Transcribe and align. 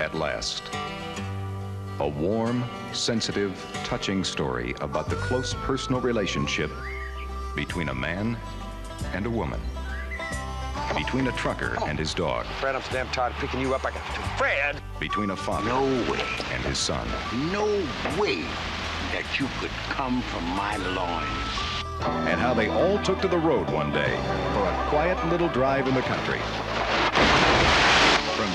at 0.00 0.14
last. 0.14 0.62
A 2.00 2.08
warm, 2.08 2.64
sensitive, 2.92 3.54
touching 3.84 4.24
story 4.24 4.74
about 4.80 5.08
the 5.08 5.16
close 5.16 5.54
personal 5.54 6.00
relationship 6.00 6.70
between 7.54 7.90
a 7.90 7.94
man 7.94 8.36
and 9.12 9.26
a 9.26 9.30
woman. 9.30 9.60
Between 10.96 11.26
a 11.28 11.32
trucker 11.32 11.76
and 11.86 11.98
his 11.98 12.14
dog. 12.14 12.46
Fred, 12.58 12.74
I'm 12.74 12.82
so 12.82 12.92
damn 12.92 13.08
tired 13.08 13.32
of 13.32 13.38
picking 13.38 13.60
you 13.60 13.74
up. 13.74 13.84
I 13.84 13.90
got 13.90 14.02
Fred! 14.38 14.80
Between 14.98 15.30
a 15.30 15.36
father 15.36 15.68
No 15.68 15.82
way, 16.10 16.20
and 16.52 16.64
his 16.64 16.78
son. 16.78 17.06
no 17.52 17.66
way 18.18 18.42
that 19.12 19.38
you 19.38 19.46
could 19.60 19.70
come 19.90 20.22
from 20.22 20.44
my 20.50 20.76
loins. 20.78 21.80
And 22.30 22.40
how 22.40 22.54
they 22.54 22.68
all 22.68 22.98
took 23.02 23.20
to 23.20 23.28
the 23.28 23.38
road 23.38 23.68
one 23.70 23.92
day 23.92 24.16
for 24.54 24.66
a 24.66 24.86
quiet 24.88 25.22
little 25.28 25.48
drive 25.48 25.86
in 25.86 25.94
the 25.94 26.02
country. 26.02 26.40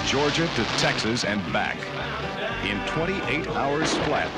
From 0.06 0.20
Georgia 0.20 0.48
to 0.48 0.64
Texas 0.78 1.24
and 1.24 1.42
back 1.52 1.78
in 2.64 2.80
28 2.86 3.48
hours 3.48 3.92
flat 4.06 4.30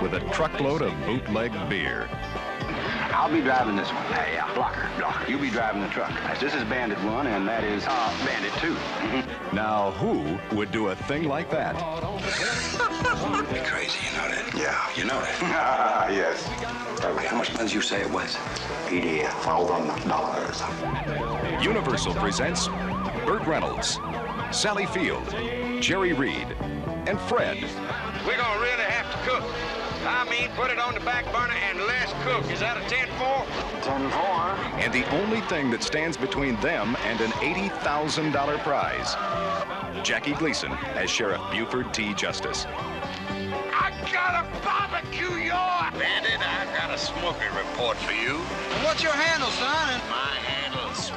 with 0.00 0.14
a 0.14 0.20
truckload 0.32 0.80
of 0.80 0.94
bootleg 1.04 1.52
beer. 1.68 2.08
I'll 3.12 3.30
be 3.30 3.42
driving 3.42 3.76
this 3.76 3.92
one. 3.92 4.02
Hey, 4.14 4.38
uh, 4.38 4.54
Blocker, 4.54 4.88
Blocker, 4.96 5.30
you'll 5.30 5.42
be 5.42 5.50
driving 5.50 5.82
the 5.82 5.88
truck. 5.88 6.10
This 6.40 6.54
is 6.54 6.64
Bandit 6.64 6.98
1, 7.04 7.26
and 7.26 7.46
that 7.46 7.64
is 7.64 7.84
uh, 7.86 8.24
Bandit 8.24 8.52
2. 8.60 8.76
Now, 9.54 9.92
who 9.92 10.38
would 10.56 10.72
do 10.72 10.88
a 10.88 10.96
thing 10.96 11.24
like 11.24 11.50
that? 11.50 11.76
You're 13.54 13.64
crazy, 13.64 13.98
you 14.10 14.16
know 14.16 14.28
that? 14.28 14.54
Yeah, 14.56 14.90
you 14.96 15.04
know 15.04 15.20
that. 15.20 16.10
yes. 16.10 16.42
How 17.02 17.36
much 17.36 17.52
money 17.52 17.66
did 17.66 17.74
you 17.74 17.82
say 17.82 18.00
it 18.00 18.10
was? 18.10 18.36
Eighty 18.88 19.22
thousand 19.44 20.08
dollars. 20.08 20.62
Universal 21.62 22.14
presents 22.14 22.68
Burt 23.24 23.46
Reynolds, 23.46 23.98
Sally 24.50 24.84
Field, 24.86 25.26
Jerry 25.80 26.12
Reed, 26.12 26.46
and 27.06 27.18
Fred. 27.20 27.56
We're 28.26 28.36
gonna 28.36 28.60
really 28.60 28.84
have 28.84 29.10
to 29.12 29.30
cook. 29.30 29.44
I 30.06 30.28
mean, 30.28 30.50
put 30.56 30.70
it 30.70 30.78
on 30.78 30.92
the 30.92 31.00
back 31.00 31.24
burner 31.32 31.54
and 31.70 31.78
let's 31.86 32.12
cook. 32.22 32.50
Is 32.52 32.60
that 32.60 32.76
a 32.76 32.80
10-4? 32.80 33.82
Ten 33.82 34.10
four. 34.10 34.42
And 34.78 34.92
the 34.92 35.08
only 35.22 35.40
thing 35.42 35.70
that 35.70 35.82
stands 35.82 36.18
between 36.18 36.60
them 36.60 36.96
and 37.04 37.20
an 37.22 37.30
$80,000 37.32 38.58
prize 38.58 39.14
Jackie 40.04 40.34
Gleason 40.34 40.72
as 40.94 41.08
Sheriff 41.08 41.40
Buford 41.50 41.94
T. 41.94 42.12
Justice. 42.12 42.66
I 42.66 43.90
gotta 44.12 44.46
barbecue 44.62 45.44
your... 45.44 45.54
Bandit, 45.98 46.40
I've 46.46 46.76
got 46.76 46.90
a 46.92 46.98
smoky 46.98 47.46
report 47.56 47.96
for 47.98 48.12
you. 48.12 48.38
What's 48.84 49.02
your 49.02 49.12
handle, 49.12 49.48
son? 49.50 50.00
My 50.10 50.36
handle 50.44 50.63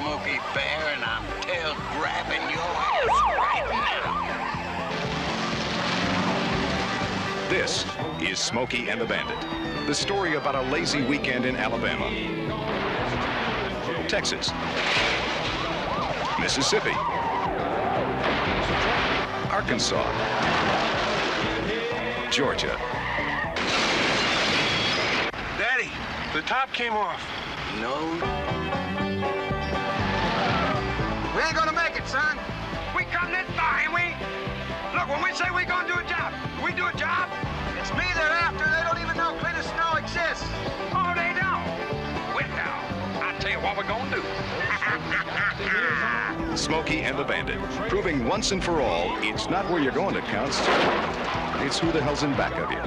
is 0.07 0.13
Smoky 0.13 0.39
Bear, 0.53 0.93
and 0.95 1.03
I'm 1.03 1.23
tail 1.41 1.75
grabbing 1.91 2.49
your 2.49 2.61
ass 2.61 3.07
right 3.37 3.67
now. 3.69 4.27
This 7.49 7.85
is 8.21 8.39
Smokey 8.39 8.89
and 8.89 9.01
the 9.01 9.05
Bandit, 9.05 9.37
the 9.85 9.93
story 9.93 10.35
about 10.35 10.55
a 10.55 10.61
lazy 10.71 11.01
weekend 11.03 11.45
in 11.45 11.55
Alabama, 11.57 12.09
Texas, 14.07 14.51
Mississippi, 16.39 16.93
Arkansas, 19.51 20.03
Georgia, 22.31 22.77
Daddy, 25.57 25.91
the 26.33 26.41
top 26.43 26.71
came 26.71 26.93
off. 26.93 27.21
No, 27.81 28.56
We 31.37 31.43
ain't 31.43 31.55
gonna 31.55 31.71
make 31.71 31.95
it, 31.95 32.07
son. 32.07 32.39
We 32.95 33.03
come 33.03 33.29
this 33.29 33.45
far, 33.55 33.81
ain't 33.81 33.93
we? 33.93 34.15
Look, 34.97 35.07
when 35.07 35.21
we 35.21 35.31
say 35.37 35.45
we're 35.53 35.65
gonna 35.65 35.87
do 35.87 35.93
a 35.93 36.03
job, 36.09 36.33
we 36.65 36.73
do 36.73 36.87
a 36.87 36.93
job. 36.93 37.29
It's 37.79 37.91
me 37.91 38.05
they're 38.15 38.25
after. 38.25 38.65
They 38.65 38.81
don't 38.81 38.97
even 38.97 39.15
know 39.15 39.37
Cledus 39.37 39.69
Snow 39.69 39.97
exists. 40.01 40.43
Oh, 40.97 41.13
they 41.13 41.37
don't. 41.37 41.61
Well, 42.33 42.49
I 43.21 43.37
tell 43.39 43.51
you 43.51 43.59
what 43.59 43.77
we're 43.77 43.83
gonna 43.83 44.09
do. 44.09 44.23
Smokey 46.57 47.01
and 47.01 47.19
the 47.19 47.23
Bandit, 47.23 47.59
proving 47.87 48.25
once 48.25 48.51
and 48.51 48.63
for 48.63 48.81
all 48.81 49.15
it's 49.21 49.47
not 49.47 49.69
where 49.69 49.79
you're 49.79 49.91
going 49.91 50.15
that 50.15 50.25
counts, 50.25 50.57
it's 51.63 51.77
who 51.77 51.91
the 51.91 52.01
hell's 52.01 52.23
in 52.23 52.31
back 52.31 52.55
of 52.55 52.71
you. 52.71 52.77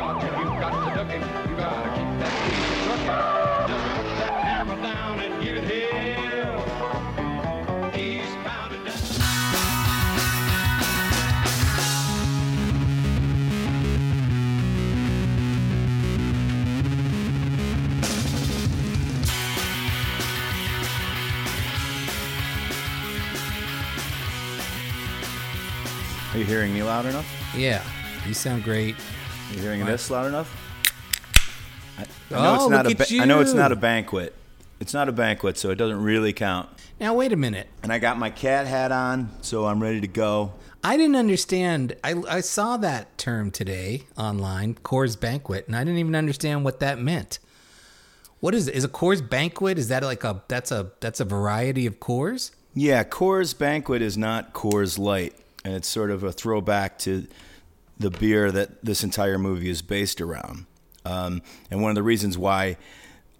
You 26.41 26.47
hearing 26.47 26.73
me 26.73 26.83
loud 26.83 27.05
enough? 27.05 27.27
Yeah, 27.55 27.83
you 28.27 28.33
sound 28.33 28.65
great. 28.65 28.97
You 29.53 29.59
hearing 29.61 29.85
this 29.85 30.11
loud 30.11 30.27
enough? 30.27 30.51
I, 31.99 32.03
I 32.03 32.07
Oh, 32.31 32.43
know 32.43 32.55
it's 32.55 32.63
oh, 32.65 32.69
not 32.69 32.87
look 32.87 32.99
a 32.99 33.03
at 33.03 33.09
ba- 33.11 33.21
I 33.21 33.25
know 33.27 33.41
it's 33.41 33.53
not 33.53 33.73
a 33.73 33.77
banquet. 33.77 34.35
It's 34.81 34.95
not 34.95 35.11
a 35.11 35.13
banquet, 35.13 35.59
so 35.59 35.69
it 35.69 35.75
doesn't 35.75 36.03
really 36.03 36.33
count. 36.33 36.71
Now 36.99 37.13
wait 37.13 37.33
a 37.33 37.37
minute. 37.37 37.69
And 37.83 37.93
I 37.93 37.99
got 37.99 38.19
my 38.19 38.31
cat 38.31 38.67
hat 38.67 38.91
on, 38.91 39.29
so 39.43 39.67
I'm 39.67 39.83
ready 39.83 40.01
to 40.01 40.07
go. 40.09 40.55
I 40.83 40.97
didn't 40.97 41.17
understand. 41.17 41.95
I, 42.03 42.15
I 42.27 42.41
saw 42.41 42.79
that 42.79 43.19
term 43.19 43.51
today 43.51 44.05
online, 44.17 44.77
Coors 44.77 45.21
Banquet, 45.21 45.67
and 45.67 45.77
I 45.77 45.81
didn't 45.85 45.99
even 45.99 46.15
understand 46.15 46.65
what 46.65 46.81
that 46.81 46.99
meant. 46.99 47.39
What 48.39 48.55
is 48.55 48.67
it? 48.67 48.75
Is 48.75 48.85
a 48.85 48.89
Coors 48.89 49.27
Banquet? 49.29 49.79
Is 49.79 49.89
that 49.89 50.03
like 50.03 50.25
a 50.25 50.43
that's 50.49 50.73
a 50.73 50.93
that's 51.01 51.21
a 51.21 51.27
variety 51.27 51.85
of 51.85 52.01
Coors? 52.01 52.53
Yeah, 52.73 53.05
Coors 53.05 53.57
Banquet 53.59 54.01
is 54.01 54.17
not 54.17 54.55
Coors 54.55 54.99
Light, 54.99 55.35
and 55.65 55.75
it's 55.75 55.89
sort 55.89 56.11
of 56.11 56.23
a 56.23 56.33
throwback 56.33 56.99
to 56.99 57.27
the 57.99 58.11
beer 58.11 58.51
that 58.51 58.85
this 58.85 59.05
entire 59.05 59.39
movie 59.39 59.69
is 59.69 59.83
based 59.83 60.21
around. 60.21 60.67
Um, 61.05 61.43
and 61.71 61.83
one 61.83 61.91
of 61.91 61.95
the 61.95 62.03
reasons 62.03 62.37
why 62.37 62.77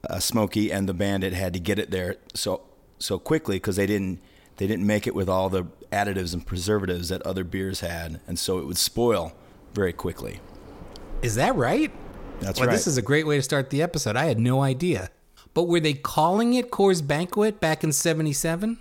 uh, 0.09 0.19
Smokey 0.19 0.71
and 0.71 0.89
the 0.89 0.95
Bandit 0.95 1.33
had 1.33 1.53
to 1.55 1.61
get 1.61 1.79
it 1.79 1.91
there 1.91 2.17
so 2.35 2.63
so 2.99 3.19
quickly 3.19 3.57
because 3.57 3.77
they 3.77 3.87
didn't 3.87 4.21
they 4.57 4.67
didn't 4.67 4.87
make 4.87 5.07
it 5.07 5.15
with 5.15 5.29
all 5.29 5.49
the 5.49 5.65
additives 5.91 6.35
and 6.35 6.47
preservatives 6.47 7.09
that 7.09 7.23
other 7.23 7.45
beers 7.45 7.81
had, 7.81 8.21
and 8.27 8.39
so 8.39 8.59
it 8.59 8.67
would 8.67 8.77
spoil 8.77 9.33
very 9.73 9.93
quickly. 9.93 10.41
Is 11.23 11.35
that 11.37 11.55
right? 11.57 11.91
That's 12.41 12.59
well, 12.59 12.69
right. 12.69 12.73
this 12.73 12.87
is 12.87 12.97
a 12.97 13.03
great 13.03 13.27
way 13.27 13.37
to 13.37 13.43
start 13.43 13.71
the 13.71 13.83
episode. 13.83 14.17
I 14.17 14.27
had 14.27 14.39
no 14.39 14.63
idea. 14.63 15.11
But 15.53 15.65
were 15.65 15.81
they 15.81 15.95
calling 15.95 16.55
it 16.55 16.71
Coors 16.71 17.07
Banquet 17.07 17.61
back 17.61 17.83
in 17.83 17.93
'77? 17.93 18.79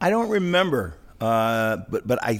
I 0.00 0.10
don't 0.10 0.28
remember, 0.28 0.96
uh, 1.20 1.78
but 1.88 2.06
but 2.06 2.18
I 2.22 2.36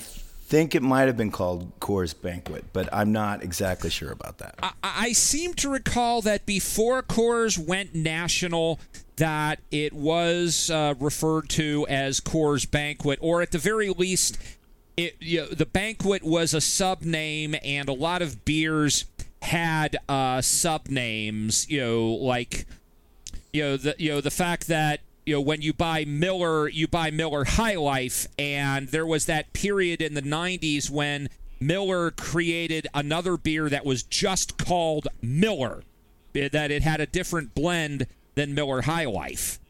think 0.50 0.74
it 0.74 0.82
might 0.82 1.06
have 1.06 1.16
been 1.16 1.30
called 1.30 1.78
Coors 1.78 2.20
Banquet, 2.20 2.64
but 2.72 2.88
I'm 2.92 3.12
not 3.12 3.42
exactly 3.42 3.88
sure 3.88 4.10
about 4.10 4.38
that. 4.38 4.56
I, 4.62 4.72
I 4.82 5.12
seem 5.12 5.54
to 5.54 5.70
recall 5.70 6.22
that 6.22 6.44
before 6.44 7.02
Coors 7.02 7.56
went 7.56 7.94
national, 7.94 8.80
that 9.16 9.60
it 9.70 9.92
was 9.92 10.68
uh, 10.70 10.94
referred 10.98 11.48
to 11.50 11.86
as 11.88 12.20
Coors 12.20 12.68
Banquet, 12.68 13.18
or 13.22 13.42
at 13.42 13.52
the 13.52 13.58
very 13.58 13.90
least, 13.90 14.38
it 14.96 15.16
you 15.20 15.42
know, 15.42 15.46
the 15.46 15.66
banquet 15.66 16.24
was 16.24 16.52
a 16.52 16.60
sub 16.60 17.02
name, 17.02 17.54
and 17.62 17.88
a 17.88 17.92
lot 17.92 18.22
of 18.22 18.44
beers 18.44 19.04
had 19.42 19.98
uh, 20.08 20.40
sub 20.40 20.88
names. 20.88 21.70
You 21.70 21.80
know, 21.80 22.06
like 22.06 22.66
you 23.52 23.62
know 23.62 23.76
the 23.76 23.94
you 23.98 24.10
know 24.10 24.20
the 24.20 24.30
fact 24.30 24.66
that 24.66 25.00
you 25.30 25.36
know 25.36 25.40
when 25.40 25.62
you 25.62 25.72
buy 25.72 26.04
Miller, 26.04 26.68
you 26.68 26.88
buy 26.88 27.12
Miller 27.12 27.44
High 27.44 27.76
Life, 27.76 28.26
and 28.36 28.88
there 28.88 29.06
was 29.06 29.26
that 29.26 29.52
period 29.52 30.02
in 30.02 30.14
the 30.14 30.22
'90s 30.22 30.90
when 30.90 31.28
Miller 31.60 32.10
created 32.10 32.88
another 32.92 33.36
beer 33.36 33.68
that 33.68 33.86
was 33.86 34.02
just 34.02 34.58
called 34.58 35.06
Miller, 35.22 35.84
eh, 36.34 36.48
that 36.48 36.72
it 36.72 36.82
had 36.82 37.00
a 37.00 37.06
different 37.06 37.54
blend 37.54 38.08
than 38.34 38.56
Miller 38.56 38.82
High 38.82 39.04
Life. 39.04 39.60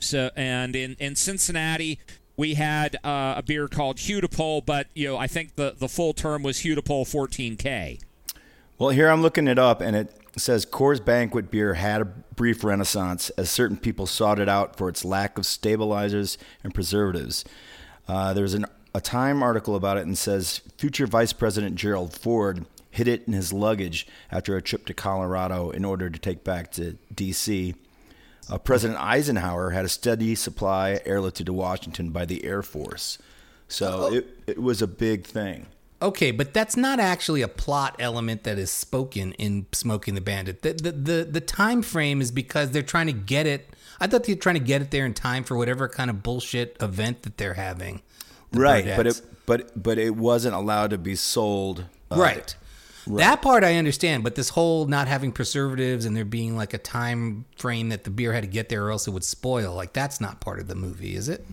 So, 0.00 0.30
and 0.34 0.74
in 0.74 0.96
in 0.98 1.14
Cincinnati. 1.14 2.00
We 2.38 2.52
had 2.52 2.96
uh, 3.02 3.36
a 3.38 3.42
beer 3.42 3.66
called 3.66 3.96
Hudepohl, 3.96 4.66
but 4.66 4.88
you 4.94 5.08
know 5.08 5.16
I 5.16 5.26
think 5.26 5.54
the, 5.54 5.74
the 5.78 5.88
full 5.88 6.12
term 6.12 6.42
was 6.42 6.58
Hudepohl 6.58 7.06
14K. 7.06 7.98
Well, 8.78 8.90
here 8.90 9.08
I'm 9.08 9.22
looking 9.22 9.48
it 9.48 9.58
up, 9.58 9.80
and 9.80 9.96
it 9.96 10.14
says 10.36 10.66
Coors 10.66 11.02
Banquet 11.02 11.50
beer 11.50 11.74
had 11.74 12.02
a 12.02 12.04
brief 12.04 12.62
renaissance 12.62 13.30
as 13.30 13.48
certain 13.48 13.78
people 13.78 14.06
sought 14.06 14.38
it 14.38 14.50
out 14.50 14.76
for 14.76 14.90
its 14.90 15.02
lack 15.02 15.38
of 15.38 15.46
stabilizers 15.46 16.36
and 16.62 16.74
preservatives. 16.74 17.46
Uh, 18.06 18.34
there's 18.34 18.52
an, 18.52 18.66
a 18.94 19.00
Time 19.00 19.42
article 19.42 19.76
about 19.76 19.96
it 19.96 20.04
and 20.04 20.18
says 20.18 20.60
future 20.76 21.06
Vice 21.06 21.32
President 21.32 21.76
Gerald 21.76 22.12
Ford 22.12 22.66
hid 22.90 23.08
it 23.08 23.26
in 23.26 23.32
his 23.32 23.50
luggage 23.50 24.06
after 24.30 24.58
a 24.58 24.62
trip 24.62 24.84
to 24.86 24.94
Colorado 24.94 25.70
in 25.70 25.82
order 25.82 26.10
to 26.10 26.18
take 26.18 26.44
back 26.44 26.70
to 26.72 26.98
D.C. 27.14 27.74
Uh, 28.50 28.58
President 28.58 29.00
Eisenhower 29.00 29.70
had 29.70 29.86
a 29.86 29.88
steady 29.88 30.34
supply 30.34 31.00
airlifted 31.06 31.46
to 31.46 31.52
Washington 31.54 32.10
by 32.10 32.26
the 32.26 32.44
Air 32.44 32.62
Force. 32.62 33.16
So 33.68 34.12
it, 34.12 34.26
it 34.46 34.60
was 34.60 34.82
a 34.82 34.86
big 34.86 35.24
thing. 35.24 35.66
Okay, 36.02 36.30
but 36.30 36.52
that's 36.52 36.76
not 36.76 37.00
actually 37.00 37.40
a 37.40 37.48
plot 37.48 37.96
element 37.98 38.44
that 38.44 38.58
is 38.58 38.70
spoken 38.70 39.32
in 39.32 39.66
Smokey 39.72 40.10
and 40.10 40.16
the 40.16 40.20
Bandit. 40.20 40.62
The, 40.62 40.74
the 40.74 40.92
the 40.92 41.24
the 41.24 41.40
time 41.40 41.80
frame 41.82 42.20
is 42.20 42.30
because 42.30 42.70
they're 42.72 42.82
trying 42.82 43.06
to 43.06 43.14
get 43.14 43.46
it. 43.46 43.70
I 43.98 44.06
thought 44.06 44.24
they 44.24 44.34
were 44.34 44.40
trying 44.40 44.56
to 44.56 44.60
get 44.60 44.82
it 44.82 44.90
there 44.90 45.06
in 45.06 45.14
time 45.14 45.42
for 45.42 45.56
whatever 45.56 45.88
kind 45.88 46.10
of 46.10 46.22
bullshit 46.22 46.76
event 46.80 47.22
that 47.22 47.38
they're 47.38 47.54
having. 47.54 48.02
the 48.52 48.60
right, 48.60 48.84
but 48.96 49.06
it 49.06 49.22
but 49.46 49.82
but 49.82 49.98
it 49.98 50.16
wasn't 50.16 50.54
allowed 50.54 50.90
to 50.90 50.98
be 50.98 51.16
sold. 51.16 51.86
uh, 52.10 52.16
right. 52.16 52.54
That 53.08 53.40
part 53.40 53.62
I 53.62 53.76
understand, 53.76 54.24
but 54.24 54.34
this 54.34 54.48
whole 54.48 54.86
not 54.86 55.06
having 55.06 55.30
preservatives 55.30 56.04
and 56.04 56.16
there 56.16 56.24
being 56.24 56.56
like 56.56 56.74
a 56.74 56.78
time 56.78 57.44
frame 57.56 57.90
that 57.90 58.02
the 58.02 58.10
beer 58.10 58.32
had 58.32 58.42
to 58.42 58.48
get 58.48 58.68
there 58.68 58.84
or 58.84 58.90
else 58.90 59.06
it 59.06 59.12
would 59.12 59.22
spoil, 59.22 59.74
like 59.74 59.92
that's 59.92 60.20
not 60.20 60.40
part 60.40 60.58
of 60.58 60.66
the 60.66 60.74
movie, 60.74 61.14
is 61.14 61.28
it? 61.28 61.46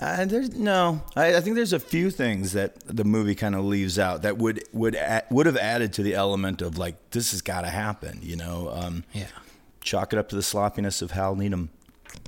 Uh, 0.00 0.24
there's 0.24 0.54
no. 0.56 1.02
I, 1.14 1.36
I 1.36 1.40
think 1.40 1.56
there's 1.56 1.74
a 1.74 1.78
few 1.80 2.10
things 2.10 2.52
that 2.54 2.80
the 2.86 3.04
movie 3.04 3.34
kind 3.34 3.54
of 3.54 3.64
leaves 3.64 3.98
out 3.98 4.22
that 4.22 4.38
would 4.38 4.64
would 4.72 4.94
a, 4.94 5.22
would 5.30 5.44
have 5.44 5.58
added 5.58 5.92
to 5.94 6.02
the 6.02 6.14
element 6.14 6.62
of 6.62 6.78
like 6.78 7.10
this 7.10 7.32
has 7.32 7.42
got 7.42 7.60
to 7.62 7.68
happen. 7.68 8.18
You 8.22 8.36
know, 8.36 8.70
um, 8.74 9.04
Yeah. 9.12 9.26
chalk 9.82 10.12
it 10.14 10.18
up 10.18 10.30
to 10.30 10.36
the 10.36 10.42
sloppiness 10.42 11.02
of 11.02 11.10
Hal 11.10 11.36
Needham. 11.36 11.68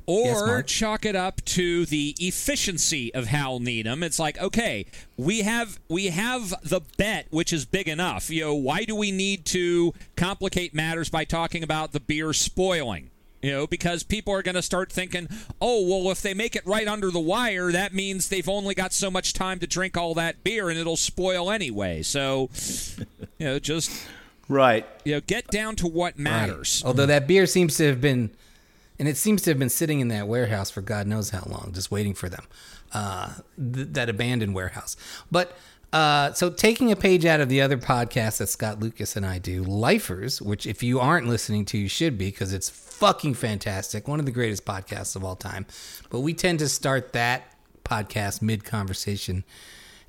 Or 0.04 0.46
Mark? 0.46 0.66
chalk 0.66 1.04
it 1.06 1.16
up 1.16 1.44
to 1.46 1.86
the 1.86 2.14
efficiency 2.18 3.12
of 3.14 3.26
Hal 3.26 3.58
Needham. 3.60 4.02
It's 4.02 4.18
like, 4.18 4.38
okay, 4.38 4.84
we 5.16 5.40
have 5.42 5.80
we 5.88 6.06
have 6.08 6.54
the 6.62 6.80
bet, 6.98 7.26
which 7.30 7.52
is 7.52 7.64
big 7.64 7.88
enough. 7.88 8.28
You 8.28 8.42
know, 8.42 8.54
why 8.54 8.84
do 8.84 8.94
we 8.94 9.12
need 9.12 9.46
to 9.46 9.94
complicate 10.16 10.74
matters 10.74 11.08
by 11.08 11.24
talking 11.24 11.62
about 11.62 11.92
the 11.92 12.00
beer 12.00 12.32
spoiling? 12.34 13.10
You 13.42 13.50
know, 13.50 13.66
because 13.66 14.04
people 14.04 14.32
are 14.32 14.42
going 14.42 14.54
to 14.54 14.62
start 14.62 14.92
thinking, 14.92 15.26
oh, 15.60 15.84
well, 15.84 16.12
if 16.12 16.22
they 16.22 16.32
make 16.32 16.54
it 16.54 16.64
right 16.64 16.86
under 16.86 17.10
the 17.10 17.18
wire, 17.18 17.72
that 17.72 17.92
means 17.92 18.28
they've 18.28 18.48
only 18.48 18.72
got 18.72 18.92
so 18.92 19.10
much 19.10 19.32
time 19.32 19.58
to 19.58 19.66
drink 19.66 19.96
all 19.96 20.14
that 20.14 20.44
beer 20.44 20.70
and 20.70 20.78
it'll 20.78 20.96
spoil 20.96 21.50
anyway. 21.50 22.02
So, 22.02 22.50
you 23.38 23.46
know, 23.46 23.58
just 23.58 23.90
Right. 24.48 24.86
you 25.04 25.14
know, 25.14 25.20
get 25.20 25.48
down 25.48 25.74
to 25.76 25.88
what 25.88 26.18
matters. 26.18 26.82
Although 26.86 27.06
that 27.06 27.26
beer 27.26 27.46
seems 27.46 27.76
to 27.78 27.86
have 27.88 28.00
been, 28.00 28.30
and 28.98 29.08
it 29.08 29.16
seems 29.16 29.42
to 29.42 29.50
have 29.50 29.58
been 29.58 29.70
sitting 29.70 29.98
in 29.98 30.06
that 30.08 30.28
warehouse 30.28 30.70
for 30.70 30.80
God 30.80 31.08
knows 31.08 31.30
how 31.30 31.42
long, 31.46 31.72
just 31.74 31.90
waiting 31.90 32.14
for 32.14 32.28
them, 32.28 32.44
uh, 32.92 33.34
th- 33.56 33.88
that 33.92 34.08
abandoned 34.08 34.54
warehouse. 34.54 34.96
But 35.32 35.56
uh, 35.92 36.32
so 36.32 36.48
taking 36.48 36.92
a 36.92 36.96
page 36.96 37.24
out 37.26 37.40
of 37.40 37.48
the 37.48 37.60
other 37.60 37.76
podcast 37.76 38.38
that 38.38 38.48
Scott 38.48 38.78
Lucas 38.78 39.16
and 39.16 39.26
I 39.26 39.38
do, 39.38 39.64
Lifers, 39.64 40.40
which 40.40 40.66
if 40.66 40.82
you 40.82 41.00
aren't 41.00 41.26
listening 41.26 41.64
to, 41.66 41.78
you 41.78 41.88
should 41.88 42.16
be 42.16 42.26
because 42.26 42.52
it's 42.52 42.70
fucking 43.02 43.34
fantastic, 43.34 44.06
one 44.06 44.20
of 44.20 44.26
the 44.26 44.30
greatest 44.30 44.64
podcasts 44.64 45.16
of 45.16 45.24
all 45.24 45.34
time. 45.34 45.66
But 46.08 46.20
we 46.20 46.34
tend 46.34 46.60
to 46.60 46.68
start 46.68 47.12
that 47.14 47.56
podcast 47.82 48.42
mid 48.42 48.64
conversation. 48.64 49.42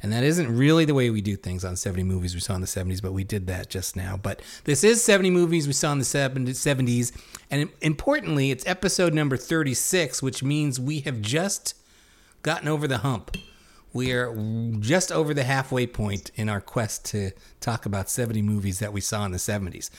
And 0.03 0.13
that 0.13 0.23
isn't 0.23 0.55
really 0.55 0.85
the 0.85 0.93
way 0.93 1.09
we 1.09 1.19
do 1.19 1.35
things 1.35 1.65
on 1.65 1.75
70 1.75 2.03
movies 2.03 2.35
we 2.35 2.39
saw 2.39 2.53
in 2.53 2.61
the 2.61 2.67
70s, 2.67 3.01
but 3.01 3.11
we 3.11 3.23
did 3.23 3.47
that 3.47 3.71
just 3.71 3.95
now. 3.95 4.15
But 4.15 4.43
this 4.65 4.83
is 4.83 5.03
70 5.03 5.31
movies 5.31 5.65
we 5.65 5.73
saw 5.73 5.91
in 5.91 5.97
the 5.97 6.05
70s. 6.05 7.11
And 7.49 7.67
importantly, 7.81 8.51
it's 8.51 8.67
episode 8.67 9.11
number 9.15 9.37
36, 9.37 10.21
which 10.21 10.43
means 10.43 10.79
we 10.79 10.99
have 10.99 11.19
just 11.19 11.75
gotten 12.43 12.67
over 12.67 12.87
the 12.87 12.99
hump. 12.99 13.35
We 13.91 14.11
are 14.11 14.35
just 14.81 15.11
over 15.11 15.33
the 15.33 15.45
halfway 15.45 15.87
point 15.87 16.29
in 16.35 16.47
our 16.47 16.61
quest 16.61 17.05
to 17.05 17.31
talk 17.59 17.87
about 17.87 18.11
70 18.11 18.43
movies 18.43 18.77
that 18.77 18.93
we 18.93 19.01
saw 19.01 19.25
in 19.25 19.31
the 19.31 19.39
70s. 19.39 19.89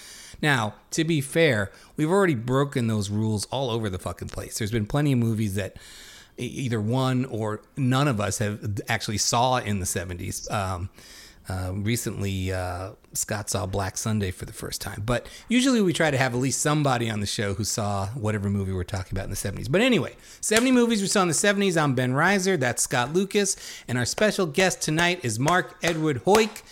Now, 0.44 0.75
to 0.91 1.05
be 1.05 1.23
fair, 1.23 1.73
we've 1.96 2.11
already 2.11 2.35
broken 2.35 2.87
those 2.87 3.08
rules 3.08 3.46
all 3.46 3.70
over 3.70 3.88
the 3.88 3.99
fucking 3.99 4.29
place. 4.29 4.58
There's 4.58 4.70
been 4.70 4.85
plenty 4.85 5.12
of 5.12 5.19
movies 5.19 5.55
that 5.55 5.79
either 6.37 6.79
one 6.82 7.25
or 7.25 7.62
none 7.79 8.08
of 8.08 8.20
us 8.20 8.41
have 8.41 8.79
actually 8.87 9.17
saw 9.17 9.56
in 9.56 9.79
the 9.79 9.87
70s. 9.87 10.52
Um, 10.52 10.91
uh, 11.49 11.73
recently, 11.73 12.52
uh, 12.52 12.91
Scott 13.14 13.49
saw 13.49 13.64
Black 13.64 13.96
Sunday 13.96 14.31
for 14.31 14.44
the 14.44 14.52
first 14.52 14.82
time. 14.82 15.02
But 15.06 15.29
usually 15.49 15.81
we 15.81 15.94
try 15.94 16.11
to 16.11 16.19
have 16.19 16.35
at 16.35 16.41
least 16.41 16.61
somebody 16.61 17.08
on 17.08 17.20
the 17.20 17.26
show 17.26 17.55
who 17.55 17.64
saw 17.64 18.08
whatever 18.08 18.50
movie 18.50 18.75
we're 18.75 18.85
talking 18.85 19.17
about 19.17 19.25
in 19.25 19.31
the 19.31 19.37
70s. 19.37 19.73
But 19.73 19.81
anyway, 19.81 20.14
70 20.43 20.73
movies 20.73 21.00
we 21.00 21.08
saw 21.08 21.23
in 21.23 21.29
the 21.29 21.32
70s. 21.32 21.81
I'm 21.82 21.94
Ben 21.94 22.12
Reiser. 22.12 22.61
That's 22.61 22.82
Scott 22.82 23.14
Lucas. 23.14 23.56
And 23.88 23.96
our 23.96 24.05
special 24.05 24.44
guest 24.44 24.82
tonight 24.82 25.20
is 25.23 25.38
Mark 25.38 25.79
Edward 25.82 26.23
Heuck. 26.26 26.62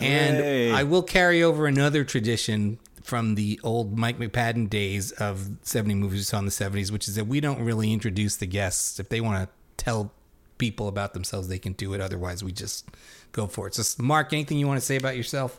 And 0.00 0.36
Hooray. 0.36 0.72
I 0.72 0.82
will 0.84 1.02
carry 1.02 1.42
over 1.42 1.66
another 1.66 2.04
tradition 2.04 2.78
from 3.02 3.34
the 3.34 3.58
old 3.62 3.98
Mike 3.98 4.18
McPadden 4.18 4.70
days 4.70 5.10
of 5.12 5.48
70 5.62 5.94
movies 5.94 6.20
we 6.20 6.24
saw 6.24 6.38
in 6.38 6.44
the 6.44 6.50
70s, 6.50 6.90
which 6.92 7.08
is 7.08 7.16
that 7.16 7.26
we 7.26 7.40
don't 7.40 7.60
really 7.62 7.92
introduce 7.92 8.36
the 8.36 8.46
guests. 8.46 9.00
If 9.00 9.08
they 9.08 9.20
want 9.20 9.48
to 9.48 9.84
tell 9.84 10.12
people 10.58 10.88
about 10.88 11.14
themselves, 11.14 11.48
they 11.48 11.58
can 11.58 11.72
do 11.72 11.92
it. 11.94 12.00
Otherwise, 12.00 12.44
we 12.44 12.52
just 12.52 12.86
go 13.32 13.46
for 13.46 13.66
it. 13.66 13.74
So, 13.74 14.02
Mark, 14.02 14.32
anything 14.32 14.58
you 14.58 14.66
want 14.66 14.78
to 14.78 14.86
say 14.86 14.96
about 14.96 15.16
yourself? 15.16 15.58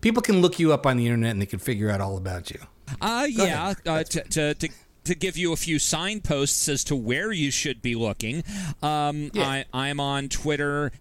People 0.00 0.22
can 0.22 0.40
look 0.40 0.58
you 0.58 0.72
up 0.72 0.86
on 0.86 0.96
the 0.96 1.06
internet 1.06 1.30
and 1.30 1.40
they 1.40 1.46
can 1.46 1.58
figure 1.58 1.90
out 1.90 2.00
all 2.00 2.16
about 2.16 2.50
you. 2.50 2.58
Uh, 3.00 3.26
yeah, 3.28 3.74
uh, 3.86 4.02
to, 4.02 4.22
to, 4.24 4.54
to, 4.54 4.68
to 5.04 5.14
give 5.14 5.36
you 5.38 5.52
a 5.52 5.56
few 5.56 5.78
signposts 5.78 6.68
as 6.68 6.84
to 6.84 6.96
where 6.96 7.32
you 7.32 7.50
should 7.50 7.80
be 7.80 7.94
looking, 7.94 8.42
um, 8.82 9.30
Yeah. 9.32 9.46
I, 9.46 9.64
I'm 9.72 10.00
on 10.00 10.28
Twitter 10.28 10.92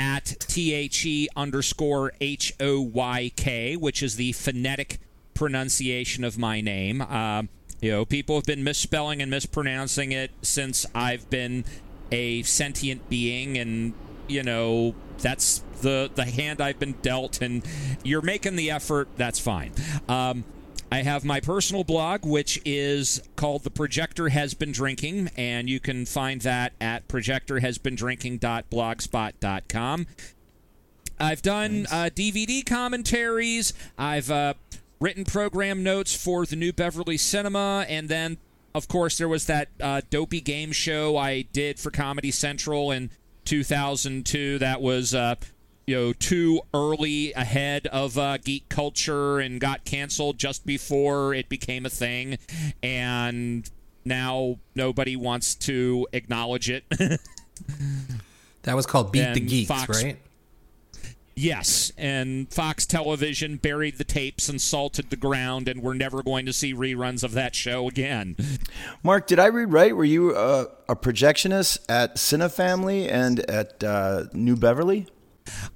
at 0.00 0.46
the 0.54 1.30
underscore 1.36 2.12
h 2.22 2.54
o 2.58 2.80
y 2.80 3.30
k, 3.36 3.76
which 3.76 4.02
is 4.02 4.16
the 4.16 4.32
phonetic 4.32 4.98
pronunciation 5.34 6.24
of 6.24 6.38
my 6.38 6.62
name. 6.62 7.02
Um, 7.02 7.50
you 7.82 7.90
know, 7.90 8.06
people 8.06 8.36
have 8.36 8.44
been 8.44 8.64
misspelling 8.64 9.20
and 9.20 9.30
mispronouncing 9.30 10.10
it 10.12 10.30
since 10.40 10.86
I've 10.94 11.28
been 11.28 11.66
a 12.10 12.42
sentient 12.44 13.10
being, 13.10 13.58
and 13.58 13.92
you 14.26 14.42
know 14.42 14.94
that's 15.18 15.62
the 15.82 16.10
the 16.14 16.24
hand 16.24 16.62
I've 16.62 16.78
been 16.78 16.94
dealt. 17.02 17.42
And 17.42 17.62
you're 18.02 18.22
making 18.22 18.56
the 18.56 18.70
effort. 18.70 19.08
That's 19.16 19.38
fine. 19.38 19.72
Um, 20.08 20.44
I 20.92 21.02
have 21.02 21.24
my 21.24 21.38
personal 21.38 21.84
blog, 21.84 22.26
which 22.26 22.60
is 22.64 23.22
called 23.36 23.62
The 23.62 23.70
Projector 23.70 24.30
Has 24.30 24.54
Been 24.54 24.72
Drinking, 24.72 25.30
and 25.36 25.70
you 25.70 25.78
can 25.78 26.04
find 26.04 26.40
that 26.40 26.72
at 26.80 27.06
projectorhasbeendrinking.blogspot.com. 27.06 30.06
I've 31.20 31.42
done 31.42 31.86
uh, 31.90 32.10
DVD 32.12 32.66
commentaries. 32.66 33.72
I've 33.96 34.32
uh, 34.32 34.54
written 35.00 35.24
program 35.24 35.84
notes 35.84 36.16
for 36.16 36.44
the 36.44 36.56
New 36.56 36.72
Beverly 36.72 37.18
Cinema, 37.18 37.86
and 37.88 38.08
then, 38.08 38.38
of 38.74 38.88
course, 38.88 39.16
there 39.16 39.28
was 39.28 39.46
that 39.46 39.68
uh, 39.80 40.00
dopey 40.10 40.40
game 40.40 40.72
show 40.72 41.16
I 41.16 41.42
did 41.42 41.78
for 41.78 41.92
Comedy 41.92 42.32
Central 42.32 42.90
in 42.90 43.10
2002. 43.44 44.58
That 44.58 44.80
was, 44.80 45.14
uh, 45.14 45.36
you 45.90 45.96
know, 45.96 46.12
too 46.12 46.60
early 46.72 47.32
ahead 47.32 47.88
of 47.88 48.16
uh, 48.16 48.36
geek 48.36 48.68
culture 48.68 49.40
and 49.40 49.60
got 49.60 49.84
canceled 49.84 50.38
just 50.38 50.64
before 50.64 51.34
it 51.34 51.48
became 51.48 51.84
a 51.84 51.88
thing, 51.88 52.38
and 52.80 53.68
now 54.04 54.56
nobody 54.76 55.16
wants 55.16 55.56
to 55.56 56.06
acknowledge 56.12 56.70
it. 56.70 56.84
That 58.64 58.76
was 58.76 58.84
called 58.84 59.10
Beat 59.10 59.32
the 59.32 59.40
Geeks, 59.40 59.68
Fox- 59.68 60.04
right? 60.04 60.18
Yes, 61.34 61.92
and 61.96 62.52
Fox 62.52 62.84
Television 62.84 63.56
buried 63.56 63.96
the 63.96 64.04
tapes 64.04 64.50
and 64.50 64.60
salted 64.60 65.08
the 65.08 65.16
ground, 65.16 65.66
and 65.66 65.82
we're 65.82 65.94
never 65.94 66.22
going 66.22 66.44
to 66.44 66.52
see 66.52 66.74
reruns 66.74 67.24
of 67.24 67.32
that 67.32 67.54
show 67.54 67.88
again. 67.88 68.36
Mark, 69.02 69.26
did 69.26 69.38
I 69.38 69.46
read 69.46 69.72
right? 69.72 69.96
Were 69.96 70.04
you 70.04 70.36
uh, 70.36 70.66
a 70.90 70.94
projectionist 70.94 71.78
at 71.88 72.16
Cinefamily 72.16 73.10
and 73.10 73.40
at 73.48 73.82
uh, 73.82 74.24
New 74.34 74.56
Beverly? 74.56 75.06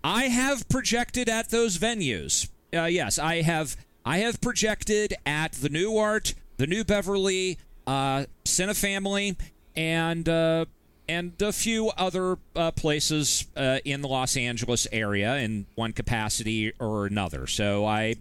I 0.03 0.25
have 0.25 0.69
projected 0.69 1.29
at 1.29 1.51
those 1.51 1.79
venues. 1.79 2.49
Uh, 2.75 2.85
yes, 2.85 3.19
I 3.19 3.43
have. 3.43 3.77
I 4.05 4.19
have 4.19 4.41
projected 4.41 5.15
at 5.25 5.53
the 5.53 5.71
New 5.71 5.97
Art, 5.97 6.35
the 6.59 6.67
New 6.67 6.85
Beverly, 6.85 7.59
uh, 7.87 8.27
Cinefamily, 8.45 9.37
and 9.75 10.29
uh, 10.29 10.67
and 11.09 11.41
a 11.41 11.53
few 11.53 11.89
other 11.91 12.39
uh, 12.57 12.71
places 12.73 13.47
uh, 13.57 13.79
in 13.85 14.03
the 14.03 14.09
Los 14.09 14.37
Angeles 14.37 14.87
area 14.93 15.37
in 15.37 15.67
one 15.75 15.93
capacity 15.93 16.73
or 16.79 17.07
another. 17.07 17.47
So 17.47 17.87
I. 17.87 18.17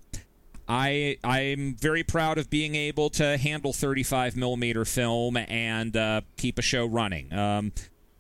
I 0.65 1.17
I'm 1.25 1.75
very 1.75 2.03
proud 2.03 2.38
of 2.38 2.50
being 2.50 2.74
able 2.74 3.10
to 3.12 3.38
handle 3.38 3.74
35 3.74 4.38
millimeter 4.38 4.86
film 4.86 5.36
and 5.36 5.95
uh, 5.98 6.22
keep 6.38 6.57
a 6.57 6.62
show 6.62 6.86
running. 6.86 7.33
Um, 7.33 7.74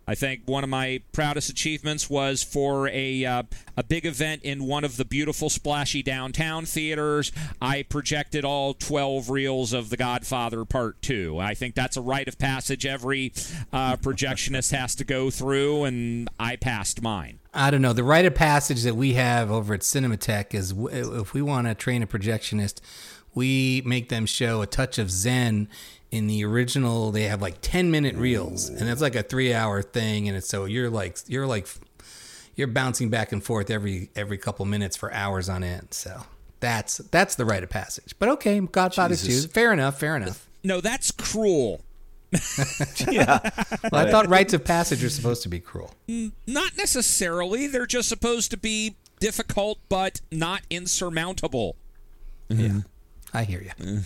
I 0.07 0.15
think 0.15 0.41
one 0.45 0.63
of 0.63 0.69
my 0.69 1.01
proudest 1.13 1.49
achievements 1.49 2.09
was 2.09 2.43
for 2.43 2.89
a 2.89 3.25
uh, 3.25 3.43
a 3.77 3.83
big 3.83 4.05
event 4.05 4.43
in 4.43 4.65
one 4.65 4.83
of 4.83 4.97
the 4.97 5.05
beautiful 5.05 5.49
splashy 5.49 6.03
downtown 6.03 6.65
theaters. 6.65 7.31
I 7.61 7.83
projected 7.83 8.43
all 8.43 8.73
12 8.73 9.29
reels 9.29 9.73
of 9.73 9.89
The 9.89 9.97
Godfather 9.97 10.65
Part 10.65 11.01
2. 11.01 11.39
I 11.39 11.53
think 11.53 11.75
that's 11.75 11.95
a 11.97 12.01
rite 12.01 12.27
of 12.27 12.37
passage 12.37 12.85
every 12.85 13.33
uh, 13.71 13.95
projectionist 13.97 14.71
has 14.71 14.95
to 14.95 15.03
go 15.03 15.29
through, 15.29 15.85
and 15.85 16.29
I 16.39 16.57
passed 16.57 17.01
mine. 17.01 17.39
I 17.53 17.71
don't 17.71 17.81
know. 17.81 17.93
The 17.93 18.03
rite 18.03 18.25
of 18.25 18.35
passage 18.35 18.83
that 18.83 18.95
we 18.95 19.13
have 19.13 19.51
over 19.51 19.73
at 19.73 19.81
Cinematheque 19.81 20.53
is 20.53 20.73
w- 20.73 21.21
if 21.21 21.33
we 21.33 21.41
want 21.41 21.67
to 21.67 21.75
train 21.75 22.01
a 22.01 22.07
projectionist, 22.07 22.81
we 23.35 23.81
make 23.85 24.09
them 24.09 24.25
show 24.25 24.61
a 24.61 24.67
touch 24.67 24.97
of 24.97 25.09
Zen 25.09 25.67
in 26.13 26.27
the 26.27 26.45
original 26.45 27.11
they 27.11 27.23
have 27.23 27.41
like 27.41 27.55
10 27.61 27.89
minute 27.89 28.15
reels 28.15 28.69
and 28.69 28.87
it's 28.87 29.01
like 29.01 29.15
a 29.15 29.23
three 29.23 29.51
hour 29.51 29.81
thing 29.81 30.27
and 30.27 30.37
it's 30.37 30.47
so 30.47 30.65
you're 30.65 30.87
like 30.91 31.17
you're 31.27 31.47
like 31.47 31.67
you're 32.55 32.67
bouncing 32.67 33.09
back 33.09 33.31
and 33.31 33.43
forth 33.43 33.71
every 33.71 34.11
every 34.15 34.37
couple 34.37 34.63
minutes 34.63 34.95
for 34.95 35.11
hours 35.11 35.49
on 35.49 35.63
end 35.63 35.87
so 35.89 36.21
that's 36.59 36.99
that's 37.09 37.33
the 37.33 37.43
rite 37.45 37.63
of 37.63 37.69
passage 37.71 38.13
but 38.19 38.29
okay 38.29 38.59
godfather 38.59 39.15
Jesus. 39.15 39.45
2 39.45 39.49
fair 39.51 39.73
enough 39.73 39.99
fair 39.99 40.15
enough 40.15 40.47
No, 40.63 40.81
that's 40.81 41.09
cruel. 41.09 41.81
yeah. 43.11 43.39
well, 43.91 44.05
i 44.05 44.09
thought 44.11 44.27
rites 44.27 44.53
of 44.53 44.63
passage 44.63 45.03
are 45.03 45.09
supposed 45.09 45.41
to 45.41 45.49
be 45.49 45.59
cruel 45.59 45.95
Not 46.07 46.77
necessarily. 46.77 47.65
They're 47.67 47.87
just 47.87 48.07
supposed 48.07 48.51
to 48.51 48.57
be 48.57 48.95
difficult, 49.19 49.79
but 49.89 50.21
not 50.31 50.61
insurmountable. 50.69 51.75
Mm-hmm. 52.49 52.61
Yeah, 52.61 52.81
I 53.33 53.43
hear 53.45 53.61
you. 53.61 54.01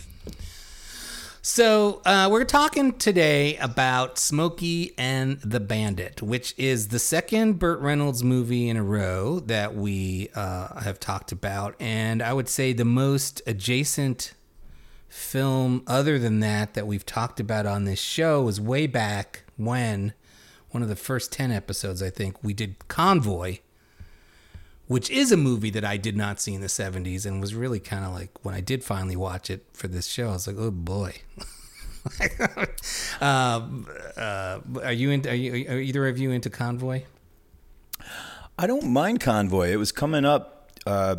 So 1.48 2.01
uh, 2.04 2.27
we're 2.30 2.44
talking 2.44 2.92
today 2.92 3.56
about 3.56 4.20
Smokey 4.20 4.94
and 4.98 5.39
the 5.39 5.62
Bandit, 5.62 6.22
which 6.22 6.54
is 6.58 6.89
the 6.89 7.00
second 7.00 7.58
Burt 7.58 7.80
Reynolds 7.80 8.22
movie 8.22 8.68
in 8.68 8.75
a 8.75 8.84
row 8.84 9.39
that 9.39 9.74
we 9.74 10.27
uh, 10.36 10.82
have 10.82 11.00
talked 11.00 11.32
about, 11.32 11.75
and 11.80 12.22
I 12.22 12.34
would 12.34 12.50
say 12.50 12.74
the 12.74 12.84
most 12.84 13.42
adjacent 13.48 14.34
film 15.08 15.84
other 15.88 16.20
than 16.20 16.42
that 16.42 16.74
that 16.74 16.86
we've 16.86 17.06
talked 17.06 17.39
about 17.39 17.66
on 17.66 17.86
this 17.86 18.01
show 18.01 18.44
was 18.44 18.60
way 18.60 18.86
back 18.86 19.44
when 19.56 20.13
one 20.72 20.84
of 20.84 20.89
the 20.89 20.98
first 20.98 21.32
10 21.32 21.50
episodes 21.50 22.04
i 22.04 22.10
think 22.10 22.44
we 22.44 22.54
did 22.54 22.75
convoy 22.89 23.58
which 24.88 25.10
is 25.10 25.32
a 25.32 25.38
movie 25.38 25.70
that 25.72 25.84
I 25.84 25.98
did 25.98 26.15
not 26.15 26.39
see 26.39 26.53
in 26.53 26.62
the 26.62 26.67
70s 26.67 27.25
and 27.25 27.41
was 27.41 27.53
really 27.53 27.79
kind 27.79 28.06
of 28.06 28.13
like 28.13 28.29
when 28.44 28.56
I 28.56 28.62
did 28.62 28.84
finally 28.84 29.15
watch 29.15 29.50
it 29.50 29.65
for 29.74 29.88
this 29.88 30.08
show, 30.08 30.29
I 30.29 30.34
was 30.34 30.48
like, 30.48 30.58
oh 30.58 30.72
boy. 30.72 31.13
um, 33.22 33.86
uh, 34.15 34.60
are 34.82 34.94
you 34.94 35.12
into, 35.12 35.29
are, 35.29 35.36
you, 35.36 35.70
are 35.70 35.77
either 35.77 36.08
of 36.08 36.17
you 36.17 36.32
into 36.32 36.50
Convoy? 36.50 37.03
I 38.58 38.65
don't 38.65 38.91
mind 38.91 39.20
Convoy. 39.20 39.72
It 39.72 39.75
was 39.75 39.91
coming 39.91 40.25
up 40.25 40.72
uh, 40.86 41.17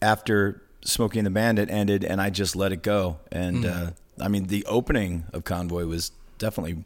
after 0.00 0.62
Smokey 0.82 1.18
and 1.18 1.26
the 1.26 1.30
Bandit 1.30 1.68
ended, 1.70 2.04
and 2.04 2.20
I 2.20 2.30
just 2.30 2.56
let 2.56 2.72
it 2.72 2.82
go. 2.82 3.18
And 3.30 3.66
uh, 3.66 3.90
I 4.20 4.28
mean, 4.28 4.46
the 4.46 4.64
opening 4.66 5.24
of 5.32 5.44
Convoy 5.44 5.84
was 5.84 6.12
definitely 6.38 6.84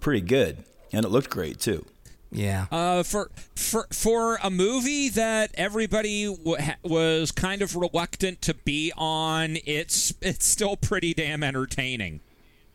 pretty 0.00 0.20
good, 0.20 0.64
and 0.92 1.04
it 1.04 1.08
looked 1.08 1.30
great 1.30 1.60
too. 1.60 1.86
Yeah. 2.30 2.66
Uh, 2.70 3.02
for 3.02 3.30
for 3.54 3.86
for 3.90 4.38
a 4.42 4.50
movie 4.50 5.08
that 5.10 5.50
everybody 5.54 6.26
w- 6.26 6.56
was 6.82 7.32
kind 7.32 7.62
of 7.62 7.74
reluctant 7.74 8.42
to 8.42 8.54
be 8.54 8.92
on, 8.96 9.56
it's 9.64 10.12
it's 10.20 10.46
still 10.46 10.76
pretty 10.76 11.14
damn 11.14 11.42
entertaining. 11.42 12.20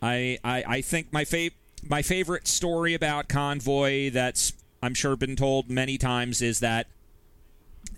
I 0.02 0.40
I, 0.44 0.64
I 0.68 0.82
think 0.82 1.14
my 1.14 1.24
fav- 1.24 1.54
my 1.88 2.02
favorite 2.02 2.48
story 2.48 2.94
about 2.94 3.28
Convoy 3.28 4.10
that's 4.10 4.54
I'm 4.82 4.94
sure 4.94 5.16
been 5.16 5.36
told 5.36 5.70
many 5.70 5.98
times 5.98 6.42
is 6.42 6.60
that 6.60 6.88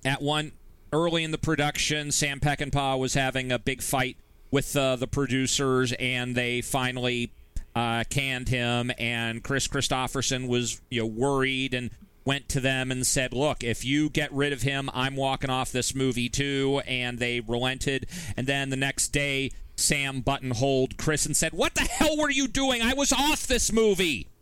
at 0.04 0.22
one 0.22 0.52
early 0.92 1.24
in 1.24 1.32
the 1.32 1.38
production, 1.38 2.12
Sam 2.12 2.40
Peckinpah 2.40 3.00
was 3.00 3.14
having 3.14 3.52
a 3.52 3.60
big 3.60 3.82
fight 3.82 4.18
with 4.52 4.76
uh, 4.76 4.96
the 4.96 5.08
producers, 5.08 5.94
and 5.94 6.36
they 6.36 6.62
finally 6.62 7.32
uh, 7.76 8.04
canned 8.10 8.50
him. 8.50 8.92
And 8.98 9.44
Kris 9.44 9.68
Kristofferson 9.68 10.48
was 10.48 10.82
you 10.90 11.02
know 11.02 11.08
worried 11.08 11.74
and 11.74 11.92
went 12.26 12.50
to 12.50 12.60
them 12.60 12.92
and 12.92 13.06
said, 13.06 13.34
"Look, 13.34 13.64
if 13.64 13.84
you 13.86 14.10
get 14.10 14.32
rid 14.32 14.54
of 14.54 14.62
him, 14.64 14.90
I'm 14.94 15.16
walking 15.16 15.50
off 15.50 15.72
this 15.72 15.94
movie 15.94 16.30
too." 16.30 16.82
And 16.88 17.20
they 17.20 17.40
relented. 17.40 18.08
And 18.38 18.48
then 18.48 18.70
the 18.70 18.78
next 18.78 19.10
day. 19.10 19.52
Sam 19.78 20.22
buttonholed 20.22 20.96
Chris 20.96 21.26
and 21.26 21.36
said, 21.36 21.52
"What 21.52 21.76
the 21.76 21.82
hell 21.82 22.16
were 22.18 22.30
you 22.30 22.48
doing? 22.48 22.82
I 22.82 22.94
was 22.94 23.12
off 23.12 23.46
this 23.46 23.74
movie." 23.74 24.30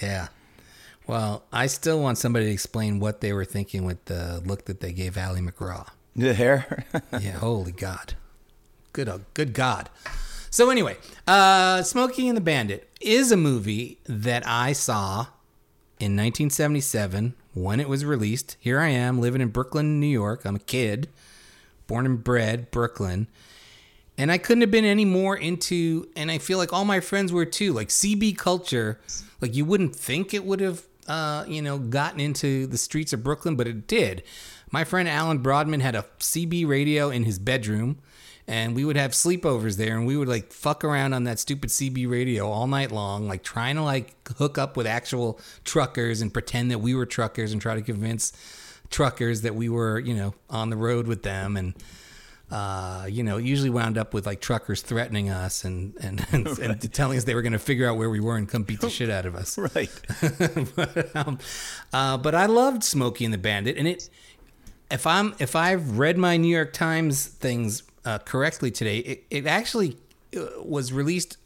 Yeah. 0.00 0.28
Well, 1.06 1.42
I 1.52 1.66
still 1.66 2.00
want 2.00 2.18
somebody 2.18 2.46
to 2.46 2.52
explain 2.52 3.00
what 3.00 3.20
they 3.20 3.32
were 3.32 3.44
thinking 3.44 3.84
with 3.84 4.04
the 4.04 4.42
look 4.44 4.66
that 4.66 4.80
they 4.80 4.92
gave 4.92 5.18
Ali 5.18 5.40
MacGraw. 5.40 5.86
The 6.14 6.34
hair. 6.34 6.84
yeah, 7.20 7.32
holy 7.32 7.72
God. 7.72 8.14
Good 8.92 9.08
uh, 9.08 9.18
good 9.34 9.52
God. 9.52 9.88
So 10.50 10.70
anyway, 10.70 10.96
uh 11.26 11.82
Smokey 11.82 12.28
and 12.28 12.36
the 12.36 12.40
Bandit 12.40 12.88
is 13.00 13.30
a 13.30 13.36
movie 13.36 13.98
that 14.06 14.42
I 14.46 14.72
saw 14.72 15.26
in 15.98 16.16
1977 16.16 17.34
when 17.54 17.78
it 17.80 17.88
was 17.88 18.04
released. 18.04 18.56
Here 18.58 18.80
I 18.80 18.88
am 18.88 19.20
living 19.20 19.40
in 19.40 19.48
Brooklyn, 19.48 20.00
New 20.00 20.06
York. 20.06 20.44
I'm 20.44 20.56
a 20.56 20.60
kid, 20.60 21.08
born 21.86 22.04
and 22.04 22.22
bred 22.22 22.70
Brooklyn. 22.70 23.28
And 24.18 24.30
I 24.30 24.38
couldn't 24.38 24.60
have 24.62 24.70
been 24.70 24.84
any 24.84 25.04
more 25.04 25.36
into 25.36 26.08
and 26.16 26.30
I 26.30 26.38
feel 26.38 26.58
like 26.58 26.72
all 26.72 26.84
my 26.84 27.00
friends 27.00 27.32
were 27.32 27.46
too. 27.46 27.72
Like 27.72 27.88
CB 27.88 28.36
culture, 28.36 28.98
like 29.40 29.54
you 29.54 29.64
wouldn't 29.64 29.94
think 29.94 30.34
it 30.34 30.44
would 30.44 30.60
have 30.60 30.82
uh, 31.06 31.44
you 31.48 31.60
know, 31.60 31.78
gotten 31.78 32.20
into 32.20 32.66
the 32.66 32.78
streets 32.78 33.12
of 33.12 33.24
Brooklyn, 33.24 33.56
but 33.56 33.66
it 33.66 33.86
did. 33.86 34.22
My 34.70 34.84
friend 34.84 35.08
Alan 35.08 35.38
Broadman 35.38 35.80
had 35.80 35.96
a 35.96 36.04
CB 36.20 36.68
radio 36.68 37.10
in 37.10 37.24
his 37.24 37.40
bedroom, 37.40 37.98
and 38.50 38.74
we 38.74 38.84
would 38.84 38.96
have 38.96 39.12
sleepovers 39.12 39.76
there, 39.76 39.96
and 39.96 40.08
we 40.08 40.16
would 40.16 40.26
like 40.26 40.52
fuck 40.52 40.82
around 40.82 41.12
on 41.12 41.22
that 41.22 41.38
stupid 41.38 41.70
CB 41.70 42.10
radio 42.10 42.50
all 42.50 42.66
night 42.66 42.90
long, 42.90 43.28
like 43.28 43.44
trying 43.44 43.76
to 43.76 43.82
like 43.82 44.12
hook 44.38 44.58
up 44.58 44.76
with 44.76 44.88
actual 44.88 45.38
truckers 45.64 46.20
and 46.20 46.34
pretend 46.34 46.68
that 46.72 46.80
we 46.80 46.92
were 46.92 47.06
truckers 47.06 47.52
and 47.52 47.62
try 47.62 47.76
to 47.76 47.80
convince 47.80 48.32
truckers 48.90 49.42
that 49.42 49.54
we 49.54 49.68
were, 49.68 50.00
you 50.00 50.14
know, 50.14 50.34
on 50.50 50.68
the 50.68 50.76
road 50.76 51.06
with 51.06 51.22
them 51.22 51.56
and 51.56 51.74
uh, 52.50 53.06
you 53.08 53.22
know, 53.22 53.36
it 53.36 53.44
usually 53.44 53.70
wound 53.70 53.96
up 53.96 54.12
with 54.12 54.26
like 54.26 54.40
truckers 54.40 54.82
threatening 54.82 55.30
us 55.30 55.62
and 55.62 55.94
and, 56.00 56.26
and, 56.32 56.48
and 56.58 56.92
telling 56.92 57.16
us 57.16 57.22
they 57.22 57.36
were 57.36 57.42
going 57.42 57.52
to 57.52 57.58
figure 57.60 57.88
out 57.88 57.98
where 57.98 58.10
we 58.10 58.18
were 58.18 58.36
and 58.36 58.48
come 58.48 58.64
beat 58.64 58.80
the 58.80 58.90
shit 58.90 59.10
out 59.10 59.26
of 59.26 59.36
us. 59.36 59.56
right. 59.76 59.92
but, 60.74 61.14
um, 61.14 61.38
uh, 61.92 62.16
but 62.16 62.34
I 62.34 62.46
loved 62.46 62.82
Smokey 62.82 63.24
and 63.24 63.32
the 63.32 63.38
Bandit, 63.38 63.76
and 63.76 63.86
it. 63.86 64.10
If 64.90 65.06
I'm 65.06 65.36
if 65.38 65.54
I've 65.54 66.00
read 66.00 66.18
my 66.18 66.36
New 66.36 66.52
York 66.52 66.72
Times 66.72 67.26
things 67.26 67.84
uh, 68.04 68.18
correctly 68.18 68.70
today, 68.70 68.98
it, 68.98 69.24
it 69.30 69.46
actually 69.46 69.96
uh, 70.36 70.62
was 70.62 70.92
released 70.92 71.36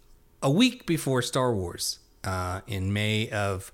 a 0.42 0.50
week 0.50 0.86
before 0.86 1.22
Star 1.22 1.52
Wars 1.52 1.98
uh, 2.22 2.60
in 2.66 2.92
May 2.92 3.28
of 3.30 3.72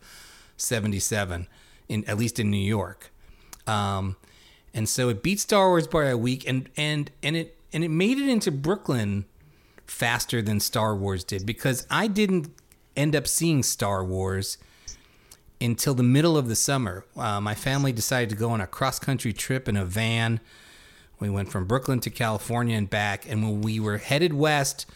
'77, 0.56 1.46
in 1.88 2.04
at 2.06 2.18
least 2.18 2.38
in 2.38 2.50
New 2.50 2.56
York. 2.56 3.10
Um, 3.66 4.16
and 4.72 4.88
so 4.88 5.08
it 5.08 5.22
beat 5.22 5.40
Star 5.40 5.68
Wars 5.68 5.87
by 5.87 6.06
a 6.06 6.16
week, 6.16 6.49
and 6.49 6.68
and 6.76 7.10
and 7.22 7.37
it 7.37 7.56
and 7.72 7.84
it 7.84 7.90
made 7.90 8.18
it 8.18 8.28
into 8.28 8.50
Brooklyn 8.50 9.25
faster 9.87 10.40
than 10.40 10.60
Star 10.60 10.94
Wars 10.94 11.25
did 11.25 11.44
because 11.44 11.87
I 11.90 12.06
didn't 12.06 12.49
end 12.96 13.16
up 13.16 13.26
seeing 13.26 13.62
Star 13.62 14.04
Wars 14.04 14.58
until 15.60 15.94
the 15.94 16.02
middle 16.02 16.37
of 16.37 16.49
the 16.49 16.56
summer. 16.56 17.04
Uh, 17.16 17.40
my 17.40 17.54
family 17.54 17.92
decided 17.92 18.30
to 18.30 18.37
go 18.37 18.50
on 18.50 18.60
a 18.60 18.66
cross 18.66 18.99
country 18.99 19.32
trip 19.32 19.68
in 19.68 19.76
a 19.76 19.84
van. 19.84 20.40
We 21.20 21.30
went 21.30 21.52
from 21.52 21.66
Brooklyn 21.66 22.00
to 22.00 22.10
California 22.10 22.76
and 22.76 22.90
back, 22.90 23.28
and 23.28 23.42
when 23.42 23.60
we 23.60 23.78
were 23.78 23.98
headed 23.98 24.32
west, 24.32 24.86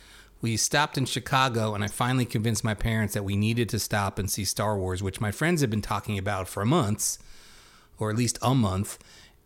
we 0.41 0.57
stopped 0.57 0.99
in 0.99 1.05
Chicago, 1.05 1.75
and 1.75 1.85
I 1.85 1.89
finally 1.89 2.25
convinced 2.25 2.65
my 2.65 2.75
parents 2.75 3.15
that 3.15 3.25
we 3.25 3.37
needed 3.37 3.69
to 3.71 3.79
stop 3.79 4.19
and 4.19 4.31
see 4.31 4.45
Star 4.45 4.77
Wars, 4.77 5.03
which 5.03 5.21
my 5.21 5.31
friends 5.31 5.61
had 5.61 5.71
been 5.71 5.83
talking 5.83 6.19
about 6.19 6.49
for 6.49 6.65
months, 6.65 7.19
or 7.99 8.11
at 8.11 8.17
least 8.17 8.39
a 8.43 8.55
month 8.55 8.99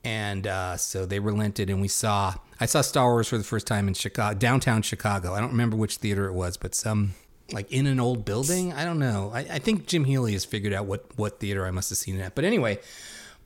and 0.05 0.47
uh, 0.47 0.77
so 0.77 1.05
they 1.05 1.19
relented 1.19 1.69
and 1.71 1.81
we 1.81 1.89
saw 1.89 2.35
i 2.61 2.67
saw 2.67 2.81
star 2.81 3.11
wars 3.11 3.29
for 3.29 3.39
the 3.39 3.45
first 3.45 3.67
time 3.67 3.89
in 3.89 3.95
chicago 3.95 4.37
downtown 4.39 4.83
chicago. 4.83 5.35
I 5.35 5.41
don't 5.41 5.51
remember 5.51 5.77
which 5.77 5.97
theater 5.97 6.27
it 6.27 6.33
was 6.33 6.57
but 6.57 6.75
some 6.75 7.15
like 7.51 7.71
in 7.73 7.87
an 7.87 7.99
old 7.99 8.27
building? 8.27 8.75
I 8.75 8.85
don't 8.85 8.99
know. 8.99 9.31
I, 9.35 9.41
I 9.41 9.59
think 9.59 9.87
jim 9.87 10.05
healy 10.05 10.33
has 10.33 10.45
figured 10.45 10.73
out 10.73 10.87
what, 10.87 11.07
what 11.17 11.41
theater 11.41 11.67
i 11.67 11.71
must 11.71 11.91
have 11.91 11.99
seen 11.99 12.19
it 12.19 12.23
at. 12.23 12.35
But 12.35 12.45
anyway 12.45 12.79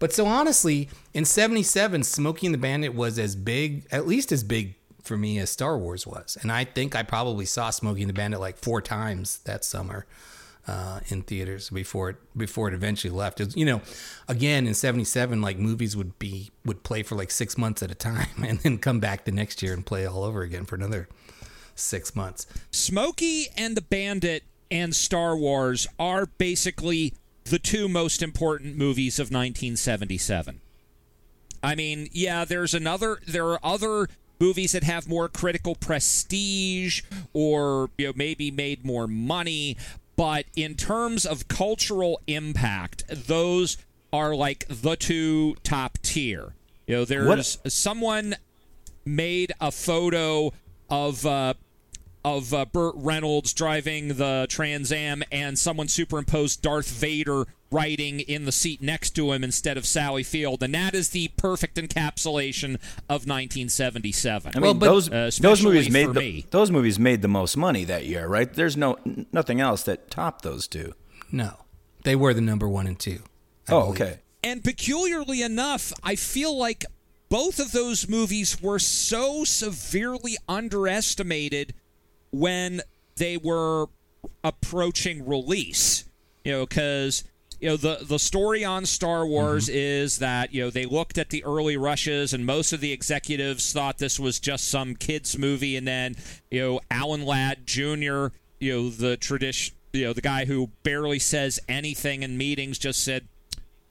but 0.02 0.12
so 0.12 0.26
honestly 0.26 0.88
in 1.14 1.24
77 1.24 2.02
smokey 2.02 2.48
and 2.48 2.54
the 2.54 2.58
bandit 2.58 2.92
was 2.92 3.20
as 3.20 3.36
big 3.36 3.86
at 3.92 4.04
least 4.04 4.32
as 4.32 4.42
big 4.42 4.74
for 5.00 5.16
me 5.16 5.38
as 5.38 5.48
star 5.48 5.78
wars 5.78 6.08
was 6.08 6.36
and 6.42 6.50
i 6.50 6.64
think 6.64 6.96
i 6.96 7.04
probably 7.04 7.46
saw 7.46 7.70
smokey 7.70 8.02
and 8.02 8.08
the 8.08 8.14
bandit 8.14 8.40
like 8.40 8.58
four 8.58 8.82
times 8.82 9.38
that 9.44 9.64
summer 9.64 10.04
uh, 10.66 11.00
in 11.08 11.22
theaters 11.22 11.70
before 11.70 12.10
it 12.10 12.16
before 12.36 12.68
it 12.68 12.74
eventually 12.74 13.12
left. 13.12 13.40
It 13.40 13.56
you 13.56 13.64
know, 13.64 13.80
again 14.28 14.64
in 14.64 14.74
'77, 14.74 15.42
like 15.42 15.58
movies 15.58 15.96
would 15.96 16.16
be 16.20 16.52
would 16.64 16.84
play 16.84 17.02
for 17.02 17.16
like 17.16 17.32
six 17.32 17.58
months 17.58 17.82
at 17.82 17.90
a 17.90 17.96
time, 17.96 18.28
and 18.46 18.60
then 18.60 18.78
come 18.78 19.00
back 19.00 19.24
the 19.24 19.32
next 19.32 19.60
year 19.60 19.72
and 19.72 19.84
play 19.84 20.06
all 20.06 20.22
over 20.22 20.42
again 20.42 20.64
for 20.64 20.76
another 20.76 21.08
six 21.74 22.14
months. 22.14 22.46
Smokey 22.70 23.48
and 23.56 23.76
the 23.76 23.82
Bandit 23.82 24.44
and 24.70 24.94
Star 24.94 25.36
Wars 25.36 25.86
are 25.98 26.26
basically 26.26 27.14
the 27.44 27.58
two 27.58 27.88
most 27.88 28.22
important 28.22 28.76
movies 28.76 29.18
of 29.18 29.24
1977. 29.26 30.60
I 31.62 31.74
mean, 31.74 32.08
yeah, 32.12 32.44
there's 32.44 32.74
another 32.74 33.20
there 33.26 33.46
are 33.48 33.60
other 33.62 34.08
movies 34.40 34.72
that 34.72 34.82
have 34.82 35.08
more 35.08 35.28
critical 35.28 35.74
prestige 35.76 37.02
or 37.32 37.90
you 37.98 38.08
know 38.08 38.12
maybe 38.16 38.50
made 38.50 38.84
more 38.84 39.06
money, 39.06 39.76
but 40.16 40.46
in 40.56 40.74
terms 40.74 41.24
of 41.24 41.48
cultural 41.48 42.20
impact, 42.26 43.04
those 43.08 43.76
are 44.12 44.34
like 44.34 44.66
the 44.68 44.96
two 44.96 45.54
top 45.62 45.98
tier. 46.02 46.54
You 46.86 46.96
know, 46.96 47.04
there's 47.04 47.58
What- 47.58 47.72
someone 47.72 48.34
made 49.04 49.52
a 49.60 49.70
photo 49.70 50.52
of 50.90 51.24
uh, 51.24 51.54
of 52.24 52.54
uh, 52.54 52.64
Burt 52.66 52.94
Reynolds 52.96 53.52
driving 53.52 54.08
the 54.14 54.46
Trans 54.48 54.92
Am 54.92 55.22
and 55.32 55.58
someone 55.58 55.88
superimposed 55.88 56.62
Darth 56.62 56.88
Vader 56.90 57.46
riding 57.70 58.20
in 58.20 58.44
the 58.44 58.52
seat 58.52 58.82
next 58.82 59.10
to 59.12 59.32
him 59.32 59.42
instead 59.42 59.76
of 59.78 59.86
Sally 59.86 60.22
Field, 60.22 60.62
and 60.62 60.74
that 60.74 60.94
is 60.94 61.08
the 61.10 61.28
perfect 61.36 61.76
encapsulation 61.76 62.74
of 63.08 63.26
1977. 63.26 64.52
I 64.54 64.58
mean, 64.58 64.62
Well, 64.62 64.74
but- 64.74 64.86
those 64.86 65.08
Uh, 65.10 65.30
those 65.40 65.62
movies 65.62 65.90
made 65.90 66.08
the, 66.12 66.20
me. 66.20 66.46
those 66.50 66.70
movies 66.70 66.98
made 66.98 67.22
the 67.22 67.28
most 67.28 67.56
money 67.56 67.84
that 67.84 68.04
year, 68.06 68.26
right? 68.26 68.52
There's 68.52 68.76
no 68.76 68.98
nothing 69.32 69.60
else 69.60 69.82
that 69.84 70.10
topped 70.10 70.42
those 70.42 70.68
two. 70.68 70.92
No, 71.30 71.64
they 72.04 72.14
were 72.14 72.34
the 72.34 72.40
number 72.42 72.68
one 72.68 72.86
and 72.86 72.98
two. 72.98 73.20
I 73.68 73.72
oh, 73.72 73.80
believe. 73.86 74.02
okay. 74.02 74.18
And 74.44 74.62
peculiarly 74.62 75.40
enough, 75.40 75.92
I 76.02 76.16
feel 76.16 76.56
like 76.56 76.84
both 77.30 77.58
of 77.58 77.72
those 77.72 78.06
movies 78.08 78.60
were 78.60 78.78
so 78.78 79.44
severely 79.44 80.36
underestimated 80.48 81.72
when 82.32 82.80
they 83.16 83.36
were 83.36 83.86
approaching 84.42 85.26
release. 85.26 86.04
You 86.44 86.52
know, 86.52 86.66
because 86.66 87.22
you 87.60 87.68
know 87.68 87.76
the 87.76 87.98
the 88.02 88.18
story 88.18 88.64
on 88.64 88.84
Star 88.86 89.24
Wars 89.24 89.68
mm-hmm. 89.68 89.76
is 89.76 90.18
that 90.18 90.52
you 90.52 90.64
know 90.64 90.70
they 90.70 90.86
looked 90.86 91.18
at 91.18 91.30
the 91.30 91.44
early 91.44 91.76
rushes 91.76 92.32
and 92.34 92.44
most 92.44 92.72
of 92.72 92.80
the 92.80 92.90
executives 92.90 93.72
thought 93.72 93.98
this 93.98 94.18
was 94.18 94.40
just 94.40 94.68
some 94.68 94.96
kids 94.96 95.38
movie, 95.38 95.76
and 95.76 95.86
then 95.86 96.16
you 96.50 96.60
know 96.60 96.80
Alan 96.90 97.24
Ladd 97.24 97.66
Jr. 97.66 98.28
You 98.58 98.72
know 98.72 98.90
the 98.90 99.16
tradition. 99.20 99.76
You 99.92 100.06
know 100.06 100.12
the 100.12 100.22
guy 100.22 100.46
who 100.46 100.70
barely 100.82 101.20
says 101.20 101.60
anything 101.68 102.22
in 102.22 102.36
meetings 102.36 102.78
just 102.78 103.04
said 103.04 103.28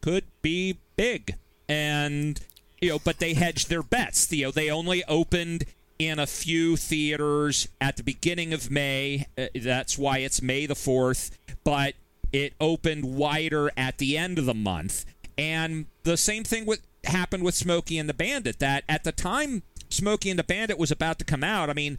could 0.01 0.25
be 0.41 0.79
big. 0.97 1.35
And 1.69 2.39
you 2.81 2.89
know, 2.89 2.99
but 2.99 3.19
they 3.19 3.35
hedged 3.35 3.69
their 3.69 3.83
bets. 3.83 4.31
You 4.31 4.45
know, 4.45 4.51
they 4.51 4.69
only 4.69 5.03
opened 5.05 5.65
in 6.07 6.17
a 6.17 6.25
few 6.25 6.75
theaters 6.75 7.67
at 7.79 7.97
the 7.97 8.03
beginning 8.03 8.53
of 8.53 8.71
May. 8.71 9.27
Uh, 9.37 9.47
that's 9.55 9.97
why 9.97 10.19
it's 10.19 10.41
May 10.41 10.65
the 10.65 10.73
4th, 10.73 11.31
but 11.63 11.93
it 12.33 12.53
opened 12.59 13.15
wider 13.15 13.71
at 13.77 13.97
the 13.97 14.17
end 14.17 14.39
of 14.39 14.45
the 14.45 14.53
month. 14.53 15.05
And 15.37 15.85
the 16.03 16.17
same 16.17 16.43
thing 16.43 16.65
with 16.65 16.81
happened 17.03 17.43
with 17.43 17.55
Smokey 17.55 17.97
and 17.97 18.07
the 18.07 18.13
Bandit 18.13 18.59
that 18.59 18.83
at 18.87 19.03
the 19.03 19.11
time 19.11 19.63
Smokey 19.89 20.29
and 20.29 20.39
the 20.39 20.43
Bandit 20.43 20.77
was 20.77 20.91
about 20.91 21.19
to 21.19 21.25
come 21.25 21.43
out, 21.43 21.69
I 21.69 21.73
mean, 21.73 21.97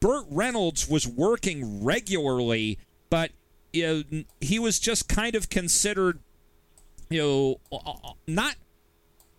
Burt 0.00 0.26
Reynolds 0.30 0.88
was 0.88 1.06
working 1.06 1.84
regularly, 1.84 2.78
but 3.10 3.30
you 3.72 4.04
know, 4.10 4.24
he 4.40 4.58
was 4.58 4.78
just 4.78 5.08
kind 5.08 5.34
of 5.34 5.48
considered 5.48 6.20
you 7.08 7.60
know, 7.70 7.80
not. 8.26 8.56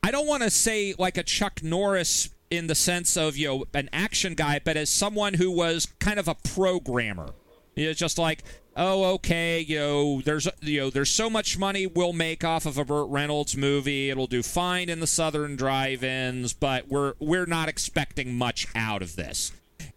I 0.04 0.12
don't 0.12 0.28
want 0.28 0.44
to 0.44 0.50
say 0.50 0.94
like 0.98 1.18
a 1.18 1.24
Chuck 1.24 1.64
Norris 1.64 2.30
in 2.50 2.68
the 2.68 2.76
sense 2.76 3.18
of 3.18 3.38
you 3.38 3.48
know 3.48 3.66
an 3.74 3.90
action 3.92 4.34
guy, 4.34 4.60
but 4.64 4.78
as 4.78 4.90
someone 4.90 5.36
who 5.36 5.52
was 5.52 5.88
kind 6.00 6.20
of 6.20 6.28
a 6.28 6.36
programmer. 6.36 7.32
You 7.76 7.88
know, 7.88 7.94
just 7.94 8.18
like, 8.18 8.42
oh, 8.78 9.04
okay, 9.16 9.60
you 9.60 9.78
know, 9.78 10.22
there's 10.22 10.48
you 10.62 10.82
know, 10.82 10.90
there's 10.90 11.12
so 11.12 11.30
much 11.30 11.58
money 11.58 11.86
we'll 11.88 12.14
make 12.14 12.44
off 12.44 12.66
of 12.66 12.78
a 12.78 12.86
Burt 12.86 13.10
Reynolds 13.10 13.58
movie. 13.58 14.10
It'll 14.10 14.28
do 14.28 14.44
fine 14.44 14.90
in 14.90 15.00
the 15.00 15.08
southern 15.08 15.56
drive-ins, 15.56 16.54
but 16.54 16.88
we're 16.88 17.14
we're 17.20 17.46
not 17.46 17.70
expecting 17.70 18.36
much 18.36 18.68
out 18.76 19.02
of 19.02 19.16
this. 19.16 19.52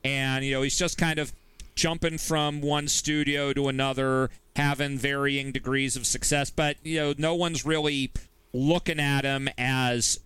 And 0.05 0.45
you 0.45 0.53
know, 0.53 0.63
he's 0.63 0.79
just 0.79 0.99
kind 0.99 1.19
of 1.19 1.33
jumping 1.75 2.19
from 2.19 2.61
one 2.61 2.89
studio 2.89 3.53
to 3.53 3.69
another, 3.69 4.31
having 4.57 4.99
varying 4.99 5.53
degrees 5.53 5.97
of 5.97 6.07
success, 6.07 6.51
but 6.51 6.77
you 6.83 6.99
know, 6.99 7.15
no 7.17 7.35
one's 7.35 7.65
really 7.65 8.11
looking 8.53 8.99
at 8.99 9.25
him 9.25 9.49
as 9.59 10.19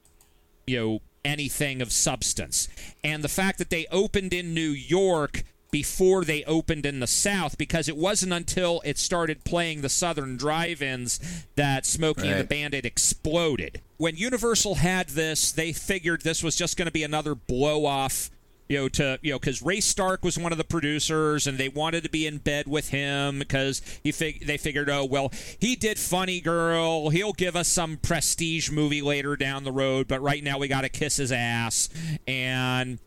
you 0.67 0.79
know 0.79 1.01
anything 1.25 1.81
of 1.81 1.93
substance. 1.93 2.69
And 3.05 3.23
the 3.23 3.29
fact 3.29 3.59
that 3.59 3.71
they 3.71 3.87
opened 3.91 4.33
in 4.33 4.55
New 4.55 4.71
York 4.71 5.45
before 5.71 6.23
they 6.23 6.45
opened 6.45 6.85
in 6.85 7.01
the 7.01 7.07
South, 7.07 7.57
because 7.57 7.89
it 7.89 7.97
wasn't 7.97 8.33
until 8.33 8.83
it 8.85 8.99
started 8.99 9.43
playing 9.43 9.81
the 9.81 9.89
Southern 9.89 10.37
drive-ins 10.37 11.19
that 11.57 11.87
Smokey 11.87 12.29
and 12.29 12.41
the 12.41 12.45
Bandit 12.45 12.85
exploded. 12.85 13.81
When 13.97 14.15
Universal 14.17 14.75
had 14.77 15.09
this, 15.11 15.51
they 15.51 15.73
figured 15.73 16.21
this 16.21 16.43
was 16.43 16.57
just 16.57 16.77
going 16.77 16.87
to 16.87 16.93
be 16.93 17.05
another 17.05 17.35
blow-off 17.35 18.31
you 18.73 18.79
know, 18.79 18.89
to 18.89 19.19
you 19.21 19.33
know, 19.33 19.39
because 19.39 19.61
Ray 19.61 19.81
Stark 19.81 20.25
was 20.25 20.39
one 20.39 20.51
of 20.51 20.57
the 20.57 20.65
producers, 20.65 21.47
and 21.47 21.59
they 21.59 21.69
wanted 21.69 22.05
to 22.05 22.09
be 22.09 22.27
in 22.27 22.39
bed 22.39 22.67
with 22.67 22.89
him 22.89 23.39
because 23.39 23.83
he 24.03 24.11
fig- 24.13 24.47
they 24.47 24.57
figured, 24.57 24.89
oh 24.89 25.05
well, 25.05 25.31
he 25.61 25.77
did 25.77 25.99
Funny 25.99 26.41
Girl, 26.41 27.11
he'll 27.11 27.35
give 27.35 27.55
us 27.55 27.69
some 27.69 27.99
prestige 27.99 28.71
movie 28.71 29.03
later 29.03 29.37
down 29.37 29.65
the 29.65 29.73
road, 29.73 30.09
but 30.09 30.23
right 30.23 30.43
now 30.43 30.59
we 30.59 30.69
got 30.69 30.81
to 30.81 30.89
kiss 30.89 31.19
his 31.19 31.31
ass, 31.31 31.91
and 32.27 32.99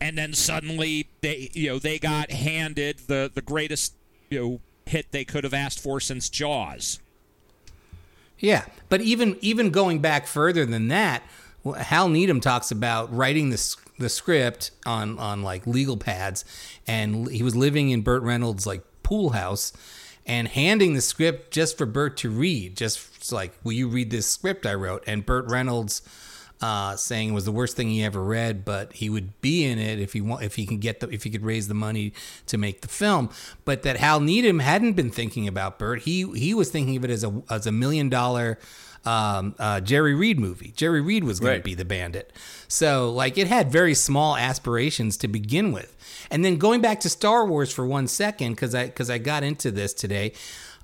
and 0.00 0.18
then 0.18 0.34
suddenly 0.34 1.06
they 1.20 1.48
you 1.52 1.68
know 1.68 1.78
they 1.78 2.00
got 2.00 2.32
handed 2.32 2.98
the 3.06 3.30
the 3.32 3.42
greatest 3.42 3.94
you 4.30 4.40
know 4.40 4.60
hit 4.84 5.12
they 5.12 5.24
could 5.24 5.44
have 5.44 5.54
asked 5.54 5.78
for 5.78 6.00
since 6.00 6.28
Jaws. 6.28 6.98
Yeah, 8.40 8.64
but 8.88 9.00
even 9.02 9.36
even 9.42 9.70
going 9.70 10.00
back 10.00 10.26
further 10.26 10.66
than 10.66 10.88
that, 10.88 11.22
Hal 11.76 12.08
Needham 12.08 12.40
talks 12.40 12.72
about 12.72 13.14
writing 13.14 13.50
the 13.50 13.76
the 13.98 14.08
script 14.08 14.70
on 14.86 15.18
on 15.18 15.42
like 15.42 15.66
legal 15.66 15.96
pads, 15.96 16.44
and 16.86 17.28
he 17.30 17.42
was 17.42 17.54
living 17.54 17.90
in 17.90 18.02
Burt 18.02 18.22
Reynolds' 18.22 18.66
like 18.66 18.82
pool 19.02 19.30
house, 19.30 19.72
and 20.26 20.48
handing 20.48 20.94
the 20.94 21.00
script 21.00 21.52
just 21.52 21.76
for 21.76 21.86
Burt 21.86 22.16
to 22.18 22.30
read, 22.30 22.76
just 22.76 23.32
like, 23.32 23.52
"Will 23.64 23.72
you 23.72 23.88
read 23.88 24.10
this 24.10 24.26
script 24.26 24.66
I 24.66 24.74
wrote?" 24.74 25.04
And 25.06 25.26
Burt 25.26 25.46
Reynolds. 25.48 26.02
Uh, 26.60 26.96
saying 26.96 27.28
it 27.28 27.32
was 27.32 27.44
the 27.44 27.52
worst 27.52 27.76
thing 27.76 27.88
he 27.88 28.02
ever 28.02 28.20
read, 28.20 28.64
but 28.64 28.92
he 28.92 29.08
would 29.08 29.40
be 29.40 29.64
in 29.64 29.78
it 29.78 30.00
if 30.00 30.12
he 30.12 30.20
want, 30.20 30.42
if 30.42 30.56
he 30.56 30.66
can 30.66 30.78
get 30.78 30.98
the 30.98 31.08
if 31.08 31.22
he 31.22 31.30
could 31.30 31.44
raise 31.44 31.68
the 31.68 31.74
money 31.74 32.12
to 32.46 32.58
make 32.58 32.80
the 32.80 32.88
film. 32.88 33.30
But 33.64 33.84
that 33.84 33.98
Hal 33.98 34.18
Needham 34.18 34.58
hadn't 34.58 34.94
been 34.94 35.12
thinking 35.12 35.46
about 35.46 35.78
Burt. 35.78 36.00
He 36.00 36.28
he 36.36 36.54
was 36.54 36.68
thinking 36.68 36.96
of 36.96 37.04
it 37.04 37.10
as 37.10 37.22
a 37.22 37.42
as 37.48 37.68
a 37.68 37.70
million 37.70 38.08
dollar 38.08 38.58
um, 39.04 39.54
uh, 39.58 39.80
Jerry 39.80 40.14
Reed 40.14 40.38
movie. 40.38 40.72
Jerry 40.76 41.00
Reed 41.00 41.24
was 41.24 41.40
going 41.40 41.52
Right. 41.52 41.56
to 41.58 41.62
be 41.62 41.74
the 41.74 41.84
bandit. 41.84 42.32
So 42.68 43.10
like 43.10 43.38
it 43.38 43.46
had 43.46 43.70
very 43.72 43.94
small 43.94 44.36
aspirations 44.36 45.16
to 45.18 45.28
begin 45.28 45.72
with. 45.72 45.94
And 46.30 46.44
then 46.44 46.56
going 46.56 46.80
back 46.80 47.00
to 47.00 47.08
Star 47.08 47.46
Wars 47.46 47.72
for 47.72 47.86
one 47.86 48.06
second, 48.06 48.52
because 48.52 48.74
I 48.74 48.86
because 48.86 49.08
I 49.10 49.18
got 49.18 49.42
into 49.42 49.70
this 49.70 49.94
today. 49.94 50.32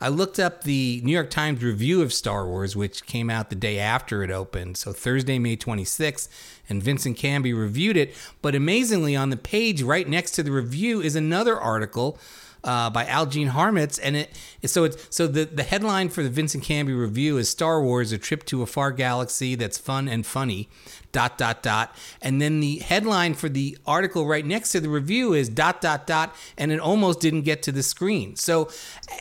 I 0.00 0.08
looked 0.08 0.38
up 0.40 0.64
the 0.64 1.00
New 1.04 1.12
York 1.12 1.30
Times 1.30 1.62
review 1.62 2.02
of 2.02 2.12
Star 2.12 2.46
Wars, 2.46 2.74
which 2.74 3.06
came 3.06 3.30
out 3.30 3.48
the 3.48 3.54
day 3.56 3.78
after 3.78 4.22
it 4.22 4.30
opened, 4.30 4.76
so 4.76 4.92
Thursday, 4.92 5.38
May 5.38 5.56
26th, 5.56 6.28
and 6.68 6.82
Vincent 6.82 7.16
Canby 7.16 7.54
reviewed 7.54 7.96
it. 7.96 8.14
But 8.42 8.54
amazingly, 8.56 9.14
on 9.14 9.30
the 9.30 9.36
page 9.36 9.82
right 9.82 10.06
next 10.06 10.32
to 10.32 10.42
the 10.42 10.50
review 10.50 11.00
is 11.00 11.14
another 11.14 11.58
article 11.58 12.18
uh, 12.64 12.90
by 12.90 13.04
Aljean 13.04 13.50
Harmetz, 13.50 14.00
and 14.02 14.16
it 14.16 14.36
so 14.66 14.84
it's 14.84 15.06
so 15.14 15.26
the 15.26 15.44
the 15.44 15.62
headline 15.62 16.08
for 16.08 16.22
the 16.22 16.30
Vincent 16.30 16.64
Canby 16.64 16.92
review 16.92 17.36
is 17.36 17.48
Star 17.48 17.82
Wars: 17.82 18.10
A 18.12 18.18
Trip 18.18 18.44
to 18.46 18.62
a 18.62 18.66
Far 18.66 18.90
Galaxy 18.90 19.54
That's 19.54 19.78
Fun 19.78 20.08
and 20.08 20.26
Funny. 20.26 20.68
Dot 21.12 21.38
dot 21.38 21.62
dot, 21.62 21.94
and 22.20 22.42
then 22.42 22.58
the 22.58 22.78
headline 22.78 23.34
for 23.34 23.48
the 23.48 23.78
article 23.86 24.26
right 24.26 24.44
next 24.44 24.72
to 24.72 24.80
the 24.80 24.88
review 24.88 25.32
is 25.32 25.48
dot 25.48 25.80
dot 25.80 26.08
dot, 26.08 26.34
and 26.58 26.72
it 26.72 26.80
almost 26.80 27.20
didn't 27.20 27.42
get 27.42 27.62
to 27.62 27.70
the 27.70 27.84
screen. 27.84 28.34
So 28.34 28.68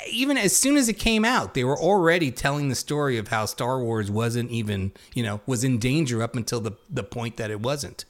even 0.09 0.35
as 0.35 0.55
soon 0.55 0.75
as 0.75 0.89
it 0.89 0.97
came 0.97 1.23
out, 1.23 1.53
they 1.53 1.63
were 1.63 1.79
already 1.79 2.31
telling 2.31 2.69
the 2.69 2.75
story 2.75 3.19
of 3.19 3.27
how 3.27 3.45
Star 3.45 3.79
Wars 3.79 4.09
wasn't 4.09 4.49
even 4.49 4.91
you 5.13 5.21
know 5.21 5.41
was 5.45 5.63
in 5.63 5.77
danger 5.77 6.23
up 6.23 6.35
until 6.35 6.59
the 6.59 6.71
the 6.89 7.03
point 7.03 7.37
that 7.37 7.51
it 7.51 7.61
wasn't 7.61 8.05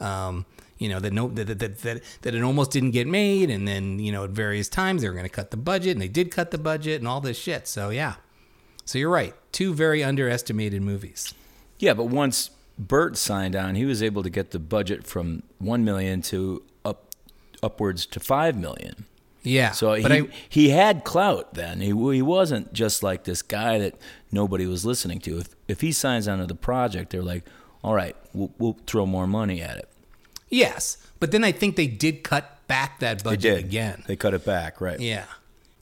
um, 0.00 0.46
you 0.78 0.88
know 0.88 1.00
that 1.00 1.12
no 1.12 1.28
that, 1.28 1.58
that, 1.58 1.78
that, 1.78 2.02
that 2.22 2.34
it 2.34 2.42
almost 2.42 2.70
didn't 2.70 2.90
get 2.92 3.06
made 3.06 3.50
and 3.50 3.66
then 3.66 3.98
you 3.98 4.12
know 4.12 4.24
at 4.24 4.30
various 4.30 4.68
times 4.68 5.02
they 5.02 5.08
were 5.08 5.14
going 5.14 5.24
to 5.24 5.30
cut 5.30 5.50
the 5.50 5.56
budget 5.56 5.92
and 5.92 6.02
they 6.02 6.08
did 6.08 6.30
cut 6.30 6.50
the 6.50 6.58
budget 6.58 7.00
and 7.00 7.08
all 7.08 7.20
this 7.20 7.38
shit 7.38 7.66
so 7.66 7.90
yeah 7.90 8.14
so 8.84 8.98
you're 8.98 9.10
right 9.10 9.34
two 9.52 9.72
very 9.74 10.02
underestimated 10.04 10.82
movies 10.82 11.32
Yeah, 11.78 11.94
but 11.94 12.04
once 12.06 12.50
Burt 12.78 13.16
signed 13.16 13.56
on, 13.56 13.74
he 13.74 13.84
was 13.86 14.02
able 14.02 14.22
to 14.22 14.30
get 14.30 14.50
the 14.50 14.58
budget 14.58 15.06
from 15.06 15.42
one 15.58 15.84
million 15.84 16.20
to 16.22 16.62
up 16.84 17.14
upwards 17.62 18.04
to 18.06 18.20
five 18.20 18.56
million. 18.56 19.06
yeah 19.42 19.70
So 19.72 19.94
he, 19.94 20.04
I, 20.04 20.28
he 20.48 20.70
had 20.70 21.04
clout 21.04 21.54
then. 21.54 21.80
He, 21.80 21.88
he 21.88 22.22
wasn't 22.22 22.72
just 22.72 23.02
like 23.02 23.24
this 23.24 23.42
guy 23.42 23.78
that 23.78 23.94
nobody 24.30 24.66
was 24.66 24.84
listening 24.84 25.20
to. 25.20 25.38
If, 25.38 25.48
if 25.68 25.80
he 25.80 25.90
signs 25.92 26.28
onto 26.28 26.46
the 26.46 26.54
project, 26.54 27.10
they're 27.10 27.22
like, 27.22 27.44
all 27.82 27.94
right, 27.94 28.16
we'll, 28.34 28.52
we'll 28.58 28.76
throw 28.86 29.06
more 29.06 29.26
money 29.26 29.62
at 29.62 29.78
it. 29.78 29.88
Yes 30.48 30.96
but 31.18 31.30
then 31.32 31.42
i 31.44 31.50
think 31.52 31.76
they 31.76 31.86
did 31.86 32.22
cut 32.22 32.66
back 32.68 33.00
that 33.00 33.24
budget 33.24 33.40
They 33.42 33.50
budget 33.50 33.56
did. 33.56 33.64
again 33.66 34.02
They 34.06 34.16
cut 34.16 34.34
it 34.34 34.44
back, 34.44 34.80
right. 34.80 34.98
yeah 35.00 35.24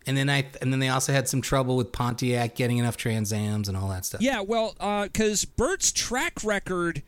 and 0.06 0.16
then 0.16 0.28
i 0.30 0.46
and 0.62 0.72
then 0.72 0.80
they 0.80 0.88
also 0.88 1.12
had 1.12 1.28
some 1.28 1.40
trouble 1.42 1.76
with 1.76 1.90
pontiac 1.92 2.54
getting 2.54 2.78
enough 2.78 2.96
Trans 2.96 3.32
Ams 3.32 3.68
and 3.68 3.76
all 3.76 3.88
that 3.88 4.04
stuff 4.04 4.20
Yeah, 4.20 4.40
well, 4.40 4.74
because 5.04 5.44
Burt's 5.44 5.92
track 5.92 6.34
record 6.44 7.02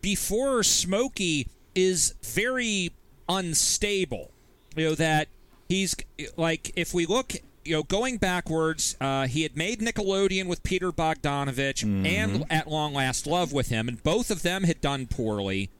before 0.00 0.62
Smokey 0.62 1.46
is 1.74 2.14
very 2.22 2.90
unstable. 3.28 4.30
You 4.76 4.90
know 4.90 4.94
that 4.94 5.28
he's 5.68 5.94
like 6.36 6.72
if 6.76 6.92
we 6.94 7.06
look, 7.06 7.34
you 7.64 7.72
know, 7.76 7.82
going 7.82 8.16
backwards, 8.18 8.96
uh, 9.00 9.26
he 9.26 9.42
had 9.42 9.56
made 9.56 9.80
Nickelodeon 9.80 10.46
with 10.46 10.62
Peter 10.62 10.92
Bogdanovich 10.92 11.82
and 12.06 12.44
At 12.50 12.68
Long 12.68 12.92
Last 12.94 13.26
Love 13.26 13.52
with 13.52 13.68
him, 13.68 13.88
and 13.88 14.02
both 14.02 14.30
of 14.30 14.42
them 14.42 14.64
had 14.64 14.80
done 14.80 15.06
poorly. 15.06 15.70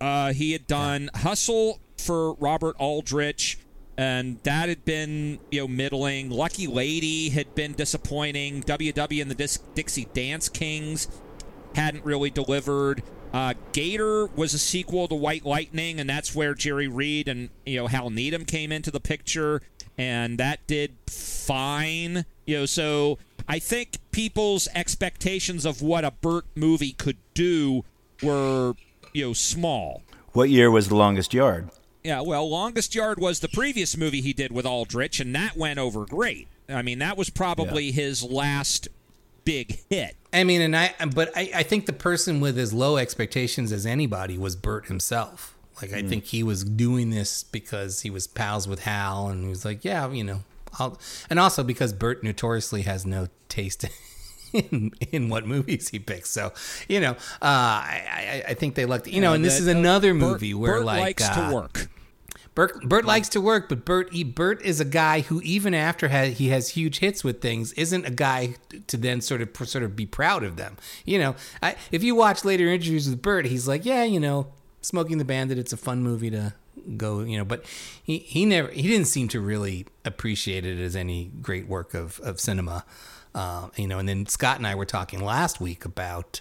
Uh, 0.00 0.32
he 0.32 0.52
had 0.52 0.66
done 0.66 1.10
Hustle 1.14 1.80
for 1.98 2.34
Robert 2.34 2.76
Aldrich. 2.78 3.58
and 3.98 4.38
that 4.42 4.68
had 4.68 4.84
been 4.84 5.38
you 5.50 5.60
know 5.62 5.68
middling. 5.68 6.28
Lucky 6.30 6.66
Lady 6.66 7.30
had 7.30 7.54
been 7.54 7.72
disappointing. 7.72 8.62
WW 8.62 9.22
and 9.22 9.30
the 9.30 9.34
Dis- 9.34 9.58
Dixie 9.74 10.06
Dance 10.12 10.48
Kings 10.48 11.08
hadn't 11.74 12.04
really 12.04 12.30
delivered. 12.30 13.02
Uh, 13.32 13.54
Gator 13.72 14.26
was 14.28 14.54
a 14.54 14.58
sequel 14.58 15.08
to 15.08 15.14
White 15.14 15.44
Lightning, 15.44 15.98
and 15.98 16.08
that's 16.08 16.34
where 16.34 16.54
Jerry 16.54 16.88
Reed 16.88 17.26
and 17.28 17.48
you 17.64 17.78
know 17.78 17.86
Hal 17.86 18.10
Needham 18.10 18.44
came 18.44 18.70
into 18.72 18.90
the 18.90 19.00
picture, 19.00 19.62
and 19.96 20.38
that 20.38 20.66
did 20.66 20.94
fine. 21.08 22.24
You 22.46 22.58
know, 22.60 22.66
so 22.66 23.18
I 23.48 23.58
think 23.58 23.96
people's 24.12 24.68
expectations 24.74 25.64
of 25.64 25.80
what 25.82 26.04
a 26.04 26.10
Burt 26.10 26.44
movie 26.54 26.92
could 26.92 27.16
do 27.34 27.84
were 28.22 28.74
you 29.16 29.26
know 29.26 29.32
small. 29.32 30.02
What 30.32 30.50
year 30.50 30.70
was 30.70 30.88
The 30.88 30.96
Longest 30.96 31.32
Yard? 31.32 31.70
Yeah, 32.04 32.20
well, 32.20 32.48
Longest 32.48 32.94
Yard 32.94 33.18
was 33.18 33.40
the 33.40 33.48
previous 33.48 33.96
movie 33.96 34.20
he 34.20 34.32
did 34.32 34.52
with 34.52 34.64
Aldrich, 34.64 35.18
and 35.18 35.34
that 35.34 35.56
went 35.56 35.78
over 35.78 36.04
great. 36.04 36.46
I 36.68 36.82
mean, 36.82 36.98
that 37.00 37.16
was 37.16 37.30
probably 37.30 37.90
his 37.90 38.22
last 38.22 38.88
big 39.44 39.80
hit. 39.90 40.16
I 40.32 40.44
mean, 40.44 40.60
and 40.60 40.76
I, 40.76 40.94
but 41.14 41.36
I, 41.36 41.50
I 41.54 41.62
think 41.62 41.86
the 41.86 41.92
person 41.92 42.40
with 42.40 42.58
as 42.58 42.72
low 42.72 42.96
expectations 42.96 43.72
as 43.72 43.86
anybody 43.86 44.36
was 44.38 44.54
Burt 44.54 44.86
himself. 44.86 45.56
Like, 45.80 45.92
I 45.92 46.02
hmm. 46.02 46.08
think 46.08 46.24
he 46.26 46.42
was 46.42 46.62
doing 46.62 47.10
this 47.10 47.42
because 47.42 48.02
he 48.02 48.10
was 48.10 48.26
pals 48.26 48.68
with 48.68 48.80
Hal, 48.80 49.28
and 49.28 49.42
he 49.42 49.48
was 49.48 49.64
like, 49.64 49.84
yeah, 49.84 50.08
you 50.10 50.24
know, 50.24 50.44
I'll, 50.78 51.00
and 51.28 51.40
also 51.40 51.64
because 51.64 51.92
Burt 51.92 52.22
notoriously 52.22 52.82
has 52.82 53.06
no 53.06 53.28
taste 53.48 53.84
in, 54.52 54.92
in 55.12 55.28
what 55.28 55.46
movies 55.46 55.88
he 55.88 55.98
picks. 55.98 56.30
So, 56.30 56.52
you 56.88 57.00
know, 57.00 57.12
uh, 57.12 57.16
I, 57.42 58.02
I, 58.10 58.50
I 58.50 58.54
think 58.54 58.74
they 58.74 58.84
lucked, 58.84 59.06
you 59.06 59.20
know, 59.20 59.32
and 59.32 59.44
this 59.44 59.60
is 59.60 59.66
another 59.66 60.12
Burt- 60.12 60.20
movie 60.20 60.54
where 60.54 60.74
Burt 60.74 60.84
like 60.84 61.00
likes 61.00 61.28
uh, 61.28 61.48
to 61.48 61.54
work. 61.54 61.88
Burt, 62.54 62.88
Burt 62.88 63.04
likes 63.04 63.28
to 63.30 63.40
work, 63.40 63.68
but 63.68 63.84
Burt 63.84 64.10
Burt 64.34 64.62
is 64.62 64.80
a 64.80 64.84
guy 64.86 65.20
who 65.20 65.42
even 65.42 65.74
after 65.74 66.08
ha- 66.08 66.30
he 66.30 66.48
has 66.48 66.70
huge 66.70 67.00
hits 67.00 67.22
with 67.22 67.42
things, 67.42 67.74
isn't 67.74 68.06
a 68.06 68.10
guy 68.10 68.54
to 68.86 68.96
then 68.96 69.20
sort 69.20 69.42
of 69.42 69.68
sort 69.68 69.84
of 69.84 69.94
be 69.94 70.06
proud 70.06 70.42
of 70.42 70.56
them. 70.56 70.78
You 71.04 71.18
know, 71.18 71.36
I, 71.62 71.76
if 71.92 72.02
you 72.02 72.14
watch 72.14 72.46
later 72.46 72.66
interviews 72.68 73.10
with 73.10 73.20
Burt, 73.20 73.44
he's 73.44 73.68
like, 73.68 73.84
yeah, 73.84 74.04
you 74.04 74.18
know, 74.18 74.46
Smokey 74.80 75.12
and 75.12 75.20
the 75.20 75.26
Bandit, 75.26 75.58
it's 75.58 75.74
a 75.74 75.76
fun 75.76 76.02
movie 76.02 76.30
to 76.30 76.54
go, 76.96 77.20
you 77.20 77.36
know, 77.36 77.44
but 77.44 77.62
he, 78.02 78.18
he 78.20 78.46
never 78.46 78.68
he 78.68 78.88
didn't 78.88 79.08
seem 79.08 79.28
to 79.28 79.40
really 79.40 79.84
appreciate 80.06 80.64
it 80.64 80.78
as 80.78 80.96
any 80.96 81.32
great 81.42 81.68
work 81.68 81.92
of 81.92 82.20
of 82.20 82.40
cinema. 82.40 82.86
Uh, 83.36 83.68
you 83.76 83.86
know, 83.86 83.98
and 83.98 84.08
then 84.08 84.24
Scott 84.24 84.56
and 84.56 84.66
I 84.66 84.74
were 84.74 84.86
talking 84.86 85.22
last 85.22 85.60
week 85.60 85.84
about 85.84 86.40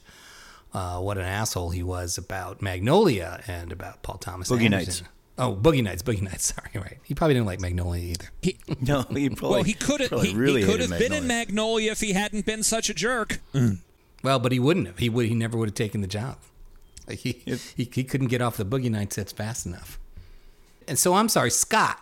uh, 0.73 0.97
what 0.99 1.17
an 1.17 1.25
asshole 1.25 1.71
he 1.71 1.84
was 1.84 2.17
about 2.17 2.62
Magnolia 2.62 3.43
and 3.47 3.73
about 3.73 4.01
Paul 4.01 4.17
Thomas 4.17 4.49
Boogie 4.49 4.63
Anderson. 4.63 5.03
Nights. 5.03 5.03
Oh, 5.38 5.53
Boogie 5.53 5.84
Nights, 5.84 6.01
Boogie 6.03 6.21
Nights. 6.21 6.45
Sorry, 6.55 6.71
right. 6.73 6.97
He 7.03 7.13
probably 7.13 7.34
didn't 7.34 7.47
like 7.47 7.60
Magnolia 7.60 8.01
either. 8.01 8.29
He, 8.41 8.58
No, 8.79 9.01
he 9.01 9.29
probably, 9.36 9.55
well, 9.55 9.63
he 9.63 9.73
could 9.73 9.99
have 9.99 10.21
he, 10.21 10.34
really 10.34 10.62
he 10.62 10.67
could 10.67 10.79
have 10.79 10.97
been 10.97 11.12
in 11.12 11.27
Magnolia. 11.27 11.91
If 11.91 11.99
he 11.99 12.13
hadn't 12.13 12.45
been 12.45 12.63
such 12.63 12.89
a 12.89 12.93
jerk. 12.93 13.41
Well, 14.23 14.39
but 14.39 14.53
he 14.53 14.60
wouldn't 14.60 14.88
have. 14.88 14.97
He 14.97 15.10
would. 15.10 15.25
He 15.27 15.36
never 15.36 15.58
would 15.58 15.67
have 15.67 15.75
taken 15.75 15.99
the 15.99 16.08
job. 16.08 16.38
Like 17.08 17.19
he, 17.19 17.43
he 17.75 17.86
he 17.86 18.03
couldn't 18.05 18.27
get 18.27 18.41
off 18.41 18.55
the 18.55 18.65
Boogie 18.65 18.89
Nights 18.89 19.17
sets 19.17 19.34
fast 19.34 19.65
enough. 19.65 19.99
And 20.88 20.97
so 20.97 21.13
I'm 21.13 21.27
sorry, 21.27 21.51
Scott 21.51 21.99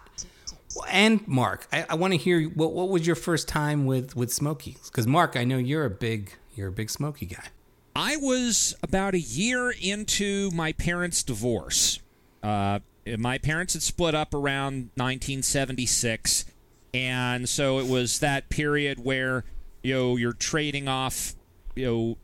and 0.89 1.27
Mark. 1.27 1.67
I, 1.71 1.85
I 1.89 1.95
want 1.95 2.13
to 2.13 2.17
hear 2.17 2.43
what 2.49 2.73
what 2.73 2.89
was 2.89 3.05
your 3.05 3.15
first 3.15 3.47
time 3.47 3.85
with 3.85 4.15
with 4.15 4.31
Smokey? 4.31 4.77
Because 4.85 5.07
Mark, 5.07 5.35
I 5.35 5.43
know 5.43 5.57
you're 5.57 5.85
a 5.85 5.89
big 5.89 6.33
you're 6.55 6.69
a 6.69 6.71
big 6.71 6.89
Smokey 6.89 7.25
guy. 7.25 7.45
I 7.95 8.17
was 8.17 8.75
about 8.81 9.13
a 9.13 9.19
year 9.19 9.71
into 9.71 10.49
my 10.51 10.71
parents' 10.73 11.21
divorce. 11.21 11.99
Uh, 12.41 12.79
my 13.17 13.37
parents 13.37 13.73
had 13.73 13.83
split 13.83 14.15
up 14.15 14.33
around 14.33 14.89
1976, 14.95 16.45
and 16.93 17.47
so 17.47 17.79
it 17.79 17.87
was 17.87 18.19
that 18.19 18.49
period 18.49 19.03
where 19.03 19.43
you 19.83 19.93
know 19.93 20.15
you're 20.15 20.33
trading 20.33 20.87
off 20.87 21.35
you 21.75 21.85
know 21.85 22.17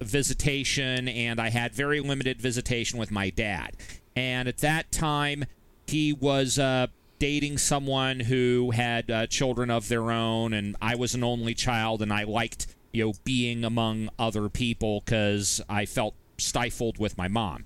visitation, 0.00 1.08
and 1.08 1.40
I 1.40 1.50
had 1.50 1.74
very 1.74 2.00
limited 2.00 2.40
visitation 2.40 2.98
with 2.98 3.10
my 3.10 3.30
dad. 3.30 3.76
And 4.16 4.48
at 4.48 4.58
that 4.58 4.92
time, 4.92 5.44
he 5.86 6.12
was 6.12 6.58
uh, 6.58 6.88
dating 7.24 7.56
someone 7.56 8.20
who 8.20 8.70
had 8.72 9.10
uh, 9.10 9.26
children 9.26 9.70
of 9.70 9.88
their 9.88 10.10
own, 10.10 10.52
and 10.52 10.76
I 10.82 10.94
was 10.94 11.14
an 11.14 11.24
only 11.24 11.54
child, 11.54 12.02
and 12.02 12.12
I 12.12 12.24
liked 12.24 12.66
you 12.92 13.02
know 13.06 13.12
being 13.24 13.64
among 13.64 14.10
other 14.18 14.50
people 14.50 15.00
because 15.00 15.58
I 15.66 15.86
felt 15.86 16.14
stifled 16.36 16.98
with 16.98 17.16
my 17.16 17.28
mom. 17.28 17.64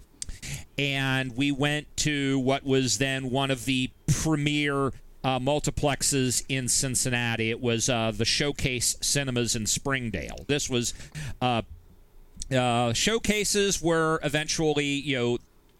And 0.78 1.36
we 1.36 1.50
went 1.50 1.88
to 1.96 2.38
what 2.38 2.62
was 2.62 2.98
then 2.98 3.30
one 3.30 3.50
of 3.50 3.64
the 3.64 3.90
premier 4.06 4.92
uh, 5.24 5.40
multiplexes 5.40 6.44
in 6.48 6.68
Cincinnati. 6.68 7.50
It 7.50 7.60
was 7.60 7.88
uh, 7.88 8.12
the 8.14 8.24
Showcase 8.24 8.96
Cinemas 9.00 9.56
in 9.56 9.66
Springdale. 9.66 10.44
This 10.46 10.70
was 10.70 10.94
uh, 11.42 11.62
uh, 12.56 12.92
showcases 12.92 13.82
were 13.82 14.20
eventually, 14.22 14.84
you 14.84 15.16
know, 15.16 15.38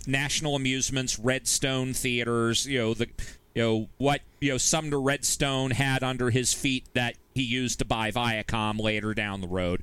National 0.09 0.57
Amusements, 0.57 1.17
Redstone 1.17 1.93
theaters, 1.93 2.67
you 2.67 2.79
know, 2.79 2.95
the 2.95 3.09
you 3.55 3.63
know 3.63 3.89
what 3.99 4.21
you 4.41 4.53
know 4.53 4.59
Sumner 4.59 5.01
Redstone 5.01 5.73
had 5.73 6.03
under 6.03 6.31
his 6.31 6.53
feet 6.53 6.87
that 6.95 7.17
he 7.35 7.43
used 7.43 7.79
to 7.81 7.85
buy 7.85 8.11
Viacom 8.11 8.81
later 8.81 9.15
down 9.15 9.41
the 9.41 9.49
road, 9.49 9.83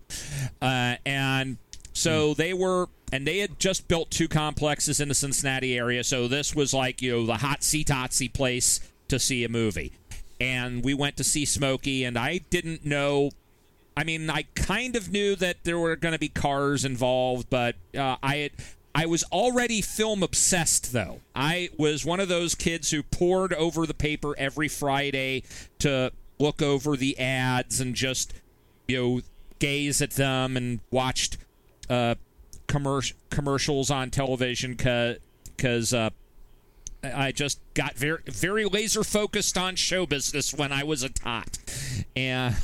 uh, 0.62 0.96
and 1.06 1.58
so 1.94 2.34
they 2.34 2.54
were, 2.54 2.88
and 3.12 3.26
they 3.26 3.40
had 3.40 3.60
just 3.60 3.88
built 3.88 4.12
two 4.12 4.28
complexes 4.28 5.00
in 5.00 5.08
the 5.08 5.16
Cincinnati 5.16 5.78
area. 5.78 6.04
So 6.04 6.28
this 6.28 6.56
was 6.56 6.74
like 6.74 7.02
you 7.02 7.12
know 7.12 7.26
the 7.26 7.38
hot 7.38 7.62
totsy 7.62 8.32
place 8.32 8.80
to 9.08 9.20
see 9.20 9.44
a 9.44 9.50
movie, 9.50 9.94
and 10.40 10.84
we 10.84 10.94
went 10.94 11.18
to 11.18 11.24
see 11.24 11.46
Smokey, 11.46 12.04
and 12.04 12.18
I 12.18 12.40
didn't 12.50 12.86
know 12.86 13.32
I 13.98 14.04
mean, 14.04 14.30
I 14.30 14.44
kind 14.56 14.96
of 14.96 15.10
knew 15.12 15.36
that 15.38 15.64
there 15.64 15.80
were 15.80 15.96
going 15.96 16.12
to 16.12 16.20
be 16.20 16.28
cars 16.28 16.84
involved, 16.84 17.50
but 17.50 17.76
uh, 17.98 18.18
I 18.22 18.36
had. 18.38 18.52
I 18.96 19.06
was 19.08 19.26
already 19.26 19.82
film 19.82 20.24
obsessed, 20.24 20.94
though. 20.94 21.20
I 21.36 21.70
was 21.78 22.06
one 22.06 22.22
of 22.22 22.30
those 22.30 22.56
kids 22.56 22.92
who 22.92 23.04
pored 23.04 23.54
over 23.54 23.86
the 23.86 23.94
paper 23.94 24.34
every 24.38 24.70
Friday 24.70 25.44
to 25.80 26.14
look 26.40 26.62
over 26.62 26.96
the 26.96 27.20
ads 27.20 27.82
and 27.82 27.94
just, 27.94 28.34
you 28.88 28.98
know, 28.98 29.22
gaze 29.60 30.02
at 30.02 30.12
them 30.12 30.56
and 30.56 30.80
watched 30.92 31.38
uh, 31.90 32.16
commer- 32.70 33.14
commercials 33.30 33.92
on 33.92 34.12
television 34.12 34.76
because 34.76 35.94
uh, 35.94 36.10
I 37.04 37.34
just 37.34 37.60
got 37.74 37.96
very, 37.96 38.20
very 38.28 38.64
laser 38.64 39.04
focused 39.04 39.58
on 39.58 39.76
show 39.76 40.06
business 40.06 40.54
when 40.54 40.72
I 40.72 40.86
was 40.86 41.04
a 41.04 41.10
tot. 41.10 41.58
And 42.16 42.56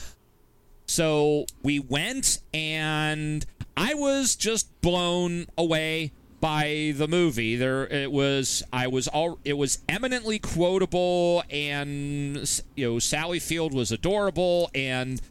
so 0.86 1.46
we 1.62 1.80
went, 1.80 2.40
and 2.54 3.46
I 3.76 3.96
was 3.96 4.38
just 4.38 4.82
blown 4.82 5.48
away 5.58 6.14
by 6.42 6.94
the 6.96 7.08
movie. 7.08 7.56
There, 7.56 7.88
it 7.88 8.12
was. 8.12 8.64
I 8.74 8.88
was 8.88 9.08
all. 9.08 9.40
It 9.46 9.54
was 9.54 9.80
eminently 9.88 10.40
quotable, 10.40 11.44
and 11.50 12.62
you 12.76 12.90
know, 12.90 13.00
Sally 13.00 13.40
Field 13.40 13.74
was 13.74 13.92
adorable, 13.92 14.70
and 14.76 15.22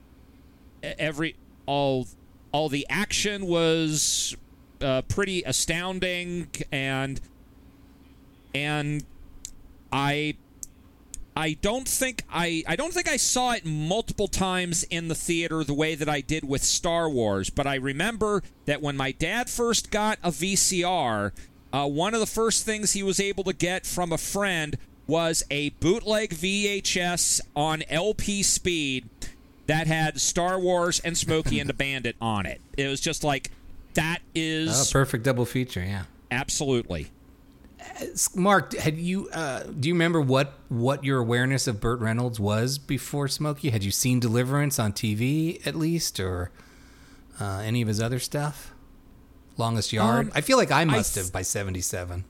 every 0.83 1.37
all 1.67 2.07
all 2.53 2.69
the 2.69 2.87
action 2.89 3.47
was 3.47 4.37
uh, 4.81 5.03
pretty 5.03 5.43
astounding, 5.43 6.49
and 6.73 7.21
and 8.55 9.05
I 9.93 10.37
I 11.41 11.57
don't 11.63 11.89
think 11.89 12.25
I 12.31 12.63
I 12.69 12.77
don't 12.77 12.93
think 12.93 13.09
I 13.09 13.17
saw 13.17 13.53
it 13.53 13.65
multiple 13.65 14.29
times 14.29 14.83
in 14.85 15.09
the 15.09 15.15
theater 15.15 15.65
the 15.65 15.73
way 15.73 15.95
that 15.95 16.07
I 16.09 16.21
did 16.21 16.47
with 16.47 16.63
Star 16.63 17.09
Wars, 17.09 17.49
but 17.49 17.67
I 17.67 17.77
remember 17.77 18.43
that 18.67 18.83
when 18.83 18.95
my 18.95 19.13
dad 19.13 19.49
first 19.49 19.91
got 19.91 20.19
a 20.23 20.31
VCR, 20.31 21.33
uh, 21.73 21.87
one 21.89 22.13
of 22.13 22.21
the 22.21 22.27
first 22.27 22.67
things 22.67 22.93
he 22.93 23.03
was 23.03 23.19
able 23.19 23.43
to 23.45 23.55
get 23.55 23.87
from 23.87 24.13
a 24.13 24.19
friend 24.19 24.77
was 25.07 25.43
a 25.51 25.71
bootleg 25.71 26.31
VHS 26.35 27.41
on 27.57 27.85
LP 27.89 28.43
speed 28.43 29.09
that 29.67 29.87
had 29.87 30.21
Star 30.21 30.61
Wars 30.61 31.01
and 31.01 31.17
Smokey 31.17 31.59
and 31.59 31.71
the 31.71 31.75
Bandit 31.85 32.17
on 32.21 32.45
it. 32.45 32.61
It 32.77 32.87
was 32.89 33.01
just 33.01 33.25
like 33.25 33.51
that 33.95 34.19
is 34.35 34.71
Oh, 34.71 34.93
perfect 34.93 35.25
double 35.25 35.47
feature. 35.47 35.83
Yeah. 35.83 36.03
absolutely. 36.31 37.09
Mark, 38.35 38.75
had 38.75 38.97
you 38.99 39.29
uh, 39.31 39.65
do 39.65 39.89
you 39.89 39.95
remember 39.95 40.21
what 40.21 40.55
what 40.69 41.05
your 41.05 41.19
awareness 41.19 41.67
of 41.67 41.81
Burt 41.81 42.01
Reynolds 42.01 42.41
was 42.41 42.79
before 42.79 43.29
Smokey? 43.29 43.71
Had 43.71 43.85
you 43.85 43.91
seen 43.91 44.21
Deliverance 44.21 44.79
on 44.79 44.93
TV 44.93 45.65
at 45.67 45.75
least, 45.75 46.19
or 46.19 46.51
uh, 47.41 47.63
any 47.65 47.83
of 47.83 47.89
his 47.89 48.01
other 48.01 48.19
stuff? 48.19 48.73
Longest 49.57 49.93
Yard. 49.93 50.27
Um, 50.27 50.33
I 50.35 50.41
feel 50.41 50.57
like 50.57 50.71
I 50.71 50.85
must 50.85 51.15
th- 51.15 51.27
have 51.27 51.33
by 51.33 51.43
seventy 51.43 51.81
seven. 51.81 52.25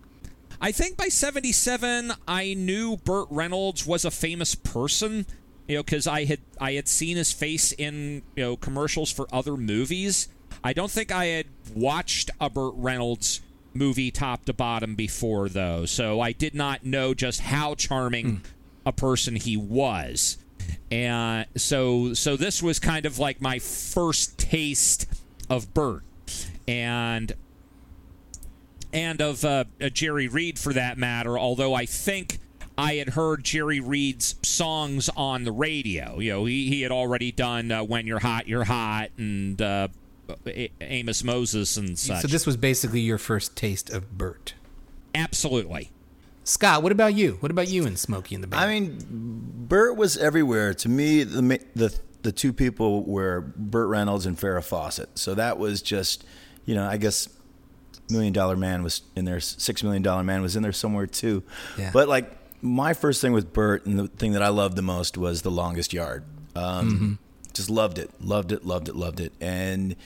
I 0.62 0.72
think 0.72 0.98
by 0.98 1.08
77 1.08 2.12
I 2.28 2.52
knew 2.52 2.98
Burt 2.98 3.28
Reynolds 3.30 3.86
was 3.86 4.04
a 4.04 4.10
famous 4.10 4.54
person, 4.54 5.24
you 5.66 5.76
know, 5.76 5.82
cuz 5.82 6.06
I 6.06 6.26
had 6.26 6.40
I 6.60 6.72
had 6.72 6.86
seen 6.86 7.16
his 7.16 7.32
face 7.32 7.72
in, 7.72 8.22
you 8.36 8.44
know, 8.44 8.56
commercials 8.56 9.10
for 9.10 9.26
other 9.32 9.56
movies. 9.56 10.28
I 10.62 10.74
don't 10.74 10.90
think 10.90 11.10
I 11.10 11.26
had 11.26 11.46
watched 11.74 12.30
a 12.38 12.50
Burt 12.50 12.74
Reynolds 12.76 13.40
movie 13.74 14.10
top 14.10 14.44
to 14.46 14.52
bottom 14.52 14.94
before 14.94 15.48
though. 15.48 15.86
So 15.86 16.20
I 16.20 16.32
did 16.32 16.54
not 16.54 16.84
know 16.84 17.14
just 17.14 17.40
how 17.40 17.74
charming 17.74 18.42
a 18.86 18.92
person 18.92 19.36
he 19.36 19.56
was. 19.56 20.38
And 20.90 21.46
so 21.56 22.14
so 22.14 22.36
this 22.36 22.62
was 22.62 22.78
kind 22.78 23.06
of 23.06 23.18
like 23.18 23.40
my 23.40 23.58
first 23.58 24.38
taste 24.38 25.06
of 25.48 25.72
Burt. 25.74 26.02
And 26.66 27.32
and 28.92 29.20
of 29.20 29.44
uh, 29.44 29.64
uh, 29.80 29.88
Jerry 29.88 30.28
Reed 30.28 30.58
for 30.58 30.72
that 30.72 30.98
matter, 30.98 31.38
although 31.38 31.74
I 31.74 31.86
think 31.86 32.38
I 32.76 32.94
had 32.94 33.10
heard 33.10 33.44
Jerry 33.44 33.80
Reed's 33.80 34.36
songs 34.42 35.08
on 35.16 35.44
the 35.44 35.52
radio. 35.52 36.18
You 36.18 36.32
know, 36.32 36.44
he, 36.46 36.68
he 36.68 36.82
had 36.82 36.90
already 36.90 37.30
done 37.30 37.70
uh, 37.70 37.84
When 37.84 38.06
You're 38.06 38.20
Hot, 38.20 38.48
You're 38.48 38.64
Hot 38.64 39.10
and 39.16 39.60
uh, 39.60 39.88
Amos 40.80 41.24
Moses 41.24 41.76
and 41.76 41.98
such. 41.98 42.22
So 42.22 42.28
this 42.28 42.46
was 42.46 42.56
basically 42.56 43.00
your 43.00 43.18
first 43.18 43.56
taste 43.56 43.90
of 43.90 44.16
Burt. 44.16 44.54
Absolutely. 45.14 45.90
Scott, 46.44 46.82
what 46.82 46.92
about 46.92 47.14
you? 47.14 47.36
What 47.40 47.50
about 47.50 47.68
you 47.68 47.86
and 47.86 47.98
Smokey 47.98 48.34
and 48.34 48.42
the 48.42 48.48
Band? 48.48 48.62
I 48.62 48.80
mean, 48.80 48.98
Burt 49.68 49.96
was 49.96 50.16
everywhere. 50.16 50.74
To 50.74 50.88
me, 50.88 51.22
the 51.22 51.60
the 51.74 51.98
the 52.22 52.32
two 52.32 52.52
people 52.52 53.04
were 53.04 53.52
Burt 53.56 53.88
Reynolds 53.88 54.26
and 54.26 54.36
Farrah 54.38 54.64
Fawcett. 54.64 55.18
So 55.18 55.34
that 55.34 55.58
was 55.58 55.82
just, 55.82 56.24
you 56.64 56.74
know, 56.74 56.86
I 56.86 56.96
guess 56.96 57.28
Million 58.10 58.32
Dollar 58.32 58.56
Man 58.56 58.82
was 58.82 59.02
in 59.16 59.24
there. 59.24 59.40
Six 59.40 59.82
Million 59.82 60.02
Dollar 60.02 60.24
Man 60.24 60.42
was 60.42 60.56
in 60.56 60.62
there 60.62 60.72
somewhere 60.72 61.06
too. 61.06 61.42
Yeah. 61.78 61.90
But 61.92 62.08
like 62.08 62.32
my 62.62 62.94
first 62.94 63.20
thing 63.20 63.32
with 63.32 63.52
Burt 63.52 63.86
and 63.86 63.98
the 63.98 64.08
thing 64.08 64.32
that 64.32 64.42
I 64.42 64.48
loved 64.48 64.76
the 64.76 64.82
most 64.82 65.16
was 65.16 65.42
The 65.42 65.50
Longest 65.50 65.92
Yard. 65.92 66.24
Um, 66.54 67.18
Just 67.52 67.70
loved 67.70 67.98
it, 67.98 68.10
loved 68.20 68.52
it, 68.52 68.64
loved 68.64 68.88
it, 68.88 68.96
loved 68.96 69.20
it. 69.20 69.32
And 69.40 69.96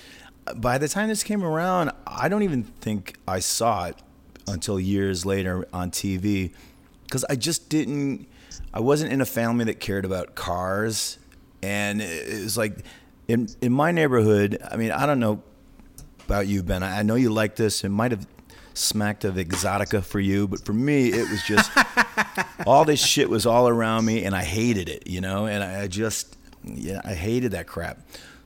by 0.57 0.79
the 0.79 0.89
time 0.89 1.09
this 1.09 1.23
came 1.23 1.43
around, 1.43 1.93
I 2.07 2.29
don't 2.29 2.43
even 2.43 2.65
think 2.65 3.17
I 3.27 3.41
saw 3.41 3.87
it 3.87 3.97
until 4.47 4.79
years 4.79 5.25
later 5.25 5.67
on 5.73 5.91
TV 5.91 6.53
because 7.05 7.25
I 7.31 7.37
just 7.37 7.69
didn't. 7.69 8.27
I 8.73 8.81
wasn't 8.81 9.13
in 9.13 9.21
a 9.21 9.27
family 9.27 9.65
that 9.67 9.81
cared 9.81 10.05
about 10.05 10.35
cars, 10.35 11.19
and 11.63 12.03
it 12.03 12.43
was 12.43 12.59
like 12.59 12.85
in 13.29 13.49
in 13.61 13.73
my 13.73 13.93
neighborhood. 13.93 14.59
I 14.71 14.77
mean, 14.77 14.91
I 14.91 15.07
don't 15.07 15.21
know 15.21 15.43
about 16.27 16.47
you, 16.47 16.63
Ben. 16.63 16.83
I 16.83 17.03
know 17.03 17.15
you 17.15 17.31
like 17.31 17.57
this. 17.57 17.85
It 17.85 17.91
might 17.91 18.11
have 18.11 18.27
smacked 18.75 19.25
of 19.25 19.37
exotica 19.37 20.03
for 20.03 20.19
you, 20.19 20.49
but 20.49 20.65
for 20.65 20.73
me, 20.73 21.09
it 21.09 21.31
was 21.31 21.43
just 21.45 21.71
all 22.67 22.85
this 22.85 23.05
shit 23.05 23.31
was 23.31 23.47
all 23.47 23.69
around 23.69 24.05
me, 24.05 24.25
and 24.25 24.35
I 24.35 24.43
hated 24.43 24.89
it. 24.89 25.07
You 25.07 25.21
know, 25.21 25.47
and 25.47 25.63
I 25.63 25.83
I 25.83 25.87
just 25.87 26.37
yeah, 26.65 27.01
I 27.05 27.15
hated 27.15 27.53
that 27.53 27.67
crap. 27.67 27.99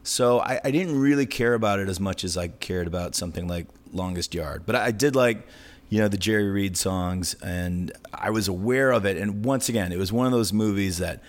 So 0.02 0.40
I, 0.40 0.60
I 0.64 0.70
didn't 0.70 0.98
really 0.98 1.26
care 1.26 1.54
about 1.54 1.80
it 1.80 1.88
as 1.88 2.00
much 2.00 2.24
as 2.24 2.36
I 2.36 2.48
cared 2.48 2.86
about 2.86 3.14
something 3.14 3.46
like 3.46 3.66
Longest 3.92 4.34
Yard. 4.34 4.62
But 4.64 4.76
I 4.76 4.90
did 4.90 5.14
like, 5.14 5.46
you 5.90 6.00
know, 6.00 6.08
the 6.08 6.16
Jerry 6.16 6.48
Reed 6.50 6.76
songs, 6.76 7.34
and 7.42 7.92
I 8.12 8.30
was 8.30 8.48
aware 8.48 8.90
of 8.90 9.04
it. 9.04 9.16
And 9.16 9.44
once 9.44 9.68
again, 9.68 9.92
it 9.92 9.98
was 9.98 10.12
one 10.12 10.26
of 10.26 10.32
those 10.32 10.52
movies 10.52 10.98
that 10.98 11.22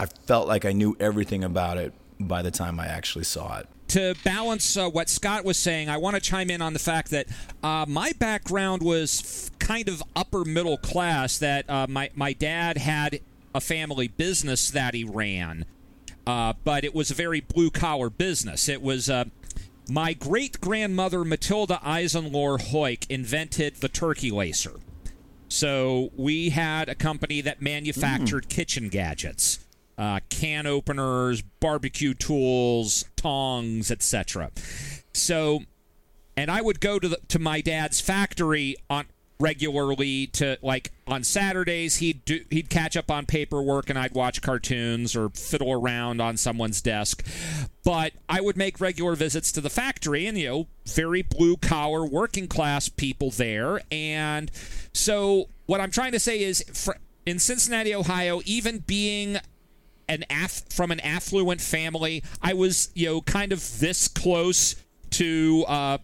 I 0.00 0.06
felt 0.06 0.48
like 0.48 0.64
I 0.64 0.72
knew 0.72 0.96
everything 1.00 1.44
about 1.44 1.78
it 1.78 1.92
by 2.20 2.42
the 2.42 2.50
time 2.50 2.80
I 2.80 2.86
actually 2.86 3.24
saw 3.24 3.58
it. 3.58 3.68
to 3.88 4.14
balance 4.24 4.76
uh, 4.76 4.88
what 4.88 5.08
Scott 5.08 5.44
was 5.44 5.56
saying, 5.58 5.88
I 5.88 5.96
want 5.96 6.14
to 6.14 6.20
chime 6.20 6.50
in 6.50 6.60
on 6.60 6.72
the 6.72 6.78
fact 6.78 7.10
that 7.10 7.26
uh, 7.62 7.86
my 7.88 8.12
background 8.18 8.82
was 8.82 9.50
f- 9.52 9.58
kind 9.58 9.88
of 9.88 10.02
upper 10.16 10.44
middle 10.44 10.76
class. 10.76 11.38
That 11.38 11.68
uh, 11.70 11.86
my 11.88 12.10
my 12.14 12.32
dad 12.32 12.78
had 12.78 13.20
a 13.54 13.60
family 13.60 14.08
business 14.08 14.70
that 14.72 14.94
he 14.94 15.04
ran, 15.04 15.64
uh, 16.28 16.52
but 16.62 16.84
it 16.84 16.94
was 16.94 17.10
a 17.10 17.14
very 17.14 17.40
blue 17.40 17.70
collar 17.70 18.10
business. 18.10 18.68
It 18.68 18.82
was. 18.82 19.08
Uh, 19.08 19.24
my 19.90 20.12
great 20.12 20.60
grandmother 20.60 21.24
Matilda 21.24 21.80
Eisenlohr 21.82 22.60
Heuck 22.60 23.06
invented 23.08 23.76
the 23.76 23.88
turkey 23.88 24.30
lacer. 24.30 24.78
So 25.48 26.10
we 26.14 26.50
had 26.50 26.90
a 26.90 26.94
company 26.94 27.40
that 27.40 27.62
manufactured 27.62 28.50
kitchen 28.50 28.90
gadgets, 28.90 29.60
uh, 29.96 30.20
can 30.28 30.66
openers, 30.66 31.40
barbecue 31.40 32.12
tools, 32.12 33.06
tongs, 33.16 33.90
etc. 33.90 34.50
So, 35.14 35.60
and 36.36 36.50
I 36.50 36.60
would 36.60 36.80
go 36.80 36.98
to 36.98 37.08
the, 37.08 37.18
to 37.28 37.38
my 37.38 37.62
dad's 37.62 38.02
factory 38.02 38.76
on 38.90 39.06
regularly 39.40 40.26
to 40.26 40.58
like 40.62 40.90
on 41.06 41.22
Saturdays 41.22 41.96
he'd 41.96 42.24
do 42.24 42.44
he'd 42.50 42.68
catch 42.68 42.96
up 42.96 43.10
on 43.10 43.24
paperwork 43.24 43.88
and 43.88 43.98
I'd 43.98 44.14
watch 44.14 44.42
cartoons 44.42 45.14
or 45.14 45.28
fiddle 45.30 45.72
around 45.72 46.20
on 46.20 46.36
someone's 46.36 46.82
desk. 46.82 47.24
But 47.84 48.12
I 48.28 48.40
would 48.40 48.56
make 48.56 48.80
regular 48.80 49.14
visits 49.14 49.52
to 49.52 49.60
the 49.60 49.70
factory 49.70 50.26
and 50.26 50.36
you 50.36 50.48
know 50.48 50.66
very 50.86 51.22
blue 51.22 51.56
collar 51.56 52.04
working 52.04 52.48
class 52.48 52.88
people 52.88 53.30
there 53.30 53.80
and 53.90 54.50
so 54.92 55.48
what 55.66 55.80
I'm 55.80 55.90
trying 55.90 56.12
to 56.12 56.20
say 56.20 56.40
is 56.40 56.64
for, 56.72 56.96
in 57.26 57.38
Cincinnati 57.38 57.94
Ohio 57.94 58.40
even 58.44 58.78
being 58.78 59.38
an 60.08 60.24
aff- 60.30 60.64
from 60.70 60.90
an 60.90 61.00
affluent 61.00 61.60
family. 61.60 62.22
I 62.42 62.54
was, 62.54 62.90
you 62.94 63.06
know, 63.06 63.20
kind 63.20 63.52
of 63.52 63.78
this 63.78 64.08
close 64.08 64.74
to, 65.10 65.64
uh, 65.68 65.98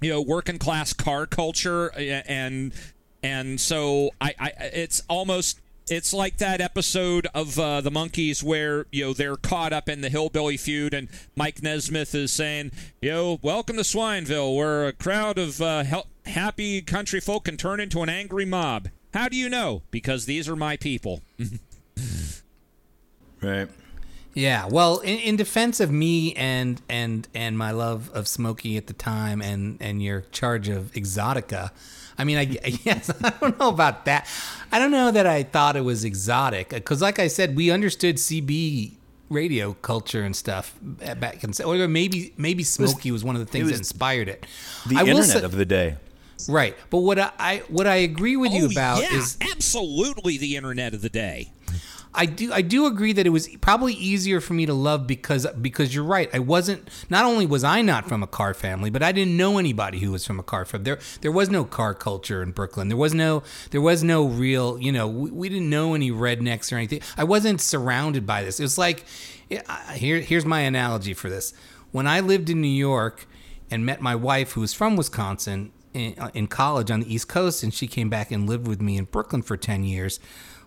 you 0.00 0.10
know, 0.10 0.20
working 0.20 0.58
class 0.58 0.92
car 0.92 1.26
culture, 1.26 1.88
and 1.96 2.72
and 3.22 3.60
so 3.60 4.10
I, 4.20 4.34
I 4.38 4.52
it's 4.72 5.02
almost. 5.08 5.60
It's 5.88 6.12
like 6.12 6.38
that 6.38 6.60
episode 6.60 7.28
of 7.32 7.60
uh, 7.60 7.80
the 7.80 7.92
Monkees 7.92 8.42
where 8.42 8.86
you 8.90 9.04
know 9.04 9.12
they're 9.12 9.36
caught 9.36 9.72
up 9.72 9.88
in 9.88 10.00
the 10.00 10.08
hillbilly 10.08 10.56
feud, 10.56 10.92
and 10.92 11.08
Mike 11.36 11.62
Nesmith 11.62 12.12
is 12.12 12.32
saying, 12.32 12.72
"You 13.00 13.10
know, 13.10 13.38
welcome 13.40 13.76
to 13.76 13.82
Swineville, 13.82 14.56
where 14.56 14.88
a 14.88 14.92
crowd 14.92 15.38
of 15.38 15.62
uh, 15.62 15.84
hel- 15.84 16.08
happy 16.24 16.82
country 16.82 17.20
folk 17.20 17.44
can 17.44 17.56
turn 17.56 17.78
into 17.78 18.02
an 18.02 18.08
angry 18.08 18.44
mob." 18.44 18.88
How 19.14 19.28
do 19.28 19.36
you 19.36 19.48
know? 19.48 19.82
Because 19.92 20.26
these 20.26 20.48
are 20.48 20.56
my 20.56 20.76
people. 20.76 21.22
Right. 23.42 23.68
Yeah, 24.36 24.66
well, 24.70 24.98
in, 24.98 25.18
in 25.20 25.36
defense 25.36 25.80
of 25.80 25.90
me 25.90 26.34
and 26.34 26.80
and 26.90 27.26
and 27.34 27.56
my 27.56 27.70
love 27.70 28.10
of 28.12 28.28
Smokey 28.28 28.76
at 28.76 28.86
the 28.86 28.92
time, 28.92 29.40
and 29.40 29.78
and 29.80 30.02
your 30.02 30.20
charge 30.30 30.68
of 30.68 30.92
exotica, 30.92 31.70
I 32.18 32.24
mean, 32.24 32.36
I 32.36 32.42
yes, 32.84 33.10
I 33.24 33.30
don't 33.30 33.58
know 33.58 33.70
about 33.70 34.04
that. 34.04 34.28
I 34.70 34.78
don't 34.78 34.90
know 34.90 35.10
that 35.10 35.26
I 35.26 35.42
thought 35.42 35.74
it 35.74 35.84
was 35.84 36.04
exotic 36.04 36.68
because, 36.68 37.00
like 37.00 37.18
I 37.18 37.28
said, 37.28 37.56
we 37.56 37.70
understood 37.70 38.16
CB 38.16 38.92
radio 39.30 39.72
culture 39.72 40.22
and 40.22 40.36
stuff 40.36 40.76
back 40.82 41.42
in, 41.42 41.52
or 41.64 41.88
maybe 41.88 42.34
maybe 42.36 42.62
Smokey 42.62 43.10
was, 43.10 43.24
one 43.24 43.36
of 43.36 43.40
the 43.40 43.50
things 43.50 43.70
that 43.70 43.78
inspired 43.78 44.28
it. 44.28 44.44
The 44.86 44.96
I 44.96 45.00
internet 45.04 45.24
say- 45.24 45.42
of 45.44 45.52
the 45.52 45.64
day. 45.64 45.96
right, 46.46 46.76
but 46.90 46.98
what 46.98 47.18
I, 47.18 47.30
I 47.38 47.62
what 47.68 47.86
I 47.86 47.96
agree 47.96 48.36
with 48.36 48.52
you 48.52 48.66
Oh, 48.66 48.70
about 48.70 49.00
yeah, 49.00 49.16
is 49.16 49.38
absolutely 49.40 50.36
the 50.36 50.56
internet 50.56 50.92
of 50.92 51.00
the 51.00 51.08
day. 51.08 51.52
I 52.16 52.26
do 52.26 52.52
I 52.52 52.62
do 52.62 52.86
agree 52.86 53.12
that 53.12 53.26
it 53.26 53.30
was 53.30 53.48
probably 53.60 53.92
easier 53.92 54.40
for 54.40 54.54
me 54.54 54.66
to 54.66 54.72
love 54.72 55.06
because 55.06 55.46
because 55.60 55.94
you're 55.94 56.04
right. 56.04 56.30
I 56.32 56.38
wasn't 56.38 56.88
not 57.10 57.24
only 57.24 57.46
was 57.46 57.62
I 57.62 57.82
not 57.82 58.08
from 58.08 58.22
a 58.22 58.26
car 58.26 58.54
family, 58.54 58.90
but 58.90 59.02
I 59.02 59.12
didn't 59.12 59.36
know 59.36 59.58
anybody 59.58 60.00
who 60.00 60.12
was 60.12 60.26
from 60.26 60.40
a 60.40 60.42
car 60.42 60.64
family. 60.64 60.84
There 60.84 60.98
there 61.20 61.32
was 61.32 61.50
no 61.50 61.64
car 61.64 61.94
culture 61.94 62.42
in 62.42 62.52
Brooklyn. 62.52 62.88
There 62.88 62.96
was 62.96 63.14
no 63.14 63.42
there 63.70 63.82
was 63.82 64.02
no 64.02 64.26
real, 64.26 64.78
you 64.78 64.90
know, 64.90 65.06
we, 65.06 65.30
we 65.30 65.48
didn't 65.48 65.70
know 65.70 65.94
any 65.94 66.10
rednecks 66.10 66.72
or 66.72 66.76
anything. 66.76 67.02
I 67.16 67.24
wasn't 67.24 67.60
surrounded 67.60 68.26
by 68.26 68.42
this. 68.42 68.58
It 68.58 68.64
was 68.64 68.78
like 68.78 69.04
here 69.94 70.20
here's 70.20 70.46
my 70.46 70.60
analogy 70.60 71.12
for 71.12 71.28
this. 71.28 71.52
When 71.92 72.06
I 72.06 72.20
lived 72.20 72.48
in 72.48 72.60
New 72.60 72.68
York 72.68 73.28
and 73.70 73.84
met 73.84 74.00
my 74.00 74.14
wife 74.14 74.52
who 74.52 74.62
was 74.62 74.72
from 74.72 74.96
Wisconsin 74.96 75.72
in, 75.92 76.14
uh, 76.18 76.30
in 76.34 76.46
college 76.46 76.90
on 76.90 77.00
the 77.00 77.14
East 77.14 77.28
Coast 77.28 77.62
and 77.62 77.72
she 77.74 77.86
came 77.86 78.08
back 78.08 78.30
and 78.30 78.48
lived 78.48 78.66
with 78.66 78.80
me 78.80 78.96
in 78.96 79.04
Brooklyn 79.04 79.42
for 79.42 79.56
10 79.56 79.84
years 79.84 80.18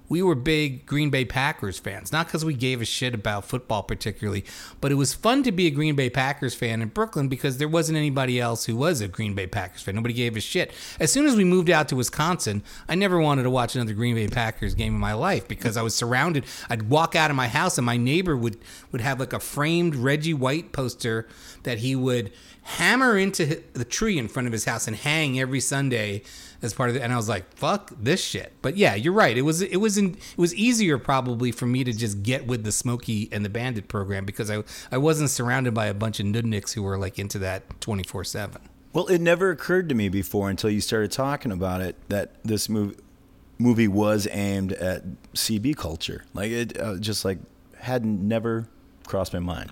we 0.09 0.23
were 0.23 0.35
big 0.35 0.85
Green 0.87 1.11
Bay 1.11 1.23
Packers 1.23 1.77
fans. 1.79 2.11
Not 2.11 2.25
because 2.25 2.43
we 2.43 2.55
gave 2.55 2.81
a 2.81 2.85
shit 2.85 3.13
about 3.13 3.45
football 3.45 3.83
particularly, 3.83 4.43
but 4.81 4.91
it 4.91 4.95
was 4.95 5.13
fun 5.13 5.43
to 5.43 5.51
be 5.51 5.67
a 5.67 5.71
Green 5.71 5.95
Bay 5.95 6.09
Packers 6.09 6.55
fan 6.55 6.81
in 6.81 6.89
Brooklyn 6.89 7.27
because 7.27 7.59
there 7.59 7.67
wasn't 7.67 7.97
anybody 7.97 8.39
else 8.39 8.65
who 8.65 8.75
was 8.75 8.99
a 8.99 9.07
Green 9.07 9.35
Bay 9.35 9.45
Packers 9.47 9.83
fan. 9.83 9.95
Nobody 9.95 10.15
gave 10.15 10.35
a 10.35 10.41
shit. 10.41 10.73
As 10.99 11.11
soon 11.11 11.27
as 11.27 11.35
we 11.35 11.43
moved 11.43 11.69
out 11.69 11.87
to 11.89 11.95
Wisconsin, 11.95 12.63
I 12.89 12.95
never 12.95 13.19
wanted 13.19 13.43
to 13.43 13.51
watch 13.51 13.75
another 13.75 13.93
Green 13.93 14.15
Bay 14.15 14.27
Packers 14.27 14.73
game 14.73 14.95
in 14.95 14.99
my 14.99 15.13
life 15.13 15.47
because 15.47 15.77
I 15.77 15.83
was 15.83 15.93
surrounded. 15.93 16.45
I'd 16.69 16.89
walk 16.89 17.15
out 17.15 17.29
of 17.29 17.37
my 17.37 17.47
house 17.47 17.77
and 17.77 17.85
my 17.85 17.97
neighbor 17.97 18.35
would 18.35 18.57
would 18.91 19.01
have 19.01 19.19
like 19.19 19.33
a 19.33 19.39
framed 19.39 19.95
Reggie 19.95 20.33
White 20.33 20.71
poster 20.71 21.27
that 21.63 21.79
he 21.79 21.95
would 21.95 22.31
hammer 22.63 23.17
into 23.17 23.61
the 23.73 23.85
tree 23.85 24.17
in 24.17 24.27
front 24.27 24.47
of 24.47 24.51
his 24.51 24.65
house 24.65 24.87
and 24.87 24.95
hang 24.95 25.39
every 25.39 25.59
Sunday 25.59 26.21
as 26.61 26.73
part 26.73 26.89
of 26.89 26.95
it. 26.95 27.01
And 27.01 27.11
I 27.13 27.15
was 27.15 27.29
like, 27.29 27.51
"Fuck 27.55 27.91
this 27.99 28.23
shit." 28.23 28.53
But 28.61 28.77
yeah, 28.77 28.95
you're 28.95 29.13
right. 29.13 29.37
It 29.37 29.43
was 29.43 29.61
it 29.61 29.77
was 29.77 29.97
in, 29.97 30.15
it 30.15 30.37
was 30.37 30.53
easier 30.55 30.97
probably 30.97 31.51
for 31.51 31.65
me 31.65 31.83
to 31.83 31.93
just 31.93 32.23
get 32.23 32.47
with 32.47 32.63
the 32.63 32.71
Smokey 32.71 33.29
and 33.31 33.43
the 33.45 33.49
Bandit 33.49 33.87
program 33.87 34.25
because 34.25 34.49
I 34.51 34.63
I 34.91 34.97
wasn't 34.97 35.29
surrounded 35.29 35.73
by 35.73 35.87
a 35.87 35.93
bunch 35.93 36.19
of 36.19 36.25
nudniks 36.25 36.73
who 36.73 36.83
were 36.83 36.97
like 36.97 37.19
into 37.19 37.39
that 37.39 37.81
24 37.81 38.23
seven. 38.23 38.61
Well, 38.91 39.07
it 39.07 39.19
never 39.21 39.51
occurred 39.51 39.87
to 39.89 39.95
me 39.95 40.09
before 40.09 40.49
until 40.49 40.69
you 40.69 40.81
started 40.81 41.11
talking 41.11 41.51
about 41.51 41.81
it 41.81 41.95
that 42.09 42.43
this 42.43 42.69
movie 42.69 42.97
movie 43.59 43.87
was 43.87 44.27
aimed 44.31 44.73
at 44.73 45.03
CB 45.33 45.75
culture. 45.77 46.25
Like 46.33 46.51
it 46.51 46.79
uh, 46.79 46.97
just 46.97 47.25
like 47.25 47.39
had 47.77 48.05
never 48.05 48.67
crossed 49.05 49.33
my 49.33 49.39
mind. 49.39 49.71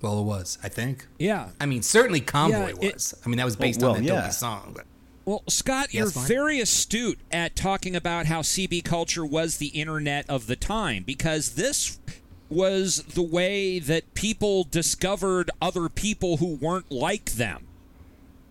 Well, 0.00 0.20
it 0.20 0.24
was. 0.24 0.58
I 0.62 0.68
think. 0.68 1.06
Yeah. 1.18 1.50
I 1.60 1.66
mean, 1.66 1.82
certainly 1.82 2.20
Convoy 2.20 2.68
Yeah, 2.68 2.86
it- 2.88 2.94
was. 2.94 3.14
I 3.24 3.28
mean, 3.28 3.38
that 3.38 3.44
was 3.44 3.56
based 3.56 3.80
well, 3.82 3.92
on 3.92 3.98
that 3.98 4.04
yeah. 4.04 4.20
dopey 4.20 4.32
song. 4.32 4.72
But 4.74 4.86
Well, 5.28 5.42
Scott, 5.46 5.92
you're 5.92 6.06
very 6.06 6.58
astute 6.58 7.18
at 7.30 7.54
talking 7.54 7.94
about 7.94 8.24
how 8.24 8.40
CB 8.40 8.82
culture 8.82 9.26
was 9.26 9.58
the 9.58 9.66
internet 9.66 10.24
of 10.26 10.46
the 10.46 10.56
time 10.56 11.02
because 11.02 11.50
this 11.50 11.98
was 12.48 13.02
the 13.02 13.20
way 13.20 13.78
that 13.78 14.14
people 14.14 14.64
discovered 14.64 15.50
other 15.60 15.90
people 15.90 16.38
who 16.38 16.54
weren't 16.54 16.90
like 16.90 17.32
them. 17.32 17.66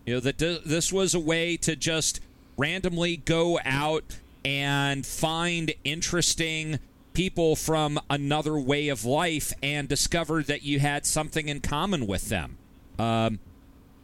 You 0.06 0.14
know, 0.14 0.20
that 0.20 0.38
this 0.38 0.94
was 0.94 1.16
a 1.16 1.20
way 1.20 1.58
to 1.58 1.76
just 1.76 2.20
randomly 2.58 3.18
go 3.18 3.60
out 3.66 4.20
and 4.46 5.04
find 5.04 5.74
interesting 5.84 6.78
people 7.14 7.56
from 7.56 8.00
another 8.08 8.60
way 8.60 8.90
of 8.90 9.04
life 9.04 9.52
and 9.64 9.90
discover 9.90 10.44
that 10.44 10.62
you 10.62 10.80
had 10.80 11.08
something 11.08 11.50
in 11.50 11.60
common 11.60 12.06
with 12.06 12.30
them. 12.30 12.60
Um, 13.00 13.40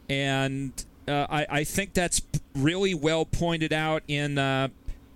and 0.08 0.84
uh, 1.06 1.26
I, 1.28 1.46
I 1.50 1.64
think 1.64 1.94
that's 1.94 2.22
really 2.54 2.94
well 2.94 3.24
pointed 3.24 3.72
out 3.72 4.02
in 4.08 4.38
uh, 4.38 4.68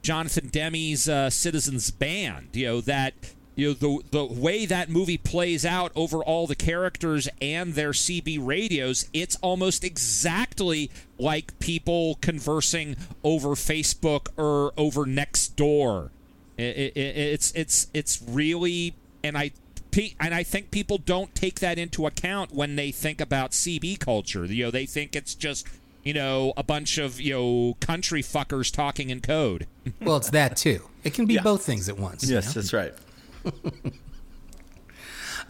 Jonathan 0.03 0.49
Demme's 0.49 1.09
uh, 1.09 1.31
Citizens 1.31 1.91
Band. 1.91 2.49
You 2.53 2.67
know 2.67 2.81
that 2.83 3.15
you 3.55 3.69
know 3.69 3.75
the 3.75 4.03
the 4.11 4.25
way 4.25 4.67
that 4.67 4.89
movie 4.89 5.19
plays 5.19 5.65
out 5.65 5.93
over 5.95 6.23
all 6.23 6.47
the 6.47 6.57
characters 6.57 7.29
and 7.41 7.75
their 7.75 7.91
CB 7.91 8.39
radios. 8.45 9.09
It's 9.13 9.37
almost 9.37 9.85
exactly 9.85 10.91
like 11.19 11.59
people 11.59 12.17
conversing 12.21 12.97
over 13.25 13.51
Facebook 13.51 14.29
or 14.37 14.73
over 14.77 15.05
Nextdoor. 15.05 16.11
It, 16.57 16.97
it, 16.97 16.97
it's 16.97 17.53
it's 17.53 17.89
it's 17.95 18.23
really 18.29 18.95
and 19.23 19.37
I 19.37 19.53
pe- 19.99 20.15
and 20.21 20.35
I 20.35 20.43
think 20.43 20.71
people 20.71 20.99
don't 20.99 21.35
take 21.35 21.61
that 21.61 21.79
into 21.79 22.07
account 22.07 22.53
when 22.55 22.77
they 22.77 22.91
think 22.93 23.21
about 23.21 23.51
CB 23.53 23.99
culture. 23.99 24.45
You 24.45 24.67
know, 24.67 24.71
they 24.71 24.87
think 24.87 25.17
it's 25.17 25.35
just 25.35 25.67
you 26.05 26.15
know 26.15 26.53
a 26.57 26.63
bunch 26.63 26.99
of 26.99 27.21
you 27.21 27.35
know 27.35 27.77
country 27.81 28.23
fuckers 28.23 28.73
talking 28.73 29.11
in 29.11 29.21
code. 29.21 29.67
Well, 30.01 30.17
it's 30.19 30.31
that 30.31 30.57
too. 30.57 30.81
It 31.05 31.15
can 31.15 31.27
be 31.27 31.35
Yeah. 31.35 31.43
both 31.43 31.65
things 31.65 31.89
at 31.89 31.99
once. 31.99 32.23
you 32.29 32.35
Yes, 32.35 32.47
know? 32.55 32.61
that's 32.61 32.73
right. 32.73 32.95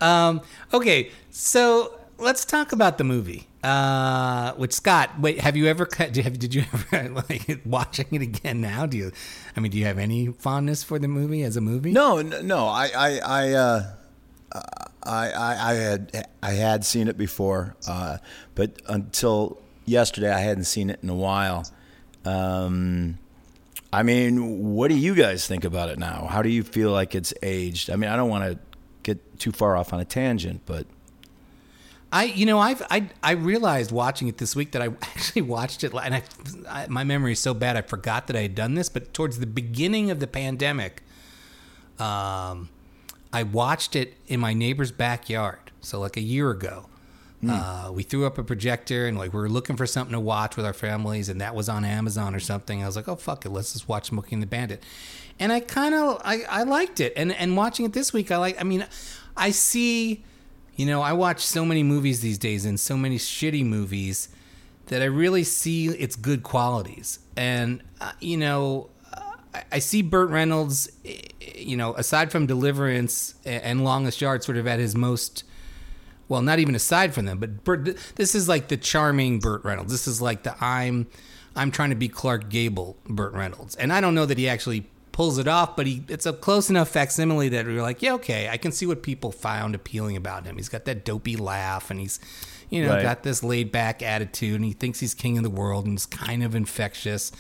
Um, 0.01 0.43
okay, 0.73 1.11
so 1.31 1.99
let's 2.19 2.45
talk 2.45 2.71
about 2.73 2.99
the 2.99 3.05
movie. 3.05 3.49
Uh, 3.65 4.53
which 4.53 4.73
Scott, 4.73 5.19
wait, 5.19 5.41
have 5.41 5.57
you 5.57 5.67
ever 5.67 5.85
cut? 5.87 6.13
Did, 6.13 6.23
have, 6.25 6.39
did 6.39 6.55
you 6.55 6.63
ever 6.73 7.09
like 7.29 7.61
watching 7.65 8.07
it 8.13 8.23
again? 8.23 8.61
Now, 8.61 8.87
do 8.87 8.97
you? 8.97 9.13
I 9.57 9.61
mean, 9.61 9.73
do 9.73 9.79
you 9.79 9.85
have 9.87 9.99
any 9.99 10.29
fondness 10.29 10.85
for 10.85 11.01
the 11.01 11.09
movie 11.09 11.43
as 11.43 11.57
a 11.57 11.61
movie? 11.61 11.91
No, 11.91 12.23
no. 12.23 12.69
I, 12.69 12.91
I, 12.97 13.19
I, 13.19 13.53
uh, 13.55 13.93
I, 14.53 15.31
I, 15.31 15.71
I 15.71 15.75
had, 15.75 16.29
I 16.43 16.53
had 16.53 16.85
seen 16.85 17.09
it 17.09 17.17
before, 17.17 17.77
uh, 17.87 18.19
but 18.55 18.81
until 18.89 19.59
yesterday, 19.85 20.33
I 20.33 20.41
hadn't 20.41 20.65
seen 20.65 20.91
it 20.91 21.01
in 21.03 21.09
a 21.09 21.15
while. 21.15 21.67
Um, 22.25 23.19
I 23.93 24.03
mean, 24.03 24.75
what 24.75 24.89
do 24.89 24.97
you 24.97 25.15
guys 25.15 25.47
think 25.47 25.65
about 25.65 25.89
it 25.89 25.99
now? 25.99 26.27
How 26.31 26.43
do 26.43 26.51
you 26.51 26.63
feel 26.63 26.91
like 26.91 27.15
it's 27.15 27.33
aged? 27.43 27.91
I 27.91 27.97
mean, 27.97 28.11
I 28.11 28.17
don't 28.17 28.29
want 28.29 28.45
to 28.45 28.59
get 29.03 29.39
too 29.39 29.53
far 29.53 29.77
off 29.77 29.93
on 29.93 30.01
a 30.01 30.05
tangent, 30.05 30.63
but 30.67 30.87
I, 32.13 32.25
you 32.25 32.47
know, 32.47 32.59
I've, 32.59 32.83
I, 32.91 33.09
I 33.23 33.33
realized 33.33 33.93
watching 33.93 34.29
it 34.29 34.39
this 34.39 34.55
week 34.55 34.73
that 34.73 34.83
I 34.83 34.87
actually 35.03 35.43
watched 35.43 35.85
it, 35.85 35.93
and 35.95 36.15
I, 36.15 36.23
I, 36.69 36.87
my 36.89 37.05
memory 37.05 37.33
is 37.33 37.39
so 37.39 37.55
bad 37.55 37.77
I 37.77 37.83
forgot 37.83 38.27
that 38.27 38.37
I 38.37 38.43
had 38.43 38.55
done 38.55 38.75
this. 38.75 38.89
But 38.89 39.15
towards 39.15 39.39
the 39.39 39.47
beginning 39.47 40.11
of 40.11 40.21
the 40.21 40.27
pandemic, 40.27 41.03
um, 41.99 42.69
I 43.33 43.43
watched 43.43 43.95
it 43.97 44.15
in 44.27 44.41
my 44.41 44.55
neighbor's 44.55 44.93
backyard. 44.93 45.71
So 45.81 46.01
like 46.01 46.17
a 46.17 46.23
year 46.23 46.51
ago, 46.51 46.87
uh, 47.49 47.91
we 47.93 48.03
threw 48.03 48.27
up 48.27 48.37
a 48.37 48.43
projector 48.43 49.07
and 49.07 49.17
like 49.17 49.33
we 49.33 49.39
were 49.39 49.49
looking 49.49 49.77
for 49.77 49.87
something 49.87 50.13
to 50.13 50.21
watch 50.21 50.57
with 50.57 50.67
our 50.67 50.73
families, 50.73 51.29
and 51.29 51.41
that 51.41 51.55
was 51.55 51.69
on 51.69 51.85
Amazon 51.85 52.35
or 52.35 52.41
something. 52.41 52.83
I 52.83 52.87
was 52.87 52.97
like, 52.97 53.07
oh 53.07 53.17
fuck 53.17 53.47
it, 53.47 53.51
let's 53.51 53.73
just 53.75 53.89
watch 53.89 54.07
Smokey 54.07 54.35
and 54.35 54.43
the 54.43 54.47
Bandit. 54.47 54.83
And 55.39 55.53
I 55.53 55.61
kind 55.61 55.95
of, 55.95 56.21
I, 56.25 56.43
I 56.49 56.65
liked 56.65 56.99
it. 56.99 57.13
And 57.17 57.33
and 57.33 57.57
watching 57.57 57.87
it 57.87 57.93
this 57.93 58.13
week, 58.13 58.33
I 58.33 58.39
like. 58.39 58.61
I 58.61 58.65
mean, 58.65 58.85
I 59.37 59.51
see. 59.53 60.25
You 60.75 60.87
know, 60.87 61.01
I 61.03 61.13
watch 61.13 61.41
so 61.41 61.65
many 61.65 61.83
movies 61.83 62.21
these 62.21 62.39
days 62.39 62.65
and 62.65 62.79
so 62.79 62.97
many 62.97 63.19
shitty 63.19 63.65
movies 63.65 64.29
that 64.87 65.03
I 65.03 65.07
really 65.07 65.45
see 65.45 65.89
its 65.89 66.17
good 66.17 66.43
qualities. 66.43 67.19
And, 67.37 67.83
uh, 68.01 68.13
you 68.21 68.37
know, 68.37 68.91
I- 69.73 69.79
see 69.79 70.03
Burt 70.03 70.31
Reynolds, 70.31 70.91
eh, 71.05 71.17
you 71.55 71.77
know, 71.77 71.95
aside 71.95 72.31
from 72.31 72.47
Deliverance 72.47 73.35
and 73.45 73.85
Longest 73.85 74.21
Yard, 74.21 74.43
sort 74.45 74.59
of 74.59 74.67
at 74.67 74.79
his 74.79 74.95
most, 74.95 75.45
well, 76.29 76.43
not 76.43 76.59
even 76.59 76.75
aside 76.75 77.15
from 77.15 77.25
them, 77.25 77.39
but 77.39 77.65
Burt, 77.65 77.97
this 78.17 78.35
is 78.35 78.49
like 78.49 78.69
the 78.69 78.77
charming 78.77 79.39
Burt 79.41 79.65
Reynolds. 79.65 79.91
This 79.93 80.07
is 80.07 80.21
like 80.21 80.43
the 80.43 80.55
I'm, 80.63 81.07
I'm 81.57 81.71
trying 81.71 81.91
to 81.91 81.97
be 81.97 82.09
Clark 82.09 82.49
Gable 82.51 82.97
Burt 83.09 83.33
Reynolds. 83.33 83.75
And 83.77 83.93
I 83.93 84.01
don't 84.01 84.15
know 84.15 84.27
that 84.27 84.39
he 84.39 84.49
actually 84.49 84.89
pulls 85.13 85.39
it 85.39 85.49
off, 85.49 85.75
but 85.75 85.87
he 85.87 86.05
it's 86.09 86.27
a 86.27 86.33
close 86.33 86.71
enough 86.71 86.89
facsimile 86.91 87.49
that 87.49 87.67
we're 87.67 87.83
like, 87.83 88.03
yeah, 88.03 88.13
okay, 88.15 88.49
I 88.49 88.57
can 88.57 88.71
see 88.71 88.87
what 88.87 89.03
people 89.03 89.33
found 89.33 89.75
appealing 89.75 90.17
about 90.17 90.45
him. 90.47 90.57
He's 90.57 90.69
got 90.69 90.85
that 90.85 91.05
dopey 91.05 91.35
laugh, 91.35 91.91
and 91.91 91.99
he's, 91.99 92.21
you 92.71 92.85
know, 92.85 92.91
Right. 92.93 93.03
got 93.03 93.25
this 93.25 93.43
laid 93.43 93.73
back 93.73 94.01
attitude, 94.01 94.55
and 94.57 94.65
he 94.65 94.75
thinks 94.75 95.01
he's 95.01 95.15
king 95.15 95.37
of 95.37 95.43
the 95.43 95.51
world, 95.51 95.87
and 95.87 95.95
he's 95.95 96.07
kind 96.07 96.45
of 96.45 96.55
infectious. 96.55 97.33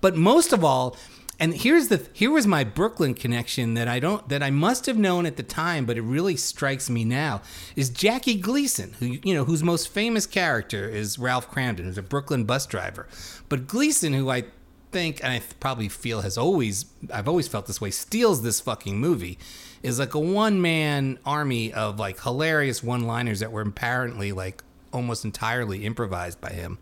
But 0.00 0.16
most 0.16 0.52
of 0.52 0.64
all, 0.64 0.96
and 1.40 1.54
here's 1.54 1.88
the 1.88 2.06
here 2.12 2.30
was 2.30 2.46
my 2.46 2.62
Brooklyn 2.62 3.14
connection 3.14 3.72
that 3.74 3.88
I 3.88 3.98
don't 3.98 4.28
that 4.28 4.42
I 4.42 4.50
must 4.50 4.84
have 4.84 4.98
known 4.98 5.24
at 5.24 5.38
the 5.38 5.42
time, 5.42 5.86
but 5.86 5.96
it 5.96 6.02
really 6.02 6.36
strikes 6.36 6.90
me 6.90 7.02
now 7.02 7.40
is 7.74 7.88
Jackie 7.88 8.36
Gleason, 8.38 8.92
who 8.98 9.06
you 9.06 9.34
know 9.34 9.44
whose 9.44 9.62
most 9.62 9.88
famous 9.88 10.26
character 10.26 10.86
is 10.86 11.18
Ralph 11.18 11.50
Kramden, 11.50 11.84
who's 11.84 11.98
a 11.98 12.02
Brooklyn 12.02 12.44
bus 12.44 12.66
driver. 12.66 13.08
But 13.48 13.66
Gleason, 13.66 14.12
who 14.12 14.28
I 14.28 14.44
think 14.92 15.24
and 15.24 15.32
I 15.32 15.40
probably 15.60 15.88
feel 15.88 16.20
has 16.20 16.36
always 16.36 16.84
I've 17.12 17.26
always 17.28 17.48
felt 17.48 17.66
this 17.66 17.80
way 17.80 17.90
steals 17.90 18.42
this 18.42 18.60
fucking 18.60 18.98
movie 18.98 19.38
is 19.82 19.98
like 19.98 20.12
a 20.12 20.20
one 20.20 20.60
man 20.60 21.18
army 21.24 21.72
of 21.72 21.98
like 21.98 22.20
hilarious 22.20 22.82
one 22.82 23.06
liners 23.06 23.40
that 23.40 23.50
were 23.50 23.62
apparently 23.62 24.32
like 24.32 24.62
almost 24.92 25.24
entirely 25.24 25.86
improvised 25.86 26.38
by 26.40 26.50
him. 26.50 26.78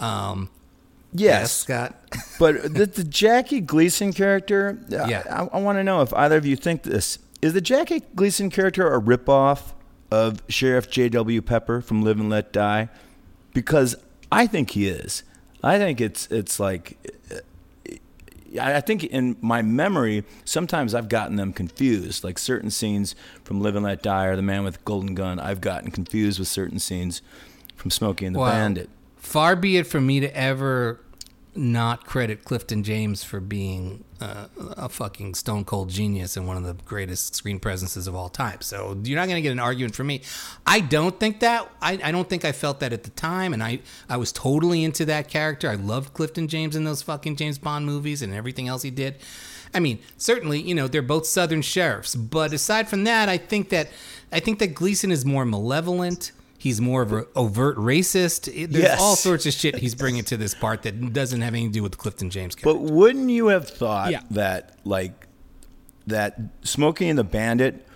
Um, 0.00 0.50
yes, 1.18 1.52
Scott. 1.52 1.94
but 2.38 2.62
the, 2.74 2.86
the 2.86 3.04
Jackie 3.04 3.60
Gleason 3.60 4.12
character, 4.12 4.78
uh, 4.92 5.06
Yeah. 5.08 5.22
I, 5.30 5.56
I 5.56 5.60
want 5.60 5.78
to 5.78 5.84
know 5.84 6.02
if 6.02 6.12
either 6.14 6.36
of 6.36 6.46
you 6.46 6.56
think 6.56 6.82
this 6.82 7.18
is 7.42 7.52
the 7.52 7.60
Jackie 7.60 8.00
Gleason 8.14 8.50
character 8.50 8.92
a 8.92 9.00
ripoff 9.00 9.72
of 10.10 10.42
Sheriff 10.48 10.90
J.W. 10.90 11.42
Pepper 11.42 11.80
from 11.80 12.02
Live 12.02 12.18
and 12.20 12.30
Let 12.30 12.52
Die, 12.52 12.88
because 13.52 13.96
I 14.30 14.46
think 14.46 14.70
he 14.70 14.86
is. 14.88 15.22
I 15.62 15.78
think 15.78 16.00
it's 16.00 16.26
it's 16.30 16.60
like. 16.60 16.96
uh, 17.32 17.38
I 18.60 18.76
I 18.76 18.80
think 18.80 19.04
in 19.04 19.36
my 19.40 19.60
memory, 19.62 20.24
sometimes 20.44 20.94
I've 20.94 21.08
gotten 21.08 21.36
them 21.36 21.52
confused. 21.52 22.22
Like 22.24 22.38
certain 22.38 22.70
scenes 22.70 23.14
from 23.44 23.60
Live 23.60 23.74
and 23.76 23.84
Let 23.84 24.02
Die 24.02 24.24
or 24.26 24.36
The 24.36 24.42
Man 24.42 24.64
with 24.64 24.74
the 24.74 24.80
Golden 24.84 25.14
Gun, 25.14 25.38
I've 25.40 25.60
gotten 25.60 25.90
confused 25.90 26.38
with 26.38 26.48
certain 26.48 26.78
scenes 26.78 27.20
from 27.74 27.90
Smokey 27.90 28.24
and 28.26 28.34
the 28.36 28.40
Well, 28.40 28.50
Bandit. 28.52 28.88
Far 29.16 29.56
be 29.56 29.76
it 29.76 29.86
from 29.86 30.06
me 30.06 30.20
to 30.20 30.34
ever 30.36 31.00
not 31.56 32.04
credit 32.04 32.44
Clifton 32.44 32.82
James 32.82 33.24
for 33.24 33.40
being 33.40 34.04
uh, 34.20 34.46
a 34.56 34.88
fucking 34.88 35.34
stone 35.34 35.64
cold 35.64 35.90
genius 35.90 36.36
and 36.36 36.46
one 36.46 36.56
of 36.56 36.62
the 36.64 36.74
greatest 36.84 37.34
screen 37.34 37.58
presences 37.58 38.06
of 38.06 38.14
all 38.14 38.28
time. 38.28 38.60
So 38.60 38.98
you're 39.02 39.18
not 39.18 39.26
going 39.26 39.36
to 39.36 39.42
get 39.42 39.52
an 39.52 39.58
argument 39.58 39.94
from 39.94 40.06
me. 40.06 40.22
I 40.66 40.80
don't 40.80 41.18
think 41.18 41.40
that. 41.40 41.70
I, 41.82 41.98
I 42.02 42.12
don't 42.12 42.28
think 42.28 42.44
I 42.44 42.52
felt 42.52 42.80
that 42.80 42.92
at 42.92 43.02
the 43.04 43.10
time, 43.10 43.52
and 43.52 43.62
I 43.62 43.80
I 44.08 44.16
was 44.16 44.32
totally 44.32 44.84
into 44.84 45.04
that 45.06 45.28
character. 45.28 45.68
I 45.68 45.74
loved 45.74 46.14
Clifton 46.14 46.48
James 46.48 46.76
in 46.76 46.84
those 46.84 47.02
fucking 47.02 47.36
James 47.36 47.58
Bond 47.58 47.86
movies 47.86 48.22
and 48.22 48.32
everything 48.32 48.68
else 48.68 48.82
he 48.82 48.90
did. 48.90 49.16
I 49.74 49.80
mean, 49.80 49.98
certainly, 50.16 50.60
you 50.60 50.74
know, 50.74 50.88
they're 50.88 51.02
both 51.02 51.26
Southern 51.26 51.60
sheriffs, 51.60 52.14
but 52.14 52.52
aside 52.52 52.88
from 52.88 53.04
that, 53.04 53.28
I 53.28 53.36
think 53.36 53.68
that 53.70 53.88
I 54.32 54.40
think 54.40 54.58
that 54.60 54.74
Gleason 54.74 55.10
is 55.10 55.24
more 55.24 55.44
malevolent. 55.44 56.32
He's 56.66 56.80
more 56.80 57.00
of 57.02 57.12
an 57.12 57.26
overt 57.36 57.76
racist. 57.76 58.46
There's 58.46 58.82
Yes. 58.82 59.00
all 59.00 59.14
sorts 59.14 59.46
of 59.46 59.52
shit 59.52 59.76
he's 59.76 59.94
bringing 60.02 60.24
to 60.24 60.36
this 60.36 60.52
part 60.52 60.82
that 60.82 61.12
doesn't 61.12 61.40
have 61.42 61.54
anything 61.54 61.70
to 61.70 61.74
do 61.78 61.82
with 61.84 61.96
Clifton 61.96 62.28
James 62.28 62.56
character. 62.56 62.82
But 62.84 62.92
wouldn't 62.92 63.30
you 63.30 63.46
have 63.46 63.68
thought 63.68 64.10
Yeah. 64.10 64.22
that 64.32 64.76
like 64.84 65.28
that 66.08 66.40
Smokey 66.62 67.08
and 67.08 67.16
the 67.16 67.22
Bandit, 67.22 67.86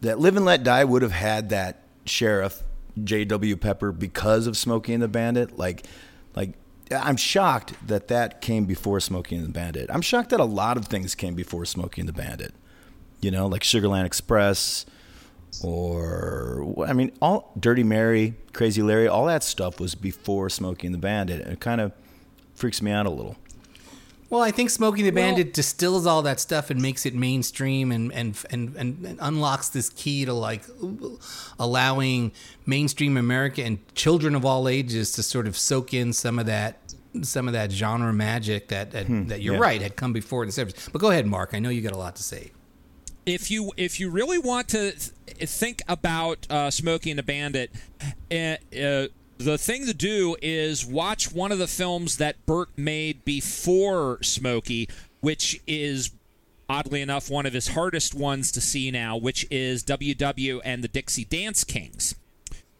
that 0.00 0.20
Live 0.20 0.36
and 0.36 0.44
Let 0.44 0.62
Die 0.62 0.84
would 0.84 1.02
have 1.02 1.10
had 1.10 1.48
that 1.48 1.82
sheriff 2.06 2.62
J.W. 3.02 3.56
Pepper 3.56 3.90
because 3.90 4.46
of 4.46 4.56
Smokey 4.56 4.92
and 4.94 5.02
the 5.02 5.08
Bandit? 5.08 5.58
Like, 5.58 5.86
like 6.36 6.52
I'm 6.90 7.16
shocked 7.16 7.74
that 7.88 8.06
that 8.08 8.40
came 8.40 8.64
before 8.64 9.00
Smokey 9.00 9.34
and 9.34 9.44
the 9.44 9.50
Bandit. 9.52 9.90
I'm 9.92 10.02
shocked 10.02 10.30
that 10.30 10.38
a 10.38 10.44
lot 10.44 10.76
of 10.76 10.86
things 10.86 11.16
came 11.16 11.34
before 11.34 11.64
Smokey 11.64 12.00
and 12.02 12.08
the 12.08 12.12
Bandit. 12.12 12.54
You 13.20 13.32
know, 13.32 13.48
like 13.48 13.62
Sugarland 13.62 14.06
Express, 14.06 14.86
or 15.62 16.74
I 16.86 16.92
mean, 16.92 17.12
all 17.20 17.52
Dirty 17.58 17.82
Mary, 17.84 18.34
Crazy 18.52 18.82
Larry, 18.82 19.08
all 19.08 19.26
that 19.26 19.42
stuff 19.42 19.80
was 19.80 19.94
before 19.94 20.48
Smokey 20.48 20.86
and 20.86 20.94
the 20.94 20.98
Bandit. 20.98 21.40
And 21.42 21.52
it 21.52 21.60
kind 21.60 21.80
of 21.80 21.92
freaks 22.54 22.80
me 22.82 22.90
out 22.90 23.06
a 23.06 23.10
little. 23.10 23.36
Well, 24.30 24.42
I 24.42 24.52
think 24.52 24.70
Smokey 24.70 25.00
and 25.00 25.08
the 25.08 25.12
Bandit 25.12 25.52
distills 25.52 26.06
all 26.06 26.22
that 26.22 26.38
stuff 26.38 26.70
and 26.70 26.80
makes 26.80 27.04
it 27.04 27.14
mainstream 27.14 27.90
and 27.90 28.12
and, 28.12 28.38
and 28.50 28.76
and 28.76 29.04
and 29.04 29.18
unlocks 29.20 29.68
this 29.70 29.90
key 29.90 30.24
to 30.24 30.32
like 30.32 30.62
allowing 31.58 32.30
mainstream 32.64 33.16
America 33.16 33.64
and 33.64 33.78
children 33.96 34.36
of 34.36 34.44
all 34.44 34.68
ages 34.68 35.10
to 35.12 35.24
sort 35.24 35.48
of 35.48 35.56
soak 35.56 35.92
in 35.92 36.12
some 36.12 36.38
of 36.38 36.46
that 36.46 36.78
some 37.22 37.48
of 37.48 37.54
that 37.54 37.72
genre 37.72 38.12
magic 38.12 38.68
that 38.68 38.92
that, 38.92 39.06
hmm, 39.06 39.26
that 39.26 39.40
you're 39.40 39.54
yeah. 39.54 39.60
right 39.60 39.82
had 39.82 39.96
come 39.96 40.12
before 40.12 40.46
the 40.46 40.52
series. 40.52 40.88
But 40.92 41.00
go 41.00 41.10
ahead, 41.10 41.26
Mark. 41.26 41.50
I 41.52 41.58
know 41.58 41.68
you 41.68 41.80
got 41.80 41.92
a 41.92 41.98
lot 41.98 42.14
to 42.14 42.22
say. 42.22 42.52
If 43.30 43.50
you 43.50 43.72
if 43.76 44.00
you 44.00 44.10
really 44.10 44.38
want 44.38 44.68
to 44.68 44.92
th- 44.92 45.48
think 45.48 45.82
about 45.88 46.46
uh, 46.50 46.70
Smokey 46.70 47.10
and 47.10 47.18
the 47.18 47.22
Bandit, 47.22 47.70
uh, 48.02 49.08
the 49.38 49.58
thing 49.58 49.86
to 49.86 49.94
do 49.94 50.36
is 50.42 50.84
watch 50.84 51.32
one 51.32 51.52
of 51.52 51.58
the 51.58 51.66
films 51.66 52.18
that 52.18 52.44
Burt 52.46 52.68
made 52.76 53.24
before 53.24 54.22
Smokey, 54.22 54.88
which 55.20 55.60
is 55.66 56.10
oddly 56.68 57.00
enough 57.00 57.30
one 57.30 57.46
of 57.46 57.52
his 57.52 57.68
hardest 57.68 58.14
ones 58.14 58.52
to 58.52 58.60
see 58.60 58.90
now, 58.90 59.16
which 59.16 59.46
is 59.50 59.82
WW 59.84 60.60
and 60.64 60.84
the 60.84 60.88
Dixie 60.88 61.24
Dance 61.24 61.64
Kings, 61.64 62.14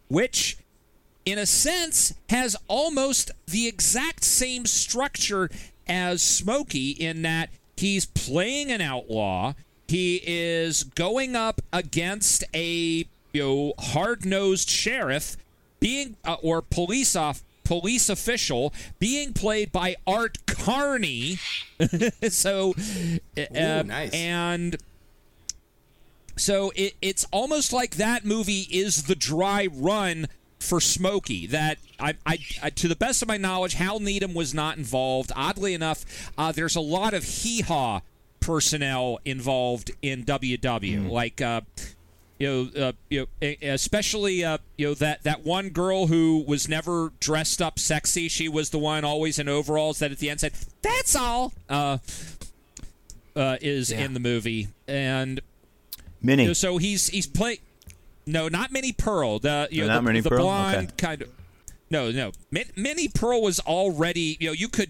which 0.07 0.57
in 1.25 1.37
a 1.37 1.45
sense, 1.45 2.13
has 2.29 2.55
almost 2.67 3.31
the 3.47 3.67
exact 3.67 4.23
same 4.23 4.65
structure 4.65 5.49
as 5.87 6.21
Smokey 6.21 6.91
in 6.91 7.21
that 7.21 7.49
he's 7.77 8.05
playing 8.05 8.71
an 8.71 8.81
outlaw. 8.81 9.53
He 9.91 10.21
is 10.25 10.85
going 10.85 11.35
up 11.35 11.59
against 11.73 12.45
a 12.53 13.05
you 13.33 13.43
know 13.43 13.73
hard-nosed 13.77 14.69
sheriff, 14.69 15.35
being 15.81 16.15
uh, 16.23 16.37
or 16.41 16.61
police 16.61 17.13
off 17.13 17.43
police 17.65 18.07
official 18.07 18.73
being 18.99 19.33
played 19.33 19.69
by 19.73 19.97
Art 20.07 20.37
Carney. 20.45 21.39
so, 22.29 22.73
uh, 23.37 23.83
nice. 23.83 24.13
and 24.13 24.77
so 26.37 26.71
it, 26.73 26.93
it's 27.01 27.25
almost 27.33 27.73
like 27.73 27.95
that 27.95 28.23
movie 28.23 28.67
is 28.71 29.03
the 29.03 29.15
dry 29.15 29.67
run 29.69 30.29
for 30.57 30.79
Smokey. 30.79 31.47
That 31.47 31.79
I, 31.99 32.15
I, 32.25 32.39
I, 32.63 32.69
to 32.69 32.87
the 32.87 32.95
best 32.95 33.21
of 33.21 33.27
my 33.27 33.35
knowledge, 33.35 33.73
Hal 33.73 33.99
Needham 33.99 34.33
was 34.33 34.53
not 34.53 34.77
involved. 34.77 35.33
Oddly 35.35 35.73
enough, 35.73 36.31
uh, 36.37 36.53
there's 36.53 36.77
a 36.77 36.81
lot 36.81 37.13
of 37.13 37.25
hee 37.25 37.59
haw 37.59 37.99
personnel 38.41 39.19
involved 39.23 39.91
in 40.01 40.25
WW, 40.25 41.09
like. 41.09 41.39
Uh, 41.41 41.61
you 42.39 42.47
know, 42.75 42.87
uh, 42.87 42.91
you 43.11 43.27
know, 43.39 43.53
especially 43.61 44.43
uh, 44.43 44.57
you 44.75 44.87
know 44.87 44.93
that 44.95 45.21
that 45.21 45.45
one 45.45 45.69
girl 45.69 46.07
who 46.07 46.43
was 46.47 46.67
never 46.67 47.13
dressed 47.19 47.61
up 47.61 47.77
sexy. 47.77 48.27
She 48.29 48.49
was 48.49 48.71
the 48.71 48.79
one 48.79 49.05
always 49.05 49.37
in 49.37 49.47
overalls 49.47 49.99
that 49.99 50.11
at 50.11 50.17
the 50.17 50.31
end 50.31 50.39
said, 50.39 50.53
"That's 50.81 51.15
all." 51.15 51.53
Uh, 51.69 51.99
uh, 53.35 53.57
is 53.61 53.91
Yeah. 53.91 54.05
in 54.05 54.13
the 54.15 54.19
movie, 54.19 54.69
and 54.87 55.39
Minnie. 56.19 56.41
you 56.43 56.49
know, 56.49 56.53
so 56.53 56.77
he's 56.77 57.09
he's 57.09 57.27
play. 57.27 57.59
No, 58.25 58.47
not 58.47 58.71
Minnie 58.71 58.91
Pearl. 58.91 59.37
The 59.37 59.67
you 59.69 59.81
know 59.81 59.89
not 59.89 59.95
the, 59.97 60.01
Minnie 60.01 60.21
the 60.21 60.29
Pearl? 60.29 60.39
blonde 60.41 60.75
Okay. 60.77 60.87
kind 60.97 61.21
of. 61.21 61.29
No, 61.91 62.09
no. 62.09 62.31
Min, 62.49 62.65
Minnie 62.75 63.07
Pearl 63.09 63.41
was 63.43 63.59
already. 63.59 64.35
You 64.39 64.47
know, 64.47 64.53
you 64.53 64.67
could. 64.67 64.89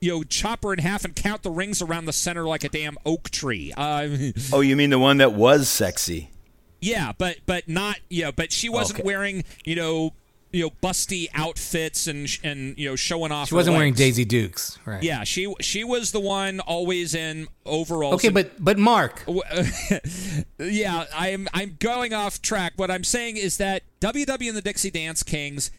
You 0.00 0.10
know, 0.12 0.22
chop 0.22 0.62
her 0.64 0.72
in 0.72 0.78
half 0.78 1.04
and 1.04 1.14
count 1.14 1.42
the 1.42 1.50
rings 1.50 1.82
around 1.82 2.06
the 2.06 2.12
center 2.12 2.44
like 2.46 2.64
a 2.64 2.68
damn 2.70 2.96
oak 3.04 3.28
tree. 3.30 3.72
Uh, 3.76 4.08
oh, 4.52 4.60
you 4.62 4.74
mean 4.76 4.90
the 4.90 4.98
one 4.98 5.18
that 5.18 5.32
was 5.32 5.68
sexy? 5.68 6.30
yeah, 6.80 7.12
but 7.18 7.36
but 7.46 7.68
not. 7.68 7.96
Yeah, 8.08 8.30
but 8.30 8.50
she 8.52 8.68
wasn't 8.70 9.00
Okay. 9.00 9.06
wearing. 9.06 9.44
You 9.66 9.76
know, 9.76 10.14
you 10.52 10.64
know, 10.64 10.70
busty 10.82 11.28
outfits 11.34 12.06
and 12.06 12.26
and 12.42 12.78
you 12.78 12.88
know 12.88 12.96
showing 12.96 13.30
off. 13.30 13.48
She 13.50 13.54
wasn't 13.54 13.76
wearing. 13.76 13.92
Daisy 13.92 14.24
Dukes, 14.24 14.78
right? 14.86 15.02
Yeah, 15.02 15.22
she 15.24 15.54
she 15.60 15.84
was 15.84 16.12
the 16.12 16.20
one 16.20 16.60
always 16.60 17.14
in 17.14 17.48
overalls. 17.66 18.14
Okay, 18.14 18.28
and- 18.28 18.34
but 18.34 18.52
but 18.58 18.78
Mark, 18.78 19.22
yeah, 20.58 21.04
I'm 21.14 21.48
I'm 21.52 21.76
going 21.78 22.12
off 22.14 22.40
track. 22.42 22.72
What 22.76 22.90
I'm 22.90 23.04
saying 23.04 23.36
is 23.36 23.58
that 23.58 23.82
WW 24.00 24.48
and 24.48 24.56
the 24.56 24.62
Dixie 24.62 24.90
Dance 24.90 25.22
Kings 25.22 25.70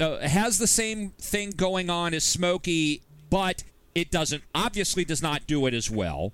uh, 0.00 0.18
has 0.18 0.58
the 0.58 0.66
same 0.66 1.10
thing 1.18 1.50
going 1.50 1.90
on 1.90 2.14
as 2.14 2.24
Smokey, 2.24 3.02
but 3.34 3.64
it 3.96 4.12
doesn't 4.12 4.44
obviously 4.54 5.04
does 5.04 5.20
not 5.20 5.44
do 5.48 5.66
it 5.66 5.74
as 5.74 5.90
well. 5.90 6.32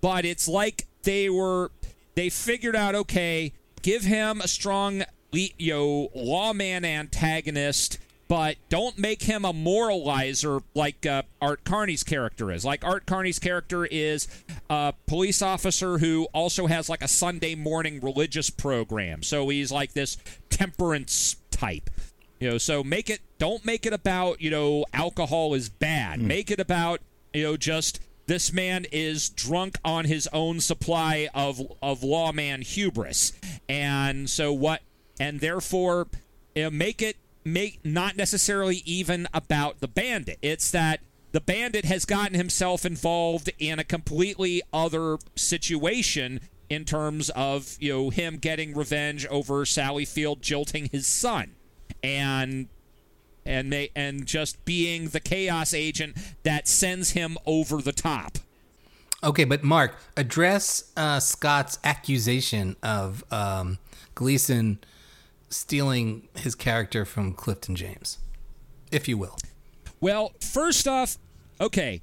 But 0.00 0.24
it's 0.24 0.48
like 0.48 0.86
they 1.02 1.28
were 1.28 1.70
they 2.14 2.30
figured 2.30 2.74
out 2.74 2.94
okay, 2.94 3.52
give 3.82 4.04
him 4.04 4.40
a 4.40 4.48
strong 4.48 5.04
you 5.32 5.74
know 5.74 6.08
lawman 6.14 6.86
antagonist. 6.86 7.98
But 8.26 8.56
don't 8.70 8.96
make 8.96 9.24
him 9.24 9.44
a 9.44 9.52
moralizer 9.52 10.62
like 10.72 11.04
uh, 11.04 11.24
Art 11.42 11.64
Carney's 11.64 12.04
character 12.04 12.50
is. 12.50 12.64
Like 12.64 12.84
Art 12.84 13.04
Carney's 13.04 13.38
character 13.38 13.84
is 13.84 14.26
a 14.70 14.94
police 15.06 15.42
officer 15.42 15.98
who 15.98 16.26
also 16.32 16.68
has 16.68 16.88
like 16.88 17.02
a 17.02 17.08
Sunday 17.08 17.54
morning 17.54 18.00
religious 18.00 18.48
program. 18.48 19.22
So 19.22 19.50
he's 19.50 19.70
like 19.70 19.92
this 19.92 20.16
temperance 20.48 21.36
type. 21.50 21.90
You 22.38 22.52
know, 22.52 22.58
so 22.58 22.82
make 22.82 23.10
it 23.10 23.20
don't 23.40 23.64
make 23.64 23.86
it 23.86 23.92
about, 23.92 24.40
you 24.40 24.50
know, 24.50 24.84
alcohol 24.92 25.54
is 25.54 25.68
bad. 25.68 26.20
Hmm. 26.20 26.28
Make 26.28 26.50
it 26.52 26.60
about, 26.60 27.00
you 27.34 27.42
know, 27.42 27.56
just 27.56 27.98
this 28.26 28.52
man 28.52 28.86
is 28.92 29.30
drunk 29.30 29.76
on 29.84 30.04
his 30.04 30.28
own 30.32 30.60
supply 30.60 31.28
of 31.34 31.60
of 31.82 32.04
lawman 32.04 32.62
hubris. 32.62 33.32
And 33.68 34.30
so 34.30 34.52
what 34.52 34.82
and 35.18 35.40
therefore 35.40 36.06
you 36.54 36.64
know, 36.64 36.70
make 36.70 37.02
it 37.02 37.16
make 37.44 37.80
not 37.82 38.16
necessarily 38.16 38.82
even 38.84 39.26
about 39.34 39.80
the 39.80 39.88
bandit. 39.88 40.38
It's 40.42 40.70
that 40.70 41.00
the 41.32 41.40
bandit 41.40 41.86
has 41.86 42.04
gotten 42.04 42.34
himself 42.34 42.84
involved 42.84 43.50
in 43.58 43.78
a 43.78 43.84
completely 43.84 44.62
other 44.72 45.16
situation 45.34 46.40
in 46.68 46.84
terms 46.84 47.30
of 47.30 47.76
you 47.80 47.92
know 47.92 48.10
him 48.10 48.36
getting 48.36 48.76
revenge 48.76 49.26
over 49.26 49.64
Sally 49.64 50.04
Field 50.04 50.42
jilting 50.42 50.90
his 50.92 51.06
son, 51.06 51.56
and 52.02 52.68
and 53.44 53.72
they 53.72 53.90
and 53.94 54.26
just 54.26 54.64
being 54.64 55.08
the 55.08 55.20
chaos 55.20 55.74
agent 55.74 56.16
that 56.42 56.68
sends 56.68 57.10
him 57.10 57.36
over 57.46 57.80
the 57.80 57.92
top. 57.92 58.38
okay, 59.22 59.44
but 59.44 59.62
Mark, 59.62 59.96
address 60.16 60.92
uh, 60.96 61.20
Scott's 61.20 61.78
accusation 61.84 62.76
of 62.82 63.24
um, 63.30 63.78
Gleason 64.14 64.78
stealing 65.48 66.28
his 66.36 66.54
character 66.54 67.04
from 67.04 67.34
Clifton 67.34 67.74
James, 67.74 68.18
if 68.90 69.08
you 69.08 69.18
will. 69.18 69.36
Well, 70.00 70.32
first 70.40 70.88
off, 70.88 71.18
okay, 71.60 72.02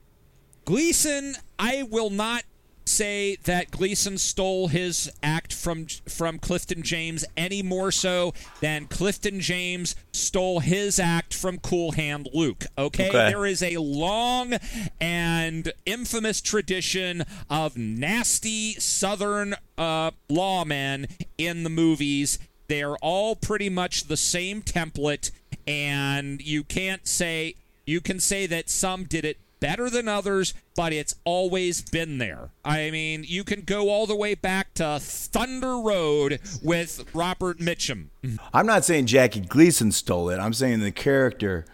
Gleason. 0.66 1.36
I 1.58 1.84
will 1.90 2.10
not 2.10 2.44
say 2.88 3.36
that 3.44 3.72
Gleason 3.72 4.18
stole 4.18 4.68
his 4.68 5.12
act 5.22 5.54
from 5.54 5.88
from 6.08 6.40
Clifton 6.40 6.82
James 6.84 7.26
any 7.36 7.62
more 7.62 7.92
so 7.92 8.34
than 8.62 8.86
Clifton 8.88 9.40
James 9.40 9.96
stole 10.14 10.60
his 10.62 11.00
act 11.00 11.34
from 11.34 11.60
Cool 11.60 11.92
Hand 11.94 12.30
Luke. 12.34 12.66
Okay, 12.78 13.10
Okay. 13.10 13.30
there 13.30 13.46
is 13.46 13.62
a 13.62 13.78
long 13.78 14.54
and 15.00 15.72
infamous 15.86 16.42
tradition 16.42 17.24
of 17.50 17.78
nasty 17.78 18.74
Southern 18.74 19.56
uh, 19.78 20.12
lawmen 20.30 21.10
in 21.38 21.64
the 21.64 21.70
movies. 21.70 22.40
They're 22.68 22.98
all 22.98 23.36
pretty 23.36 23.70
much 23.70 24.06
the 24.06 24.18
same 24.18 24.62
template, 24.62 25.32
and 25.66 26.42
you 26.42 26.64
can't 26.64 27.08
say 27.08 27.56
you 27.86 28.02
can 28.02 28.20
say 28.20 28.46
that 28.48 28.70
some 28.70 29.06
did 29.06 29.24
it 29.24 29.38
better 29.60 29.90
than 29.90 30.08
others, 30.08 30.54
but 30.76 30.94
it's 30.94 31.16
always 31.24 31.82
been 31.82 32.18
there. 32.18 32.50
I 32.64 32.92
mean, 32.92 33.24
you 33.28 33.44
can 33.44 33.62
go 33.62 33.90
all 33.90 34.06
the 34.06 34.16
way 34.16 34.36
back 34.36 34.74
to 34.76 35.00
Thunder 35.00 35.78
Road 35.78 36.40
with 36.64 37.06
Robert 37.14 37.60
Mitchum. 37.60 38.08
I'm 38.54 38.66
not 38.66 38.86
saying 38.86 39.08
Jackie 39.08 39.42
Gleason 39.42 39.92
stole 39.92 40.30
it. 40.30 40.38
I'm 40.38 40.54
saying 40.54 40.80
the 40.80 40.92
character. 40.92 41.66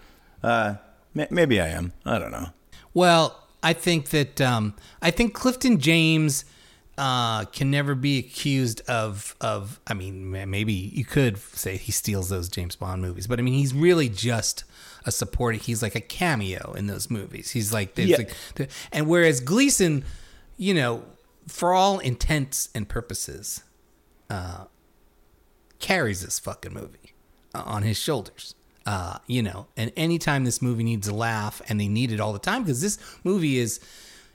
Uh, 0.42 0.76
ma- 1.14 1.26
maybe 1.30 1.60
I 1.60 1.68
am. 1.70 1.94
I 2.06 2.20
don't 2.20 2.32
know. 2.32 2.48
Well, 2.94 3.40
I 3.62 3.74
think 3.74 4.10
that 4.10 4.42
um, 4.42 4.76
I 5.02 5.10
think 5.12 5.34
Clifton 5.34 5.80
James 5.80 6.46
uh, 6.98 7.46
can 7.46 7.72
never 7.72 7.96
be 7.96 8.20
accused 8.20 8.82
of 8.90 9.36
of. 9.42 9.80
I 9.88 9.94
mean, 9.94 10.32
maybe 10.50 10.74
you 10.74 11.06
could 11.06 11.38
say 11.38 11.78
he 11.78 11.92
steals 11.92 12.30
those 12.30 12.50
James 12.50 12.76
Bond 12.76 13.02
movies, 13.02 13.26
but 13.26 13.40
I 13.40 13.42
mean, 13.42 13.56
he's 13.56 13.74
really 13.74 14.10
just 14.10 14.64
a 15.06 15.12
supporting. 15.12 15.60
He's 15.60 15.82
like 15.82 15.96
a 15.96 16.02
cameo 16.02 16.74
in 16.74 16.88
those 16.88 17.10
movies. 17.10 17.52
He's 17.52 17.74
like, 17.74 17.96
there's 17.96 18.10
Yeah. 18.10 18.18
like 18.58 18.70
and 18.92 19.08
whereas 19.08 19.40
Gleason, 19.40 20.04
you 20.58 20.74
know, 20.74 21.04
for 21.48 21.74
all 21.74 22.00
intents 22.00 22.70
and 22.74 22.88
purposes, 22.88 23.64
uh, 24.30 24.66
carries 25.80 26.22
this 26.22 26.40
fucking 26.40 26.74
movie 26.74 27.14
uh, 27.54 27.64
on 27.66 27.84
his 27.84 27.98
shoulders. 27.98 28.56
Uh, 28.86 29.18
you 29.28 29.42
know, 29.42 29.68
and 29.78 29.94
anytime 29.96 30.44
this 30.44 30.62
movie 30.62 30.84
needs 30.84 31.08
a 31.08 31.14
laugh, 31.14 31.62
and 31.70 31.80
they 31.80 31.88
need 31.88 32.12
it 32.12 32.20
all 32.20 32.34
the 32.34 32.40
time 32.40 32.64
because 32.64 32.82
this 32.82 32.98
movie 33.24 33.58
is, 33.58 33.80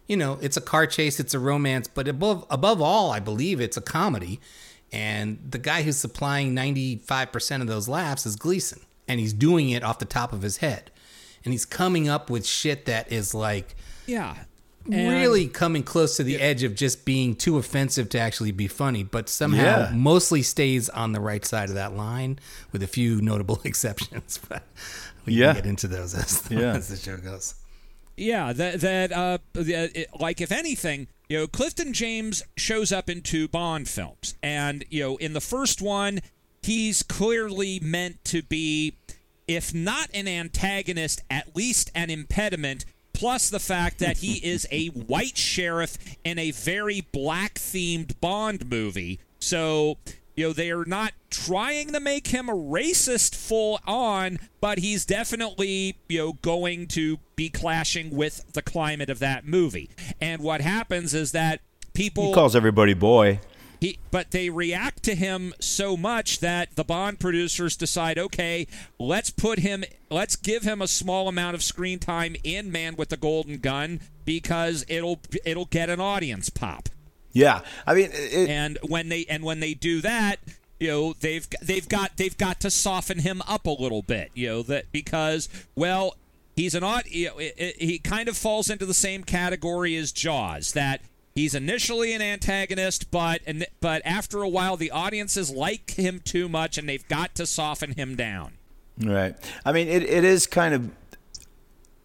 you 0.07 0.17
know, 0.17 0.39
it's 0.41 0.57
a 0.57 0.61
car 0.63 0.87
chase, 0.87 1.21
it's 1.21 1.35
a 1.35 1.39
romance, 1.39 1.87
but 1.87 2.09
above 2.09 2.47
above 2.49 2.81
all, 2.81 3.11
I 3.11 3.21
believe 3.21 3.61
it's 3.61 3.77
a 3.77 3.83
comedy. 3.83 4.41
And 4.91 5.39
the 5.51 5.59
guy 5.59 5.83
who's 5.83 5.99
supplying 5.99 6.55
ninety 6.55 6.97
five 6.97 7.31
percent 7.31 7.61
of 7.63 7.69
those 7.69 7.89
laughs 7.89 8.25
is 8.25 8.37
Gleason, 8.37 8.81
and 9.09 9.19
he's 9.19 9.33
doing 9.33 9.71
it 9.71 9.83
off 9.83 9.99
the 9.99 10.05
top 10.05 10.33
of 10.33 10.43
his 10.43 10.59
head, 10.59 10.91
and 11.45 11.53
he's 11.53 11.65
coming 11.65 12.09
up 12.09 12.31
with 12.31 12.47
shit 12.47 12.85
that 12.87 13.11
is 13.13 13.35
like, 13.35 13.75
Yeah. 14.07 14.37
And- 14.91 15.11
really 15.13 15.49
coming 15.49 15.83
close 15.83 16.17
to 16.17 16.23
the 16.23 16.41
edge 16.41 16.63
of 16.63 16.75
just 16.75 17.05
being 17.05 17.35
too 17.37 17.59
offensive 17.59 18.09
to 18.11 18.19
actually 18.19 18.53
be 18.53 18.69
funny, 18.69 19.03
but 19.03 19.29
somehow 19.29 19.91
Yeah. 19.91 19.91
mostly 19.95 20.43
stays 20.43 20.89
on 20.89 21.13
the 21.13 21.21
right 21.21 21.45
side 21.45 21.69
of 21.69 21.75
that 21.75 21.95
line, 21.95 22.39
with 22.73 22.83
a 22.83 22.87
few 22.87 23.21
notable 23.21 23.61
exceptions. 23.65 24.39
But 24.49 24.63
we 25.27 25.35
Yeah. 25.35 25.49
can 25.53 25.63
get 25.63 25.67
into 25.67 25.89
those 25.89 26.15
as, 26.15 26.43
Yeah. 26.51 26.75
as 26.75 26.89
the 26.89 26.97
show 26.97 27.19
goes. 27.19 27.55
Yeah, 28.17 28.53
that 28.55 28.81
that 28.81 29.13
uh, 29.13 29.39
the- 29.53 29.91
it, 30.01 30.09
like 30.19 30.41
if 30.41 30.51
anything, 30.51 31.07
you 31.29 31.39
know, 31.39 31.47
Clifton 31.47 31.93
James 31.93 32.43
shows 32.57 32.91
up 32.91 33.09
in 33.11 33.21
two 33.21 33.47
Bond 33.47 33.89
films, 33.89 34.35
and 34.43 34.85
you 34.91 35.03
know, 35.03 35.17
in 35.19 35.35
the 35.35 35.41
first 35.43 35.81
one, 35.83 36.21
he's 36.69 37.03
clearly 37.03 37.81
meant 37.81 38.23
to 38.27 38.43
be, 38.43 38.95
if 39.49 39.75
not 39.75 40.11
an 40.13 40.29
antagonist, 40.29 41.23
at 41.31 41.57
least 41.57 41.91
an 41.95 42.11
impediment. 42.11 42.85
Plus 43.15 43.49
the 43.49 43.59
fact 43.59 43.99
that 44.01 44.19
he 44.19 44.35
is 44.47 44.69
a 44.71 44.89
white 44.89 45.39
sheriff 45.39 45.97
in 46.25 46.39
a 46.39 46.51
very 46.51 47.01
black 47.01 47.55
themed 47.55 48.21
Bond 48.21 48.71
movie. 48.71 49.19
So, 49.41 49.97
you 50.37 50.49
know, 50.49 50.53
they 50.53 50.71
are 50.71 50.85
not 50.85 51.15
trying 51.31 51.93
to 51.95 52.01
make 52.01 52.29
him 52.29 52.51
a 52.51 52.55
racist 52.55 53.35
full 53.35 53.81
on, 53.87 54.39
but 54.61 54.79
he's 54.79 55.07
definitely, 55.07 55.97
you 56.07 56.19
know, 56.19 56.33
going 56.35 56.87
to 56.89 57.19
be 57.35 57.49
clashing 57.49 58.15
with 58.15 58.53
the 58.53 58.63
climate 58.63 59.09
of 59.09 59.21
that 59.21 59.47
movie. 59.47 59.89
And 60.21 60.43
what 60.43 60.61
happens 60.61 61.15
is 61.15 61.33
that 61.33 61.61
people 61.95 62.27
He 62.27 62.35
calls 62.35 62.55
everybody 62.55 62.93
boy. 62.93 63.41
He, 63.81 63.99
but 64.11 64.33
they 64.33 64.51
react 64.51 65.03
to 65.05 65.15
him 65.15 65.55
so 65.61 65.97
much 65.97 66.41
that 66.41 66.75
the 66.75 66.85
Bond 66.85 67.21
producers 67.21 67.77
decide, 67.77 68.19
okay, 68.19 68.67
let's 68.99 69.31
put 69.31 69.61
him, 69.61 69.85
let's 70.11 70.37
give 70.37 70.63
him 70.63 70.83
a 70.83 70.89
small 70.89 71.29
amount 71.29 71.55
of 71.55 71.63
screen 71.63 71.99
time 71.99 72.35
in 72.43 72.73
Man 72.73 72.97
with 72.97 73.11
the 73.11 73.17
Golden 73.17 73.59
Gun 73.59 74.01
because 74.25 74.85
it'll 74.89 75.21
it'll 75.45 75.67
get 75.67 75.91
an 75.91 76.01
audience 76.01 76.51
pop. 76.51 76.89
Yeah, 77.33 77.61
I 77.87 77.95
mean, 77.95 78.11
it, 78.13 78.49
And 78.49 78.79
when 78.83 79.09
they 79.09 79.25
and 79.29 79.45
when 79.45 79.61
they 79.61 79.75
do 79.75 80.01
that, 80.01 80.37
you 80.81 80.89
know, 80.89 81.13
they've 81.13 81.47
they've 81.63 81.89
got 81.89 82.17
they've 82.17 82.37
got 82.37 82.61
to 82.61 82.71
soften 82.71 83.21
him 83.21 83.43
up 83.47 83.67
a 83.67 83.71
little 83.71 84.03
bit, 84.03 84.31
you 84.35 84.49
know, 84.49 84.63
that 84.65 84.91
because 84.91 85.49
well, 85.77 86.17
he's 86.57 86.75
an 86.75 86.83
odd, 86.83 87.07
you 87.07 87.27
know, 87.27 87.39
he 87.79 88.01
kind 88.03 88.29
of 88.29 88.37
falls 88.37 88.71
into 88.71 88.87
the 88.87 88.95
same 88.95 89.23
category 89.23 89.95
as 89.97 90.11
Jaws 90.11 90.73
that. 90.73 91.01
He's 91.39 91.55
initially 91.55 92.15
an 92.15 92.21
antagonist, 92.21 93.13
but 93.13 93.43
and 93.47 93.65
but 93.81 94.03
after 94.05 94.43
a 94.43 94.49
while, 94.49 94.77
the 94.77 94.91
audiences 94.91 95.53
like 95.53 95.93
him 95.93 96.19
too 96.19 96.49
much, 96.49 96.77
and 96.77 96.89
they've 96.89 97.07
got 97.07 97.37
to 97.37 97.47
soften 97.47 97.93
him 97.93 98.17
down. 98.17 98.55
Right. 99.01 99.37
I 99.65 99.71
mean, 99.71 99.87
it, 99.87 100.03
it 100.03 100.25
is 100.25 100.49
kind 100.49 100.75
of 100.75 100.91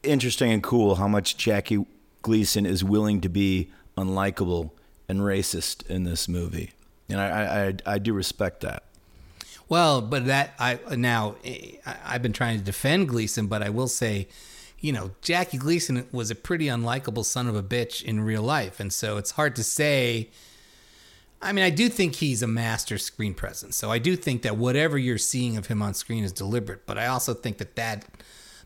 interesting 0.04 0.52
and 0.52 0.62
cool 0.62 0.94
how 0.94 1.08
much 1.08 1.36
Jackie 1.36 1.84
Gleason 2.22 2.68
is 2.68 2.84
willing 2.84 3.22
to 3.22 3.30
be 3.30 3.72
unlikable 3.98 4.70
and 5.10 5.22
racist 5.22 5.84
in 5.90 6.04
this 6.04 6.28
movie, 6.28 6.70
and 7.10 7.20
I 7.20 7.28
I, 7.28 7.66
I, 7.66 7.96
I 7.96 7.98
do 7.98 8.14
respect 8.14 8.62
that. 8.62 8.84
Well, 9.68 10.02
but 10.02 10.28
that 10.28 10.54
I 10.60 10.78
now 10.96 11.38
I, 11.44 11.80
I've 12.06 12.22
been 12.22 12.34
trying 12.34 12.60
to 12.60 12.64
defend 12.64 13.10
Gleason, 13.10 13.48
but 13.48 13.64
I 13.64 13.72
will 13.72 13.88
say, 13.88 14.28
you 14.84 14.92
know, 14.92 15.12
Jackie 15.22 15.58
Gleason 15.58 16.06
was 16.12 16.30
a 16.30 16.36
pretty 16.36 16.66
unlikable 16.66 17.24
son 17.24 17.48
of 17.48 17.56
a 17.56 17.64
bitch 17.64 18.04
in 18.04 18.20
real 18.20 18.42
life, 18.42 18.82
and 18.82 18.92
so 18.92 19.16
it's 19.18 19.32
hard 19.32 19.56
to 19.56 19.64
say. 19.64 20.30
I 21.42 21.54
mean, 21.54 21.64
I 21.64 21.70
do 21.70 21.88
think 21.88 22.16
he's 22.16 22.44
a 22.44 22.48
master 22.48 22.98
screen 22.98 23.34
presence, 23.34 23.78
so 23.78 23.90
I 23.92 23.98
do 23.98 24.18
think 24.18 24.42
that 24.42 24.58
whatever 24.58 24.98
you're 24.98 25.18
seeing 25.18 25.56
of 25.56 25.68
him 25.68 25.82
on 25.82 25.94
screen 25.94 26.26
is 26.26 26.34
deliberate. 26.34 26.86
But 26.86 26.98
I 26.98 27.08
also 27.08 27.34
think 27.34 27.60
that 27.60 27.78
that 27.78 28.06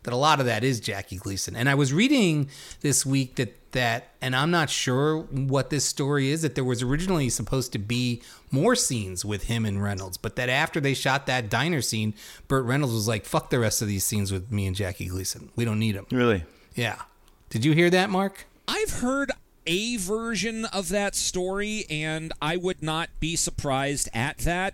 that 0.03 0.13
a 0.13 0.17
lot 0.17 0.39
of 0.39 0.45
that 0.45 0.63
is 0.63 0.79
Jackie 0.79 1.17
Gleason. 1.17 1.55
And 1.55 1.69
I 1.69 1.75
was 1.75 1.93
reading 1.93 2.49
this 2.81 3.05
week 3.05 3.35
that 3.35 3.53
that, 3.71 4.13
and 4.21 4.35
I'm 4.35 4.49
not 4.49 4.69
sure 4.69 5.19
what 5.19 5.69
this 5.69 5.85
story 5.85 6.31
is. 6.31 6.41
That 6.41 6.55
there 6.55 6.63
was 6.63 6.81
originally 6.81 7.29
supposed 7.29 7.73
to 7.73 7.79
be 7.79 8.21
more 8.49 8.75
scenes 8.75 9.25
with 9.25 9.43
him 9.43 9.65
and 9.65 9.83
Reynolds, 9.83 10.17
but 10.17 10.35
that 10.37 10.49
after 10.49 10.79
they 10.79 10.93
shot 10.93 11.25
that 11.27 11.49
diner 11.49 11.81
scene, 11.81 12.13
Burt 12.47 12.65
Reynolds 12.65 12.93
was 12.93 13.07
like, 13.07 13.25
"Fuck 13.25 13.49
the 13.49 13.59
rest 13.59 13.81
of 13.81 13.87
these 13.87 14.05
scenes 14.05 14.31
with 14.31 14.51
me 14.51 14.65
and 14.65 14.75
Jackie 14.75 15.07
Gleason. 15.07 15.51
We 15.55 15.65
don't 15.65 15.79
need 15.79 15.95
them." 15.95 16.07
Really. 16.11 16.43
Yeah. 16.75 17.01
Did 17.49 17.65
you 17.65 17.73
hear 17.73 17.89
that, 17.89 18.09
Mark? 18.09 18.47
I've 18.67 18.99
heard 19.01 19.31
a 19.65 19.97
version 19.97 20.65
of 20.65 20.89
that 20.89 21.13
story, 21.13 21.85
and 21.89 22.31
I 22.41 22.55
would 22.57 22.81
not 22.81 23.09
be 23.19 23.35
surprised 23.35 24.09
at 24.13 24.39
that, 24.39 24.73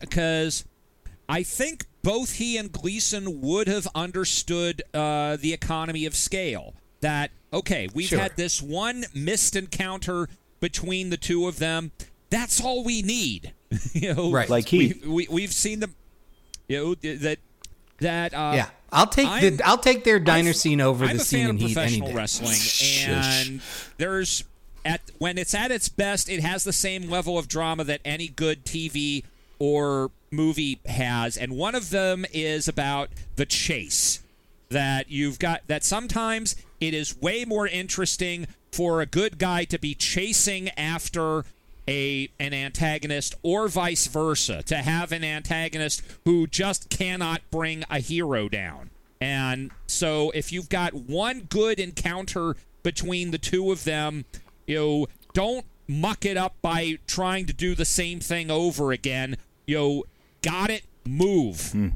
because 0.00 0.64
I 1.28 1.42
think 1.42 1.86
both 2.02 2.32
he 2.34 2.56
and 2.56 2.70
Gleason 2.72 3.40
would 3.40 3.68
have 3.68 3.86
understood 3.94 4.82
uh, 4.94 5.36
the 5.36 5.52
economy 5.52 6.06
of 6.06 6.14
scale. 6.16 6.74
That 7.00 7.30
okay, 7.52 7.88
we've 7.94 8.08
Sure. 8.08 8.18
had 8.18 8.36
this 8.36 8.60
one 8.62 9.04
missed 9.14 9.56
encounter 9.56 10.28
between 10.60 11.10
the 11.10 11.16
two 11.16 11.48
of 11.48 11.58
them. 11.58 11.92
That's 12.28 12.60
all 12.62 12.84
we 12.84 13.00
need. 13.02 13.52
you 13.92 14.14
know, 14.14 14.30
Right. 14.30 14.48
Like 14.50 14.68
he. 14.68 14.94
We, 15.04 15.08
we 15.08 15.28
we've 15.30 15.52
seen 15.52 15.80
them. 15.80 15.94
You 16.68 16.76
know 16.84 16.94
that 16.94 17.38
that 17.98 18.34
uh, 18.34 18.52
yeah. 18.54 18.66
I'll 18.92 19.06
take 19.06 19.26
I'm- 19.28 19.56
the 19.56 19.66
I'll 19.66 19.78
take 19.78 20.04
their 20.04 20.20
diner 20.20 20.48
I'm- 20.48 20.54
scene 20.54 20.80
over 20.80 21.04
I'm 21.04 21.16
the 21.16 21.22
a 21.22 21.24
scene 21.24 21.46
fan 21.46 21.50
in 21.50 21.56
of 21.56 21.60
Heat 21.62 21.76
any 21.76 22.00
professional 22.00 22.08
day. 22.08 22.14
wrestling, 22.14 23.08
and 23.08 23.60
there's 23.96 24.44
at 24.84 25.00
when 25.18 25.38
it's 25.38 25.54
at 25.54 25.70
its 25.70 25.88
best, 25.88 26.28
it 26.28 26.40
has 26.40 26.64
the 26.64 26.72
same 26.72 27.08
level 27.08 27.38
of 27.38 27.48
drama 27.48 27.84
that 27.84 28.00
any 28.04 28.28
good 28.28 28.64
TV 28.64 29.24
or 29.60 30.10
movie 30.32 30.80
has, 30.86 31.36
and 31.36 31.56
one 31.56 31.76
of 31.76 31.90
them 31.90 32.26
is 32.32 32.66
about 32.66 33.10
the 33.36 33.46
chase. 33.46 34.22
That 34.70 35.10
you've 35.10 35.38
got 35.38 35.66
that 35.66 35.84
sometimes 35.84 36.56
it 36.80 36.94
is 36.94 37.20
way 37.20 37.44
more 37.44 37.66
interesting 37.66 38.46
for 38.72 39.00
a 39.00 39.06
good 39.06 39.38
guy 39.38 39.64
to 39.64 39.78
be 39.78 39.94
chasing 39.94 40.68
after 40.70 41.44
a 41.88 42.30
an 42.38 42.54
antagonist 42.54 43.34
or 43.42 43.68
vice 43.68 44.06
versa 44.06 44.62
to 44.62 44.76
have 44.76 45.10
an 45.10 45.24
antagonist 45.24 46.02
who 46.24 46.46
just 46.46 46.88
cannot 46.88 47.42
bring 47.50 47.84
a 47.90 47.98
hero 47.98 48.48
down. 48.48 48.90
And 49.20 49.70
so 49.86 50.30
if 50.30 50.52
you've 50.52 50.68
got 50.68 50.94
one 50.94 51.40
good 51.48 51.78
encounter 51.78 52.56
between 52.82 53.32
the 53.32 53.38
two 53.38 53.70
of 53.70 53.84
them, 53.84 54.24
you 54.66 54.76
know, 54.76 55.06
don't 55.34 55.66
muck 55.86 56.24
it 56.24 56.36
up 56.36 56.54
by 56.62 56.98
trying 57.06 57.46
to 57.46 57.52
do 57.52 57.74
the 57.74 57.84
same 57.84 58.20
thing 58.20 58.50
over 58.50 58.92
again. 58.92 59.36
You 59.70 59.76
know, 59.76 60.04
got 60.42 60.68
it, 60.68 60.82
move. 61.06 61.70
Hmm. 61.70 61.88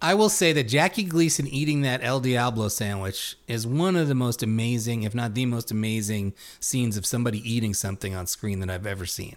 I 0.00 0.14
will 0.14 0.30
say 0.30 0.54
that 0.54 0.66
Jackie 0.66 1.04
Gleason 1.04 1.46
eating 1.46 1.82
that 1.82 2.02
El 2.02 2.20
Diablo 2.20 2.68
sandwich 2.68 3.36
is 3.46 3.66
one 3.66 3.96
of 3.96 4.08
the 4.08 4.14
most 4.14 4.42
amazing, 4.42 5.02
if 5.02 5.14
not 5.14 5.34
the 5.34 5.44
most 5.44 5.70
amazing, 5.70 6.32
scenes 6.58 6.96
of 6.96 7.04
somebody 7.04 7.38
eating 7.38 7.74
something 7.74 8.14
on 8.14 8.26
screen 8.26 8.60
that 8.60 8.70
I've 8.70 8.86
ever 8.86 9.04
seen. 9.04 9.36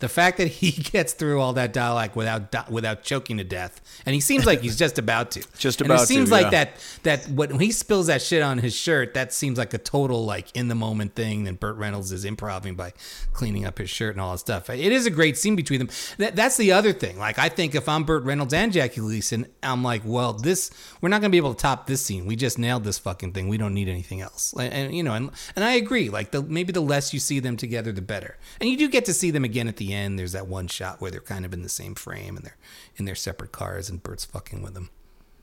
The 0.00 0.08
fact 0.08 0.38
that 0.38 0.48
he 0.48 0.70
gets 0.92 1.12
through 1.12 1.40
all 1.40 1.52
that 1.54 1.72
dialogue 1.72 2.16
without 2.16 2.70
without 2.70 3.02
choking 3.02 3.38
to 3.38 3.44
death, 3.44 3.80
and 4.04 4.14
he 4.14 4.20
seems 4.20 4.44
like 4.44 4.60
he's 4.60 4.76
just 4.76 4.98
about 4.98 5.30
to. 5.32 5.40
Just 5.58 5.80
about. 5.80 5.94
And 5.94 6.02
it 6.02 6.06
seems 6.06 6.28
to, 6.30 6.34
like 6.34 6.44
yeah. 6.44 6.64
that 6.64 6.70
that 7.02 7.28
when 7.28 7.60
he 7.60 7.70
spills 7.70 8.06
that 8.06 8.22
shit 8.22 8.42
on 8.42 8.58
his 8.58 8.74
shirt, 8.74 9.14
that 9.14 9.32
seems 9.32 9.58
like 9.58 9.74
a 9.74 9.78
total 9.78 10.24
like 10.24 10.54
in 10.56 10.68
the 10.68 10.74
moment 10.74 11.14
thing. 11.14 11.46
And 11.46 11.60
Burt 11.60 11.76
Reynolds 11.76 12.12
is 12.12 12.24
improvising 12.24 12.76
by 12.76 12.92
cleaning 13.32 13.66
up 13.66 13.78
his 13.78 13.90
shirt 13.90 14.14
and 14.14 14.20
all 14.20 14.32
that 14.32 14.38
stuff. 14.38 14.70
It 14.70 14.80
is 14.80 15.06
a 15.06 15.10
great 15.10 15.36
scene 15.36 15.54
between 15.54 15.80
them. 15.80 15.90
That, 16.16 16.34
that's 16.34 16.56
the 16.56 16.72
other 16.72 16.92
thing. 16.92 17.18
Like 17.18 17.38
I 17.38 17.50
think 17.50 17.74
if 17.74 17.88
I'm 17.88 18.04
Burt 18.04 18.24
Reynolds 18.24 18.54
and 18.54 18.72
Jackie 18.72 19.00
Gleason, 19.00 19.46
I'm 19.62 19.82
like, 19.82 20.02
well, 20.04 20.32
this 20.32 20.70
we're 21.00 21.10
not 21.10 21.20
gonna 21.20 21.30
be 21.30 21.36
able 21.36 21.54
to 21.54 21.60
top 21.60 21.86
this 21.86 22.04
scene. 22.04 22.24
We 22.24 22.36
just 22.36 22.58
nailed 22.58 22.84
this 22.84 22.98
fucking 22.98 23.32
thing. 23.32 23.48
We 23.48 23.58
don't 23.58 23.74
need 23.74 23.88
anything 23.88 24.22
else. 24.22 24.54
And, 24.58 24.72
and, 24.72 24.94
you 24.94 25.02
know, 25.02 25.12
and 25.12 25.30
and 25.56 25.64
I 25.64 25.72
agree. 25.72 26.08
Like 26.08 26.30
the 26.30 26.42
maybe 26.42 26.72
the 26.72 26.80
less 26.80 27.12
you 27.12 27.20
see 27.20 27.40
them 27.40 27.56
together, 27.58 27.92
the 27.92 28.02
better. 28.02 28.38
And 28.60 28.70
you 28.70 28.78
do 28.78 28.88
get 28.88 29.04
to 29.06 29.12
see 29.12 29.30
them 29.30 29.44
again 29.44 29.68
at 29.68 29.76
the 29.76 29.89
end. 29.92 30.18
There's 30.18 30.32
that 30.32 30.46
one 30.46 30.68
shot 30.68 31.00
where 31.00 31.10
they're 31.10 31.20
kind 31.20 31.44
of 31.44 31.52
in 31.52 31.62
the 31.62 31.68
same 31.68 31.94
frame 31.94 32.36
and 32.36 32.44
they're 32.44 32.56
in 32.96 33.04
their 33.04 33.14
separate 33.14 33.52
cars, 33.52 33.88
and 33.90 34.02
Burt's 34.02 34.24
fucking 34.24 34.62
with 34.62 34.74
them. 34.74 34.90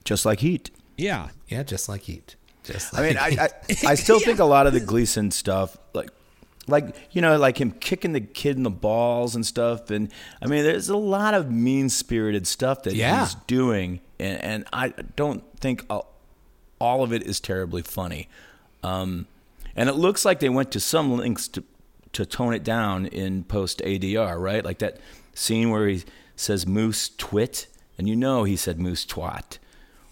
Just 0.03 0.25
like 0.25 0.39
Heat. 0.39 0.71
Yeah. 0.97 1.29
Yeah, 1.47 1.63
just 1.63 1.87
like 1.89 2.03
Heat. 2.03 2.35
Just 2.63 2.97
I 2.97 3.01
mean, 3.07 3.17
I 3.17 3.37
I, 3.39 3.49
I 3.87 3.95
still 3.95 4.19
think 4.27 4.39
a 4.39 4.45
lot 4.45 4.67
of 4.67 4.73
the 4.73 4.79
Gleason 4.79 5.31
stuff, 5.31 5.77
like 5.93 6.09
like 6.67 6.95
you 7.11 7.21
know, 7.21 7.37
like 7.37 7.59
him 7.61 7.71
kicking 7.71 8.11
the 8.13 8.19
kid 8.21 8.57
in 8.57 8.63
the 8.63 8.69
balls 8.69 9.35
and 9.35 9.45
stuff, 9.45 9.89
and 9.89 10.11
I 10.41 10.47
mean, 10.47 10.63
there's 10.63 10.89
a 10.89 10.97
lot 10.97 11.33
of 11.33 11.49
mean 11.49 11.87
spirited 11.89 12.45
stuff 12.45 12.83
that 12.83 12.93
Yeah. 12.93 13.21
he's 13.21 13.35
doing, 13.47 14.01
and, 14.19 14.43
and 14.43 14.65
I 14.73 14.89
don't 15.15 15.43
think 15.61 15.85
all, 15.89 16.13
all 16.79 17.03
of 17.03 17.13
it 17.13 17.23
is 17.23 17.39
terribly 17.39 17.83
funny. 17.83 18.27
Um, 18.83 19.27
and 19.77 19.87
it 19.89 19.93
looks 19.93 20.25
like 20.25 20.39
they 20.39 20.49
went 20.49 20.71
to 20.71 20.79
some 20.81 21.15
lengths 21.17 21.47
to 21.49 21.63
to 22.13 22.25
tone 22.25 22.53
it 22.53 22.63
down 22.63 23.05
in 23.07 23.43
post 23.43 23.81
ADR, 23.83 24.39
right? 24.39 24.63
Like 24.63 24.79
that 24.79 24.97
scene 25.33 25.69
where 25.69 25.87
he 25.87 26.03
says 26.35 26.65
"moose 26.67 27.09
twit," 27.17 27.67
and 27.97 28.07
you 28.07 28.15
know 28.15 28.43
he 28.43 28.55
said 28.55 28.79
"moose 28.79 29.05
twat," 29.05 29.57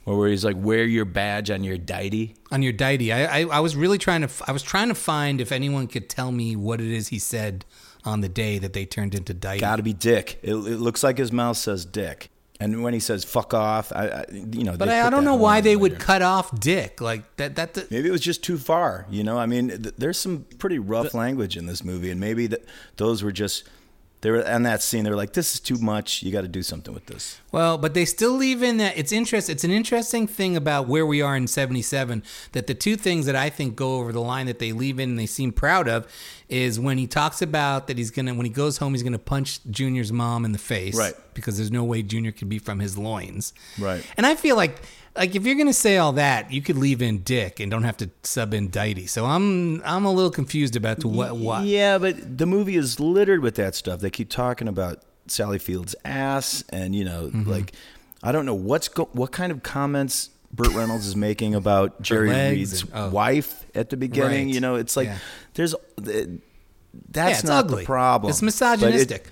or 0.06 0.18
where 0.18 0.30
he's 0.30 0.46
like, 0.46 0.58
"Wear 0.58 0.84
your 0.86 1.06
badge 1.06 1.50
on 1.50 1.64
your 1.64 1.78
diety." 1.78 2.36
on 2.52 2.62
your 2.62 2.74
deity. 2.74 3.12
I, 3.12 3.42
I 3.42 3.58
I 3.58 3.60
was 3.60 3.76
really 3.76 3.98
trying 3.98 4.22
to 4.22 4.30
I 4.48 4.52
was 4.52 4.64
trying 4.64 4.88
to 4.88 4.96
find 4.96 5.42
if 5.42 5.52
anyone 5.52 5.88
could 5.88 6.10
tell 6.10 6.32
me 6.32 6.56
what 6.56 6.82
it 6.82 6.92
is 6.92 7.10
he 7.10 7.20
said 7.20 7.66
on 8.04 8.22
the 8.22 8.30
day 8.30 8.58
that 8.60 8.74
they 8.74 8.86
turned 8.86 9.14
into 9.14 9.34
deity. 9.34 9.60
Got 9.60 9.78
to 9.78 9.84
be 9.84 9.94
Dick. 9.94 10.40
It, 10.42 10.54
it 10.54 10.80
looks 10.80 11.04
like 11.04 11.18
his 11.18 11.32
mouth 11.32 11.58
says 11.58 11.86
Dick. 11.86 12.30
And 12.60 12.84
when 12.84 12.94
he 12.94 13.00
says 13.02 13.26
"fuck 13.26 13.54
off," 13.54 13.92
I, 13.94 14.08
I 14.08 14.26
you 14.32 14.64
know. 14.64 14.78
But 14.78 14.88
I, 14.88 15.08
I 15.08 15.10
don't 15.10 15.26
know 15.26 15.36
why 15.36 15.60
they 15.60 15.74
in 15.74 15.80
would 15.82 16.00
cut 16.00 16.22
off 16.22 16.58
Dick 16.58 17.02
like 17.02 17.36
that. 17.36 17.56
That, 17.56 17.74
that 17.74 17.92
Maybe 17.92 18.08
it 18.08 18.12
was 18.12 18.22
just 18.22 18.44
too 18.44 18.58
far. 18.58 19.06
You 19.10 19.24
know, 19.24 19.38
I 19.38 19.46
mean, 19.46 19.68
th- 19.70 19.96
there's 19.98 20.18
some 20.18 20.46
pretty 20.58 20.80
rough 20.80 21.14
language 21.14 21.58
in 21.58 21.66
this 21.66 21.84
movie, 21.84 22.12
and 22.12 22.20
maybe 22.20 22.48
that 22.48 22.64
those 22.96 23.24
were 23.24 23.34
just 23.34 23.66
they 24.26 24.32
were 24.32 24.44
on 24.48 24.64
that 24.64 24.82
scene. 24.82 25.04
They 25.04 25.12
were 25.12 25.16
like, 25.16 25.34
"This 25.34 25.54
is 25.54 25.60
too 25.60 25.78
much. 25.78 26.24
You 26.24 26.32
got 26.32 26.42
to 26.42 26.48
do 26.48 26.64
something 26.64 26.96
with 26.96 27.06
this." 27.06 27.38
Well, 27.52 27.78
but 27.78 27.94
they 27.94 28.06
still 28.06 28.32
leave 28.32 28.64
in 28.64 28.78
that 28.78 28.98
it's 28.98 29.12
interest. 29.12 29.52
It's 29.52 29.64
an 29.64 29.70
interesting 29.70 30.26
thing 30.26 30.58
about 30.58 30.88
where 30.88 31.06
we 31.06 31.22
are 31.22 31.38
in 31.38 31.46
'77 31.46 32.24
that 32.54 32.66
the 32.66 32.74
two 32.74 32.96
things 32.96 33.28
that 33.28 33.36
I 33.36 33.52
think 33.52 33.76
go 33.76 33.98
over 33.98 34.12
the 34.12 34.22
line 34.22 34.48
that 34.48 34.58
they 34.58 34.72
leave 34.72 35.00
in 35.00 35.12
and 35.12 35.20
they 35.20 35.28
seem 35.28 35.52
proud 35.52 35.88
of 35.88 36.08
is 36.50 36.80
when 36.80 36.98
he 36.98 37.06
talks 37.06 37.40
about 37.40 37.86
that 37.86 38.00
he's 38.00 38.10
gonna 38.10 38.34
when 38.34 38.48
he 38.48 38.52
goes 38.52 38.78
home 38.78 38.96
he's 38.96 39.04
gonna 39.04 39.20
punch 39.20 39.60
Junior's 39.70 40.12
mom 40.12 40.44
in 40.44 40.54
the 40.54 40.58
face, 40.58 40.98
Right. 40.98 41.14
Because 41.36 41.58
there's 41.58 41.72
no 41.72 41.84
way 41.84 42.02
Junior 42.02 42.32
could 42.32 42.50
be 42.50 42.58
from 42.58 42.80
his 42.80 42.98
loins, 42.98 43.54
Right. 43.78 44.04
And 44.18 44.26
I 44.26 44.34
feel 44.34 44.56
like 44.56 44.82
like 45.16 45.36
if 45.36 45.46
you're 45.46 45.56
gonna 45.56 45.74
say 45.74 45.98
all 45.98 46.14
that, 46.14 46.52
you 46.52 46.62
could 46.62 46.78
leave 46.78 47.02
in 47.02 47.20
Dick 47.24 47.60
and 47.60 47.70
don't 47.72 47.84
have 47.84 47.98
to 47.98 48.10
sub 48.24 48.54
in 48.54 48.70
Dighty. 48.70 49.08
So 49.08 49.26
I'm 49.26 49.82
I'm 49.84 50.06
a 50.06 50.12
little 50.12 50.32
confused 50.32 50.76
about 50.76 51.00
to 51.02 51.08
what 51.08 51.36
what. 51.38 51.64
Yeah, 51.66 51.98
but 51.98 52.38
the 52.38 52.46
movie 52.46 52.76
is 52.76 53.00
littered 53.00 53.42
with 53.42 53.56
that 53.56 53.76
stuff. 53.76 54.00
They 54.02 54.10
keep 54.10 54.30
talking 54.30 54.68
about 54.68 55.02
Sally 55.28 55.60
Field's 55.60 55.96
ass, 56.06 56.64
and 56.70 56.96
you 56.96 57.04
know, 57.06 57.28
Mm-hmm. 57.28 57.50
like 57.50 57.72
I 58.24 58.32
don't 58.32 58.46
know 58.46 58.56
what's 58.56 58.88
go- 58.88 59.10
what 59.14 59.32
kind 59.32 59.52
of 59.52 59.64
comments 59.64 60.30
Burt 60.52 60.74
Reynolds 60.74 61.06
is 61.06 61.16
making 61.16 61.54
about 61.56 62.02
Jerry 62.02 62.30
Reed's 62.30 62.82
and- 62.84 62.92
oh. 62.94 63.10
wife 63.10 63.66
at 63.76 63.90
the 63.90 63.98
beginning. 63.98 64.46
Right. 64.48 64.54
You 64.54 64.60
know, 64.62 64.76
it's 64.76 64.96
like 64.98 65.08
Yeah. 65.08 65.18
there's 65.54 65.76
Yeah, 66.04 66.24
that's 67.12 67.40
it's 67.40 67.48
not 67.48 67.66
ugly. 67.66 67.84
the 67.84 67.86
problem. 67.86 68.30
It's 68.30 68.40
But 68.40 68.44
it- 68.44 68.46
misogynistic. 68.46 69.32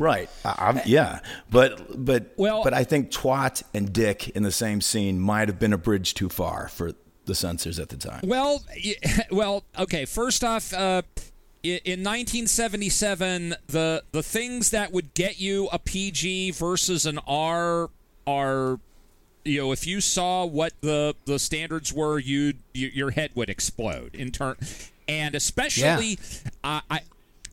Right. 0.00 0.28
I, 0.44 0.54
I'm, 0.58 0.80
yeah. 0.86 1.20
But 1.50 2.04
but 2.04 2.32
Well- 2.36 2.64
but 2.64 2.74
I 2.74 2.82
think 2.82 3.10
twat 3.12 3.62
and 3.72 3.92
dick 3.92 4.30
in 4.30 4.42
the 4.42 4.50
same 4.52 4.80
scene 4.80 5.20
might 5.20 5.48
have 5.48 5.58
been 5.60 5.72
a 5.72 5.78
bridge 5.78 6.14
too 6.14 6.28
far 6.28 6.66
for 6.68 6.92
the 7.26 7.34
censors 7.36 7.78
at 7.78 7.90
the 7.90 7.96
time. 7.96 8.22
Well, 8.24 8.64
well, 9.30 9.62
okay. 9.78 10.04
First 10.06 10.42
off, 10.42 10.72
uh, 10.74 11.02
in 11.62 12.02
1977, 12.02 13.54
the 13.66 14.02
the 14.12 14.22
things 14.22 14.70
that 14.70 14.92
would 14.92 15.12
get 15.14 15.38
you 15.40 15.68
a 15.72 15.78
PG 15.78 16.52
versus 16.52 17.06
an 17.06 17.18
R 17.26 17.90
are, 18.26 18.80
you 19.44 19.60
know, 19.60 19.72
if 19.72 19.86
you 19.86 20.00
saw 20.00 20.44
what 20.44 20.72
the 20.80 21.14
the 21.26 21.38
standards 21.38 21.92
were, 21.92 22.18
you'd 22.18 22.56
y- 22.74 22.90
your 22.94 23.10
head 23.10 23.30
would 23.34 23.50
explode 23.50 24.14
in 24.14 24.30
turn, 24.32 24.56
and 25.06 25.34
especially, 25.34 26.18
uh, 26.64 26.80
I, 26.90 27.00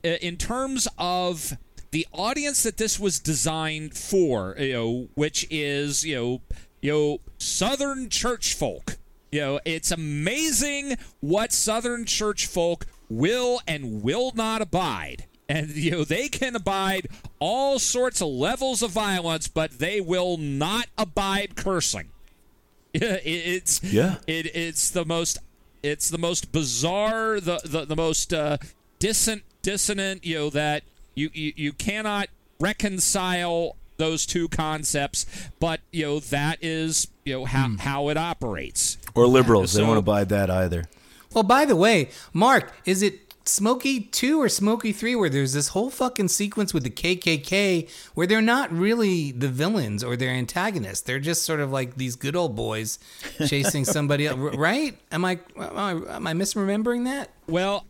in 0.03 0.37
terms 0.37 0.87
of 0.97 1.57
the 1.91 2.05
audience 2.11 2.63
that 2.63 2.77
this 2.77 2.99
was 2.99 3.19
designed 3.19 3.93
for, 3.95 4.55
you 4.59 4.73
know, 4.73 5.07
which 5.15 5.47
is 5.49 6.05
you 6.05 6.15
know, 6.15 6.41
you 6.81 6.91
know, 6.91 7.17
Southern 7.38 8.09
church 8.09 8.53
folk. 8.53 8.97
You 9.31 9.41
know, 9.41 9.59
it's 9.65 9.91
amazing 9.91 10.95
what 11.19 11.51
Southern 11.51 12.05
church 12.05 12.47
folk 12.47 12.85
will 13.09 13.61
and 13.67 14.01
will 14.01 14.31
not 14.35 14.61
abide. 14.61 15.25
And 15.49 15.69
you 15.69 15.91
know, 15.91 16.03
they 16.03 16.27
can 16.27 16.55
abide 16.55 17.07
all 17.39 17.79
sorts 17.79 18.21
of 18.21 18.27
levels 18.29 18.81
of 18.81 18.91
violence, 18.91 19.47
but 19.47 19.79
they 19.79 20.01
will 20.01 20.38
not 20.38 20.88
abide 20.97 21.55
cursing. 21.55 22.09
It- 22.93 23.21
it's 23.25 23.83
Yeah. 23.83 24.17
It, 24.27 24.53
it's 24.55 24.89
the 24.89 25.05
most 25.05 25.39
it's 25.83 26.09
the 26.09 26.17
most 26.17 26.51
bizarre, 26.51 27.39
the 27.39 27.61
the, 27.63 27.85
the 27.85 27.95
most 27.95 28.33
uh, 28.33 28.57
dissonant 28.99 29.43
dissonant. 29.61 30.25
You 30.25 30.35
know 30.35 30.49
that 30.49 30.83
you, 31.18 31.32
you 31.34 31.53
you 31.55 31.74
cannot 31.74 32.30
reconcile 32.59 33.76
those 33.97 34.26
two 34.26 34.47
concepts, 34.47 35.26
but 35.59 35.82
you 35.91 36.05
know 36.05 36.20
that 36.20 36.59
is 36.61 37.07
you 37.26 37.34
know 37.34 37.45
how 37.45 37.68
hmm. 37.68 37.78
how 37.78 38.09
it 38.09 38.18
operates. 38.18 38.97
Or 39.15 39.28
liberals, 39.28 39.74
they 39.74 39.82
So- 39.82 39.88
won't 39.88 39.99
abide 39.99 40.30
that 40.30 40.49
either. 40.49 40.86
Well, 41.34 41.43
by 41.43 41.65
the 41.65 41.76
way, 41.76 42.09
Mark, 42.34 42.74
is 42.86 43.01
it 43.01 43.28
Smokey 43.47 44.01
2 44.01 44.41
or 44.41 44.49
Smokey 44.49 44.91
3 44.91 45.15
where 45.15 45.30
there's 45.30 45.53
this 45.53 45.70
whole 45.70 45.89
fucking 45.89 46.28
sequence 46.30 46.74
with 46.74 46.84
the 46.84 46.89
KKK 46.89 47.89
where 48.13 48.28
they're 48.28 48.41
not 48.41 48.72
really 48.72 49.32
the 49.32 49.47
villains 49.47 50.03
or 50.03 50.15
their 50.15 50.32
antagonists. 50.32 51.01
They're 51.01 51.20
just 51.20 51.43
sort 51.43 51.59
of 51.59 51.72
like 51.72 51.95
these 51.95 52.15
good 52.15 52.36
old 52.36 52.55
boys 52.55 52.99
chasing 53.45 53.86
somebody 53.86 54.28
else, 54.28 54.38
right? 54.55 54.97
Am 55.11 55.24
I 55.24 55.39
am 55.55 55.78
I, 55.78 55.91
am 56.15 56.28
I 56.28 56.34
misremembering 56.34 57.05
that? 57.05 57.30
Well, 57.47 57.86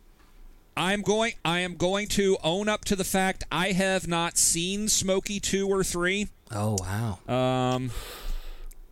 I'm 0.78 1.02
going. 1.02 1.34
I 1.44 1.58
am 1.58 1.74
going 1.74 2.06
to 2.08 2.38
own 2.44 2.68
up 2.68 2.84
to 2.84 2.94
the 2.94 3.02
fact 3.02 3.42
I 3.50 3.72
have 3.72 4.06
not 4.06 4.38
seen 4.38 4.88
Smokey 4.88 5.40
two 5.40 5.66
or 5.68 5.82
three. 5.82 6.28
Oh, 6.52 6.76
wow. 6.78 7.18
Um, 7.74 7.90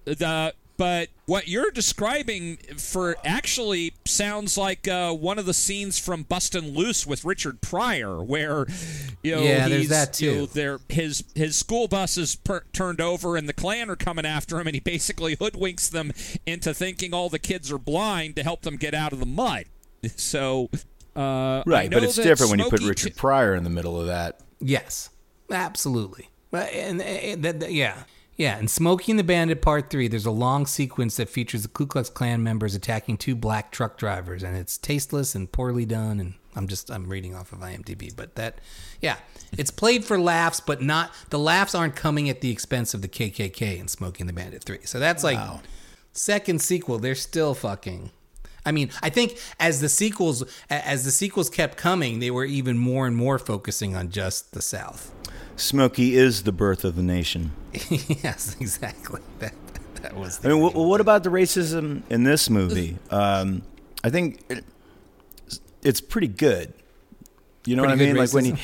the 0.05 0.53
but 0.76 1.09
what 1.24 1.49
you're 1.49 1.70
describing 1.70 2.57
for 2.76 3.16
actually 3.24 3.95
sounds 4.05 4.59
like 4.59 4.87
uh, 4.89 5.12
one 5.14 5.39
of 5.39 5.47
the 5.47 5.55
scenes 5.55 5.99
from 5.99 6.24
Bustin' 6.24 6.74
Loose 6.74 7.07
with 7.07 7.24
Richard 7.24 7.61
Pryor, 7.61 8.22
where 8.22 8.66
you 9.22 9.37
know 9.37 9.43
Yeah, 9.43 9.68
there's 9.68 9.82
he's, 9.82 9.89
that 9.89 10.20
you 10.20 10.34
know, 10.34 10.47
there 10.47 10.80
his 10.89 11.22
his 11.37 11.55
school 11.55 11.87
bus 11.87 12.18
is 12.18 12.34
per- 12.34 12.64
turned 12.72 13.01
over 13.01 13.37
and 13.37 13.49
the 13.49 13.55
Klan 13.55 13.89
are 13.89 13.97
coming 13.97 14.26
after 14.26 14.61
him, 14.61 14.66
and 14.66 14.74
he 14.74 14.80
basically 14.80 15.37
hoodwinks 15.37 15.89
them 15.89 16.12
into 16.45 16.74
thinking 16.74 17.14
all 17.14 17.28
the 17.28 17.39
kids 17.39 17.70
are 17.70 17.78
blind 17.78 18.34
to 18.37 18.43
help 18.43 18.62
them 18.62 18.76
get 18.76 18.93
out 18.93 19.12
of 19.12 19.20
the 19.20 19.26
mud. 19.26 19.66
So. 20.16 20.68
Uh, 21.16 21.62
Right, 21.66 21.90
but 21.90 22.02
it's 22.04 22.16
different 22.16 22.50
when 22.50 22.58
you 22.60 22.68
put 22.70 22.82
Richard 22.82 23.16
Pryor 23.16 23.54
in 23.54 23.64
the 23.64 23.70
middle 23.70 23.98
of 24.00 24.06
that. 24.06 24.40
Yes, 24.60 25.10
absolutely. 25.50 26.28
But 26.50 26.72
and, 26.72 27.00
and 27.02 27.42
that, 27.42 27.60
that- 27.60 27.72
yeah, 27.72 28.04
yeah. 28.36 28.58
And 28.58 28.70
Smokey 28.70 29.12
and 29.12 29.18
the 29.18 29.24
Bandit 29.24 29.60
Part 29.62 29.90
Three. 29.90 30.08
There's 30.08 30.26
a 30.26 30.30
long 30.30 30.66
sequence 30.66 31.16
that 31.16 31.28
features 31.28 31.62
the 31.62 31.68
Ku 31.68 31.86
Klux 31.86 32.08
Klan 32.10 32.42
members 32.42 32.74
attacking 32.74 33.16
two 33.18 33.34
black 33.34 33.72
truck 33.72 33.98
drivers, 33.98 34.42
and 34.42 34.56
it's 34.56 34.78
tasteless 34.78 35.34
and 35.34 35.50
poorly 35.50 35.84
done. 35.86 36.20
And 36.20 36.34
I'm 36.54 36.68
just 36.68 36.90
I'm 36.90 37.08
reading 37.08 37.34
off 37.34 37.52
of 37.52 37.58
IMDb, 37.58 38.14
but 38.14 38.34
that, 38.36 38.60
yeah, 39.00 39.16
it's 39.58 39.70
played 39.70 40.04
for 40.04 40.18
laughs, 40.18 40.60
but 40.60 40.80
not 40.80 41.10
the 41.30 41.38
laughs 41.38 41.74
aren't 41.74 41.96
coming 41.96 42.28
at 42.30 42.40
the 42.40 42.50
expense 42.50 42.94
of 42.94 43.02
the 43.02 43.08
KKK 43.08 43.78
in 43.78 43.88
Smokey 43.88 44.20
and 44.20 44.28
the 44.28 44.32
Bandit 44.32 44.64
Three. 44.64 44.80
So 44.84 44.98
that's 44.98 45.22
like 45.24 45.38
second 46.12 46.62
sequel. 46.62 46.98
They're 46.98 47.14
still 47.14 47.54
fucking. 47.54 48.10
I 48.66 48.72
mean, 48.72 48.90
I 49.02 49.08
think 49.08 49.38
as 49.58 49.80
the 49.80 49.88
sequels 49.88 50.44
as 50.68 51.04
the 51.04 51.10
sequels 51.10 51.48
kept 51.48 51.78
coming, 51.78 52.18
they 52.18 52.30
were 52.30 52.44
even 52.44 52.76
more 52.76 53.06
and 53.06 53.16
more 53.16 53.38
focusing 53.38 53.96
on 53.96 54.10
just 54.10 54.52
the 54.52 54.60
South. 54.60 55.12
Smokey 55.56 56.16
is 56.16 56.42
the 56.42 56.52
birth 56.52 56.84
of 56.84 56.96
the 56.96 57.02
nation. 57.02 57.52
yes, 57.72 58.56
exactly. 58.60 59.22
That, 59.38 59.54
that 60.02 60.16
was. 60.16 60.44
I 60.44 60.48
mean, 60.48 60.60
wh- 60.62 60.74
what 60.76 61.00
about 61.00 61.22
the 61.24 61.30
racism 61.30 62.02
in 62.10 62.24
this 62.24 62.50
movie? 62.50 62.98
Um, 63.10 63.62
I 64.04 64.10
think 64.10 64.40
it, 64.50 64.64
it's 65.82 66.00
pretty 66.00 66.28
good. 66.28 66.74
You 67.64 67.74
know 67.76 67.82
Pretty 67.84 67.96
what 67.96 68.02
I 68.02 68.06
mean? 68.12 68.16
Like 68.16 68.32
when 68.32 68.44
he, 68.44 68.54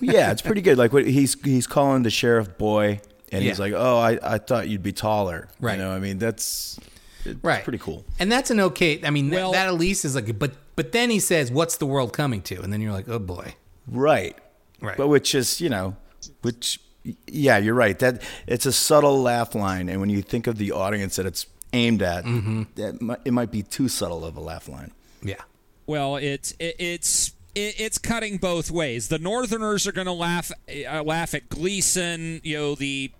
yeah, 0.00 0.32
it's 0.32 0.42
pretty 0.42 0.62
good. 0.62 0.78
Like 0.78 0.92
what 0.92 1.06
he's 1.06 1.40
he's 1.44 1.66
calling 1.68 2.02
the 2.02 2.10
sheriff 2.10 2.58
boy, 2.58 3.00
and 3.30 3.44
he's 3.44 3.60
like, 3.60 3.72
"Oh, 3.72 3.98
I, 3.98 4.18
I 4.22 4.38
thought 4.38 4.68
you'd 4.68 4.82
be 4.82 4.92
taller." 4.92 5.48
Right. 5.60 5.78
You 5.78 5.84
know, 5.84 5.92
I 5.92 6.00
mean, 6.00 6.18
that's 6.18 6.80
it's 7.28 7.44
right. 7.44 7.62
pretty 7.64 7.78
cool. 7.78 8.04
And 8.18 8.30
that's 8.32 8.50
an 8.50 8.60
okay. 8.60 9.00
I 9.04 9.10
mean, 9.10 9.30
Well- 9.30 9.52
that 9.52 9.66
at 9.68 9.74
least 9.74 10.04
is 10.04 10.14
like. 10.14 10.38
But 10.38 10.52
but 10.76 10.92
then 10.92 11.10
he 11.10 11.18
says, 11.20 11.50
"What's 11.50 11.76
the 11.76 11.86
world 11.86 12.12
coming 12.12 12.42
to?" 12.42 12.60
And 12.62 12.72
then 12.72 12.80
you're 12.80 12.92
like, 12.92 13.08
"Oh 13.08 13.18
boy." 13.18 13.54
Right. 13.86 14.36
Right. 14.80 14.96
But 14.96 15.08
which 15.08 15.34
is, 15.34 15.60
you 15.60 15.68
know, 15.68 15.96
which 16.42 16.80
yeah, 17.26 17.58
you're 17.58 17.74
right. 17.74 17.98
That 17.98 18.22
it's 18.46 18.66
a 18.66 18.72
subtle 18.72 19.20
laugh 19.22 19.54
line, 19.54 19.88
and 19.88 20.00
when 20.00 20.10
you 20.10 20.22
think 20.22 20.46
of 20.46 20.58
the 20.58 20.72
audience 20.72 21.16
that 21.16 21.26
it's 21.26 21.46
aimed 21.72 22.02
at, 22.02 22.24
Mm-hmm. 22.24 22.62
that 22.76 23.00
might, 23.02 23.18
it 23.24 23.32
might 23.32 23.50
be 23.50 23.62
too 23.62 23.88
subtle 23.88 24.24
of 24.24 24.36
a 24.36 24.40
laugh 24.40 24.68
line. 24.68 24.92
Yeah. 25.22 25.42
Well, 25.86 26.16
it's 26.16 26.52
it, 26.58 26.76
it's 26.78 27.32
it's 27.54 27.98
cutting 27.98 28.36
both 28.36 28.70
ways. 28.70 29.08
The 29.08 29.18
Northerners 29.18 29.86
are 29.86 29.92
going 29.92 30.06
to 30.06 30.12
laugh 30.12 30.52
uh, 30.70 31.02
laugh 31.02 31.34
at 31.34 31.48
Gleason. 31.48 32.40
You 32.44 32.56
know, 32.58 32.74
the 32.74 33.10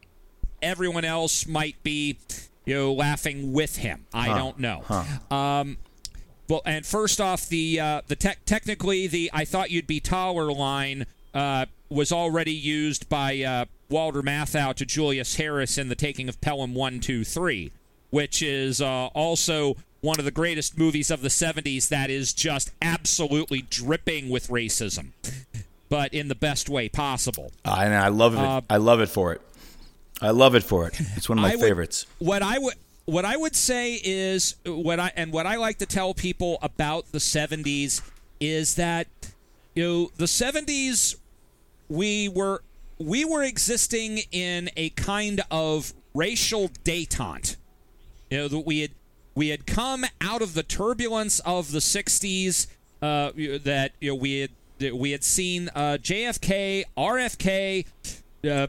everyone 0.62 1.04
else 1.04 1.46
might 1.46 1.82
be 1.82 2.18
you 2.68 2.74
know 2.74 2.92
laughing 2.92 3.52
with 3.52 3.76
him. 3.76 4.06
I 4.12 4.28
don't 4.36 4.58
know. 4.58 4.84
Um, 5.30 5.78
well, 6.48 6.62
and 6.64 6.84
first 6.86 7.20
off, 7.20 7.48
the 7.48 7.80
uh, 7.80 8.02
the 8.06 8.16
tech 8.16 8.44
technically 8.44 9.06
the 9.06 9.30
"I 9.32 9.44
thought 9.44 9.70
you'd 9.70 9.86
be 9.86 10.00
taller" 10.00 10.52
line 10.52 11.06
uh, 11.34 11.66
was 11.88 12.12
already 12.12 12.52
used 12.52 13.08
by 13.08 13.42
uh, 13.42 13.64
Walter 13.88 14.22
Matthau 14.22 14.74
to 14.74 14.86
Julius 14.86 15.36
Harris 15.36 15.78
in 15.78 15.88
the 15.88 15.94
Taking 15.94 16.28
of 16.28 16.40
Pelham 16.40 16.74
One, 16.74 17.00
Two, 17.00 17.24
Three, 17.24 17.72
which 18.10 18.42
is 18.42 18.80
uh, 18.80 19.06
also 19.08 19.76
one 20.00 20.18
of 20.18 20.24
the 20.24 20.30
greatest 20.30 20.78
movies 20.78 21.10
of 21.10 21.20
the 21.22 21.28
'70s. 21.28 21.88
That 21.88 22.08
is 22.10 22.32
just 22.32 22.70
absolutely 22.80 23.62
dripping 23.62 24.30
with 24.30 24.48
racism, 24.48 25.12
but 25.88 26.14
in 26.14 26.28
the 26.28 26.34
best 26.34 26.68
way 26.68 26.88
possible. 26.88 27.52
I, 27.64 27.84
and 27.84 27.94
I 27.94 28.08
love 28.08 28.34
it. 28.34 28.40
Uh, 28.40 28.60
I 28.70 28.78
love 28.78 29.00
it 29.00 29.08
for 29.08 29.32
it. 29.32 29.42
I 30.20 30.30
love 30.30 30.54
it 30.54 30.64
for 30.64 30.86
it. 30.88 30.98
It's 31.16 31.28
one 31.28 31.38
of 31.38 31.42
my 31.42 31.56
would- 31.56 31.60
favorites. 31.60 32.06
What 32.18 32.42
I 32.42 32.58
would 32.58 32.74
what 33.04 33.24
I 33.24 33.36
would 33.36 33.56
say 33.56 33.98
is 34.04 34.56
what 34.66 35.00
I 35.00 35.10
and 35.16 35.32
what 35.32 35.46
I 35.46 35.56
like 35.56 35.78
to 35.78 35.86
tell 35.86 36.12
people 36.12 36.58
about 36.60 37.10
the 37.12 37.18
70s 37.18 38.02
is 38.38 38.74
that 38.74 39.06
you 39.74 39.82
know 39.82 40.10
the 40.16 40.26
70s 40.26 41.16
we 41.88 42.28
were 42.28 42.62
we 42.98 43.24
were 43.24 43.42
existing 43.42 44.18
in 44.30 44.70
a 44.76 44.90
kind 44.90 45.40
of 45.50 45.94
racial 46.14 46.68
detente. 46.84 47.56
You 48.30 48.38
know 48.38 48.48
that 48.48 48.66
we 48.66 48.80
had 48.80 48.90
we 49.34 49.48
had 49.48 49.66
come 49.66 50.04
out 50.20 50.42
of 50.42 50.54
the 50.54 50.62
turbulence 50.62 51.40
of 51.40 51.70
the 51.72 51.78
'60s. 51.78 52.66
Uh, 53.00 53.30
that 53.62 53.92
you 54.00 54.10
know 54.10 54.14
we 54.16 54.40
had 54.40 54.50
we 54.92 55.12
had 55.12 55.22
seen 55.22 55.70
uh, 55.74 55.96
JFK, 56.00 56.84
RFK, 56.96 57.86
uh, 58.50 58.66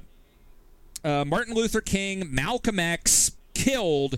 uh, 1.04 1.26
Martin 1.26 1.54
Luther 1.54 1.82
King, 1.82 2.28
Malcolm 2.34 2.80
X 2.80 3.32
killed, 3.54 4.18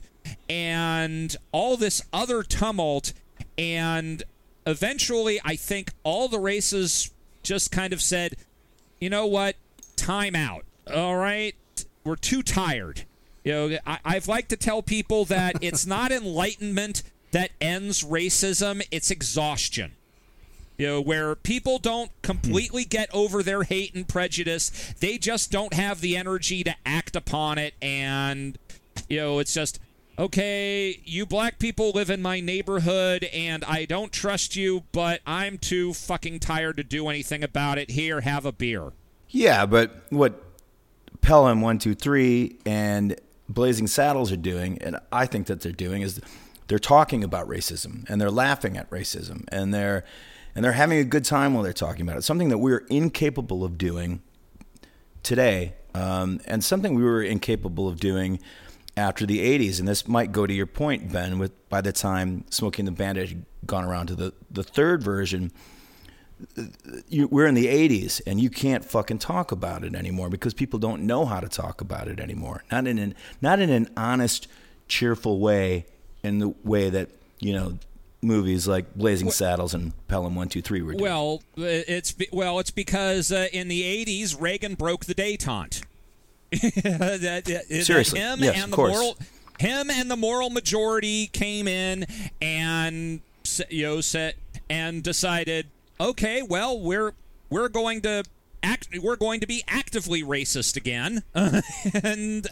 and 0.50 1.36
all 1.52 1.78
this 1.78 2.02
other 2.14 2.44
tumult, 2.44 3.14
and 3.58 4.24
eventually, 4.66 5.40
I 5.44 5.56
think 5.56 5.92
all 6.04 6.28
the 6.28 6.40
races 6.40 7.12
just 7.44 7.72
kind 7.72 7.94
of 7.94 8.02
said, 8.02 8.36
you 9.00 9.10
know 9.10 9.26
what, 9.26 9.56
time 9.96 10.36
out. 10.36 10.66
All 10.94 11.16
right, 11.18 11.56
we're 12.04 12.16
too 12.16 12.42
tired. 12.44 13.06
You 13.44 13.52
know, 13.52 13.78
I, 13.86 14.00
I've 14.06 14.28
liked 14.28 14.50
to 14.50 14.58
tell 14.58 14.82
people 14.82 15.26
that 15.26 15.56
it's 15.62 15.86
not 15.86 16.12
enlightenment 16.12 17.04
that 17.32 17.52
ends 17.60 18.04
racism; 18.04 18.86
it's 18.92 19.10
exhaustion. 19.10 19.94
You 20.82 20.88
know, 20.88 21.02
where 21.02 21.36
people 21.36 21.78
don't 21.78 22.10
completely 22.24 22.86
get 22.86 23.14
over 23.14 23.44
their 23.44 23.62
hate 23.62 23.94
and 23.94 24.08
prejudice, 24.08 24.72
they 25.00 25.20
just 25.20 25.52
don't 25.52 25.76
have 25.76 26.02
the 26.02 26.18
energy 26.18 26.64
to 26.64 26.74
act 26.88 27.16
upon 27.16 27.60
it, 27.60 27.76
and 27.84 28.58
you 29.08 29.18
know, 29.18 29.38
it's 29.38 29.54
just 29.54 29.80
okay, 30.18 31.00
you 31.06 31.28
black 31.28 31.60
people 31.60 31.92
live 31.92 32.10
in 32.10 32.20
my 32.20 32.40
neighborhood 32.40 33.26
and 33.32 33.64
I 33.66 33.86
don't 33.86 34.12
trust 34.12 34.56
you, 34.56 34.86
but 34.92 35.22
I'm 35.28 35.60
too 35.60 35.94
fucking 35.94 36.40
tired 36.40 36.78
to 36.78 36.84
do 36.84 37.10
anything 37.10 37.44
about 37.44 37.78
it. 37.78 37.92
Here, 37.92 38.22
have 38.22 38.48
a 38.48 38.52
beer. 38.52 38.92
Yeah, 39.30 39.68
but 39.68 40.02
what 40.10 40.44
Pelham 41.22 41.62
123 41.62 42.58
and 42.66 43.22
Blazing 43.48 43.86
Saddles 43.86 44.32
are 44.32 44.36
doing, 44.36 44.80
and 44.82 44.98
I 45.12 45.28
think 45.28 45.46
that 45.46 45.62
they're 45.62 45.72
doing, 45.72 46.02
is 46.02 46.20
they're 46.70 46.80
talking 46.80 47.24
about 47.24 47.48
racism 47.48 48.10
and 48.10 48.20
they're 48.20 48.32
laughing 48.32 48.78
at 48.78 48.90
racism 48.90 49.44
and 49.50 49.72
they're 49.72 50.04
and 50.56 50.64
they're 50.64 50.74
having 50.74 51.00
a 51.00 51.04
good 51.04 51.26
time 51.26 51.54
while 51.54 51.64
they're 51.64 51.74
talking 51.74 52.02
about 52.02 52.18
it. 52.18 52.24
Something 52.24 52.50
that 52.50 52.58
we're 52.58 52.86
incapable 52.90 53.64
of 53.64 53.78
doing 53.78 54.22
today, 55.24 55.74
um, 55.94 56.40
and 56.46 56.64
something 56.64 56.96
we 56.96 57.04
were 57.04 57.22
incapable 57.22 57.88
of 57.88 58.00
doing 58.00 58.40
after 58.98 59.26
the 59.26 59.40
80s. 59.40 59.80
And 59.80 59.88
this 59.88 60.08
might 60.08 60.32
go 60.32 60.46
to 60.46 60.54
your 60.54 60.66
point, 60.66 61.12
Ben, 61.12 61.40
with 61.40 61.70
by 61.70 61.82
the 61.82 61.92
time 61.92 62.46
Smokey 62.50 62.82
and 62.82 62.88
the 62.88 62.92
Bandit 62.92 63.30
had 63.30 63.46
gone 63.66 63.86
around 63.86 64.08
to 64.08 64.16
the, 64.16 64.34
the 64.50 64.64
third 64.64 65.02
version, 65.04 65.52
you, 67.08 67.28
we're 67.28 67.46
in 67.46 67.56
the 67.56 67.68
80s 67.68 68.22
and 68.26 68.40
you 68.40 68.50
can't 68.50 68.84
fucking 68.84 69.20
talk 69.20 69.52
about 69.52 69.84
it 69.84 69.96
anymore 69.96 70.30
because 70.30 70.54
people 70.54 70.80
don't 70.80 71.04
know 71.04 71.26
how 71.26 71.40
to 71.40 71.48
talk 71.48 71.82
about 71.82 72.08
it 72.08 72.20
anymore. 72.20 72.64
Not 72.72 72.88
in 72.88 72.98
an, 72.98 73.16
not 73.42 73.60
in 73.60 73.70
an 73.70 73.90
honest, 73.96 74.48
cheerful 74.88 75.40
way, 75.40 75.86
in 76.24 76.40
the 76.40 76.50
way 76.64 76.90
that, 76.90 77.10
you 77.40 77.54
know, 77.54 77.78
movies 78.22 78.68
like 78.68 78.94
Blazing 78.96 79.32
Saddles 79.32 79.74
and 79.74 79.94
Pelham 80.08 80.36
123 80.36 80.82
were 80.82 80.92
doing. 80.94 81.04
Well, 81.04 81.42
it's 81.58 82.16
well, 82.32 82.60
it's 82.60 82.72
because 82.72 83.32
uh, 83.32 83.48
in 83.52 83.68
the 83.68 83.84
'80s 83.84 84.40
Reagan 84.40 84.76
broke 84.76 85.06
the 85.06 85.16
détente. 85.16 85.84
that, 86.52 87.46
that, 87.46 87.86
Seriously, 87.86 88.20
him 88.20 88.40
yes, 88.40 88.56
and 88.56 88.66
of 88.66 88.70
the 88.72 88.76
course. 88.76 88.92
moral, 88.92 89.18
him 89.60 89.90
and 89.90 90.12
the 90.12 90.18
moral 90.18 90.50
majority 90.50 91.28
came 91.28 91.68
in 91.68 92.06
and 92.42 93.22
you 93.70 93.84
know 93.84 94.02
said 94.02 94.36
and 94.70 95.02
decided, 95.02 95.68
okay, 96.00 96.42
well 96.42 96.80
we're 96.80 97.14
we're 97.50 97.70
going 97.70 98.02
to 98.02 98.24
act, 98.64 98.90
we're 99.02 99.16
going 99.16 99.40
to 99.40 99.48
be 99.48 99.64
actively 99.68 100.24
racist 100.24 100.76
again, 100.76 101.24
and 101.34 102.48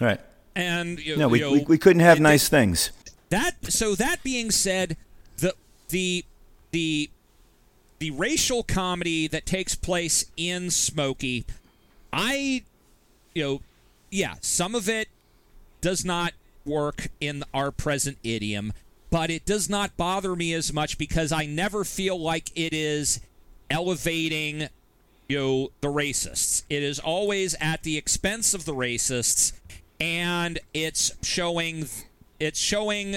right. 0.00 0.20
and 0.54 0.98
you, 0.98 1.16
No, 1.16 1.28
we, 1.28 1.38
you 1.38 1.44
know, 1.44 1.52
we, 1.52 1.64
we 1.64 1.78
couldn't 1.78 2.00
have 2.00 2.20
nice 2.20 2.48
things. 2.48 2.90
That 3.30 3.72
so 3.72 3.94
that 3.94 4.22
being 4.22 4.50
said, 4.50 4.96
the 5.38 5.54
the 5.88 6.24
the 6.72 7.10
the 7.98 8.10
racial 8.12 8.62
comedy 8.62 9.26
that 9.28 9.46
takes 9.46 9.74
place 9.74 10.26
in 10.36 10.70
Smokey, 10.70 11.44
I 12.12 12.62
you 13.34 13.42
know, 13.42 13.60
yeah, 14.10 14.34
some 14.40 14.74
of 14.74 14.88
it 14.88 15.08
does 15.80 16.04
not 16.04 16.34
work 16.64 17.08
in 17.20 17.44
our 17.54 17.70
present 17.70 18.18
idiom, 18.22 18.72
but 19.10 19.30
it 19.30 19.46
does 19.46 19.70
not 19.70 19.96
bother 19.96 20.36
me 20.36 20.52
as 20.52 20.72
much 20.72 20.98
because 20.98 21.32
I 21.32 21.46
never 21.46 21.84
feel 21.84 22.18
like 22.20 22.50
it 22.54 22.74
is 22.74 23.20
elevating 23.70 24.68
you 25.28 25.38
know 25.38 25.70
the 25.80 25.88
racists. 25.88 26.64
It 26.68 26.82
is 26.82 26.98
always 26.98 27.54
at 27.60 27.84
the 27.84 27.96
expense 27.96 28.52
of 28.52 28.64
the 28.64 28.74
racists 28.74 29.52
and 30.00 30.58
it's 30.74 31.12
showing 31.22 31.86
it's 32.40 32.58
showing 32.58 33.16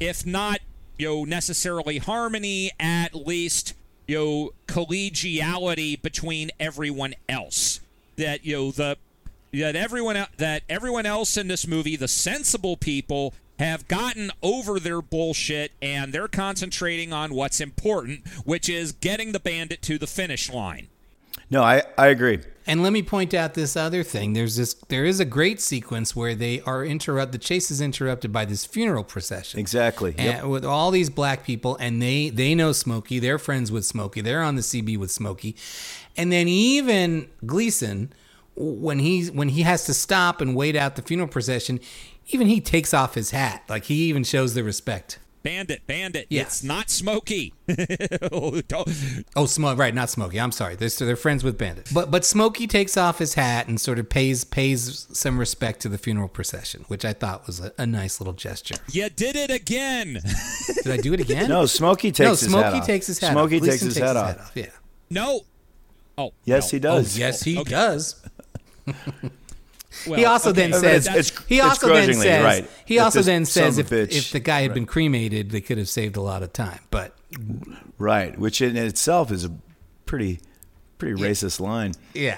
if 0.00 0.24
not 0.24 0.60
you 0.98 1.08
know 1.08 1.24
necessarily 1.24 1.98
harmony 1.98 2.70
at 2.80 3.14
least 3.14 3.74
you 4.06 4.16
know 4.16 4.50
collegiality 4.66 6.00
between 6.00 6.50
everyone 6.58 7.14
else 7.28 7.80
that 8.16 8.44
you 8.44 8.56
know 8.56 8.70
the 8.70 8.96
that 9.52 9.76
everyone 9.76 10.24
that 10.38 10.62
everyone 10.68 11.04
else 11.06 11.36
in 11.36 11.48
this 11.48 11.66
movie 11.66 11.96
the 11.96 12.08
sensible 12.08 12.76
people 12.76 13.34
have 13.58 13.86
gotten 13.86 14.30
over 14.42 14.80
their 14.80 15.00
bullshit 15.00 15.70
and 15.80 16.12
they're 16.12 16.26
concentrating 16.26 17.12
on 17.12 17.34
what's 17.34 17.60
important 17.60 18.26
which 18.44 18.68
is 18.68 18.92
getting 18.92 19.32
the 19.32 19.40
bandit 19.40 19.82
to 19.82 19.98
the 19.98 20.06
finish 20.06 20.50
line 20.52 20.88
No, 21.50 21.62
I, 21.62 21.82
I 21.98 22.08
agree. 22.08 22.40
And 22.66 22.82
let 22.82 22.92
me 22.94 23.02
point 23.02 23.34
out 23.34 23.54
this 23.54 23.76
other 23.76 24.02
thing. 24.02 24.32
There's 24.32 24.56
this. 24.56 24.74
There 24.88 25.04
is 25.04 25.20
a 25.20 25.26
great 25.26 25.60
sequence 25.60 26.16
where 26.16 26.34
they 26.34 26.62
are 26.62 26.82
interrupt. 26.84 27.32
The 27.32 27.38
chase 27.38 27.70
is 27.70 27.80
interrupted 27.80 28.32
by 28.32 28.46
this 28.46 28.64
funeral 28.64 29.04
procession. 29.04 29.60
Exactly. 29.60 30.14
Yep. 30.16 30.44
With 30.44 30.64
all 30.64 30.90
these 30.90 31.10
black 31.10 31.44
people, 31.44 31.76
and 31.78 32.00
they 32.00 32.30
they 32.30 32.54
know 32.54 32.72
Smokey. 32.72 33.18
They're 33.18 33.38
friends 33.38 33.70
with 33.70 33.84
Smokey. 33.84 34.22
They're 34.22 34.42
on 34.42 34.56
the 34.56 34.62
CB 34.62 34.96
with 34.96 35.10
Smokey, 35.10 35.56
and 36.16 36.32
then 36.32 36.48
even 36.48 37.28
Gleason, 37.44 38.12
when 38.56 38.98
he 38.98 39.26
when 39.26 39.50
he 39.50 39.62
has 39.62 39.84
to 39.84 39.92
stop 39.92 40.40
and 40.40 40.56
wait 40.56 40.74
out 40.74 40.96
the 40.96 41.02
funeral 41.02 41.28
procession, 41.28 41.80
even 42.28 42.46
he 42.46 42.62
takes 42.62 42.94
off 42.94 43.14
his 43.14 43.30
hat. 43.30 43.62
Like 43.68 43.84
he 43.84 44.04
even 44.04 44.24
shows 44.24 44.54
the 44.54 44.64
respect. 44.64 45.18
Bandit 45.44 45.86
bandit 45.86 46.26
Yeah. 46.30 46.42
it's 46.42 46.64
not 46.64 46.90
smoky 46.90 47.54
Oh, 48.32 48.60
don't- 48.62 48.88
Oh, 49.36 49.46
Smoke, 49.46 49.78
right? 49.78 49.94
Not 49.94 50.10
Smokey. 50.10 50.40
I'm 50.40 50.50
sorry. 50.52 50.74
They're, 50.74 50.88
they're 50.88 51.16
friends 51.16 51.44
with 51.44 51.56
Bandit. 51.58 51.88
But 51.92 52.10
but 52.10 52.24
Smokey 52.24 52.66
takes 52.66 52.96
off 52.96 53.18
his 53.18 53.34
hat 53.34 53.68
and 53.68 53.80
sort 53.80 53.98
of 53.98 54.08
pays 54.08 54.42
pays 54.44 55.06
some 55.12 55.38
respect 55.38 55.80
to 55.80 55.88
the 55.88 55.98
funeral 55.98 56.28
procession, 56.28 56.84
which 56.88 57.04
I 57.04 57.12
thought 57.12 57.46
was 57.46 57.60
a, 57.60 57.72
a 57.78 57.86
nice 57.86 58.20
little 58.20 58.32
gesture. 58.34 58.74
you 58.90 59.08
did 59.10 59.36
it 59.36 59.50
again 59.50 60.20
Did 60.82 60.92
I 60.92 60.96
do 60.96 61.12
it 61.14 61.20
again? 61.20 61.48
No, 61.48 61.66
Smokey 61.66 62.10
takes 62.10 62.18
no, 62.20 62.30
his 62.30 62.40
Smokey 62.40 62.64
hat 62.64 62.74
off. 62.74 62.86
takes 62.86 63.06
his 63.06 63.18
hat 63.20 63.32
Smokey 63.32 63.56
off. 63.58 63.62
takes 63.64 63.82
Gleason 63.82 63.88
his 63.88 63.98
hat 63.98 64.16
off. 64.16 64.52
Yeah. 64.54 64.66
no 65.10 65.40
oh 66.18 66.32
Yes, 66.44 66.72
no. 66.72 66.76
he 66.76 66.80
does. 66.80 67.16
Oh, 67.16 67.20
yes, 67.20 67.42
oh, 67.42 67.44
he 67.50 67.58
Okay. 67.60 67.70
does. 67.70 68.22
Well, 70.06 70.18
he 70.18 70.24
also 70.24 70.50
okay, 70.50 70.62
then 70.68 70.72
says 70.80 71.04
that's- 71.04 71.30
it's- 71.30 71.46
he 71.48 71.60
also 71.60 71.88
then 71.88 72.12
says 72.14 72.44
right. 72.44 72.70
he 72.84 72.96
If 72.96 73.02
also 73.02 73.22
then 73.22 73.44
says 73.44 73.78
if, 73.78 73.90
bitch- 73.90 74.12
if 74.16 74.30
the 74.32 74.40
guy 74.40 74.60
had 74.62 74.70
right. 74.70 74.74
been 74.74 74.86
cremated, 74.86 75.50
they 75.50 75.60
could 75.60 75.78
have 75.78 75.88
saved 75.88 76.16
a 76.16 76.20
lot 76.20 76.42
of 76.42 76.52
time. 76.52 76.80
But 76.90 77.14
Right, 77.98 78.38
which 78.38 78.60
in 78.60 78.76
itself 78.76 79.30
is 79.32 79.44
a 79.44 79.52
pretty 80.06 80.40
pretty 80.98 81.20
racist 81.20 81.60
line. 81.60 81.92
Yeah. 82.12 82.36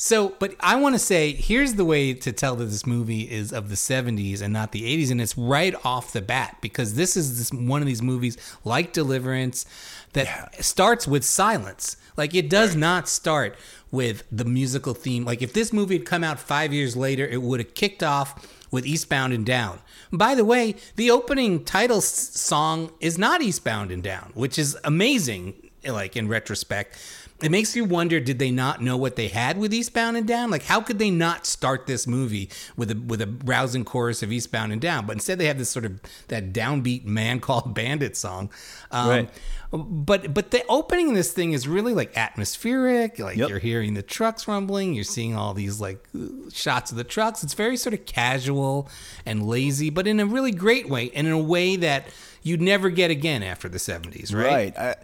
So, 0.00 0.36
but 0.38 0.54
I 0.60 0.76
want 0.76 0.94
to 0.94 0.98
say 1.00 1.32
here's 1.32 1.74
the 1.74 1.84
way 1.84 2.14
to 2.14 2.30
tell 2.32 2.54
that 2.56 2.66
this 2.66 2.86
movie 2.86 3.22
is 3.22 3.52
of 3.52 3.68
the 3.68 3.74
70s 3.74 4.40
and 4.40 4.52
not 4.52 4.70
the 4.70 4.82
80s, 4.82 5.10
and 5.10 5.20
it's 5.20 5.36
right 5.36 5.74
off 5.84 6.12
the 6.12 6.22
bat 6.22 6.58
because 6.60 6.94
this 6.94 7.16
is 7.16 7.36
this 7.38 7.52
one 7.52 7.80
of 7.82 7.86
these 7.88 8.00
movies 8.00 8.36
like 8.64 8.92
Deliverance 8.92 9.66
that 10.12 10.62
starts 10.64 11.08
with 11.08 11.24
silence. 11.24 11.96
Like 12.16 12.32
it 12.34 12.48
does 12.48 12.76
not 12.76 13.08
start 13.08 13.56
with 13.90 14.24
the 14.30 14.44
musical 14.44 14.94
theme. 14.94 15.24
Like 15.24 15.42
if 15.42 15.52
this 15.52 15.72
movie 15.72 15.98
had 15.98 16.06
come 16.06 16.22
out 16.24 16.38
five 16.38 16.72
years 16.72 16.96
later, 16.96 17.26
it 17.26 17.42
would 17.42 17.60
have 17.60 17.74
kicked 17.74 18.02
off 18.02 18.46
with 18.70 18.86
Eastbound 18.86 19.32
and 19.32 19.46
Down. 19.46 19.78
By 20.12 20.34
the 20.34 20.44
way, 20.44 20.74
the 20.96 21.10
opening 21.10 21.64
title 21.64 21.98
s- 21.98 22.06
song 22.06 22.92
is 23.00 23.16
not 23.18 23.40
Eastbound 23.42 23.90
and 23.90 24.02
Down, 24.02 24.30
which 24.34 24.58
is 24.58 24.76
amazing. 24.84 25.54
Like 25.86 26.16
in 26.16 26.28
retrospect, 26.28 26.98
it 27.40 27.50
makes 27.50 27.76
you 27.76 27.84
wonder: 27.84 28.18
Did 28.20 28.38
they 28.40 28.50
not 28.50 28.82
know 28.82 28.96
what 28.96 29.14
they 29.16 29.28
had 29.28 29.56
with 29.56 29.72
Eastbound 29.72 30.16
and 30.16 30.26
Down? 30.26 30.50
Like, 30.50 30.64
how 30.64 30.80
could 30.80 30.98
they 30.98 31.10
not 31.10 31.46
start 31.46 31.86
this 31.86 32.06
movie 32.06 32.50
with 32.76 32.90
a 32.90 32.96
with 32.96 33.22
a 33.22 33.32
rousing 33.44 33.84
chorus 33.84 34.22
of 34.22 34.32
Eastbound 34.32 34.72
and 34.72 34.80
Down? 34.80 35.06
But 35.06 35.12
instead, 35.12 35.38
they 35.38 35.46
have 35.46 35.56
this 35.56 35.70
sort 35.70 35.84
of 35.84 36.00
that 36.28 36.52
downbeat 36.52 37.04
man 37.04 37.38
called 37.46 37.74
Bandit 37.74 38.16
song. 38.16 38.50
Um, 38.90 39.08
Right. 39.08 39.30
But 39.70 40.32
but 40.32 40.50
the 40.50 40.64
opening 40.68 41.10
of 41.10 41.14
this 41.14 41.32
thing 41.32 41.52
is 41.52 41.68
really 41.68 41.92
like 41.92 42.16
atmospheric. 42.16 43.18
Like 43.18 43.36
Yep. 43.36 43.48
you're 43.50 43.58
hearing 43.58 43.94
the 43.94 44.02
trucks 44.02 44.48
rumbling. 44.48 44.94
You're 44.94 45.04
seeing 45.04 45.34
all 45.36 45.52
these 45.52 45.80
like 45.80 46.06
shots 46.52 46.90
of 46.90 46.96
the 46.96 47.04
trucks. 47.04 47.44
It's 47.44 47.54
very 47.54 47.76
sort 47.76 47.92
of 47.92 48.06
casual 48.06 48.88
and 49.26 49.46
lazy, 49.46 49.90
but 49.90 50.06
in 50.06 50.20
a 50.20 50.26
really 50.26 50.52
great 50.52 50.88
way, 50.88 51.10
and 51.14 51.26
in 51.26 51.32
a 51.34 51.38
way 51.38 51.76
that 51.76 52.08
you'd 52.42 52.62
never 52.62 52.88
get 52.88 53.10
again 53.10 53.42
after 53.42 53.68
the 53.68 53.78
70s, 53.78 54.34
right? 54.34 54.44
Right. 54.44 54.78
I, 54.78 54.94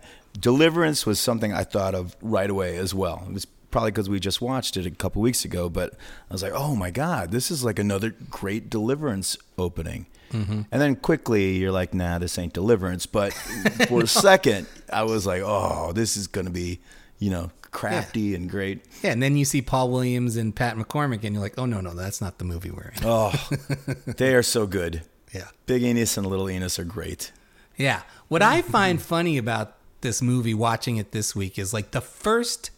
Deliverance 0.41 1.07
was 1.07 1.21
something 1.21 1.53
I 1.53 1.63
thought 1.63 1.95
of 1.95 2.17
right 2.21 2.49
away 2.51 2.77
as 2.77 2.93
well. 2.95 3.25
It 3.29 3.35
was 3.35 3.45
probably 3.71 3.91
because 3.91 4.09
we 4.09 4.19
just 4.19 4.41
watched 4.41 4.77
it 4.77 4.87
a 4.87 4.91
couple 4.91 5.21
weeks 5.23 5.45
ago. 5.45 5.69
But 5.69 5.93
I 6.31 6.33
was 6.33 6.43
like, 6.43 6.53
oh 6.55 6.75
my 6.75 6.91
god, 6.91 7.31
this 7.33 7.51
is 7.51 7.65
like 7.65 7.79
another 7.79 8.15
great 8.31 8.71
Deliverance 8.71 9.37
opening. 9.59 10.07
Mm-hmm. 10.35 10.63
And 10.71 10.83
then 10.83 10.97
quickly 10.97 11.57
you're 11.57 11.73
like, 11.73 11.95
nah, 11.95 12.19
this 12.19 12.39
ain't 12.39 12.53
Deliverance. 12.53 13.07
But 13.07 13.33
for 13.89 14.03
a 14.03 14.07
second, 14.07 14.67
I 14.93 15.05
was 15.05 15.27
like, 15.27 15.43
oh, 15.45 15.93
this 15.93 16.17
is 16.17 16.27
gonna 16.27 16.51
be, 16.51 16.81
you 17.19 17.31
know, 17.31 17.51
crafty 17.71 18.35
and 18.35 18.51
great. 18.51 18.85
Yeah, 19.03 19.13
and 19.13 19.23
then 19.23 19.37
you 19.37 19.45
see 19.45 19.63
Paul 19.63 19.91
Williams 19.91 20.37
and 20.37 20.55
Pat 20.55 20.77
McCormick, 20.77 21.25
and 21.25 21.35
you're 21.35 21.43
like, 21.43 21.59
oh 21.59 21.67
no, 21.67 21.81
no, 21.81 21.95
that's 21.95 22.21
not 22.21 22.39
the 22.39 22.45
movie 22.45 22.71
we're 22.71 22.93
in. 22.97 23.03
Oh, 23.05 23.33
they 24.07 24.35
are 24.35 24.43
so 24.43 24.67
good. 24.67 25.03
Yeah. 25.33 25.49
Big 25.67 25.83
Enos 25.83 26.17
and 26.17 26.27
Little 26.27 26.49
Enos 26.49 26.79
are 26.79 26.85
great. 26.85 27.33
Yeah. 27.77 28.03
What 28.29 28.41
I 28.43 28.63
find 28.63 29.03
funny 29.03 29.37
about 29.37 29.77
this 30.01 30.23
movie, 30.23 30.55
watching 30.55 30.97
it 30.97 31.11
this 31.11 31.35
week, 31.35 31.59
is 31.59 31.75
like 31.75 31.91
the 31.91 32.01
first 32.01 32.71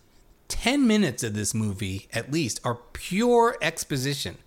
10 0.48 0.86
minutes 0.86 1.22
of 1.22 1.34
this 1.34 1.52
movie, 1.54 2.08
at 2.12 2.32
least, 2.32 2.60
are 2.64 2.78
pure 2.92 3.56
exposition. 3.60 4.38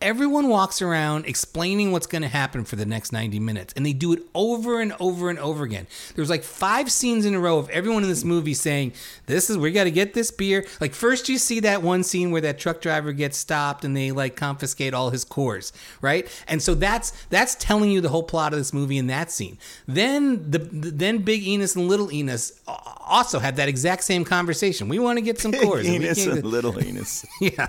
Everyone 0.00 0.48
walks 0.48 0.80
around 0.80 1.26
explaining 1.26 1.90
what's 1.90 2.06
going 2.06 2.22
to 2.22 2.28
happen 2.28 2.64
for 2.64 2.76
the 2.76 2.86
next 2.86 3.12
90 3.12 3.40
minutes, 3.40 3.74
and 3.76 3.84
they 3.84 3.92
do 3.92 4.12
it 4.12 4.22
over 4.34 4.80
and 4.80 4.94
over 5.00 5.28
and 5.28 5.38
over 5.40 5.64
again. 5.64 5.88
There's 6.14 6.30
like 6.30 6.44
five 6.44 6.90
scenes 6.92 7.26
in 7.26 7.34
a 7.34 7.40
row 7.40 7.58
of 7.58 7.68
everyone 7.70 8.04
in 8.04 8.08
this 8.08 8.24
movie 8.24 8.54
saying, 8.54 8.92
This 9.26 9.50
is, 9.50 9.58
we 9.58 9.72
got 9.72 9.84
to 9.84 9.90
get 9.90 10.14
this 10.14 10.30
beer. 10.30 10.64
Like, 10.80 10.94
first, 10.94 11.28
you 11.28 11.36
see 11.36 11.60
that 11.60 11.82
one 11.82 12.04
scene 12.04 12.30
where 12.30 12.40
that 12.42 12.58
truck 12.58 12.80
driver 12.80 13.12
gets 13.12 13.36
stopped 13.36 13.84
and 13.84 13.96
they 13.96 14.12
like 14.12 14.36
confiscate 14.36 14.94
all 14.94 15.10
his 15.10 15.24
Coors, 15.24 15.72
right? 16.00 16.28
And 16.46 16.62
so 16.62 16.74
that's 16.74 17.10
that's 17.26 17.56
telling 17.56 17.90
you 17.90 18.00
the 18.00 18.08
whole 18.08 18.22
plot 18.22 18.52
of 18.52 18.58
this 18.58 18.72
movie 18.72 18.98
in 18.98 19.08
that 19.08 19.30
scene. 19.32 19.58
Then 19.86 20.50
the 20.50 20.58
then 20.58 21.18
Big 21.18 21.46
Enos 21.46 21.74
and 21.74 21.88
Little 21.88 22.12
Enos 22.12 22.52
also 22.66 23.38
have 23.40 23.56
that 23.56 23.68
exact 23.68 24.04
same 24.04 24.24
conversation. 24.24 24.88
We 24.88 24.98
want 24.98 25.18
to 25.18 25.22
get 25.22 25.40
some 25.40 25.52
Coors. 25.52 25.84
Enos 25.84 26.24
can't 26.24 26.38
and 26.38 26.44
Little 26.44 26.80
Enos. 26.84 27.26
yeah 27.40 27.68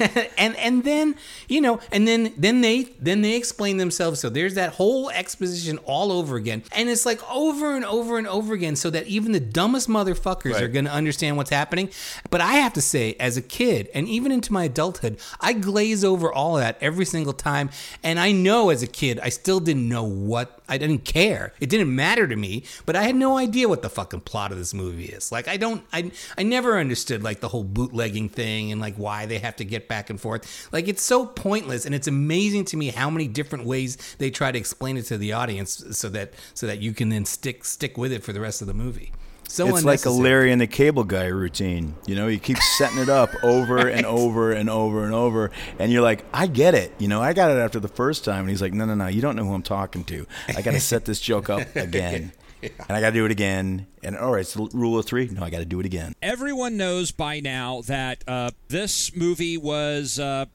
and 0.38 0.56
and 0.56 0.84
then 0.84 1.14
you 1.52 1.60
know 1.60 1.78
and 1.92 2.08
then 2.08 2.32
then 2.36 2.60
they 2.62 2.84
then 3.00 3.20
they 3.22 3.36
explain 3.36 3.76
themselves. 3.76 4.20
So 4.20 4.28
there's 4.28 4.54
that 4.54 4.70
whole 4.74 5.10
exposition 5.10 5.78
all 5.84 6.10
over 6.12 6.36
again. 6.36 6.62
And 6.74 6.88
it's 6.88 7.04
like 7.06 7.20
over 7.30 7.76
and 7.76 7.84
over 7.84 8.18
and 8.18 8.26
over 8.26 8.54
again 8.54 8.76
so 8.76 8.88
that 8.90 9.06
even 9.06 9.32
the 9.32 9.40
dumbest 9.40 9.88
motherfuckers 9.88 10.52
Right. 10.54 10.62
are 10.62 10.68
going 10.68 10.84
to 10.86 10.92
understand 10.92 11.36
what's 11.36 11.50
happening. 11.50 11.90
But 12.30 12.40
i 12.40 12.54
have 12.54 12.72
to 12.74 12.80
say 12.82 13.14
as 13.20 13.36
a 13.36 13.42
kid 13.42 13.88
and 13.94 14.08
even 14.08 14.32
into 14.32 14.52
my 14.52 14.64
adulthood 14.64 15.18
i 15.40 15.52
glaze 15.52 16.02
over 16.04 16.32
all 16.32 16.54
that 16.56 16.78
every 16.80 17.04
single 17.04 17.32
time. 17.34 17.70
And 18.02 18.18
i 18.18 18.32
know 18.32 18.70
as 18.70 18.82
a 18.82 18.86
kid 18.86 19.20
i 19.22 19.28
still 19.28 19.60
didn't 19.60 19.88
know 19.88 20.04
what 20.04 20.61
i 20.72 20.78
didn't 20.78 21.04
care. 21.04 21.52
It 21.60 21.68
didn't 21.68 21.94
matter 21.94 22.26
to 22.26 22.36
me 22.36 22.64
but 22.86 22.96
i 22.96 23.02
had 23.02 23.14
no 23.14 23.36
idea 23.36 23.68
what 23.68 23.82
the 23.82 23.90
fucking 23.90 24.20
plot 24.20 24.52
of 24.52 24.58
this 24.58 24.74
movie 24.74 25.06
is. 25.06 25.30
Like 25.30 25.48
i 25.48 25.56
don't 25.56 25.84
i 25.92 26.10
i 26.38 26.42
never 26.42 26.78
understood 26.78 27.22
like 27.22 27.40
the 27.40 27.48
whole 27.48 27.64
bootlegging 27.64 28.28
thing 28.28 28.72
and 28.72 28.80
like 28.80 28.96
why 28.96 29.26
they 29.26 29.38
have 29.38 29.56
to 29.56 29.64
get 29.64 29.88
back 29.88 30.10
and 30.10 30.20
forth. 30.20 30.68
Like 30.72 30.88
it's 30.88 31.02
so 31.02 31.26
pointless 31.26 31.86
and 31.86 31.94
it's 31.94 32.08
amazing 32.08 32.64
to 32.66 32.76
me 32.76 32.88
how 32.88 33.10
many 33.10 33.28
different 33.28 33.64
ways 33.64 33.96
they 34.18 34.30
try 34.30 34.50
to 34.52 34.58
explain 34.58 34.96
it 34.96 35.02
to 35.06 35.18
the 35.18 35.32
audience 35.32 35.84
so 35.90 36.08
that 36.10 36.32
so 36.54 36.66
that 36.66 36.80
you 36.80 36.92
can 36.92 37.08
then 37.10 37.24
stick 37.24 37.64
stick 37.64 37.98
with 37.98 38.12
it 38.12 38.22
for 38.22 38.32
the 38.32 38.40
rest 38.40 38.60
of 38.60 38.66
the 38.66 38.74
movie 38.74 39.12
so 39.52 39.66
it's 39.68 39.84
like 39.84 40.06
a. 40.06 40.10
Larry 40.10 40.50
and 40.50 40.60
the 40.60 40.66
Cable 40.66 41.04
Guy 41.04 41.26
routine. 41.26 41.94
You 42.06 42.14
know, 42.14 42.26
you 42.26 42.38
keep 42.38 42.56
setting 42.78 42.98
it 42.98 43.10
up 43.10 43.30
over 43.42 43.86
and 43.86 44.06
over 44.06 44.50
and 44.52 44.70
over 44.70 45.04
and 45.04 45.12
over, 45.12 45.50
and 45.78 45.92
you're 45.92 46.02
like, 46.02 46.24
I 46.32 46.46
get 46.46 46.74
it. 46.74 46.94
You 46.98 47.08
know, 47.08 47.20
I 47.20 47.34
got 47.34 47.50
it 47.50 47.58
after 47.58 47.78
the 47.78 47.88
first 47.88 48.24
time, 48.24 48.40
and 48.40 48.48
he's 48.48 48.62
like, 48.62 48.72
No, 48.72 48.86
no, 48.86 48.94
no, 48.94 49.08
you 49.08 49.20
don't 49.20 49.36
know 49.36 49.44
who 49.44 49.52
I'm 49.52 49.62
talking 49.62 50.04
to. 50.04 50.26
I 50.48 50.62
got 50.62 50.70
to 50.70 50.80
set 50.92 51.04
this 51.04 51.20
joke 51.20 51.50
up 51.50 51.76
again, 51.76 52.32
and 52.62 52.72
I 52.88 53.00
got 53.00 53.10
to 53.10 53.14
do 53.14 53.26
it 53.26 53.30
again. 53.30 53.86
And 54.02 54.16
all 54.16 54.32
right, 54.32 54.40
it's 54.40 54.54
the 54.54 54.70
rule 54.72 54.98
of 54.98 55.04
three. 55.04 55.28
No, 55.28 55.42
I 55.42 55.50
got 55.50 55.58
to 55.58 55.66
do 55.66 55.80
it 55.80 55.86
again. 55.86 56.14
everyone 56.22 56.78
knows 56.78 57.10
by 57.10 57.40
now 57.40 57.82
that 57.82 58.24
uh, 58.26 58.52
this 58.68 59.14
movie 59.14 59.58
was 59.58 60.18
uh, 60.18 60.46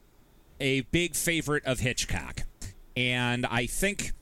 a 0.60 0.82
big 0.82 1.16
favorite 1.16 1.66
of 1.66 1.82
Hitchcock, 1.82 2.42
and 2.96 3.46
I 3.46 3.68
think 3.68 4.14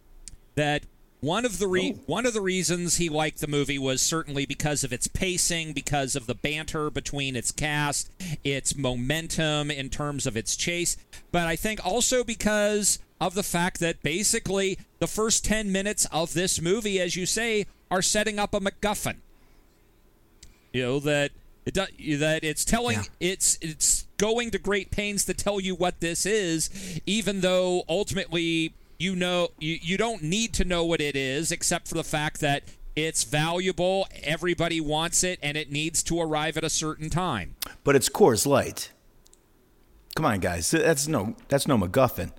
that 0.56 0.84
one 1.26 1.44
of 1.44 1.58
the 1.58 1.68
re- 1.68 1.96
oh. 1.98 2.02
one 2.06 2.26
of 2.26 2.34
the 2.34 2.42
reasons 2.42 2.98
he 2.98 3.10
liked 3.10 3.42
the 3.42 3.48
movie 3.48 3.80
was 3.80 4.02
certainly 4.02 4.46
because 4.46 4.84
of 4.84 4.94
its 4.94 5.08
pacing, 5.08 5.74
because 5.74 6.16
of 6.16 6.28
the 6.28 6.36
banter 6.36 6.92
between 6.92 7.36
its 7.36 7.52
cast, 7.52 8.12
its 8.44 8.76
momentum 8.76 9.72
in 9.72 9.90
terms 9.90 10.28
of 10.28 10.38
its 10.38 10.56
chase, 10.56 10.98
but 11.32 11.48
I 11.48 11.56
think 11.56 11.84
also 11.86 12.24
because 12.24 13.00
of 13.20 13.34
the 13.34 13.44
fact 13.44 13.80
that 13.80 14.04
basically 14.04 14.78
the 15.00 15.08
first 15.08 15.44
10 15.46 15.72
minutes 15.72 16.06
of 16.12 16.34
this 16.34 16.62
movie 16.62 17.00
as 17.00 17.16
you 17.16 17.26
say 17.26 17.66
are 17.90 18.02
setting 18.02 18.38
up 18.38 18.54
a 18.54 18.60
MacGuffin. 18.60 19.16
You 20.74 20.84
know 20.84 21.00
that 21.00 21.32
it 21.66 21.74
do, 21.74 22.18
that 22.18 22.44
it's 22.44 22.64
telling 22.66 22.98
Yeah. 22.98 23.04
it's 23.20 23.58
it's 23.62 24.06
going 24.18 24.52
to 24.52 24.60
great 24.60 24.92
pains 24.92 25.26
to 25.26 25.34
tell 25.34 25.60
you 25.60 25.74
what 25.74 26.00
this 26.02 26.26
is 26.26 26.70
even 27.06 27.42
though 27.42 27.84
ultimately 27.90 28.74
you 28.98 29.16
know 29.16 29.50
you, 29.60 29.78
you 29.82 29.98
don't 29.98 30.22
need 30.24 30.54
to 30.54 30.64
know 30.66 30.86
what 30.86 31.02
it 31.02 31.16
is 31.16 31.52
except 31.52 31.88
for 31.88 31.96
the 31.96 32.04
fact 32.04 32.40
that 32.42 32.64
it's 32.96 33.24
valuable 33.26 34.08
everybody 34.24 34.80
wants 34.80 35.24
it 35.24 35.38
and 35.44 35.58
it 35.58 35.72
needs 35.72 36.02
to 36.04 36.20
arrive 36.22 36.56
at 36.58 36.64
a 36.64 36.70
certain 36.70 37.10
time 37.10 37.56
But 37.84 37.96
it's 37.96 38.10
Coors 38.10 38.46
Light. 38.46 38.92
Come 40.16 40.26
on, 40.26 40.40
guys. 40.40 40.72
That's 40.72 41.08
no, 41.10 41.36
that's 41.50 41.68
no 41.68 41.78
MacGuffin. 41.78 42.32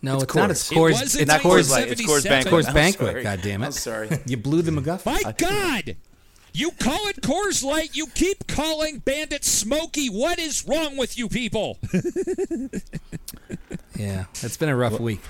no 0.00 0.14
it's 0.14 0.22
it's, 0.24 0.34
not 0.34 0.48
Coors. 0.48 0.50
it's 0.50 0.70
Coors 0.70 0.90
was 1.02 1.14
it's 1.16 1.26
not 1.28 1.40
Coors 1.42 1.70
Light. 1.70 1.88
It's 1.88 2.00
Coors 2.02 2.22
77. 2.22 2.30
Banquet. 2.32 2.52
Coors 2.52 2.74
Banquet 2.74 3.22
god 3.24 3.40
damn 3.42 3.62
it 3.62 3.66
I'm 3.66 3.72
sorry. 3.72 4.08
you 4.26 4.36
blew 4.38 4.62
the 4.62 4.70
MacGuffin 4.70 5.22
my 5.22 5.32
god 5.32 5.96
you 6.52 6.70
call 6.72 7.08
it 7.08 7.20
Coors 7.22 7.64
Light. 7.64 7.96
You 7.96 8.06
keep 8.08 8.46
calling 8.46 8.98
Bandit 8.98 9.44
Smokey. 9.44 10.08
What 10.08 10.38
is 10.38 10.66
wrong 10.66 10.96
with 10.96 11.18
you 11.18 11.28
people? 11.28 11.78
yeah 13.96 14.24
it's 14.42 14.56
been 14.56 14.70
a 14.70 14.76
rough 14.76 14.98
week 14.98 15.20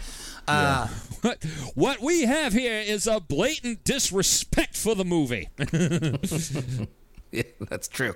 uh 0.47 0.87
What, 1.23 1.45
what 1.75 2.01
we 2.01 2.23
have 2.23 2.53
here 2.53 2.79
is 2.79 3.07
a 3.07 3.21
blatant 3.21 3.85
disrespect 3.85 4.77
for 4.77 4.95
the 4.95 5.05
movie. 5.05 5.49
Yeah, 7.33 7.45
that's 7.71 7.89
true. 7.89 8.11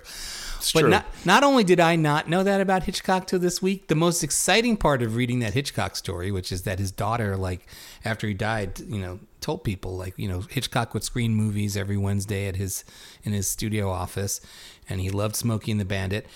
It's 0.59 0.73
but 0.73 0.81
true. 0.81 0.91
not 0.91 1.07
not 1.25 1.43
only 1.43 1.65
did 1.65 1.81
I 1.81 1.97
not 1.97 2.29
know 2.29 2.43
that 2.43 2.61
about 2.61 2.83
Hitchcock 2.83 3.27
till 3.27 3.39
this 3.39 3.63
week, 3.63 3.89
the 3.89 3.95
most 3.95 4.23
exciting 4.23 4.77
part 4.77 5.01
of 5.01 5.17
reading 5.17 5.39
that 5.39 5.55
Hitchcock 5.55 5.97
story, 5.97 6.31
which 6.31 6.53
is 6.53 6.65
that 6.65 6.79
his 6.79 6.93
daughter, 6.93 7.35
like 7.35 7.67
after 8.05 8.29
he 8.29 8.35
died, 8.35 8.79
you 8.81 9.01
know, 9.01 9.19
told 9.47 9.63
people 9.63 9.97
like 9.97 10.13
you 10.17 10.27
know 10.27 10.41
Hitchcock 10.41 10.93
would 10.93 11.05
screen 11.05 11.33
movies 11.33 11.77
every 11.77 11.97
Wednesday 11.97 12.49
at 12.49 12.57
his 12.57 12.85
in 13.23 13.33
his 13.33 13.47
studio 13.47 13.89
office, 13.89 14.41
and 14.89 15.01
he 15.01 15.09
loved 15.09 15.37
Smokey 15.37 15.71
and 15.71 15.81
the 15.81 15.85
Bandit. 15.85 16.27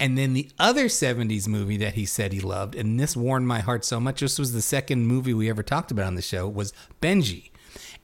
And 0.00 0.18
then 0.18 0.34
the 0.34 0.50
other 0.58 0.86
70s 0.86 1.46
movie 1.48 1.78
that 1.78 1.94
he 1.94 2.04
said 2.04 2.32
he 2.32 2.40
loved, 2.40 2.74
and 2.74 2.98
this 2.98 3.16
warmed 3.16 3.46
my 3.46 3.60
heart 3.60 3.84
so 3.84 4.00
much. 4.00 4.20
This 4.20 4.36
was 4.36 4.52
the 4.52 4.60
second 4.60 5.06
movie 5.06 5.32
we 5.32 5.48
ever 5.48 5.62
talked 5.62 5.92
about 5.92 6.06
on 6.06 6.16
the 6.16 6.22
show, 6.22 6.48
was 6.48 6.72
Benji. 7.00 7.50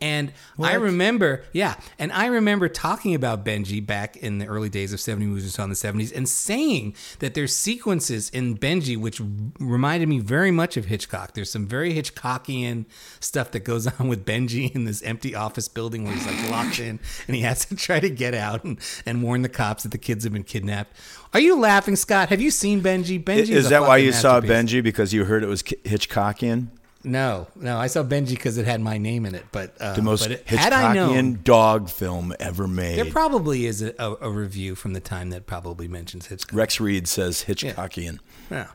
And 0.02 0.32
I 0.60 0.74
remember, 0.74 1.44
yeah, 1.52 1.76
and 1.96 2.10
I 2.12 2.26
remember 2.26 2.68
talking 2.68 3.14
about 3.14 3.44
Benji 3.44 3.84
back 3.84 4.16
in 4.16 4.38
the 4.38 4.46
early 4.46 4.68
days 4.68 4.92
of 4.92 4.98
70 4.98 5.26
movies 5.26 5.56
on 5.60 5.68
the 5.68 5.76
70s 5.76 6.12
and 6.14 6.28
saying 6.28 6.96
that 7.20 7.34
there's 7.34 7.54
sequences 7.54 8.28
in 8.30 8.58
Benji 8.58 8.96
which 8.96 9.20
reminded 9.60 10.08
me 10.08 10.18
very 10.18 10.50
much 10.50 10.76
of 10.76 10.86
Hitchcock. 10.86 11.34
There's 11.34 11.52
some 11.52 11.68
very 11.68 11.94
Hitchcockian 11.94 12.86
stuff 13.20 13.52
that 13.52 13.60
goes 13.60 13.86
on 14.00 14.08
with 14.08 14.26
Benji 14.26 14.74
in 14.74 14.86
this 14.86 15.02
empty 15.02 15.36
office 15.36 15.68
building 15.68 16.02
where 16.02 16.14
he's 16.14 16.26
like 16.26 16.50
locked 16.50 16.80
in 16.80 16.98
and 17.28 17.36
he 17.36 17.42
has 17.42 17.64
to 17.66 17.76
try 17.76 18.00
to 18.00 18.10
get 18.10 18.34
out 18.34 18.64
and, 18.64 18.80
and 19.06 19.22
warn 19.22 19.42
the 19.42 19.48
cops 19.48 19.84
that 19.84 19.92
the 19.92 19.98
kids 19.98 20.24
have 20.24 20.32
been 20.32 20.42
kidnapped. 20.42 20.96
Are 21.32 21.40
you 21.40 21.56
laughing, 21.56 21.94
Scott? 21.94 22.28
Have 22.30 22.40
you 22.40 22.50
seen 22.50 22.80
Benji? 22.80 23.22
Benji 23.22 23.50
Is 23.50 23.66
a 23.66 23.70
that 23.70 23.82
why 23.82 23.98
you 23.98 24.10
saw. 24.10 24.40
Benji 24.40 24.82
because 24.82 25.14
you 25.14 25.26
heard 25.26 25.44
it 25.44 25.48
was 25.48 25.62
Hitchcockian? 25.62 26.70
No, 27.04 27.48
no, 27.56 27.78
I 27.78 27.88
saw 27.88 28.02
Benji 28.04 28.30
because 28.30 28.58
it 28.58 28.64
had 28.64 28.80
my 28.80 28.96
name 28.98 29.26
in 29.26 29.34
it. 29.34 29.44
But 29.50 29.74
uh, 29.80 29.94
The 29.94 30.02
most 30.02 30.22
but 30.22 30.30
it- 30.32 30.46
had 30.46 30.72
I 30.72 30.94
known, 30.94 31.10
Hitchcockian 31.34 31.44
dog 31.44 31.88
film 31.90 32.32
ever 32.38 32.68
made. 32.68 32.96
There 32.98 33.10
probably 33.10 33.66
is 33.66 33.82
a, 33.82 33.92
a, 33.98 34.16
a 34.22 34.30
review 34.30 34.74
from 34.74 34.92
the 34.92 35.00
time 35.00 35.30
that 35.30 35.46
probably 35.46 35.88
mentions 35.88 36.26
Hitchcock. 36.26 36.56
Rex 36.56 36.80
Reed 36.80 37.08
says 37.08 37.44
Hitchcockian. 37.48 38.18
Yeah. 38.50 38.68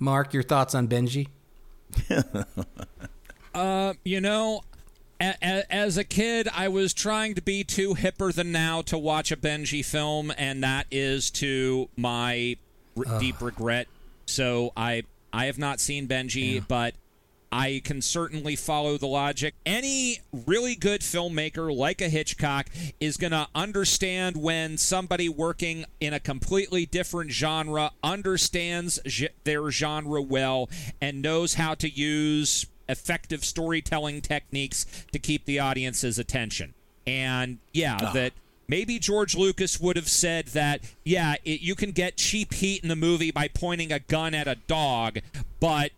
Mark, 0.00 0.32
your 0.34 0.42
thoughts 0.42 0.74
on 0.74 0.88
Benji? 0.88 1.28
you 4.04 4.20
know, 4.20 4.62
a, 5.20 5.34
a, 5.42 5.72
as 5.72 5.96
a 5.96 6.04
kid, 6.04 6.48
I 6.54 6.68
was 6.68 6.92
trying 6.94 7.34
to 7.34 7.42
be 7.42 7.64
too 7.64 7.94
hipper 7.94 8.32
than 8.34 8.50
now 8.52 8.82
to 8.82 8.98
watch 8.98 9.30
a 9.30 9.36
Benji 9.36 9.84
film, 9.84 10.32
and 10.36 10.62
that 10.62 10.86
is 10.90 11.30
to 11.32 11.88
my 11.96 12.56
r- 12.96 13.20
deep 13.20 13.40
regret. 13.40 13.86
So 14.26 14.72
I 14.76 15.04
I 15.32 15.46
have 15.46 15.58
not 15.58 15.80
seen 15.80 16.08
Benji, 16.08 16.64
but 16.66 16.94
I 17.52 17.82
can 17.84 18.00
certainly 18.00 18.56
follow 18.56 18.96
the 18.96 19.06
logic. 19.06 19.54
Any 19.66 20.20
really 20.32 20.74
good 20.74 21.02
filmmaker 21.02 21.74
like 21.74 22.00
a 22.00 22.08
Hitchcock 22.08 22.68
is 22.98 23.18
going 23.18 23.32
to 23.32 23.46
understand 23.54 24.38
when 24.38 24.78
somebody 24.78 25.28
working 25.28 25.84
in 26.00 26.14
a 26.14 26.20
completely 26.20 26.86
different 26.86 27.30
genre 27.30 27.90
understands 28.02 28.98
their 29.44 29.70
genre 29.70 30.22
well 30.22 30.70
and 31.02 31.20
knows 31.20 31.54
how 31.54 31.74
to 31.74 31.90
use 31.90 32.64
effective 32.88 33.44
storytelling 33.44 34.22
techniques 34.22 34.86
to 35.12 35.18
keep 35.18 35.44
the 35.44 35.60
audience's 35.60 36.18
attention. 36.18 36.72
And 37.06 37.58
yeah, 37.72 37.98
ah. 38.00 38.12
that 38.12 38.32
maybe 38.66 38.98
George 38.98 39.36
Lucas 39.36 39.78
would 39.78 39.96
have 39.96 40.08
said 40.08 40.46
that, 40.48 40.80
yeah, 41.04 41.34
it, 41.44 41.60
you 41.60 41.74
can 41.74 41.90
get 41.90 42.16
cheap 42.16 42.54
heat 42.54 42.82
in 42.82 42.88
the 42.88 42.96
movie 42.96 43.30
by 43.30 43.48
pointing 43.48 43.92
a 43.92 43.98
gun 43.98 44.34
at 44.34 44.48
a 44.48 44.54
dog, 44.54 45.18
but 45.60 45.90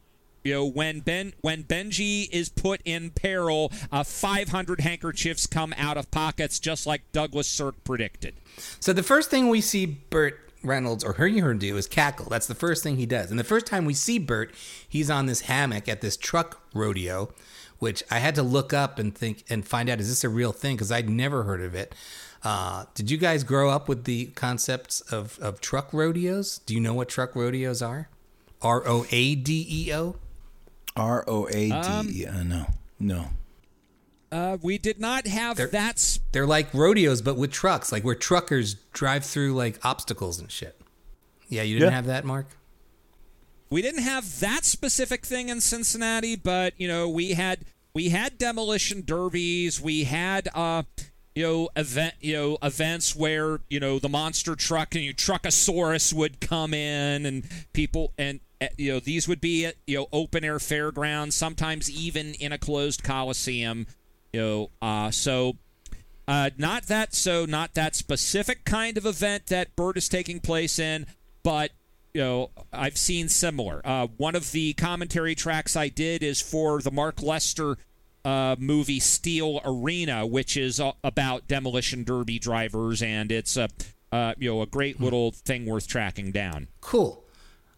you 0.45 0.53
know 0.53 0.65
when 0.67 1.01
Ben 1.01 1.33
when 1.41 1.65
Benji 1.65 2.29
is 2.31 2.49
put 2.49 2.81
in 2.85 3.11
peril, 3.11 3.73
uh, 3.91 4.05
500 4.05 4.81
handkerchiefs 4.81 5.47
come 5.47 5.75
out 5.77 5.97
of 5.97 6.11
pockets, 6.11 6.59
just 6.59 6.87
like 6.87 7.03
Douglas 7.13 7.49
Sirk 7.49 7.83
predicted. 7.83 8.35
So 8.79 8.93
the 8.93 9.03
first 9.03 9.31
thing 9.31 9.49
we 9.49 9.61
see 9.61 9.87
Burt 9.87 10.39
Reynolds 10.63 11.05
or 11.05 11.15
her 11.15 11.29
her 11.29 11.55
do 11.55 11.77
is 11.77 11.87
cackle. 11.87 12.27
That's 12.27 12.47
the 12.47 12.55
first 12.55 12.83
thing 12.83 12.97
he 12.97 13.07
does. 13.07 13.31
And 13.31 13.39
the 13.39 13.45
first 13.45 13.67
time 13.67 13.85
we 13.85 13.95
see 13.95 14.19
Burt, 14.19 14.55
he's 14.89 15.11
on 15.11 15.27
this 15.27 15.43
hammock 15.43 15.89
at 15.89 16.01
this 16.01 16.17
truck 16.17 16.61
rodeo, 16.73 17.33
which 17.79 18.03
I 18.11 18.19
had 18.19 18.35
to 18.37 18.43
look 18.43 18.73
up 18.73 18.99
and 18.99 19.15
think 19.15 19.45
and 19.49 19.67
find 19.67 19.89
out 19.89 20.01
is 20.01 20.09
this 20.09 20.25
a 20.25 20.29
real 20.29 20.53
thing 20.53 20.77
because 20.77 20.91
I'd 20.91 21.09
never 21.09 21.45
heard 21.45 21.61
of 21.61 21.75
it. 21.75 21.95
Uh, 22.43 22.85
did 22.95 23.11
you 23.11 23.17
guys 23.17 23.43
grow 23.43 23.71
up 23.71 23.89
with 23.89 24.05
the 24.05 24.27
concepts 24.27 25.01
of, 25.01 25.39
of 25.41 25.61
truck 25.61 25.93
rodeos? 25.93 26.59
Do 26.59 26.75
you 26.75 26.81
know 26.81 26.93
what 26.93 27.09
truck 27.09 27.35
rodeos 27.35 27.81
are? 27.81 28.09
R 28.61 28.87
O 28.87 29.07
A 29.11 29.35
D 29.35 29.67
E 29.69 29.95
O? 29.95 30.17
R 30.97 31.25
O 31.27 31.49
A 31.53 31.71
Um, 31.71 32.09
Uh, 32.29 32.43
no, 32.43 32.67
no. 33.01 33.31
Uh, 34.31 34.59
we 34.63 34.79
did 34.79 34.99
not 35.01 35.27
have 35.27 35.57
They're- 35.57 35.69
that. 35.69 35.95
s- 35.97 36.19
They're 36.33 36.47
like 36.47 36.73
rodeos, 36.75 37.23
but 37.23 37.37
with 37.37 37.53
trucks, 37.53 37.93
like 37.93 38.05
where 38.05 38.15
truckers 38.17 38.75
drive 38.93 39.25
through 39.25 39.55
like 39.55 39.79
obstacles 39.85 40.41
and 40.41 40.51
shit. 40.51 40.81
Yeah, 41.49 41.63
you 41.63 41.75
didn't 41.79 41.91
Yeah. 41.91 41.97
have 41.97 42.07
that, 42.07 42.25
Mark? 42.25 42.49
We 43.71 43.81
didn't 43.83 44.03
have 44.03 44.41
that 44.41 44.65
specific 44.65 45.25
thing 45.27 45.49
in 45.49 45.61
Cincinnati, 45.61 46.37
but 46.37 46.75
you 46.77 46.89
know 46.89 47.09
we 47.09 47.33
had 47.35 47.61
we 47.93 48.09
had 48.09 48.39
demolition 48.39 49.03
derbies. 49.05 49.81
We 49.81 50.05
had 50.05 50.49
uh, 50.55 50.83
you 51.35 51.43
know 51.45 51.69
event 51.77 52.15
you 52.21 52.35
know 52.35 52.59
events 52.63 53.15
where 53.17 53.61
you 53.69 53.79
know 53.81 53.99
the 53.99 54.09
monster 54.09 54.55
truck 54.57 54.95
and 54.95 55.05
you 55.05 55.15
truckasaurus 55.15 56.13
would 56.13 56.41
come 56.41 56.73
in 56.75 57.25
and 57.27 57.45
people 57.73 58.13
and 58.19 58.41
you 58.77 58.93
know 58.93 59.01
these 59.01 59.29
would 59.29 59.41
be 59.41 59.67
at 59.67 59.77
you 59.87 59.99
know 59.99 60.07
open 60.13 60.45
air 60.45 60.59
fairgrounds, 60.59 61.35
sometimes 61.35 61.91
even 61.91 62.35
in 62.35 62.53
a 62.53 62.59
closed 62.59 63.03
coliseum. 63.03 63.87
You 64.33 64.41
know, 64.41 64.71
uh, 64.83 65.11
so 65.11 65.57
uh, 66.27 66.51
not 66.57 66.85
that 66.85 67.15
so 67.15 67.45
not 67.45 67.75
that 67.75 67.95
specific 67.95 68.65
kind 68.65 68.97
of 68.97 69.07
event 69.07 69.47
that 69.49 69.75
Burt 69.77 69.97
is 69.97 70.09
taking 70.09 70.41
place 70.41 70.79
in, 70.79 71.07
but 71.43 71.71
you 72.13 72.23
know 72.23 72.51
I've 72.73 72.97
seen 72.97 73.29
similar. 73.29 73.81
Uh, 73.85 74.09
one 74.17 74.35
of 74.35 74.53
the 74.53 74.73
commentary 74.75 75.35
tracks 75.35 75.77
I 75.77 75.89
did 75.89 76.23
is 76.23 76.41
for 76.41 76.81
the 76.81 76.91
Mark 76.91 77.23
Lester 77.23 77.77
uh, 78.25 78.57
movie 78.59 79.01
Steel 79.01 79.61
Arena, 79.65 80.27
which 80.27 80.57
is 80.57 80.81
about 81.03 81.47
demolition 81.47 82.05
derby 82.05 82.39
drivers, 82.39 83.03
and 83.03 83.31
it's 83.31 83.57
a 83.57 83.69
uh, 84.11 84.35
you 84.39 84.51
know 84.51 84.63
a 84.63 84.67
great 84.67 85.01
little 85.01 85.33
thing 85.33 85.67
worth 85.67 85.87
tracking 85.87 86.31
down. 86.33 86.69
Cool. 86.81 87.23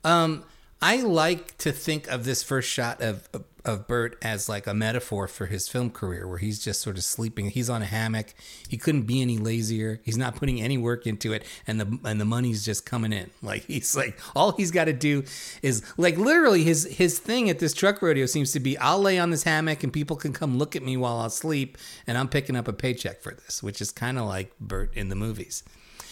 Um, 0.04 0.44
I 0.82 1.00
like 1.00 1.56
to 1.58 1.72
think 1.72 2.06
of 2.08 2.24
this 2.24 2.42
first 2.42 2.68
shot 2.68 3.00
of 3.00 3.28
of, 3.64 3.88
Burt 3.88 4.16
as 4.22 4.48
like 4.48 4.68
a 4.68 4.74
metaphor 4.74 5.26
for 5.26 5.46
his 5.46 5.68
film 5.68 5.90
career, 5.90 6.28
where 6.28 6.38
he's 6.38 6.62
just 6.62 6.80
sort 6.80 6.96
of 6.96 7.02
sleeping. 7.02 7.50
He's 7.50 7.68
on 7.68 7.82
a 7.82 7.86
hammock. 7.86 8.32
He 8.68 8.76
couldn't 8.76 9.02
be 9.02 9.20
any 9.20 9.38
lazier. 9.38 10.00
He's 10.04 10.16
not 10.16 10.36
putting 10.36 10.60
any 10.60 10.78
work 10.78 11.04
into 11.04 11.32
it, 11.32 11.44
and 11.66 11.80
the 11.80 11.98
and 12.04 12.20
the 12.20 12.24
money's 12.24 12.64
just 12.64 12.86
coming 12.86 13.12
in. 13.12 13.30
Like 13.42 13.64
he's 13.64 13.96
like 13.96 14.18
all 14.34 14.52
he's 14.52 14.72
got 14.72 14.86
to 14.86 14.92
do 14.92 15.22
is 15.62 15.82
like 15.96 16.16
literally 16.16 16.64
his 16.64 16.84
his 16.84 17.18
thing 17.18 17.48
at 17.48 17.58
this 17.58 17.74
truck 17.74 18.02
rodeo 18.02 18.26
seems 18.26 18.52
to 18.52 18.60
be 18.60 18.76
I'll 18.78 19.00
lay 19.00 19.18
on 19.18 19.30
this 19.30 19.44
hammock 19.44 19.84
and 19.84 19.92
people 19.92 20.16
can 20.16 20.32
come 20.32 20.58
look 20.58 20.74
at 20.74 20.82
me 20.82 20.96
while 20.96 21.18
I 21.18 21.28
sleep, 21.28 21.78
and 22.06 22.18
I'm 22.18 22.28
picking 22.28 22.56
up 22.56 22.66
a 22.68 22.72
paycheck 22.72 23.20
for 23.20 23.32
this, 23.32 23.62
which 23.62 23.80
is 23.80 23.92
kind 23.92 24.18
of 24.18 24.26
like 24.26 24.52
Burt 24.60 24.92
in 24.94 25.08
the 25.08 25.16
movies. 25.16 25.62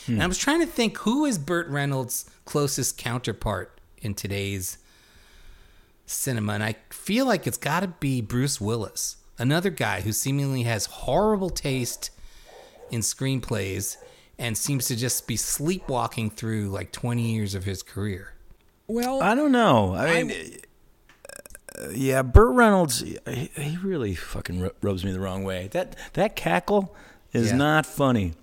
And 0.06 0.20
I 0.20 0.24
hmm. 0.24 0.28
was 0.28 0.38
trying 0.38 0.60
to 0.60 0.66
think 0.66 0.98
who 0.98 1.24
is 1.24 1.38
Burt 1.38 1.66
Reynolds' 1.68 2.26
closest 2.44 2.98
counterpart 2.98 3.73
in 4.04 4.14
today's 4.14 4.78
cinema, 6.06 6.52
and 6.54 6.62
I 6.62 6.76
feel 6.90 7.26
like 7.26 7.46
it's 7.46 7.56
got 7.58 7.80
to 7.80 7.88
be 7.88 8.20
Bruce 8.20 8.60
Willis, 8.60 9.16
another 9.38 9.70
guy 9.70 10.02
who 10.02 10.12
seemingly 10.12 10.62
has 10.64 10.86
horrible 10.86 11.50
taste 11.50 12.10
in 12.90 13.00
screenplays 13.00 13.96
and 14.38 14.58
seems 14.58 14.86
to 14.86 14.96
just 14.96 15.26
be 15.26 15.36
sleepwalking 15.36 16.30
through 16.30 16.68
like 16.68 16.92
20 16.92 17.22
years 17.22 17.54
of 17.54 17.64
his 17.64 17.82
career. 17.82 18.34
Well, 18.86 19.22
I 19.22 19.34
don't 19.34 19.52
know. 19.52 19.94
I 19.94 20.22
mean, 20.24 20.58
uh, 21.78 21.88
yeah, 21.94 22.20
Burt 22.22 22.54
Reynolds, 22.54 23.00
he, 23.00 23.18
he 23.56 23.76
really 23.82 24.14
fucking 24.14 24.70
rubs 24.82 25.04
me 25.04 25.12
the 25.12 25.20
wrong 25.20 25.42
way. 25.44 25.68
That 25.72 25.96
that 26.12 26.36
cackle 26.36 26.94
is 27.32 27.50
Yeah. 27.50 27.56
not 27.56 27.86
funny. 27.86 28.34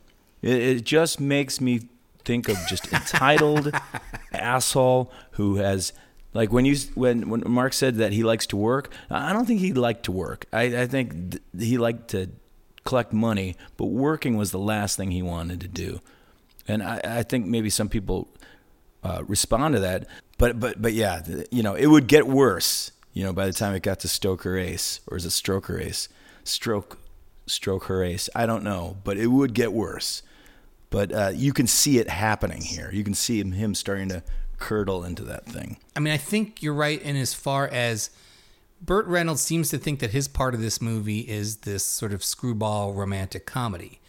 It, 0.42 0.60
it 0.62 0.84
just 0.84 1.20
makes 1.20 1.62
me 1.62 1.82
think 2.24 2.50
of 2.50 2.58
just 2.68 2.92
entitled 2.92 3.72
asshole 4.34 5.12
who 5.32 5.56
has 5.56 5.94
like 6.34 6.52
when 6.52 6.66
you 6.66 6.76
when 6.96 7.30
when 7.30 7.44
Mark 7.46 7.74
said 7.74 7.96
that 7.96 8.14
he 8.14 8.24
likes 8.24 8.46
to 8.48 8.58
work. 8.58 8.92
I 9.10 9.34
don't 9.34 9.46
think 9.46 9.60
he 9.60 9.74
liked 9.74 10.04
to 10.04 10.12
work. 10.12 10.46
I, 10.54 10.82
I 10.82 10.88
think 10.88 11.32
th- 11.32 11.44
he 11.58 11.78
liked 11.78 12.10
to 12.10 12.30
collect 12.86 13.14
money, 13.14 13.56
but 13.78 13.86
working 13.86 14.38
was 14.38 14.52
the 14.52 14.60
last 14.60 14.96
thing 14.98 15.12
he 15.12 15.22
wanted 15.22 15.62
to 15.62 15.68
do. 15.68 16.02
And 16.68 16.82
I, 16.82 17.02
I 17.04 17.24
think 17.24 17.46
maybe 17.46 17.70
some 17.70 17.90
people 17.90 18.30
uh, 19.04 19.24
respond 19.28 19.76
to 19.76 19.82
that. 19.82 20.08
But 20.38 20.60
but 20.60 20.82
but 20.82 20.94
yeah, 20.94 21.22
you 21.52 21.64
know, 21.64 21.76
it 21.76 21.88
would 21.88 22.08
get 22.08 22.28
worse. 22.28 22.92
You 23.14 23.26
know, 23.26 23.34
by 23.34 23.46
the 23.46 23.54
time 23.54 23.76
it 23.76 23.84
got 23.84 24.00
to 24.02 24.08
Stoker 24.08 24.58
Ace, 24.58 25.02
or 25.08 25.18
is 25.18 25.26
it 25.26 25.30
Stroker 25.30 25.82
Ace? 25.84 26.08
Stroke, 26.44 26.98
stroke 27.46 27.84
her 27.86 28.04
ace. 28.04 28.30
I 28.34 28.46
don't 28.46 28.64
know, 28.64 28.98
but 29.04 29.18
it 29.18 29.28
would 29.28 29.54
get 29.54 29.74
worse. 29.74 30.24
But 30.92 31.12
uh, 31.12 31.32
you 31.34 31.54
can 31.54 31.66
see 31.66 31.98
it 31.98 32.10
happening 32.10 32.62
here. 32.62 32.92
You 32.94 33.04
can 33.04 33.14
see 33.16 33.40
him, 33.40 33.54
him 33.54 33.74
starting 33.74 34.10
to 34.10 34.22
curdle 34.60 35.04
into 35.04 35.24
that 35.24 35.46
thing. 35.48 35.78
I 35.96 36.00
mean, 36.00 36.14
I 36.14 36.18
think 36.18 36.62
you're 36.62 36.74
right 36.76 37.02
in 37.02 37.16
as 37.16 37.34
far 37.34 37.68
as 37.68 38.12
Burt 38.82 39.08
Reynolds 39.08 39.42
seems 39.42 39.70
to 39.70 39.78
think 39.80 40.00
that 40.02 40.12
his 40.12 40.28
part 40.28 40.54
of 40.54 40.62
this 40.62 40.80
movie 40.82 41.22
is 41.22 41.58
this 41.58 41.84
sort 41.84 42.14
of 42.14 42.24
screwball 42.24 42.94
romantic 42.94 43.46
comedy, 43.46 44.00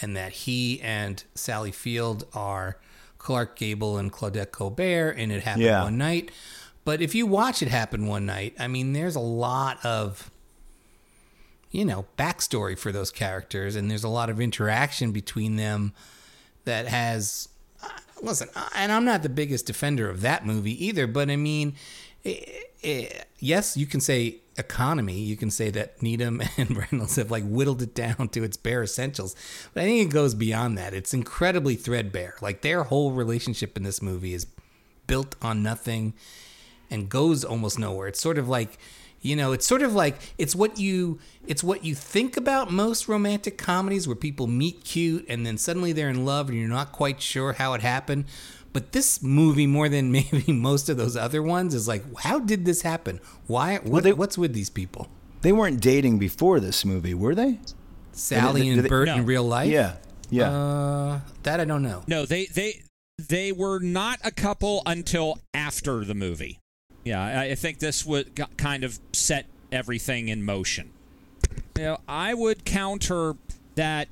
and 0.00 0.16
that 0.16 0.32
he 0.32 0.80
and 0.80 1.24
Sally 1.34 1.72
Field 1.72 2.24
are 2.32 2.78
Clark 3.18 3.56
Gable 3.58 3.98
and 3.98 4.12
Claudette 4.12 4.52
Colbert, 4.52 5.10
and 5.18 5.32
it 5.32 5.42
happened 5.42 5.64
Yeah. 5.64 5.82
one 5.82 5.98
night. 5.98 6.30
But 6.84 7.02
if 7.02 7.14
you 7.16 7.26
watch 7.26 7.62
it 7.62 7.68
happen 7.68 8.06
one 8.06 8.24
night, 8.26 8.54
I 8.60 8.68
mean, 8.68 8.92
there's 8.92 9.16
a 9.16 9.20
lot 9.20 9.84
of 9.84 10.30
you 11.70 11.84
know 11.84 12.06
backstory 12.16 12.78
for 12.78 12.92
those 12.92 13.10
characters, 13.10 13.74
and 13.76 13.90
there's 13.90 14.04
a 14.04 14.08
lot 14.08 14.30
of 14.30 14.40
interaction 14.40 15.10
between 15.10 15.56
them 15.56 15.92
that 16.68 16.86
has 16.86 17.48
listen, 18.22 18.48
and 18.74 18.92
I'm 18.92 19.04
not 19.04 19.22
the 19.22 19.28
biggest 19.28 19.66
defender 19.66 20.08
of 20.08 20.20
that 20.20 20.46
movie 20.46 20.84
either, 20.86 21.06
but 21.06 21.30
I 21.30 21.36
mean, 21.36 21.74
eh, 22.24 22.40
eh, 22.82 23.08
yes, 23.38 23.76
you 23.76 23.86
can 23.86 24.00
say 24.00 24.36
economy. 24.56 25.18
You 25.20 25.36
can 25.36 25.50
say 25.50 25.70
that 25.70 26.02
Needham 26.02 26.42
and 26.56 26.76
Reynolds 26.76 27.16
have 27.16 27.30
like 27.30 27.44
whittled 27.44 27.82
it 27.82 27.94
down 27.94 28.28
to 28.30 28.44
its 28.44 28.56
bare 28.56 28.82
essentials, 28.82 29.34
but 29.74 29.82
I 29.82 29.86
think 29.86 30.08
it 30.08 30.12
goes 30.12 30.34
beyond 30.34 30.76
that. 30.78 30.94
It's 30.94 31.14
incredibly 31.14 31.74
threadbare. 31.74 32.36
Like 32.40 32.62
their 32.62 32.84
whole 32.84 33.12
relationship 33.12 33.76
in 33.76 33.82
this 33.82 34.02
movie 34.02 34.34
is 34.34 34.46
built 35.06 35.36
on 35.40 35.62
nothing 35.62 36.14
and 36.90 37.08
goes 37.08 37.44
almost 37.44 37.78
nowhere. 37.78 38.08
It's 38.08 38.20
sort 38.20 38.38
of 38.38 38.48
like 38.48 38.78
you 39.20 39.34
know, 39.36 39.52
it's 39.52 39.66
sort 39.66 39.82
of 39.82 39.94
like 39.94 40.16
it's 40.38 40.54
what 40.54 40.78
you 40.78 41.18
it's 41.46 41.64
what 41.64 41.84
you 41.84 41.94
think 41.94 42.36
about 42.36 42.70
most 42.72 43.08
romantic 43.08 43.58
comedies 43.58 44.06
where 44.06 44.14
people 44.16 44.46
meet 44.46 44.84
cute 44.84 45.24
and 45.28 45.44
then 45.46 45.58
suddenly 45.58 45.92
they're 45.92 46.08
in 46.10 46.24
love 46.24 46.48
and 46.48 46.58
you're 46.58 46.68
not 46.68 46.92
quite 46.92 47.20
sure 47.20 47.54
how 47.54 47.74
it 47.74 47.80
happened. 47.80 48.24
But 48.72 48.92
this 48.92 49.22
movie, 49.22 49.66
more 49.66 49.88
than 49.88 50.12
maybe 50.18 50.52
most 50.52 50.88
of 50.88 50.96
those 50.98 51.16
other 51.16 51.42
ones, 51.42 51.74
is 51.74 51.88
like, 51.88 52.04
how 52.20 52.38
did 52.38 52.64
this 52.66 52.82
happen? 52.82 53.18
Why? 53.46 53.78
What, 53.78 54.04
they- 54.04 54.12
what's 54.12 54.36
with 54.38 54.52
these 54.52 54.70
people? 54.70 55.08
They 55.40 55.52
weren't 55.52 55.80
dating 55.80 56.18
before 56.18 56.60
this 56.60 56.84
movie, 56.84 57.14
were 57.14 57.34
they? 57.34 57.60
Sally 58.12 58.64
did 58.64 58.72
and 58.76 58.84
they- 58.84 58.88
Burt 58.88 59.06
No. 59.06 59.14
in 59.16 59.26
real 59.26 59.44
life? 59.44 59.70
Yeah, 59.70 59.94
yeah. 60.30 60.50
Uh, 60.50 61.20
that 61.44 61.60
I 61.60 61.64
don't 61.64 61.82
know. 61.82 62.02
No, 62.06 62.26
they 62.26 62.46
they 62.46 62.82
they 63.18 63.52
were 63.52 63.78
not 63.80 64.18
a 64.22 64.30
couple 64.30 64.82
until 64.84 65.38
after 65.54 66.04
the 66.04 66.14
movie. 66.14 66.58
Yeah, 67.04 67.40
I, 67.40 67.54
think 67.54 67.78
this 67.78 68.04
would 68.04 68.38
kind 68.56 68.84
of 68.84 68.98
set 69.12 69.46
everything 69.72 70.28
in 70.28 70.42
motion. 70.42 70.90
You 71.76 71.84
know, 71.84 72.00
I 72.08 72.34
would 72.34 72.64
counter 72.64 73.36
that. 73.74 74.08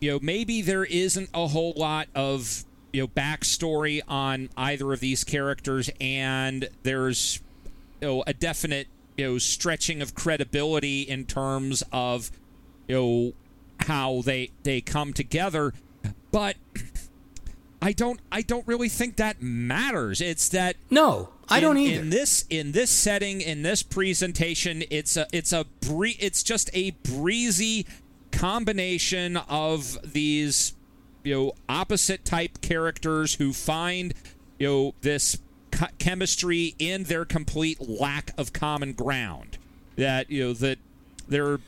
You 0.00 0.12
know, 0.12 0.18
maybe 0.22 0.62
there 0.62 0.84
isn't 0.84 1.28
a 1.34 1.46
whole 1.46 1.74
lot 1.76 2.08
of 2.14 2.64
you 2.92 3.02
know 3.02 3.08
backstory 3.08 4.00
on 4.08 4.48
either 4.56 4.92
of 4.92 5.00
these 5.00 5.24
characters, 5.24 5.90
and 6.00 6.68
there's 6.82 7.40
you 8.00 8.08
know 8.08 8.24
a 8.26 8.32
definite 8.32 8.88
you 9.16 9.26
know 9.26 9.38
stretching 9.38 10.00
of 10.00 10.14
credibility 10.14 11.02
in 11.02 11.26
terms 11.26 11.82
of 11.92 12.30
you 12.88 12.94
know 12.94 13.32
how 13.86 14.22
they 14.22 14.50
they 14.62 14.80
come 14.80 15.12
together, 15.12 15.74
but 16.32 16.56
I 17.82 17.92
don't 17.92 18.20
I 18.30 18.42
don't 18.42 18.66
really 18.66 18.88
think 18.88 19.16
that 19.16 19.40
matters. 19.40 20.20
It's 20.20 20.48
that 20.50 20.76
No, 20.90 21.30
I 21.50 21.58
in- 21.58 21.62
don't 21.62 21.78
either. 21.78 22.00
In 22.00 22.10
this 22.10 22.44
in 22.48 22.72
this 22.72 22.90
setting 22.90 23.40
in 23.40 23.62
this 23.62 23.82
presentation, 23.82 24.84
it's 24.90 25.16
a 25.16 25.26
it's 25.32 25.52
a 25.52 25.64
bree- 25.80 26.16
it's 26.20 26.42
just 26.42 26.70
a 26.72 26.90
breezy 27.02 27.86
combination 28.32 29.36
of 29.36 29.98
these 30.12 30.74
you 31.24 31.34
know 31.34 31.52
opposite 31.68 32.24
type 32.24 32.60
characters 32.60 33.34
who 33.34 33.52
find 33.52 34.14
you 34.58 34.66
know 34.68 34.94
this 35.02 35.38
co- 35.70 35.86
chemistry 35.98 36.74
in 36.78 37.04
their 37.04 37.24
complete 37.24 37.80
lack 37.88 38.32
of 38.38 38.52
common 38.52 38.92
ground. 38.92 39.58
That 39.96 40.30
you 40.30 40.44
know 40.44 40.52
that 40.54 40.78
they're 41.28 41.58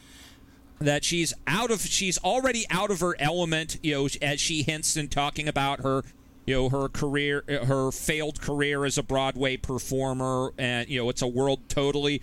that 0.81 1.05
she's 1.05 1.33
out 1.47 1.71
of 1.71 1.81
she's 1.81 2.19
already 2.19 2.65
out 2.71 2.91
of 2.91 3.01
her 3.01 3.15
element 3.21 3.79
you 3.83 3.95
know 3.95 4.09
as 4.21 4.41
she 4.41 4.63
hints 4.63 4.97
in 4.97 5.09
talking 5.09 5.47
about 5.47 5.81
her 5.81 6.03
you 6.47 6.55
know 6.55 6.69
her 6.69 6.89
career 6.89 7.45
uh, 7.49 7.65
her 7.65 7.91
failed 7.91 8.41
career 8.41 8.85
as 8.85 8.99
a 8.99 9.03
broadway 9.03 9.57
performer 9.57 10.53
and 10.59 10.89
you 10.89 11.01
know 11.01 11.09
it's 11.09 11.23
a 11.23 11.27
world 11.27 11.61
totally 11.69 12.23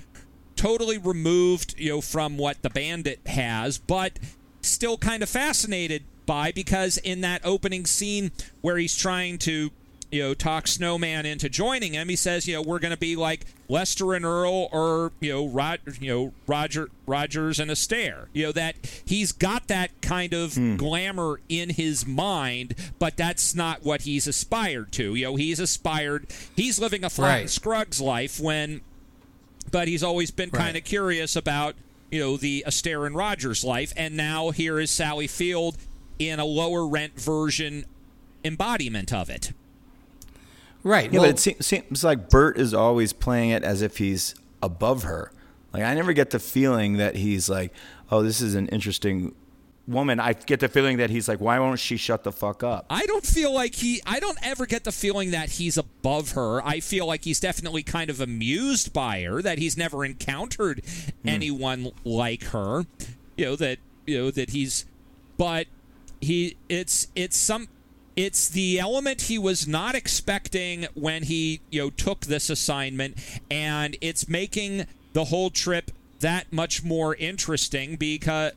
totally 0.56 0.98
removed 0.98 1.76
you 1.78 1.90
know 1.90 2.02
from 2.02 2.38
what 2.38 2.62
the 2.62 2.70
bandit 2.70 3.20
has 3.26 3.78
but 3.78 4.20
still 4.62 4.98
kind 4.98 5.24
of 5.24 5.30
fascinated 5.30 6.04
by 6.26 6.52
because 6.52 6.98
in 6.98 7.22
that 7.22 7.42
opening 7.44 7.86
scene 7.86 8.32
where 8.62 8.78
he's 8.78 8.96
trying 8.96 9.38
to 9.38 9.72
you 10.12 10.24
know, 10.24 10.34
talk 10.34 10.68
Snowman 10.68 11.26
into 11.26 11.50
joining 11.50 11.94
him. 11.94 12.10
He 12.10 12.16
says, 12.16 12.48
you 12.48 12.56
know, 12.56 12.62
we're 12.62 12.80
going 12.80 12.94
to 12.94 12.98
be 12.98 13.16
like 13.16 13.46
Lester 13.68 14.14
and 14.14 14.26
Earl, 14.26 14.70
or 14.72 15.12
you 15.20 15.34
know, 15.34 15.48
Rod, 15.48 15.80
you 16.00 16.14
know, 16.14 16.34
Roger, 16.48 16.90
Rogers 17.06 17.60
and 17.60 17.70
Astaire. 17.70 18.26
You 18.34 18.48
know 18.48 18.52
that 18.54 18.76
he's 19.06 19.32
got 19.32 19.68
that 19.68 20.02
kind 20.02 20.34
of 20.34 20.56
hmm. 20.56 20.78
glamour 20.78 21.40
in 21.48 21.70
his 21.70 22.08
mind, 22.08 22.76
but 22.98 23.18
that's 23.18 23.54
not 23.54 23.84
what 23.84 24.02
he's 24.02 24.28
aspired 24.28 24.92
to. 24.94 25.14
You 25.16 25.26
know, 25.26 25.36
he's 25.36 25.60
aspired. 25.60 26.28
He's 26.56 26.80
living 26.80 27.04
a 27.04 27.10
Flatt 27.10 27.30
Right. 27.30 27.50
Scruggs 27.50 28.02
life 28.02 28.40
when, 28.40 28.82
but 29.72 29.88
he's 29.88 30.04
always 30.04 30.32
been 30.32 30.50
kind 30.50 30.76
of 30.76 30.84
curious 30.84 31.36
about 31.36 31.76
you 32.10 32.20
know 32.20 32.38
the 32.38 32.64
Astaire 32.68 33.06
and 33.06 33.16
Rogers 33.16 33.64
life, 33.64 33.94
and 33.96 34.18
now 34.18 34.50
here 34.50 34.80
is 34.80 34.90
Sally 34.90 35.28
Field 35.28 35.78
in 36.18 36.40
a 36.40 36.46
lower 36.46 36.88
rent 36.88 37.20
version 37.20 37.86
embodiment 38.44 39.14
of 39.14 39.30
it. 39.30 39.52
Right. 40.84 41.12
Yeah, 41.12 41.20
well, 41.20 41.28
but 41.28 41.36
it 41.36 41.40
seems, 41.40 41.66
seems 41.66 42.04
like 42.04 42.30
Burt 42.30 42.58
is 42.58 42.74
always 42.74 43.14
playing 43.14 43.50
it 43.50 43.64
as 43.64 43.82
if 43.82 43.98
he's 43.98 44.36
above 44.62 45.04
her. 45.04 45.32
Like 45.74 45.84
I 45.84 45.94
never 45.94 46.14
get 46.14 46.32
the 46.32 46.40
feeling 46.40 46.98
that 46.98 47.16
he's 47.16 47.50
like, 47.50 47.74
"Oh, 48.12 48.24
this 48.24 48.42
is 48.42 48.56
an 48.56 48.68
interesting 48.70 49.36
woman." 49.88 50.20
I 50.20 50.34
get 50.34 50.60
the 50.60 50.68
feeling 50.68 50.98
that 50.98 51.10
he's 51.10 51.28
like, 51.28 51.40
"Why 51.40 51.60
won't 51.60 51.80
she 51.80 51.98
shut 51.98 52.24
the 52.24 52.32
fuck 52.32 52.64
up?" 52.64 52.86
I 52.90 53.06
don't 53.06 53.26
feel 53.26 53.54
like 53.54 53.76
he. 53.76 54.02
I 54.06 54.20
don't 54.20 54.40
ever 54.42 54.66
get 54.66 54.84
the 54.84 54.92
feeling 54.92 55.32
that 55.32 55.52
he's 55.52 55.78
above 55.78 56.32
her. 56.32 56.66
I 56.66 56.80
feel 56.80 57.06
like 57.06 57.24
he's 57.24 57.40
definitely 57.40 57.84
kind 57.84 58.10
of 58.10 58.20
amused 58.20 58.94
by 58.94 59.22
her. 59.24 59.42
That 59.42 59.60
he's 59.60 59.78
never 59.78 60.04
encountered 60.04 60.82
hmm. 61.22 61.30
anyone 61.30 61.92
like 62.04 62.46
her. 62.46 62.86
You 63.38 63.46
know 63.46 63.56
that. 63.58 63.80
You 64.08 64.18
know 64.18 64.32
that 64.32 64.52
he's. 64.52 64.86
But 65.38 65.68
he. 66.20 66.58
It's. 66.68 67.08
It's 67.16 67.38
some. 67.38 67.68
It's 68.20 68.50
the 68.50 68.80
element 68.80 69.22
he 69.22 69.38
was 69.38 69.66
not 69.66 69.96
expecting 69.96 70.88
when 70.94 71.24
he 71.24 71.62
you 71.70 71.84
know 71.84 71.90
took 71.90 72.26
this 72.26 72.50
assignment, 72.50 73.16
and 73.50 73.96
it's 74.02 74.28
making 74.28 74.88
the 75.14 75.24
whole 75.24 75.50
trip 75.50 75.90
that 76.20 76.52
much 76.52 76.84
more 76.84 77.16
interesting 77.16 77.96
because 77.96 78.52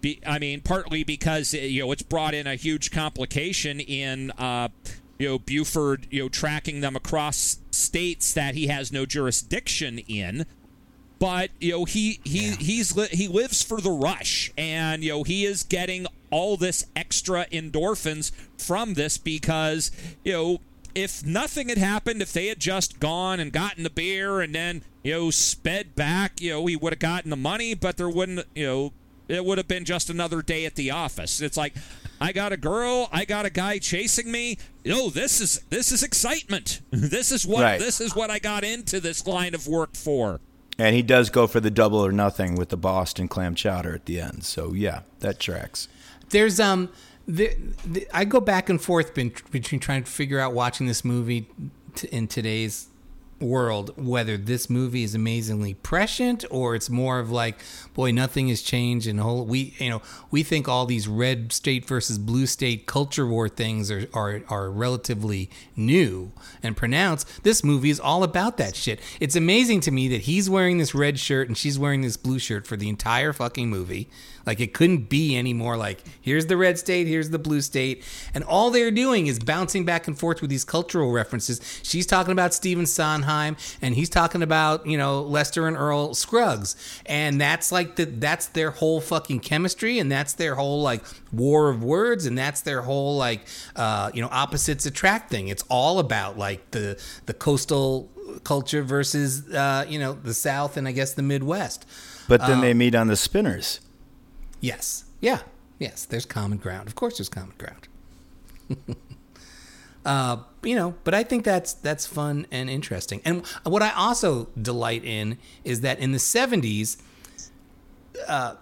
be, 0.00 0.18
I 0.26 0.40
mean, 0.40 0.60
partly 0.60 1.04
because 1.04 1.54
uh, 1.54 1.58
you 1.58 1.82
know 1.82 1.92
it's 1.92 2.02
brought 2.02 2.34
in 2.34 2.48
a 2.48 2.56
huge 2.56 2.90
complication 2.90 3.78
in 3.78 4.32
uh, 4.32 4.70
you 5.20 5.28
know 5.28 5.38
Buford, 5.38 6.08
you 6.10 6.24
know, 6.24 6.28
tracking 6.28 6.80
them 6.80 6.96
across 6.96 7.58
states 7.70 8.34
that 8.34 8.56
he 8.56 8.66
has 8.66 8.90
no 8.90 9.06
jurisdiction 9.06 10.00
in. 10.00 10.46
But 11.18 11.50
you 11.60 11.72
know 11.72 11.84
he 11.86 12.20
he 12.24 12.50
he's 12.56 12.94
li- 12.96 13.08
he 13.10 13.26
lives 13.26 13.62
for 13.62 13.80
the 13.80 13.90
rush, 13.90 14.52
and 14.58 15.02
you 15.02 15.10
know 15.10 15.22
he 15.22 15.46
is 15.46 15.62
getting 15.62 16.06
all 16.30 16.56
this 16.58 16.86
extra 16.94 17.46
endorphins 17.46 18.32
from 18.58 18.94
this 18.94 19.16
because 19.16 19.90
you 20.24 20.32
know 20.32 20.60
if 20.94 21.24
nothing 21.24 21.68
had 21.70 21.78
happened, 21.78 22.20
if 22.20 22.32
they 22.32 22.48
had 22.48 22.58
just 22.60 23.00
gone 23.00 23.38
and 23.40 23.52
gotten 23.52 23.82
the 23.82 23.90
beer 23.90 24.40
and 24.40 24.54
then 24.54 24.82
you 25.02 25.12
know 25.12 25.30
sped 25.30 25.94
back, 25.94 26.40
you 26.40 26.50
know 26.50 26.66
he 26.66 26.76
would 26.76 26.92
have 26.92 27.00
gotten 27.00 27.30
the 27.30 27.36
money, 27.36 27.72
but 27.74 27.96
there 27.96 28.10
wouldn't 28.10 28.46
you 28.54 28.66
know 28.66 28.92
it 29.28 29.44
would 29.44 29.56
have 29.58 29.66
been 29.68 29.84
just 29.86 30.10
another 30.10 30.42
day 30.42 30.66
at 30.66 30.74
the 30.74 30.90
office. 30.90 31.40
It's 31.40 31.56
like 31.56 31.74
I 32.20 32.32
got 32.32 32.52
a 32.52 32.56
girl, 32.58 33.08
I 33.10 33.24
got 33.24 33.46
a 33.46 33.50
guy 33.50 33.78
chasing 33.78 34.30
me. 34.30 34.58
No, 34.84 35.08
this 35.08 35.40
is 35.40 35.60
this 35.70 35.92
is 35.92 36.02
excitement. 36.02 36.80
This 36.90 37.32
is 37.32 37.46
what 37.46 37.62
Right. 37.62 37.80
this 37.80 38.00
is 38.02 38.14
what 38.14 38.30
I 38.30 38.38
got 38.38 38.64
into 38.64 39.00
this 39.00 39.26
line 39.26 39.54
of 39.54 39.66
work 39.66 39.94
for. 39.96 40.40
And 40.78 40.94
he 40.94 41.02
does 41.02 41.30
go 41.30 41.46
for 41.46 41.60
the 41.60 41.70
double 41.70 42.04
or 42.04 42.12
nothing 42.12 42.54
with 42.54 42.68
the 42.68 42.76
Boston 42.76 43.28
clam 43.28 43.54
chowder 43.54 43.94
at 43.94 44.04
the 44.06 44.20
end. 44.20 44.44
So 44.44 44.72
yeah, 44.74 45.02
that 45.20 45.40
tracks. 45.40 45.88
there's 46.30 46.60
um 46.60 46.90
the, 47.28 47.56
the, 47.84 48.06
I 48.14 48.24
go 48.24 48.40
back 48.40 48.68
and 48.68 48.80
forth 48.80 49.12
between 49.14 49.80
trying 49.80 50.04
to 50.04 50.10
figure 50.10 50.38
out 50.38 50.52
watching 50.52 50.86
this 50.86 51.04
movie 51.04 51.48
t- 51.96 52.08
in 52.08 52.28
today's 52.28 52.88
world 53.40 53.92
whether 53.96 54.36
this 54.36 54.70
movie 54.70 55.02
is 55.02 55.14
amazingly 55.14 55.74
prescient 55.74 56.44
or 56.50 56.74
it's 56.74 56.88
more 56.88 57.18
of 57.18 57.30
like 57.30 57.58
boy 57.92 58.10
nothing 58.10 58.48
has 58.48 58.62
changed 58.62 59.06
and 59.06 59.20
whole 59.20 59.44
we 59.44 59.74
you 59.78 59.90
know 59.90 60.00
we 60.30 60.42
think 60.42 60.68
all 60.68 60.86
these 60.86 61.06
red 61.06 61.52
state 61.52 61.84
versus 61.86 62.18
blue 62.18 62.46
state 62.46 62.86
culture 62.86 63.26
war 63.26 63.48
things 63.48 63.90
are 63.90 64.06
are, 64.14 64.42
are 64.48 64.70
relatively 64.70 65.50
new 65.74 66.32
and 66.62 66.76
pronounced. 66.76 67.42
This 67.42 67.62
movie 67.64 67.90
is 67.90 68.00
all 68.00 68.22
about 68.22 68.56
that 68.56 68.76
shit. 68.76 69.00
It's 69.20 69.36
amazing 69.36 69.80
to 69.82 69.90
me 69.90 70.08
that 70.08 70.22
he's 70.22 70.48
wearing 70.48 70.78
this 70.78 70.94
red 70.94 71.18
shirt 71.18 71.48
and 71.48 71.56
she's 71.56 71.78
wearing 71.78 72.02
this 72.02 72.16
blue 72.16 72.38
shirt 72.38 72.66
for 72.66 72.76
the 72.76 72.88
entire 72.88 73.32
fucking 73.32 73.68
movie 73.68 74.08
like 74.46 74.60
it 74.60 74.72
couldn't 74.72 75.08
be 75.08 75.36
any 75.36 75.52
more 75.52 75.76
like 75.76 76.02
here's 76.20 76.46
the 76.46 76.56
red 76.56 76.78
state, 76.78 77.06
here's 77.06 77.30
the 77.30 77.38
blue 77.38 77.60
state, 77.60 78.04
and 78.32 78.44
all 78.44 78.70
they're 78.70 78.90
doing 78.90 79.26
is 79.26 79.38
bouncing 79.38 79.84
back 79.84 80.06
and 80.06 80.18
forth 80.18 80.40
with 80.40 80.50
these 80.50 80.64
cultural 80.64 81.10
references. 81.10 81.60
She's 81.82 82.06
talking 82.06 82.32
about 82.32 82.54
Stephen 82.54 82.86
Sondheim, 82.86 83.56
and 83.82 83.94
he's 83.94 84.08
talking 84.08 84.42
about 84.42 84.86
you 84.86 84.96
know 84.96 85.22
Lester 85.22 85.66
and 85.66 85.76
Earl 85.76 86.14
Scruggs, 86.14 86.76
and 87.06 87.40
that's 87.40 87.72
like 87.72 87.96
the 87.96 88.04
that's 88.04 88.46
their 88.46 88.70
whole 88.70 89.00
fucking 89.00 89.40
chemistry, 89.40 89.98
and 89.98 90.10
that's 90.10 90.34
their 90.34 90.54
whole 90.54 90.82
like 90.82 91.02
war 91.32 91.68
of 91.68 91.82
words, 91.82 92.26
and 92.26 92.38
that's 92.38 92.60
their 92.60 92.82
whole 92.82 93.16
like 93.16 93.40
uh, 93.74 94.10
you 94.14 94.22
know 94.22 94.28
opposites 94.30 94.86
attract 94.86 95.30
thing. 95.30 95.48
It's 95.48 95.64
all 95.68 95.98
about 95.98 96.38
like 96.38 96.70
the 96.70 97.00
the 97.26 97.34
coastal 97.34 98.10
culture 98.44 98.82
versus 98.82 99.48
uh, 99.52 99.84
you 99.88 99.98
know 99.98 100.12
the 100.12 100.34
South 100.34 100.76
and 100.76 100.86
I 100.86 100.92
guess 100.92 101.14
the 101.14 101.22
Midwest. 101.22 101.86
But 102.28 102.40
then 102.40 102.60
they 102.60 102.74
meet 102.74 102.94
on 102.94 103.06
the 103.06 103.16
spinners. 103.16 103.80
Yes. 104.60 105.04
Yeah. 105.20 105.40
Yes. 105.78 106.04
There's 106.04 106.26
common 106.26 106.58
ground. 106.58 106.88
Of 106.88 106.94
course, 106.94 107.18
there's 107.18 107.28
common 107.28 107.54
ground. 107.58 107.88
uh, 110.04 110.38
you 110.62 110.74
know, 110.74 110.94
but 111.04 111.14
I 111.14 111.22
think 111.22 111.44
that's 111.44 111.72
that's 111.74 112.06
fun 112.06 112.46
and 112.50 112.68
interesting. 112.68 113.20
And 113.24 113.46
what 113.64 113.82
I 113.82 113.92
also 113.92 114.48
delight 114.60 115.04
in 115.04 115.38
is 115.64 115.82
that 115.82 115.98
in 115.98 116.12
the 116.12 116.18
'70s, 116.18 116.96
uh, 118.26 118.56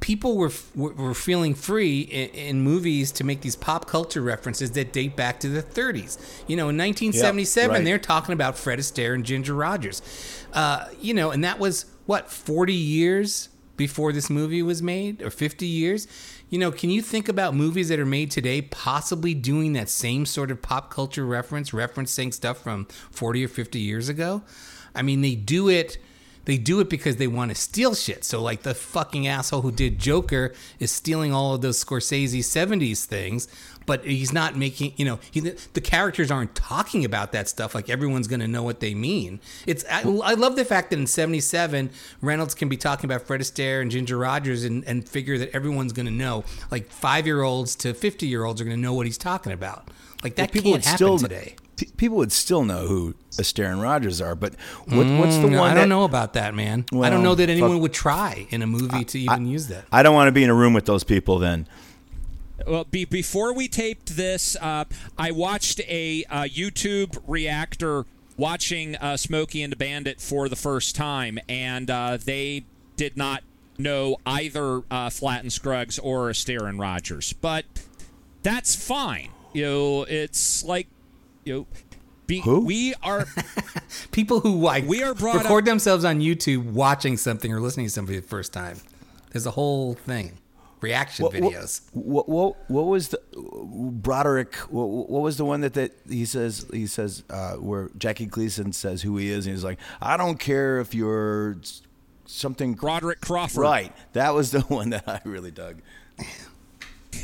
people 0.00 0.36
were, 0.36 0.52
were 0.74 0.92
were 0.92 1.14
feeling 1.14 1.54
free 1.54 2.00
in, 2.00 2.28
in 2.30 2.60
movies 2.60 3.10
to 3.12 3.24
make 3.24 3.40
these 3.40 3.56
pop 3.56 3.86
culture 3.86 4.20
references 4.20 4.72
that 4.72 4.92
date 4.92 5.16
back 5.16 5.40
to 5.40 5.48
the 5.48 5.62
30s. 5.62 6.18
You 6.46 6.56
know, 6.56 6.68
in 6.68 6.76
1977, 6.76 7.70
right. 7.70 7.84
they're 7.84 7.98
talking 7.98 8.32
about 8.32 8.58
Fred 8.58 8.78
Astaire 8.78 9.14
and 9.14 9.24
Ginger 9.24 9.54
Rogers. 9.54 10.02
Uh, 10.52 10.88
you 11.00 11.14
know, 11.14 11.30
and 11.30 11.42
that 11.44 11.58
was 11.58 11.86
what 12.06 12.30
40 12.30 12.72
years 12.72 13.48
before 13.76 14.12
this 14.12 14.30
movie 14.30 14.62
was 14.62 14.82
made, 14.82 15.22
or 15.22 15.30
50 15.30 15.66
years. 15.66 16.06
You 16.48 16.58
know, 16.58 16.70
can 16.70 16.90
you 16.90 17.02
think 17.02 17.28
about 17.28 17.54
movies 17.54 17.88
that 17.88 17.98
are 17.98 18.06
made 18.06 18.30
today 18.30 18.62
possibly 18.62 19.34
doing 19.34 19.72
that 19.74 19.88
same 19.88 20.26
sort 20.26 20.50
of 20.50 20.62
pop 20.62 20.90
culture 20.90 21.26
reference, 21.26 21.70
referencing 21.70 22.32
stuff 22.32 22.62
from 22.62 22.86
40 23.10 23.44
or 23.44 23.48
50 23.48 23.78
years 23.78 24.08
ago? 24.08 24.42
I 24.94 25.02
mean, 25.02 25.20
they 25.20 25.34
do 25.34 25.68
it 25.68 25.98
they 26.46 26.56
do 26.56 26.78
it 26.80 26.88
because 26.88 27.16
they 27.16 27.26
want 27.26 27.50
to 27.50 27.54
steal 27.56 27.94
shit. 27.94 28.24
So 28.24 28.40
like 28.40 28.62
the 28.62 28.72
fucking 28.72 29.26
asshole 29.26 29.62
who 29.62 29.72
did 29.72 29.98
Joker 29.98 30.54
is 30.78 30.90
stealing 30.90 31.32
all 31.32 31.54
of 31.54 31.60
those 31.60 31.84
Scorsese 31.84 32.38
70s 32.38 33.04
things, 33.04 33.48
but 33.86 34.04
he's 34.04 34.32
not 34.32 34.56
making, 34.56 34.92
you 34.96 35.04
know, 35.04 35.18
he, 35.30 35.40
the 35.40 35.80
characters 35.80 36.30
aren't 36.30 36.54
talking 36.54 37.04
about 37.04 37.32
that 37.32 37.48
stuff 37.48 37.74
like 37.74 37.88
everyone's 37.88 38.26
going 38.28 38.40
to 38.40 38.48
know 38.48 38.62
what 38.62 38.80
they 38.80 38.94
mean. 38.94 39.40
It's 39.66 39.84
I, 39.90 40.00
I 40.02 40.34
love 40.34 40.56
the 40.56 40.64
fact 40.64 40.90
that 40.90 40.98
in 40.98 41.06
77 41.06 41.90
Reynolds 42.20 42.54
can 42.54 42.68
be 42.68 42.76
talking 42.76 43.08
about 43.08 43.22
Fred 43.26 43.40
Astaire 43.40 43.80
and 43.80 43.90
Ginger 43.90 44.18
Rogers 44.18 44.64
and, 44.64 44.84
and 44.84 45.08
figure 45.08 45.38
that 45.38 45.54
everyone's 45.54 45.92
going 45.92 46.06
to 46.06 46.12
know, 46.12 46.44
like 46.70 46.90
5-year-olds 46.90 47.76
to 47.76 47.94
50-year-olds 47.94 48.60
are 48.60 48.64
going 48.64 48.76
to 48.76 48.82
know 48.82 48.92
what 48.94 49.06
he's 49.06 49.18
talking 49.18 49.52
about. 49.52 49.88
Like 50.22 50.34
that 50.36 50.50
people 50.50 50.72
can't 50.72 50.82
would 50.82 50.84
happen 50.84 50.96
still 50.96 51.18
today. 51.18 51.54
people 51.96 52.16
would 52.16 52.32
still 52.32 52.64
know 52.64 52.86
who 52.86 53.14
Astaire 53.32 53.70
and 53.70 53.80
Rogers 53.80 54.20
are. 54.20 54.34
But 54.34 54.54
what, 54.86 55.06
what's 55.06 55.36
the 55.36 55.46
Mm, 55.48 55.58
one? 55.58 55.70
I 55.70 55.74
that- 55.74 55.80
don't 55.80 55.88
know 55.90 56.04
about 56.04 56.32
that, 56.32 56.54
man. 56.54 56.84
I 56.92 57.10
don't 57.10 57.22
know 57.22 57.34
that 57.34 57.48
anyone 57.48 57.72
fuck- 57.72 57.82
would 57.82 57.92
try 57.92 58.46
in 58.50 58.62
a 58.62 58.66
movie 58.66 59.04
to 59.04 59.18
even 59.20 59.46
use 59.46 59.68
that. 59.68 59.84
I 59.92 60.02
don't 60.02 60.14
want 60.14 60.28
to 60.28 60.32
be 60.32 60.42
in 60.42 60.50
a 60.50 60.54
room 60.54 60.72
with 60.74 60.86
those 60.86 61.04
people. 61.04 61.38
Then 61.38 61.68
Well, 62.66 62.84
be, 62.84 63.04
before 63.04 63.52
we 63.52 63.68
taped 63.68 64.16
this, 64.16 64.56
uh, 64.60 64.84
I 65.18 65.30
watched 65.30 65.80
a 65.80 66.24
uh, 66.30 66.42
YouTube 66.44 67.18
reactor 67.26 68.06
watching 68.36 68.96
uh, 68.96 69.16
Smokey 69.16 69.62
and 69.62 69.72
the 69.72 69.76
Bandit 69.76 70.20
for 70.20 70.48
the 70.48 70.56
first 70.56 70.94
time, 70.96 71.38
and 71.48 71.90
uh, 71.90 72.18
they 72.22 72.64
did 72.96 73.16
not 73.16 73.42
know 73.78 74.16
either 74.24 74.82
uh, 74.90 75.10
Flatt 75.10 75.42
and 75.42 75.52
Scruggs 75.52 75.98
or 75.98 76.30
Astaire 76.30 76.68
and 76.68 76.78
Rogers. 76.78 77.32
But 77.34 77.66
that's 78.42 78.74
fine. 78.74 79.30
You 79.52 79.64
know, 79.64 80.02
it's 80.04 80.64
like 80.64 80.86
you 81.44 81.54
know, 81.54 81.66
be, 82.26 82.40
Who? 82.40 82.60
we 82.60 82.94
are 83.02 83.26
People 84.12 84.40
who 84.40 84.58
like 84.60 84.86
We 84.86 85.02
are 85.02 85.14
brought 85.14 85.36
record 85.36 85.64
up- 85.64 85.66
themselves 85.66 86.04
on 86.04 86.20
YouTube 86.20 86.72
watching 86.72 87.16
something 87.16 87.52
or 87.52 87.60
listening 87.60 87.86
to 87.86 87.90
somebody 87.90 88.16
for 88.18 88.22
the 88.22 88.28
first 88.28 88.52
time. 88.52 88.78
There's 89.30 89.46
a 89.46 89.52
whole 89.52 89.94
thing. 89.94 90.38
Reaction 90.80 91.24
What- 91.24 91.34
what- 91.34 91.52
videos. 91.54 91.80
What, 91.92 92.28
what 92.28 92.70
what 92.70 92.86
was 92.86 93.08
the 93.08 93.20
Broderick? 93.34 94.54
What, 94.70 94.86
what 94.86 95.22
was 95.22 95.36
the 95.36 95.44
one 95.44 95.60
that, 95.62 95.74
that 95.74 95.92
he 96.08 96.24
says 96.24 96.66
he 96.72 96.86
says 96.86 97.22
uh, 97.30 97.52
where 97.54 97.90
Jackie 97.96 98.26
Gleason 98.26 98.72
says 98.72 99.02
who 99.02 99.16
he 99.16 99.30
is 99.30 99.46
and 99.46 99.54
he's 99.54 99.64
like 99.64 99.78
I 100.00 100.16
don't 100.16 100.38
care 100.38 100.78
if 100.80 100.94
you're 100.94 101.56
something 102.26 102.74
Broderick 102.74 103.20
Crawford. 103.20 103.62
right. 103.62 103.92
That 104.12 104.34
was 104.34 104.50
the 104.50 104.60
one 104.68 104.90
that 104.90 105.08
I 105.08 105.20
really 105.24 105.50
dug. 105.50 105.80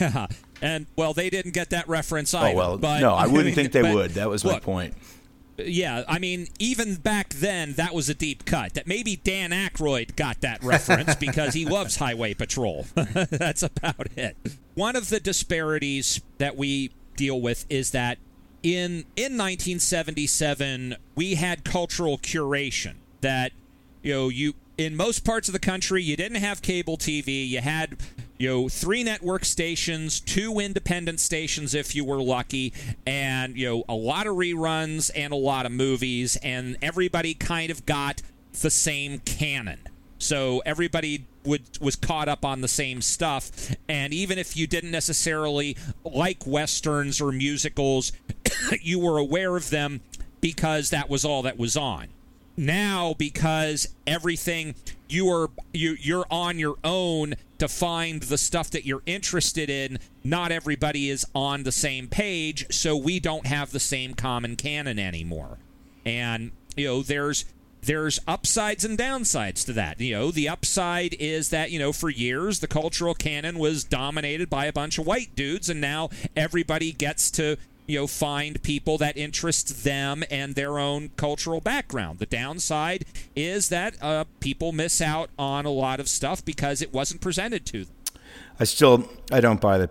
Yeah. 0.00 0.26
And 0.64 0.86
well, 0.94 1.12
they 1.12 1.28
didn't 1.28 1.54
get 1.54 1.70
that 1.70 1.88
reference 1.88 2.32
Oh 2.34 2.38
either. 2.38 2.56
well, 2.56 2.78
but, 2.78 3.00
no, 3.00 3.14
I 3.14 3.26
wouldn't 3.26 3.46
mean, 3.46 3.54
think 3.56 3.72
they 3.72 3.82
but 3.82 3.94
would. 3.96 4.10
That 4.12 4.28
was 4.30 4.44
my 4.44 4.60
point. 4.60 4.94
Yeah, 5.66 6.04
I 6.08 6.18
mean, 6.18 6.48
even 6.58 6.96
back 6.96 7.30
then, 7.30 7.74
that 7.74 7.94
was 7.94 8.08
a 8.08 8.14
deep 8.14 8.44
cut. 8.44 8.74
That 8.74 8.86
maybe 8.86 9.16
Dan 9.16 9.50
Aykroyd 9.50 10.16
got 10.16 10.40
that 10.40 10.62
reference 10.62 11.14
because 11.20 11.54
he 11.54 11.64
loves 11.64 11.96
Highway 11.96 12.34
Patrol. 12.34 12.86
That's 12.94 13.62
about 13.62 14.08
it. 14.16 14.36
One 14.74 14.96
of 14.96 15.08
the 15.08 15.20
disparities 15.20 16.20
that 16.38 16.56
we 16.56 16.90
deal 17.16 17.40
with 17.40 17.66
is 17.68 17.90
that 17.90 18.18
in 18.62 19.04
in 19.16 19.36
1977 19.36 20.96
we 21.14 21.34
had 21.34 21.64
cultural 21.64 22.16
curation 22.16 22.94
that 23.20 23.52
you 24.02 24.14
know 24.14 24.28
you 24.28 24.54
in 24.78 24.96
most 24.96 25.24
parts 25.24 25.48
of 25.48 25.52
the 25.52 25.58
country 25.58 26.02
you 26.02 26.16
didn't 26.16 26.38
have 26.38 26.62
cable 26.62 26.96
TV 26.96 27.46
you 27.48 27.60
had 27.60 27.96
you 28.42 28.48
know 28.48 28.68
three 28.68 29.04
network 29.04 29.44
stations 29.44 30.18
two 30.18 30.58
independent 30.58 31.20
stations 31.20 31.76
if 31.76 31.94
you 31.94 32.04
were 32.04 32.20
lucky 32.20 32.72
and 33.06 33.56
you 33.56 33.68
know 33.68 33.84
a 33.88 33.94
lot 33.94 34.26
of 34.26 34.34
reruns 34.34 35.12
and 35.14 35.32
a 35.32 35.36
lot 35.36 35.64
of 35.64 35.70
movies 35.70 36.34
and 36.42 36.76
everybody 36.82 37.34
kind 37.34 37.70
of 37.70 37.86
got 37.86 38.20
the 38.60 38.70
same 38.70 39.20
canon. 39.20 39.78
So 40.18 40.60
everybody 40.66 41.24
would 41.44 41.62
was 41.80 41.94
caught 41.94 42.28
up 42.28 42.44
on 42.44 42.62
the 42.62 42.68
same 42.68 43.00
stuff 43.00 43.76
and 43.88 44.12
even 44.12 44.38
if 44.38 44.56
you 44.56 44.66
didn't 44.66 44.90
necessarily 44.90 45.76
like 46.02 46.44
westerns 46.44 47.20
or 47.20 47.30
musicals 47.30 48.10
you 48.80 48.98
were 48.98 49.18
aware 49.18 49.56
of 49.56 49.70
them 49.70 50.00
because 50.40 50.90
that 50.90 51.08
was 51.08 51.24
all 51.24 51.42
that 51.42 51.58
was 51.58 51.76
on. 51.76 52.08
Now 52.56 53.14
because 53.16 53.88
everything 54.04 54.74
you 55.12 55.28
are 55.28 55.50
you 55.72 55.96
you're 56.00 56.26
on 56.30 56.58
your 56.58 56.76
own 56.82 57.34
to 57.58 57.68
find 57.68 58.22
the 58.24 58.38
stuff 58.38 58.70
that 58.70 58.84
you're 58.84 59.02
interested 59.06 59.70
in 59.70 59.98
not 60.24 60.50
everybody 60.50 61.10
is 61.10 61.24
on 61.34 61.62
the 61.62 61.72
same 61.72 62.08
page 62.08 62.66
so 62.74 62.96
we 62.96 63.20
don't 63.20 63.46
have 63.46 63.70
the 63.70 63.80
same 63.80 64.14
common 64.14 64.56
canon 64.56 64.98
anymore 64.98 65.58
and 66.04 66.50
you 66.76 66.86
know 66.86 67.02
there's 67.02 67.44
there's 67.82 68.20
upsides 68.28 68.84
and 68.84 68.96
downsides 68.96 69.66
to 69.66 69.72
that. 69.72 70.00
You 70.00 70.14
know, 70.14 70.30
the 70.30 70.48
upside 70.48 71.14
is 71.14 71.50
that, 71.50 71.72
you 71.72 71.80
know, 71.80 71.92
for 71.92 72.08
years 72.08 72.60
the 72.60 72.68
cultural 72.68 73.14
canon 73.14 73.58
was 73.58 73.82
dominated 73.82 74.48
by 74.48 74.66
a 74.66 74.72
bunch 74.72 74.98
of 74.98 75.06
white 75.06 75.34
dudes 75.34 75.68
and 75.68 75.80
now 75.80 76.08
everybody 76.36 76.92
gets 76.92 77.30
to, 77.32 77.56
you 77.86 77.98
know, 77.98 78.06
find 78.06 78.62
people 78.62 78.96
that 78.98 79.16
interest 79.16 79.84
them 79.84 80.22
and 80.30 80.54
their 80.54 80.78
own 80.78 81.10
cultural 81.16 81.60
background. 81.60 82.18
The 82.20 82.26
downside 82.26 83.04
is 83.34 83.68
that 83.70 83.96
uh, 84.02 84.24
people 84.40 84.72
miss 84.72 85.00
out 85.00 85.30
on 85.38 85.64
a 85.66 85.70
lot 85.70 85.98
of 86.00 86.08
stuff 86.08 86.44
because 86.44 86.80
it 86.80 86.92
wasn't 86.92 87.20
presented 87.20 87.66
to 87.66 87.84
them. 87.84 87.94
I 88.60 88.64
still 88.64 89.08
I 89.30 89.40
don't 89.40 89.60
buy 89.60 89.78
that 89.78 89.90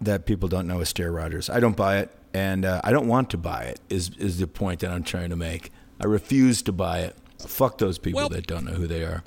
that 0.00 0.26
people 0.26 0.48
don't 0.48 0.66
know 0.66 0.78
Astaire 0.78 1.14
Rogers. 1.14 1.48
I 1.48 1.60
don't 1.60 1.76
buy 1.76 1.98
it, 1.98 2.10
and 2.34 2.64
uh, 2.64 2.80
I 2.84 2.90
don't 2.90 3.06
want 3.08 3.30
to 3.30 3.38
buy 3.38 3.62
it. 3.62 3.80
Is 3.88 4.10
is 4.18 4.38
the 4.38 4.46
point 4.46 4.80
that 4.80 4.90
I'm 4.90 5.04
trying 5.04 5.30
to 5.30 5.36
make? 5.36 5.70
I 6.00 6.06
refuse 6.06 6.60
to 6.62 6.72
buy 6.72 7.00
it. 7.00 7.16
Fuck 7.38 7.78
those 7.78 7.98
people 7.98 8.18
Well- 8.20 8.28
that 8.30 8.46
don't 8.46 8.64
know 8.64 8.72
who 8.72 8.86
they 8.86 9.02
are. 9.04 9.22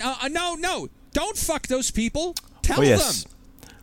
Uh, 0.00 0.16
uh, 0.22 0.28
no, 0.28 0.54
no, 0.54 0.88
don't 1.12 1.36
fuck 1.36 1.68
those 1.68 1.90
people. 1.92 2.34
Tell 2.62 2.80
Oh 2.80 2.82
yes. 2.82 3.22
them. 3.24 3.32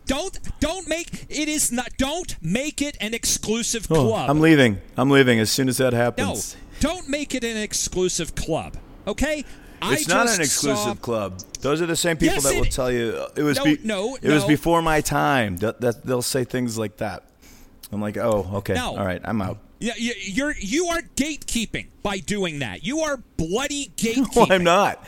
Don't 0.06 0.38
don't 0.60 0.88
make 0.88 1.26
it 1.30 1.48
is 1.48 1.72
not. 1.72 1.90
Don't 1.98 2.36
make 2.42 2.82
it 2.82 2.98
an 3.00 3.14
exclusive 3.14 3.88
Oh, 3.90 4.08
club. 4.08 4.30
I'm 4.30 4.40
leaving. 4.42 4.80
I'm 4.98 5.10
leaving 5.10 5.40
as 5.40 5.52
soon 5.52 5.70
as 5.70 5.78
that 5.78 5.94
happens. 5.94 6.56
No, 6.82 6.90
don't 6.92 7.08
make 7.10 7.34
it 7.36 7.44
an 7.44 7.58
exclusive 7.58 8.36
club. 8.36 8.78
Okay? 9.08 9.46
It's 9.84 10.10
I 10.10 10.14
not 10.16 10.28
an 10.36 10.42
exclusive 10.42 10.78
saw- 10.84 10.94
club. 10.96 11.40
Those 11.62 11.82
are 11.82 11.86
the 11.88 11.96
same 11.96 12.18
people 12.18 12.36
Yes, 12.36 12.44
that 12.44 12.56
will 12.56 12.66
tell 12.66 12.92
you 12.92 13.26
it 13.36 13.42
was. 13.44 13.58
No, 13.58 13.64
be- 13.64 13.80
no, 13.84 14.16
it 14.22 14.30
was 14.30 14.46
before 14.46 14.82
my 14.82 15.02
time. 15.02 15.58
That, 15.58 15.82
that 15.82 16.06
they'll 16.06 16.22
say 16.22 16.44
things 16.44 16.78
like 16.78 16.98
that. 16.98 17.24
I'm 17.92 18.02
like, 18.02 18.16
oh, 18.18 18.50
okay, 18.56 18.74
No. 18.76 18.96
all 18.98 19.06
right, 19.06 19.22
I'm 19.24 19.42
out. 19.42 19.58
Yeah, 19.80 19.94
you- 19.98 20.14
you're 20.20 20.56
you 20.60 20.86
are 20.88 21.02
gatekeeping 21.16 21.88
by 22.04 22.20
doing 22.20 22.60
that. 22.60 22.84
You 22.86 23.00
are 23.00 23.18
bloody 23.38 23.92
gatekeeping. 23.98 24.36
No, 24.50 24.56
I'm 24.56 24.64
not. 24.64 25.04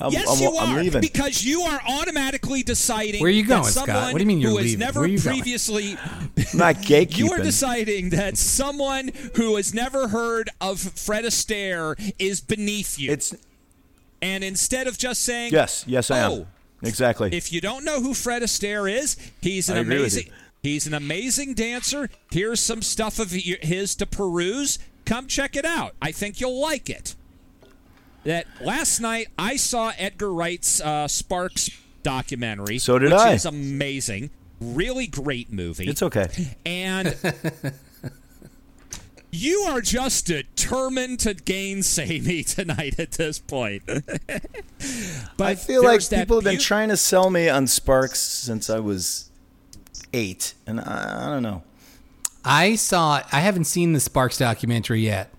I'm, 0.00 0.12
Yes, 0.12 0.28
I'm, 0.28 0.42
you 0.42 0.58
I'm 0.58 0.76
are 0.76 0.82
leaving. 0.82 1.00
because 1.00 1.42
you 1.44 1.62
are 1.62 1.80
automatically 1.88 2.62
deciding. 2.62 3.20
Where 3.20 3.28
are 3.28 3.32
you 3.32 3.44
that 3.44 3.48
going, 3.48 3.64
Scott? 3.64 3.86
someone 3.88 4.12
What 4.12 4.18
do 4.18 4.20
you 4.22 4.26
mean 4.26 4.40
you're 4.40 4.50
who 4.50 4.58
has 4.58 4.76
never 4.76 5.00
Where 5.00 5.08
are 5.08 5.12
you 5.12 5.18
previously 5.20 5.94
not 6.54 6.76
gatekeeping. 6.76 7.18
You 7.18 7.32
are 7.32 7.38
deciding 7.38 8.10
that 8.10 8.36
someone 8.36 9.10
who 9.36 9.56
has 9.56 9.72
never 9.72 10.08
heard 10.08 10.50
of 10.60 10.78
Fred 10.80 11.24
Astaire 11.24 11.94
is 12.18 12.40
beneath 12.40 12.98
you. 12.98 13.10
It's 13.12 13.34
and 14.22 14.42
instead 14.44 14.86
of 14.86 14.98
just 14.98 15.22
saying, 15.22 15.52
yes, 15.52 15.84
yes, 15.86 16.10
I 16.10 16.18
am. 16.18 16.30
Oh, 16.32 16.46
Exactly. 16.82 17.30
If 17.32 17.52
you 17.52 17.60
don't 17.62 17.84
know 17.84 18.02
who 18.02 18.12
Fred 18.12 18.42
Astaire 18.42 18.90
is, 18.92 19.16
he's 19.40 19.70
an 19.70 19.78
I 19.78 19.80
agree 19.80 19.94
with 19.94 20.12
amazing 20.12 20.26
you. 20.26 20.32
he's 20.62 20.86
an 20.86 20.92
amazing 20.94 21.54
dancer. 21.54 22.10
Here's 22.30 22.60
some 22.60 22.82
stuff 22.82 23.18
of 23.18 23.30
his 23.30 23.94
to 23.96 24.04
peruse. 24.06 24.78
Come 25.06 25.26
check 25.26 25.56
it 25.56 25.64
out. 25.64 25.94
I 26.02 26.12
think 26.12 26.38
you'll 26.40 26.60
like 26.60 26.90
it. 26.90 27.14
That 28.26 28.46
last 28.60 29.00
night 29.00 29.28
I 29.38 29.56
saw 29.56 29.92
Edgar 29.96 30.32
Wright's 30.32 30.80
uh, 30.80 31.06
Sparks 31.06 31.70
documentary. 32.02 32.78
So 32.78 32.98
did 32.98 33.12
which 33.12 33.20
I. 33.20 33.32
is 33.34 33.44
amazing. 33.44 34.30
Really 34.60 35.06
great 35.06 35.52
movie. 35.52 35.88
it's 35.88 36.02
okay. 36.02 36.56
And 36.64 37.14
you 39.30 39.66
are 39.68 39.80
just 39.80 40.26
determined 40.26 41.20
to 41.20 41.34
gainsay 41.34 42.20
me 42.20 42.42
tonight 42.42 42.98
at 42.98 43.12
this 43.12 43.38
point. 43.38 43.82
but 43.86 44.02
I 45.40 45.54
feel 45.54 45.82
like 45.82 45.92
there's 45.92 46.08
that 46.08 46.20
people 46.20 46.38
have 46.38 46.44
been 46.44 46.56
beau- 46.56 46.60
trying 46.62 46.88
to 46.88 46.96
sell 46.96 47.30
me 47.30 47.48
on 47.48 47.66
Sparks 47.66 48.18
since 48.18 48.68
I 48.70 48.80
was 48.80 49.30
eight, 50.12 50.54
and 50.66 50.80
I, 50.80 51.26
I 51.26 51.30
don't 51.30 51.42
know. 51.42 51.62
I 52.44 52.74
saw. 52.76 53.22
I 53.30 53.40
haven't 53.40 53.64
seen 53.64 53.92
the 53.92 54.00
Sparks 54.00 54.38
documentary 54.38 55.00
yet, 55.02 55.30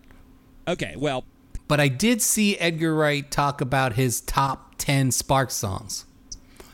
Okay, 0.68 0.96
well, 0.98 1.24
but 1.68 1.80
I 1.80 1.88
did 1.88 2.22
see 2.22 2.58
Edgar 2.58 2.96
Wright 2.96 3.30
talk 3.30 3.62
about 3.62 3.94
his 3.94 4.22
top 4.22 4.76
ten 4.78 5.12
Sparks 5.12 5.56
songs, 5.56 6.06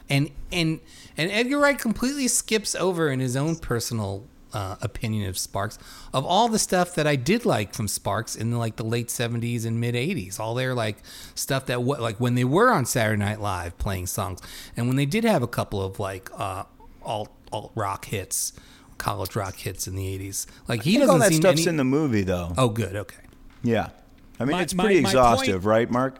and 0.09 0.29
and 0.51 0.79
and 1.17 1.31
Edgar 1.31 1.59
Wright 1.59 1.77
completely 1.77 2.27
skips 2.27 2.75
over 2.75 3.09
in 3.09 3.19
his 3.19 3.35
own 3.35 3.55
personal 3.55 4.27
uh, 4.53 4.75
opinion 4.81 5.27
of 5.27 5.35
Sparks 5.37 5.79
of 6.13 6.23
all 6.25 6.47
the 6.47 6.59
stuff 6.59 6.93
that 6.93 7.07
I 7.07 7.15
did 7.15 7.43
like 7.43 7.73
from 7.73 7.87
Sparks 7.87 8.35
in 8.35 8.55
like 8.57 8.75
the 8.75 8.83
late 8.83 9.07
'70s 9.07 9.65
and 9.65 9.79
mid 9.79 9.95
'80s. 9.95 10.39
All 10.39 10.53
their 10.53 10.73
like 10.75 10.97
stuff 11.33 11.65
that 11.67 11.81
what 11.81 12.01
like 12.01 12.19
when 12.19 12.35
they 12.35 12.43
were 12.43 12.71
on 12.71 12.85
Saturday 12.85 13.17
Night 13.19 13.39
Live 13.41 13.77
playing 13.79 14.07
songs, 14.07 14.41
and 14.77 14.87
when 14.87 14.95
they 14.95 15.05
did 15.07 15.23
have 15.23 15.41
a 15.41 15.47
couple 15.47 15.81
of 15.81 15.99
like 15.99 16.29
uh, 16.37 16.63
alt 17.03 17.31
alt 17.51 17.71
rock 17.75 18.05
hits. 18.05 18.53
College 18.99 19.35
rock 19.35 19.55
hits 19.55 19.85
in 19.87 19.95
the 19.95 20.17
'80s, 20.19 20.45
like 20.67 20.83
he 20.83 20.97
doesn't 20.97 21.09
all 21.09 21.19
that 21.19 21.29
seem 21.29 21.41
stuff's 21.41 21.61
any- 21.61 21.69
in 21.71 21.77
the 21.77 21.83
movie, 21.83 22.21
though. 22.21 22.53
Oh, 22.57 22.69
good. 22.69 22.95
Okay. 22.95 23.17
Yeah, 23.63 23.89
I 24.39 24.45
mean 24.45 24.51
My- 24.57 24.61
it's 24.63 24.73
pretty 24.73 25.01
my 25.01 25.09
exhaustive, 25.09 25.55
point- 25.61 25.65
right, 25.65 25.91
Mark? 25.91 26.17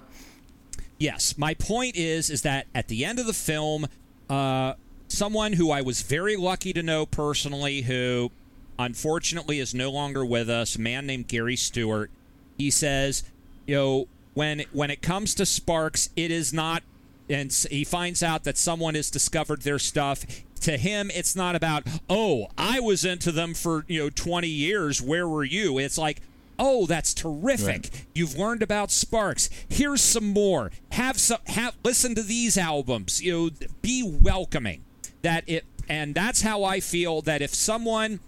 yes, 0.97 1.37
my 1.37 1.53
point 1.53 1.95
is 1.95 2.29
is 2.29 2.41
that 2.43 2.67
at 2.73 2.87
the 2.87 3.03
end 3.05 3.19
of 3.19 3.25
the 3.25 3.33
film, 3.33 3.87
uh, 4.29 4.73
someone 5.07 5.53
who 5.53 5.71
I 5.71 5.81
was 5.81 6.01
very 6.01 6.35
lucky 6.35 6.73
to 6.73 6.83
know 6.83 7.05
personally, 7.05 7.81
who 7.81 8.31
unfortunately 8.79 9.59
is 9.59 9.73
no 9.73 9.91
longer 9.91 10.25
with 10.25 10.49
us, 10.49 10.75
a 10.75 10.81
man 10.81 11.05
named 11.05 11.27
Gary 11.27 11.55
Stewart, 11.55 12.09
he 12.57 12.69
says, 12.71 13.23
you 13.67 13.75
know, 13.75 14.07
when 14.33 14.63
when 14.71 14.89
it 14.89 15.01
comes 15.01 15.35
to 15.35 15.45
Sparks, 15.45 16.09
it 16.15 16.31
is 16.31 16.53
not 16.53 16.83
and 17.29 17.51
he 17.71 17.83
finds 17.83 18.21
out 18.21 18.43
that 18.43 18.57
someone 18.57 18.95
has 18.95 19.09
discovered 19.09 19.61
their 19.61 19.79
stuff. 19.79 20.25
To 20.61 20.77
him 20.77 21.11
it's 21.13 21.35
not 21.35 21.55
about 21.57 21.83
oh 22.09 22.47
i 22.57 22.79
was 22.79 23.03
into 23.03 23.33
them 23.33 23.53
for 23.53 23.83
you 23.89 23.99
know 24.03 24.09
20 24.09 24.47
years. 24.47 25.01
Where 25.01 25.27
were 25.27 25.43
you? 25.43 25.77
It's 25.77 25.97
like 25.97 26.21
oh 26.59 26.85
that's 26.85 27.13
terrific. 27.13 27.89
You've 28.13 28.37
learned 28.37 28.63
about 28.63 28.91
sparks. 28.91 29.49
Here's 29.67 30.01
some 30.01 30.27
more. 30.27 30.71
Have 30.91 31.19
some 31.19 31.39
have 31.47 31.75
listen 31.83 32.15
to 32.15 32.23
these 32.23 32.57
albums. 32.57 33.21
You 33.21 33.33
know 33.33 33.67
be 33.81 34.03
welcoming. 34.03 34.83
That 35.21 35.43
it 35.47 35.65
and 35.89 36.15
that's 36.15 36.41
how 36.41 36.63
i 36.63 36.79
feel 36.79 37.21
that 37.21 37.41
if 37.41 37.53
someone 37.53 38.21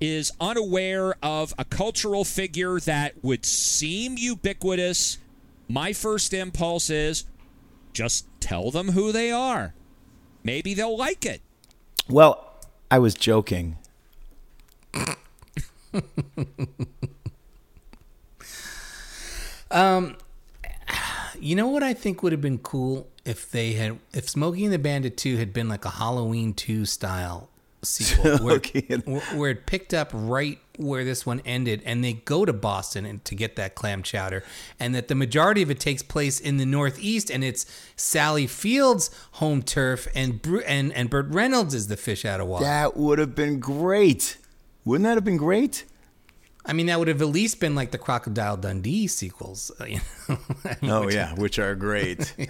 is 0.00 0.32
unaware 0.40 1.14
of 1.22 1.52
a 1.58 1.64
cultural 1.64 2.24
figure 2.24 2.80
that 2.80 3.12
would 3.22 3.44
seem 3.44 4.16
ubiquitous 4.16 5.18
my 5.68 5.92
first 5.92 6.32
impulse 6.34 6.90
is 6.90 7.24
just 7.92 8.26
tell 8.40 8.70
them 8.70 8.90
who 8.90 9.12
they 9.12 9.30
are. 9.30 9.74
Maybe 10.42 10.74
they'll 10.74 10.96
like 10.96 11.24
it. 11.24 11.40
Well, 12.08 12.52
I 12.90 12.98
was 12.98 13.14
joking. 13.14 13.78
Um, 19.74 20.16
you 21.38 21.56
know 21.56 21.68
what 21.68 21.82
I 21.82 21.92
think 21.92 22.22
would 22.22 22.32
have 22.32 22.40
been 22.40 22.58
cool 22.58 23.08
if 23.24 23.50
they 23.50 23.72
had 23.72 23.98
if 24.12 24.28
Smokey 24.28 24.64
and 24.64 24.72
the 24.72 24.78
Bandit 24.78 25.16
2 25.16 25.36
had 25.36 25.52
been 25.52 25.68
like 25.68 25.84
a 25.84 25.90
Halloween 25.90 26.54
2 26.54 26.84
style 26.86 27.50
sequel 27.82 28.38
where, 28.42 28.60
where, 29.04 29.20
where 29.34 29.50
it 29.50 29.66
picked 29.66 29.92
up 29.92 30.10
right 30.12 30.58
where 30.76 31.04
this 31.04 31.26
one 31.26 31.40
ended 31.44 31.82
and 31.84 32.02
they 32.02 32.14
go 32.14 32.44
to 32.44 32.52
Boston 32.52 33.04
and 33.04 33.24
to 33.24 33.34
get 33.34 33.56
that 33.56 33.74
clam 33.74 34.02
chowder 34.02 34.42
and 34.80 34.94
that 34.94 35.08
the 35.08 35.14
majority 35.14 35.62
of 35.62 35.70
it 35.70 35.80
takes 35.80 36.02
place 36.02 36.40
in 36.40 36.56
the 36.56 36.66
Northeast 36.66 37.30
and 37.30 37.44
it's 37.44 37.66
Sally 37.96 38.46
Fields' 38.46 39.10
home 39.32 39.62
turf 39.62 40.08
and 40.14 40.40
and 40.66 40.92
and 40.92 41.10
Burt 41.10 41.26
Reynolds 41.28 41.74
is 41.74 41.88
the 41.88 41.96
fish 41.96 42.24
out 42.24 42.40
of 42.40 42.46
water. 42.46 42.64
That 42.64 42.96
would 42.96 43.18
have 43.18 43.34
been 43.34 43.60
great. 43.60 44.36
Wouldn't 44.84 45.04
that 45.04 45.16
have 45.16 45.24
been 45.24 45.36
great? 45.36 45.84
I 46.66 46.72
mean 46.72 46.86
that 46.86 46.98
would 46.98 47.08
have 47.08 47.20
at 47.20 47.28
least 47.28 47.60
been 47.60 47.74
like 47.74 47.90
the 47.90 47.98
Crocodile 47.98 48.56
Dundee 48.56 49.06
sequels, 49.06 49.70
uh, 49.80 49.84
you 49.84 50.00
know. 50.28 50.38
I 50.64 50.76
mean, 50.80 50.90
Oh 50.90 51.04
which- 51.06 51.14
yeah, 51.14 51.34
which 51.34 51.58
are 51.58 51.74
great. 51.74 52.34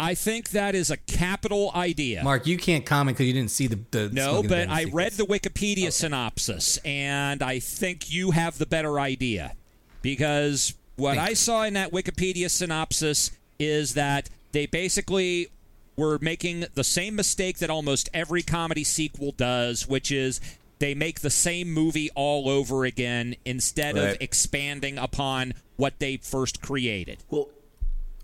I 0.00 0.14
think 0.14 0.50
that 0.50 0.76
is 0.76 0.90
a 0.92 0.96
capital 0.96 1.72
idea. 1.74 2.22
Mark, 2.22 2.46
you 2.46 2.56
can't 2.56 2.86
comment 2.86 3.16
because 3.16 3.26
you 3.26 3.32
didn't 3.32 3.50
see 3.50 3.66
the, 3.66 3.80
the 3.90 4.08
No, 4.12 4.42
but 4.42 4.50
Bandit 4.50 4.70
I 4.70 4.78
sequels. 4.84 4.94
read 4.94 5.12
the 5.14 5.24
Wikipedia 5.24 5.92
synopsis, 5.92 6.76
and 6.84 7.42
I 7.42 7.58
think 7.58 8.08
you 8.12 8.30
have 8.30 8.58
the 8.58 8.66
better 8.66 9.00
idea. 9.00 9.54
Because 10.00 10.74
what 10.94 11.18
I 11.18 11.34
saw 11.34 11.64
in 11.64 11.74
that 11.74 11.90
Wikipedia 11.90 12.48
synopsis 12.48 13.32
is 13.58 13.94
that 13.94 14.30
they 14.52 14.66
basically 14.66 15.48
were 15.96 16.20
making 16.22 16.64
the 16.74 16.84
same 16.84 17.16
mistake 17.16 17.58
that 17.58 17.68
almost 17.68 18.08
every 18.14 18.44
comedy 18.44 18.84
sequel 18.84 19.32
does, 19.32 19.88
which 19.88 20.12
is 20.12 20.40
they 20.78 20.94
make 20.94 21.20
the 21.20 21.30
same 21.30 21.72
movie 21.72 22.08
all 22.14 22.48
over 22.48 22.84
again 22.84 23.34
instead 23.44 23.96
of 23.96 24.16
expanding 24.20 24.98
upon 24.98 25.54
what 25.76 25.98
they 25.98 26.16
first 26.16 26.60
created. 26.62 27.22
Well, 27.30 27.48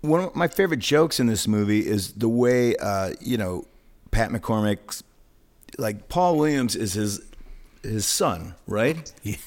one 0.01 0.23
of 0.23 0.35
my 0.35 0.47
favorite 0.47 0.79
jokes 0.79 1.19
in 1.19 1.27
this 1.27 1.47
movie 1.47 1.85
is 1.87 2.13
the 2.13 2.29
way 2.29 2.75
uh, 2.77 3.13
you 3.21 3.37
know 3.37 3.65
Pat 4.11 4.29
McCormick's 4.29 5.03
like 5.77 6.07
Paul 6.09 6.37
Williams 6.37 6.75
is 6.75 6.93
his 6.93 7.21
his 7.83 8.05
son, 8.05 8.55
right? 8.67 9.11
Yeah. 9.23 9.37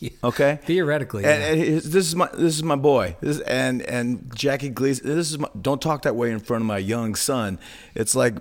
yeah. 0.00 0.10
Okay, 0.24 0.58
Theoretically, 0.64 1.24
And, 1.24 1.40
yeah. 1.42 1.48
and 1.50 1.58
his- 1.60 1.90
this 1.92 2.06
is 2.08 2.16
my 2.16 2.28
this 2.32 2.54
is 2.56 2.62
my 2.62 2.76
boy. 2.76 3.14
This 3.20 3.40
and 3.40 3.82
and 3.82 4.32
Jackie 4.34 4.70
Gleason. 4.70 5.06
This 5.14 5.30
is 5.30 5.38
my, 5.38 5.48
don't 5.60 5.80
talk 5.80 6.02
that 6.02 6.16
way 6.16 6.30
in 6.32 6.40
front 6.40 6.62
of 6.62 6.66
my 6.66 6.78
young 6.78 7.14
son. 7.14 7.58
It's 7.94 8.14
like 8.16 8.34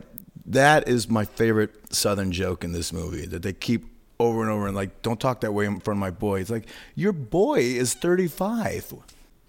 that 0.45 0.87
is 0.87 1.09
my 1.09 1.25
favorite 1.25 1.93
Southern 1.93 2.31
joke 2.31 2.63
in 2.63 2.71
this 2.71 2.93
movie 2.93 3.25
that 3.25 3.41
they 3.41 3.53
keep 3.53 3.85
over 4.19 4.41
and 4.41 4.51
over 4.51 4.67
and 4.67 4.75
like 4.75 5.01
don't 5.01 5.19
talk 5.19 5.41
that 5.41 5.53
way 5.53 5.65
in 5.65 5.79
front 5.79 5.97
of 5.97 6.01
my 6.01 6.11
boy. 6.11 6.39
It's 6.39 6.49
like 6.49 6.67
your 6.95 7.11
boy 7.11 7.59
is 7.59 7.93
thirty 7.93 8.27
five. 8.27 8.93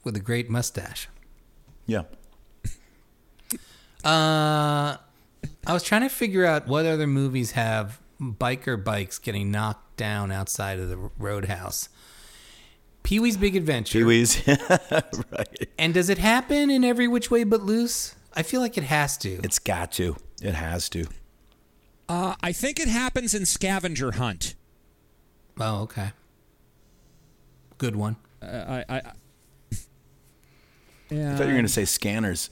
with 0.05 0.17
a 0.17 0.21
great 0.21 0.49
mustache. 0.51 1.09
Yeah. 1.87 2.03
Uh, 4.05 4.99
I 5.67 5.73
was 5.73 5.83
trying 5.83 6.03
to 6.03 6.09
figure 6.09 6.45
out 6.45 6.69
what 6.69 6.87
other 6.87 7.09
movies 7.09 7.53
have 7.53 7.99
biker 8.21 8.83
bikes 8.83 9.19
getting 9.19 9.51
knocked 9.51 9.97
down 9.97 10.31
outside 10.31 10.79
of 10.79 10.89
the 10.89 11.11
roadhouse. 11.19 11.89
Pee 13.03 13.19
Wee's 13.19 13.37
Big 13.37 13.57
Adventure. 13.57 13.99
Pee 13.99 14.05
Wee's. 14.05 14.47
right. 14.91 15.69
And 15.77 15.93
does 15.93 16.09
it 16.09 16.19
happen 16.19 16.71
in 16.71 16.85
every 16.85 17.09
which 17.09 17.33
way 17.33 17.43
but 17.43 17.63
loose? 17.63 18.15
I 18.35 18.45
feel 18.45 18.61
like 18.61 18.79
it 18.79 18.85
has 18.85 19.17
to. 19.19 19.41
It's 19.43 19.59
got 19.59 19.91
to. 19.93 20.15
It 20.43 20.55
has 20.55 20.89
to. 20.91 21.07
Uh, 22.09 22.35
I 22.41 22.53
think 22.53 22.79
it 22.79 22.89
happens 22.89 23.35
in 23.35 23.47
Scavenger 23.47 24.13
Hunt. 24.13 24.55
oh, 25.61 25.83
okay. 25.83 26.13
Good 27.79 27.97
one. 27.97 28.17
Uh, 28.43 28.83
I, 28.89 28.95
I, 28.97 28.97
I 28.99 29.03
thought 31.09 31.11
you 31.11 31.19
were 31.19 31.45
going 31.53 31.63
to 31.63 31.69
say 31.69 31.85
scanners. 31.85 32.49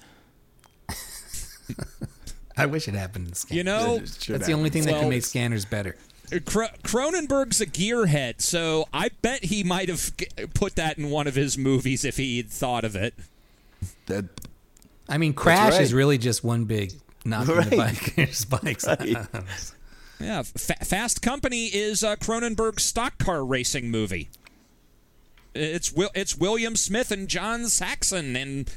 I 2.56 2.66
wish 2.66 2.86
it 2.88 2.94
happened 2.94 3.28
in 3.28 3.34
Scanners. 3.34 3.56
you 3.56 3.64
know, 3.64 3.96
It 3.96 4.08
should 4.20 4.34
That's 4.36 4.46
the 4.46 4.52
only 4.52 4.68
happen. 4.68 4.72
thing 4.72 4.82
that 4.86 4.92
Well, 4.92 5.00
can 5.02 5.08
make 5.10 5.24
Scanners 5.24 5.64
better. 5.64 5.96
Cro- 6.46 6.68
Cronenberg's 6.82 7.60
a 7.60 7.66
gearhead, 7.66 8.40
so 8.40 8.88
I 8.92 9.10
bet 9.22 9.44
he 9.44 9.62
might 9.64 9.88
have 9.88 10.12
put 10.54 10.76
that 10.76 10.96
in 10.98 11.10
one 11.10 11.26
of 11.26 11.34
his 11.34 11.58
movies 11.58 12.04
if 12.04 12.16
he 12.16 12.36
had 12.38 12.50
thought 12.50 12.84
of 12.84 12.94
it. 12.96 13.14
That, 14.06 14.26
I 15.08 15.18
mean, 15.18 15.34
Crash 15.34 15.72
right. 15.72 15.80
is 15.82 15.92
really 15.92 16.16
just 16.18 16.42
one 16.44 16.64
big 16.64 16.92
knocking 17.24 17.54
the 17.56 17.60
Right. 17.76 17.94
bikers' 17.94 18.48
bikes. 18.48 18.86
Right. 18.86 19.16
Yeah, 20.20 20.42
Fa 20.42 20.74
Fast 20.84 21.22
Company 21.22 21.66
is 21.66 22.04
uh, 22.04 22.16
Cronenberg's 22.16 22.84
stock 22.84 23.18
car 23.18 23.44
racing 23.44 23.90
movie. 23.90 24.30
It's 25.54 25.92
Will 25.92 26.10
it's 26.14 26.36
William 26.36 26.76
Smith 26.76 27.10
and 27.10 27.28
John 27.28 27.66
Saxon 27.68 28.36
and 28.36 28.70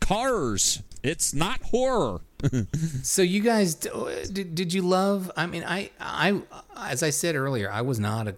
cars. 0.00 0.82
It's 1.02 1.32
not 1.34 1.62
horror. 1.64 2.20
So 3.02 3.22
you 3.22 3.40
guys, 3.40 3.74
did, 3.74 4.54
did 4.54 4.72
you 4.72 4.82
love? 4.82 5.30
I 5.36 5.46
mean, 5.46 5.64
I, 5.64 5.90
I, 5.98 6.40
as 6.76 7.02
I 7.02 7.10
said 7.10 7.34
earlier, 7.34 7.68
I 7.70 7.80
was 7.80 7.98
not 7.98 8.28
a, 8.28 8.36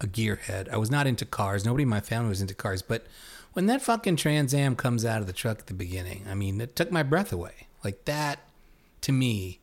a 0.00 0.06
gearhead. 0.06 0.68
I 0.70 0.76
was 0.78 0.90
not 0.90 1.06
into 1.06 1.26
cars. 1.26 1.64
Nobody 1.64 1.82
in 1.82 1.88
my 1.90 2.00
family 2.00 2.30
was 2.30 2.40
into 2.40 2.54
cars. 2.54 2.80
But 2.80 3.04
when 3.52 3.66
that 3.66 3.82
fucking 3.82 4.16
Trans 4.16 4.54
Am 4.54 4.76
comes 4.76 5.04
out 5.04 5.20
of 5.20 5.26
the 5.26 5.32
truck 5.34 5.58
at 5.58 5.66
the 5.66 5.74
beginning, 5.74 6.24
I 6.28 6.34
mean, 6.34 6.58
it 6.60 6.74
took 6.74 6.90
my 6.90 7.02
breath 7.02 7.32
away. 7.32 7.66
Like 7.82 8.04
that, 8.06 8.38
to 9.04 9.12
me, 9.12 9.60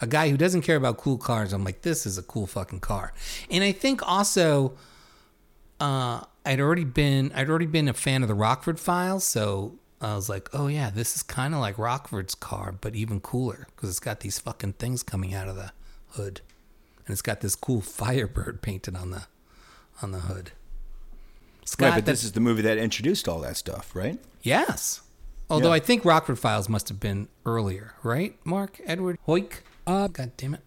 a 0.00 0.06
guy 0.06 0.28
who 0.28 0.36
doesn't 0.36 0.62
care 0.62 0.76
about 0.76 0.96
cool 0.98 1.18
cars, 1.18 1.52
I'm 1.52 1.64
like, 1.64 1.82
this 1.82 2.06
is 2.06 2.18
a 2.18 2.22
cool 2.22 2.46
fucking 2.46 2.80
car. 2.80 3.12
And 3.50 3.64
I 3.64 3.72
think 3.72 4.06
also, 4.06 4.74
uh, 5.80 6.22
I'd 6.44 6.60
already 6.60 6.84
been 6.84 7.30
I'd 7.34 7.48
already 7.48 7.66
been 7.66 7.88
a 7.88 7.92
fan 7.92 8.22
of 8.22 8.28
the 8.28 8.34
Rockford 8.34 8.80
Files, 8.80 9.24
so 9.24 9.74
I 10.00 10.14
was 10.14 10.28
like, 10.28 10.48
oh 10.52 10.66
yeah, 10.68 10.90
this 10.90 11.14
is 11.16 11.22
kind 11.22 11.54
of 11.54 11.60
like 11.60 11.76
Rockford's 11.78 12.34
car, 12.34 12.72
but 12.72 12.94
even 12.94 13.20
cooler 13.20 13.66
because 13.74 13.90
it's 13.90 14.00
got 14.00 14.20
these 14.20 14.38
fucking 14.38 14.74
things 14.74 15.02
coming 15.02 15.34
out 15.34 15.48
of 15.48 15.56
the 15.56 15.72
hood, 16.10 16.40
and 17.06 17.12
it's 17.12 17.22
got 17.22 17.40
this 17.40 17.54
cool 17.54 17.80
Firebird 17.80 18.62
painted 18.62 18.96
on 18.96 19.10
the 19.10 19.26
on 20.00 20.12
the 20.12 20.20
hood. 20.20 20.52
Scott, 21.64 21.90
right, 21.90 21.94
but 21.96 22.06
this 22.06 22.24
is 22.24 22.32
the 22.32 22.40
movie 22.40 22.62
that 22.62 22.78
introduced 22.78 23.28
all 23.28 23.40
that 23.40 23.56
stuff, 23.58 23.94
right? 23.94 24.18
yes. 24.42 25.02
Although 25.50 25.68
Yeah. 25.68 25.74
I 25.74 25.80
think 25.80 26.04
Rockford 26.04 26.38
Files 26.38 26.68
must 26.68 26.88
have 26.88 27.00
been 27.00 27.28
earlier, 27.46 27.94
right? 28.02 28.36
Mark 28.44 28.80
Edward 28.84 29.18
Heuck. 29.26 29.60
Uh, 29.86 30.08
God 30.08 30.32
damn 30.36 30.54
it. 30.54 30.60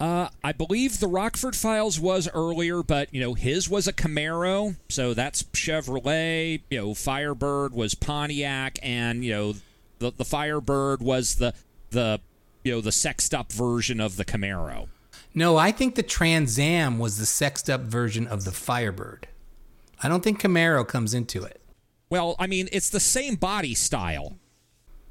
Uh, 0.00 0.28
I 0.44 0.52
believe 0.52 1.00
the 1.00 1.08
Rockford 1.08 1.56
Files 1.56 1.98
was 1.98 2.28
earlier, 2.32 2.82
but 2.84 3.12
you 3.12 3.20
know 3.20 3.34
his 3.34 3.68
was 3.68 3.88
a 3.88 3.92
Camaro, 3.92 4.76
so 4.88 5.12
that's 5.12 5.42
Chevrolet. 5.44 6.60
You 6.70 6.78
know, 6.78 6.94
Firebird 6.94 7.72
was 7.72 7.94
Pontiac, 7.94 8.78
and 8.82 9.24
you 9.24 9.32
know 9.32 9.54
the 9.98 10.12
the 10.12 10.24
Firebird 10.24 11.02
was 11.02 11.36
the 11.36 11.52
the 11.90 12.20
you 12.62 12.72
know 12.72 12.80
the 12.80 12.92
sexed 12.92 13.34
up 13.34 13.50
version 13.50 14.00
of 14.00 14.16
the 14.16 14.24
Camaro. 14.24 14.86
No, 15.34 15.56
I 15.56 15.72
think 15.72 15.94
the 15.96 16.02
Trans 16.04 16.58
Am 16.58 16.98
was 16.98 17.18
the 17.18 17.26
sexed 17.26 17.68
up 17.68 17.80
version 17.82 18.26
of 18.26 18.44
the 18.44 18.52
Firebird. 18.52 19.26
I 20.02 20.08
don't 20.08 20.22
think 20.22 20.40
Camaro 20.40 20.86
comes 20.86 21.12
into 21.12 21.42
it. 21.42 21.57
Well, 22.10 22.36
I 22.38 22.46
mean 22.46 22.68
it's 22.72 22.90
the 22.90 23.00
same 23.00 23.34
body 23.36 23.74
style. 23.74 24.38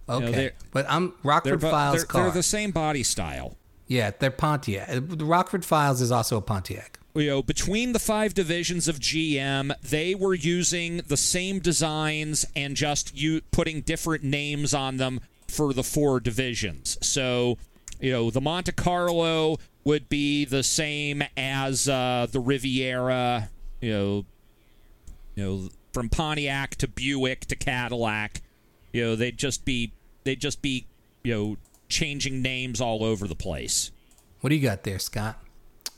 Okay, 0.09 0.31
they're- 0.31 0.53
but 0.71 0.85
I'm 0.89 1.09
They're, 1.09 1.15
Rockford 1.23 1.61
Files 1.61 1.97
they're, 1.97 2.05
car. 2.05 2.23
they're 2.23 2.31
the 2.31 2.43
same 2.43 2.71
body 2.71 3.03
style. 3.03 3.57
yeah, 3.87 4.11
they're 4.17 4.31
Pontiac. 4.31 4.87
The 4.89 5.25
Rockford 5.25 5.65
Files 5.65 6.01
is 6.01 6.11
also 6.11 6.37
a 6.37 6.41
Pontiac. 6.41 6.99
you 7.15 7.27
know, 7.27 7.41
between 7.43 7.93
the 7.93 7.99
five 7.99 8.33
divisions 8.33 8.87
of 8.87 8.99
GM, 8.99 9.73
they 9.81 10.13
were 10.15 10.33
using 10.35 10.97
the 11.07 11.17
same 11.17 11.59
designs 11.59 12.45
and 12.55 12.75
just 12.75 13.17
you 13.17 13.41
putting 13.51 13.81
different 13.81 14.23
names 14.23 14.73
on 14.73 14.97
them 14.97 15.19
for 15.47 15.73
the 15.73 15.83
four 15.83 16.19
divisions. 16.19 16.97
So, 17.01 17.57
you 17.99 18.11
know, 18.11 18.29
the 18.29 18.39
Monte 18.41 18.71
Carlo 18.73 19.57
would 19.83 20.07
be 20.09 20.45
the 20.45 20.61
same 20.63 21.23
as 21.35 21.89
uh, 21.89 22.27
the 22.31 22.39
Riviera. 22.39 23.49
You 23.81 23.91
know, 23.93 24.25
you 25.35 25.43
know, 25.43 25.69
from 25.93 26.09
Pontiac 26.09 26.75
to 26.77 26.87
Buick 26.87 27.45
to 27.47 27.55
Cadillac. 27.55 28.41
You 28.93 29.03
know, 29.03 29.15
they'd 29.15 29.37
just 29.37 29.65
be 29.65 29.93
they'd 30.23 30.39
just 30.39 30.61
be 30.61 30.87
you 31.23 31.33
know 31.33 31.57
changing 31.89 32.41
names 32.41 32.81
all 32.81 33.03
over 33.03 33.27
the 33.27 33.35
place. 33.35 33.91
What 34.41 34.49
do 34.49 34.55
you 34.55 34.61
got 34.61 34.83
there, 34.83 34.99
Scott? 34.99 35.39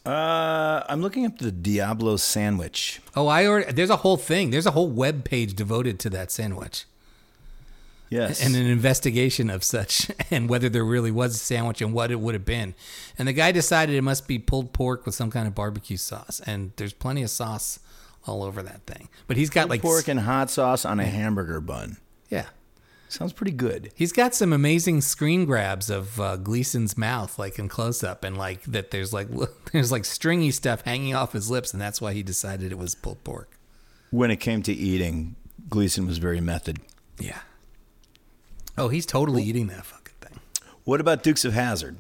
Uh, 0.06 0.82
I'm 0.88 1.02
looking 1.02 1.26
up 1.26 1.38
the 1.40 1.52
Diablo 1.52 2.16
sandwich. 2.16 3.02
Oh, 3.16 3.28
I 3.28 3.46
already. 3.46 3.72
There's 3.74 3.90
a 3.90 3.98
whole 3.98 4.18
thing. 4.18 4.50
There's 4.50 4.66
a 4.66 4.72
whole 4.72 4.90
web 4.90 5.24
page 5.26 5.54
devoted 5.56 6.00
to 6.00 6.10
that 6.12 6.32
sandwich 6.32 6.86
Yes. 8.10 8.44
and 8.44 8.56
an 8.56 8.66
investigation 8.66 9.50
of 9.52 9.64
such 9.64 10.10
and 10.32 10.50
whether 10.50 10.68
there 10.70 10.86
really 10.86 11.12
was 11.12 11.36
a 11.36 11.38
sandwich 11.38 11.82
and 11.82 11.94
what 11.94 12.10
it 12.12 12.20
would 12.20 12.34
have 12.34 12.46
been. 12.46 12.74
And 13.20 13.28
the 13.28 13.34
guy 13.34 13.52
decided 13.52 13.96
it 13.96 14.02
must 14.02 14.28
be 14.28 14.40
pulled 14.40 14.74
pork 14.74 15.06
with 15.06 15.14
some 15.14 15.30
kind 15.30 15.48
of 15.48 15.54
barbecue 15.54 15.98
sauce. 15.98 16.42
And 16.46 16.72
there's 16.78 16.94
plenty 16.94 17.22
of 17.22 17.30
sauce 17.30 17.80
all 18.26 18.44
over 18.44 18.62
that 18.64 18.86
thing. 18.86 19.10
But 19.28 19.38
he's 19.38 19.50
got 19.50 19.70
like 19.70 19.82
pork 19.82 20.08
and 20.08 20.22
hot 20.22 20.50
sauce 20.50 20.86
on 20.86 21.00
a 21.00 21.06
hamburger 21.06 21.62
bun. 21.62 21.98
yeah. 22.30 22.46
Sounds 23.12 23.34
pretty 23.34 23.54
good. 23.54 23.92
He's 23.96 24.12
got 24.12 24.36
some 24.36 24.54
amazing 24.54 25.02
screen 25.02 25.46
grabs 25.46 25.90
of 25.90 26.22
uh, 26.22 26.38
Gleason's 26.38 26.96
mouth, 26.96 27.40
like 27.40 27.58
in 27.58 27.68
close 27.68 28.04
up, 28.04 28.24
and 28.24 28.38
like 28.38 28.62
that. 28.66 28.92
There's 28.92 29.12
like 29.12 29.28
there's 29.72 29.92
like 29.92 30.06
stringy 30.06 30.52
stuff 30.52 30.84
hanging 30.84 31.16
off 31.16 31.34
his 31.34 31.50
lips, 31.50 31.74
and 31.74 31.82
that's 31.82 32.00
why 32.00 32.14
he 32.14 32.22
decided 32.22 32.72
it 32.72 32.78
was 32.78 32.94
pulled 32.94 33.24
pork. 33.24 33.58
When 34.12 34.30
it 34.30 34.36
came 34.38 34.62
to 34.62 34.72
eating, 34.72 35.36
Gleason 35.70 36.06
was 36.06 36.20
very 36.20 36.40
method. 36.40 36.78
Yeah. 37.20 37.40
Oh, 38.78 38.90
he's 38.90 39.08
totally 39.08 39.42
eating 39.44 39.68
that 39.68 39.86
fucking 39.88 40.16
thing. 40.22 40.40
What 40.84 41.02
about 41.02 41.24
Dukes 41.24 41.44
of 41.46 41.54
Hazzard? 41.54 41.98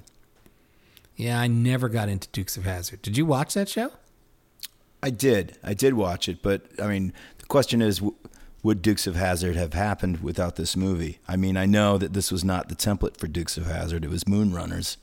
Yeah, 1.15 1.39
I 1.39 1.47
never 1.47 1.89
got 1.89 2.07
into 2.07 2.27
Dukes 2.29 2.55
of 2.55 2.65
Hazzard. 2.65 3.01
Did 3.01 3.17
you 3.17 3.25
watch 3.25 3.55
that 3.55 3.67
show? 3.67 3.93
I 5.01 5.09
did. 5.09 5.57
I 5.63 5.73
did 5.73 5.93
watch 5.93 6.27
it, 6.27 6.41
but 6.41 6.63
I 6.81 6.87
mean, 6.87 7.13
the 7.37 7.45
question 7.45 7.81
is, 7.81 8.01
would 8.61 8.81
Dukes 8.81 9.07
of 9.07 9.15
Hazzard 9.15 9.55
have 9.55 9.73
happened 9.73 10.21
without 10.21 10.55
this 10.55 10.75
movie? 10.75 11.19
I 11.27 11.37
mean, 11.37 11.55
I 11.55 11.65
know 11.65 11.97
that 11.97 12.13
this 12.13 12.31
was 12.31 12.43
not 12.43 12.67
the 12.67 12.75
template 12.75 13.17
for 13.17 13.27
Dukes 13.27 13.57
of 13.57 13.65
Hazzard; 13.65 14.03
it 14.03 14.09
was 14.09 14.25
Moonrunners, 14.25 14.97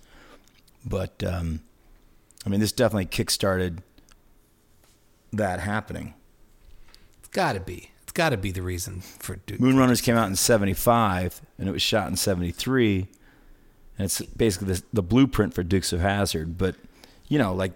but 0.85 1.25
um, 1.25 1.61
I 2.45 2.49
mean, 2.49 2.61
this 2.61 2.73
definitely 2.73 3.07
kickstarted 3.07 3.79
that 5.33 5.61
happening. 5.61 6.15
It's 7.21 7.29
got 7.29 7.55
to 7.55 7.61
be. 7.61 7.91
It's 8.03 8.13
got 8.13 8.31
to 8.31 8.37
be 8.37 8.51
the 8.51 8.63
reason 8.63 9.01
for 9.01 9.37
Duke. 9.37 9.61
Moonrunners 9.61 10.03
came 10.03 10.17
out 10.17 10.29
in 10.29 10.37
'75, 10.37 11.41
and 11.59 11.69
it 11.69 11.73
was 11.73 11.83
shot 11.83 12.09
in 12.09 12.17
'73, 12.17 13.07
and 13.99 14.05
it's 14.05 14.21
basically 14.21 14.75
the, 14.75 14.83
the 14.93 15.03
blueprint 15.03 15.55
for 15.55 15.63
Dukes 15.63 15.93
of 15.95 16.01
Hazzard. 16.01 16.59
But 16.59 16.77
you 17.29 17.39
know, 17.39 17.55
like 17.55 17.73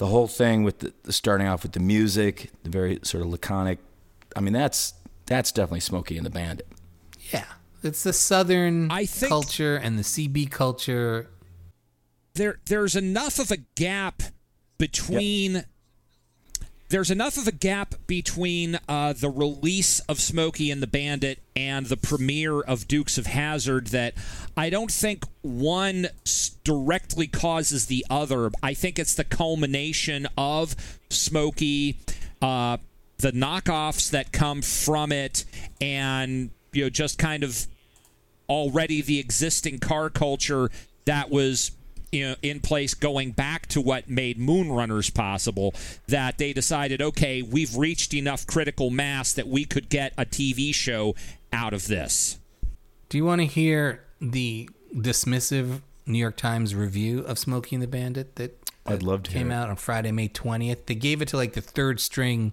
the 0.00 0.06
whole 0.06 0.26
thing 0.26 0.62
with 0.62 0.78
the, 0.78 0.94
the 1.02 1.12
starting 1.12 1.46
off 1.46 1.62
with 1.62 1.72
the 1.72 1.78
music, 1.80 2.50
the 2.62 2.70
very 2.70 2.98
sort 3.02 3.22
of 3.22 3.28
laconic. 3.28 3.78
I 4.34 4.40
mean, 4.40 4.54
that's 4.54 4.94
that's 5.26 5.52
definitely 5.52 5.80
Smokey 5.80 6.16
and 6.16 6.24
the 6.24 6.30
Bandit. 6.30 6.66
Yeah, 7.30 7.44
it's 7.82 8.02
the 8.02 8.14
Southern 8.14 8.90
I 8.90 9.04
think- 9.04 9.28
culture 9.28 9.76
and 9.76 9.98
the 9.98 10.02
CB 10.02 10.50
culture. 10.50 11.28
there 12.32 12.60
there's 12.64 12.96
enough 12.96 13.38
of 13.38 13.50
a 13.50 13.58
gap 13.74 14.22
between 14.78 15.64
there's 16.90 17.10
enough 17.10 17.36
of 17.36 17.46
a 17.46 17.52
gap 17.52 17.94
between 18.08 18.78
uh, 18.88 19.12
the 19.12 19.30
release 19.30 20.00
of 20.00 20.20
Smokey 20.20 20.72
and 20.72 20.82
the 20.82 20.88
Bandit 20.88 21.38
and 21.54 21.86
the 21.86 21.96
premiere 21.96 22.60
of 22.60 22.88
Dukes 22.88 23.16
of 23.16 23.26
Hazzard 23.26 23.88
that 23.88 24.14
I 24.56 24.70
don't 24.70 24.90
think 24.90 25.24
one 25.42 26.08
directly 26.64 27.28
causes 27.28 27.86
the 27.86 28.04
other. 28.10 28.50
I 28.60 28.74
think 28.74 28.98
it's 28.98 29.14
the 29.14 29.24
culmination 29.24 30.26
of 30.36 30.74
Smokey, 31.10 32.00
uh, 32.42 32.78
the 33.18 33.32
knockoffs 33.32 34.10
that 34.10 34.32
come 34.32 34.60
from 34.60 35.12
it, 35.12 35.44
and 35.80 36.50
you 36.72 36.84
know 36.84 36.90
just 36.90 37.18
kind 37.18 37.44
of 37.44 37.68
already 38.48 39.00
the 39.00 39.20
existing 39.20 39.78
car 39.78 40.10
culture 40.10 40.70
that 41.04 41.30
was 41.30 41.70
you 42.12 42.28
know, 42.28 42.34
in 42.42 42.60
place 42.60 42.94
going 42.94 43.32
back 43.32 43.66
to 43.68 43.80
what 43.80 44.08
made 44.08 44.38
Moonrunners 44.38 45.12
possible 45.14 45.74
that 46.08 46.38
they 46.38 46.52
decided, 46.52 47.00
okay, 47.00 47.42
we've 47.42 47.76
reached 47.76 48.14
enough 48.14 48.46
critical 48.46 48.90
mass 48.90 49.32
that 49.32 49.46
we 49.46 49.64
could 49.64 49.88
get 49.88 50.12
a 50.18 50.24
TV 50.24 50.74
show 50.74 51.14
out 51.52 51.72
of 51.72 51.86
this. 51.86 52.38
Do 53.08 53.18
you 53.18 53.24
want 53.24 53.40
to 53.40 53.46
hear 53.46 54.04
the 54.20 54.68
dismissive 54.94 55.82
New 56.06 56.18
York 56.18 56.36
Times 56.36 56.74
review 56.74 57.20
of 57.20 57.38
Smokey 57.38 57.76
and 57.76 57.82
the 57.82 57.88
Bandit 57.88 58.36
that, 58.36 58.56
I'd 58.86 59.02
love 59.02 59.22
to 59.24 59.30
came 59.30 59.48
hear 59.48 59.56
it. 59.56 59.60
out 59.60 59.70
on 59.70 59.76
Friday, 59.76 60.10
May 60.10 60.28
20th? 60.28 60.86
They 60.86 60.94
gave 60.94 61.22
it 61.22 61.28
to 61.28 61.36
like 61.36 61.52
the 61.52 61.60
third 61.60 62.00
string 62.00 62.52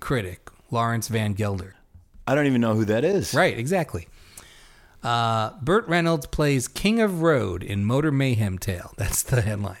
critic, 0.00 0.48
Lawrence 0.70 1.08
Van 1.08 1.34
Gelder. 1.34 1.74
I 2.26 2.34
don't 2.34 2.46
even 2.46 2.60
know 2.60 2.74
who 2.74 2.84
that 2.86 3.04
is. 3.04 3.34
Right, 3.34 3.56
exactly. 3.56 4.08
Uh, 5.02 5.50
Burt 5.62 5.86
Reynolds 5.88 6.26
plays 6.26 6.68
King 6.68 7.00
of 7.00 7.22
Road 7.22 7.62
in 7.62 7.84
Motor 7.84 8.10
Mayhem 8.10 8.58
Tale. 8.58 8.92
That's 8.96 9.22
the 9.22 9.42
headline. 9.42 9.76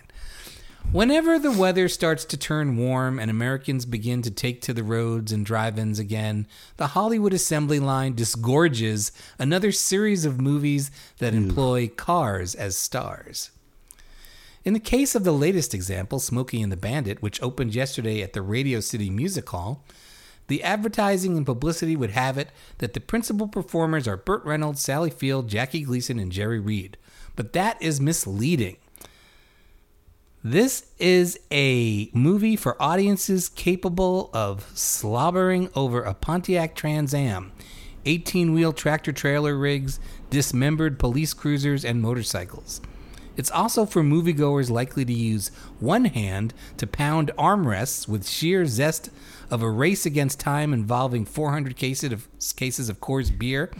Whenever 0.92 1.36
the 1.38 1.50
weather 1.50 1.88
starts 1.88 2.24
to 2.24 2.36
turn 2.36 2.76
warm 2.76 3.18
and 3.18 3.28
Americans 3.28 3.84
begin 3.84 4.22
to 4.22 4.30
take 4.30 4.62
to 4.62 4.72
the 4.72 4.84
roads 4.84 5.32
and 5.32 5.44
drive 5.44 5.78
ins 5.78 5.98
again, 5.98 6.46
the 6.76 6.88
Hollywood 6.88 7.32
assembly 7.32 7.80
line 7.80 8.14
disgorges 8.14 9.10
another 9.38 9.72
series 9.72 10.24
of 10.24 10.40
movies 10.40 10.92
that 11.18 11.34
employ 11.34 11.88
cars 11.88 12.54
as 12.54 12.78
stars. 12.78 13.50
In 14.64 14.74
the 14.74 14.80
case 14.80 15.14
of 15.14 15.24
the 15.24 15.32
latest 15.32 15.74
example, 15.74 16.18
Smokey 16.18 16.62
and 16.62 16.72
the 16.72 16.76
Bandit, 16.76 17.20
which 17.20 17.42
opened 17.42 17.74
yesterday 17.74 18.22
at 18.22 18.32
the 18.32 18.42
Radio 18.42 18.80
City 18.80 19.10
Music 19.10 19.48
Hall, 19.48 19.84
the 20.48 20.62
advertising 20.62 21.36
and 21.36 21.46
publicity 21.46 21.96
would 21.96 22.10
have 22.10 22.38
it 22.38 22.50
that 22.78 22.94
the 22.94 23.00
principal 23.00 23.48
performers 23.48 24.06
are 24.06 24.16
Burt 24.16 24.44
Reynolds, 24.44 24.80
Sally 24.80 25.10
Field, 25.10 25.48
Jackie 25.48 25.82
Gleason, 25.82 26.18
and 26.18 26.30
Jerry 26.30 26.60
Reed. 26.60 26.96
But 27.34 27.52
that 27.52 27.80
is 27.82 28.00
misleading. 28.00 28.76
This 30.44 30.92
is 31.00 31.40
a 31.50 32.08
movie 32.12 32.54
for 32.54 32.80
audiences 32.80 33.48
capable 33.48 34.30
of 34.32 34.70
slobbering 34.74 35.70
over 35.74 36.02
a 36.02 36.14
Pontiac 36.14 36.76
Trans 36.76 37.12
Am, 37.12 37.50
18 38.04 38.54
wheel 38.54 38.72
tractor 38.72 39.10
trailer 39.10 39.56
rigs, 39.58 39.98
dismembered 40.30 41.00
police 41.00 41.34
cruisers, 41.34 41.84
and 41.84 42.00
motorcycles. 42.00 42.80
It's 43.36 43.50
also 43.50 43.84
for 43.84 44.02
moviegoers 44.02 44.70
likely 44.70 45.04
to 45.04 45.12
use 45.12 45.50
one 45.78 46.06
hand 46.06 46.54
to 46.78 46.86
pound 46.86 47.30
armrests 47.38 48.08
with 48.08 48.26
sheer 48.26 48.66
zest 48.66 49.10
of 49.50 49.62
a 49.62 49.70
race 49.70 50.06
against 50.06 50.40
time 50.40 50.72
involving 50.72 51.24
400 51.24 51.76
cases 51.76 52.12
of, 52.12 52.28
cases 52.56 52.88
of 52.88 53.00
Coors 53.00 53.36
beer, 53.36 53.70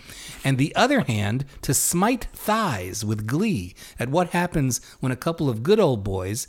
and 0.44 0.58
the 0.58 0.74
other 0.76 1.00
hand 1.00 1.44
to 1.62 1.74
smite 1.74 2.26
thighs 2.32 3.04
with 3.04 3.26
glee 3.26 3.74
at 3.98 4.08
what 4.08 4.30
happens 4.30 4.80
when 5.00 5.12
a 5.12 5.16
couple 5.16 5.48
of 5.48 5.62
good 5.62 5.80
old 5.80 6.04
boys 6.04 6.46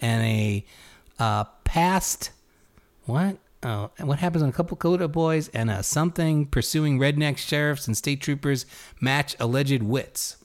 and 0.00 0.22
a 0.24 0.64
uh, 1.18 1.44
past 1.64 2.30
what? 3.04 3.38
Oh, 3.62 3.90
and 3.98 4.08
what 4.08 4.20
happens 4.20 4.42
when 4.42 4.50
a 4.50 4.54
couple 4.54 4.76
Coda 4.76 5.06
boys 5.06 5.48
and 5.48 5.70
a 5.70 5.82
something 5.82 6.46
pursuing 6.46 6.98
redneck 6.98 7.36
sheriffs 7.36 7.86
and 7.86 7.96
state 7.96 8.20
troopers 8.20 8.64
match 9.00 9.36
alleged 9.38 9.82
wits? 9.82 10.39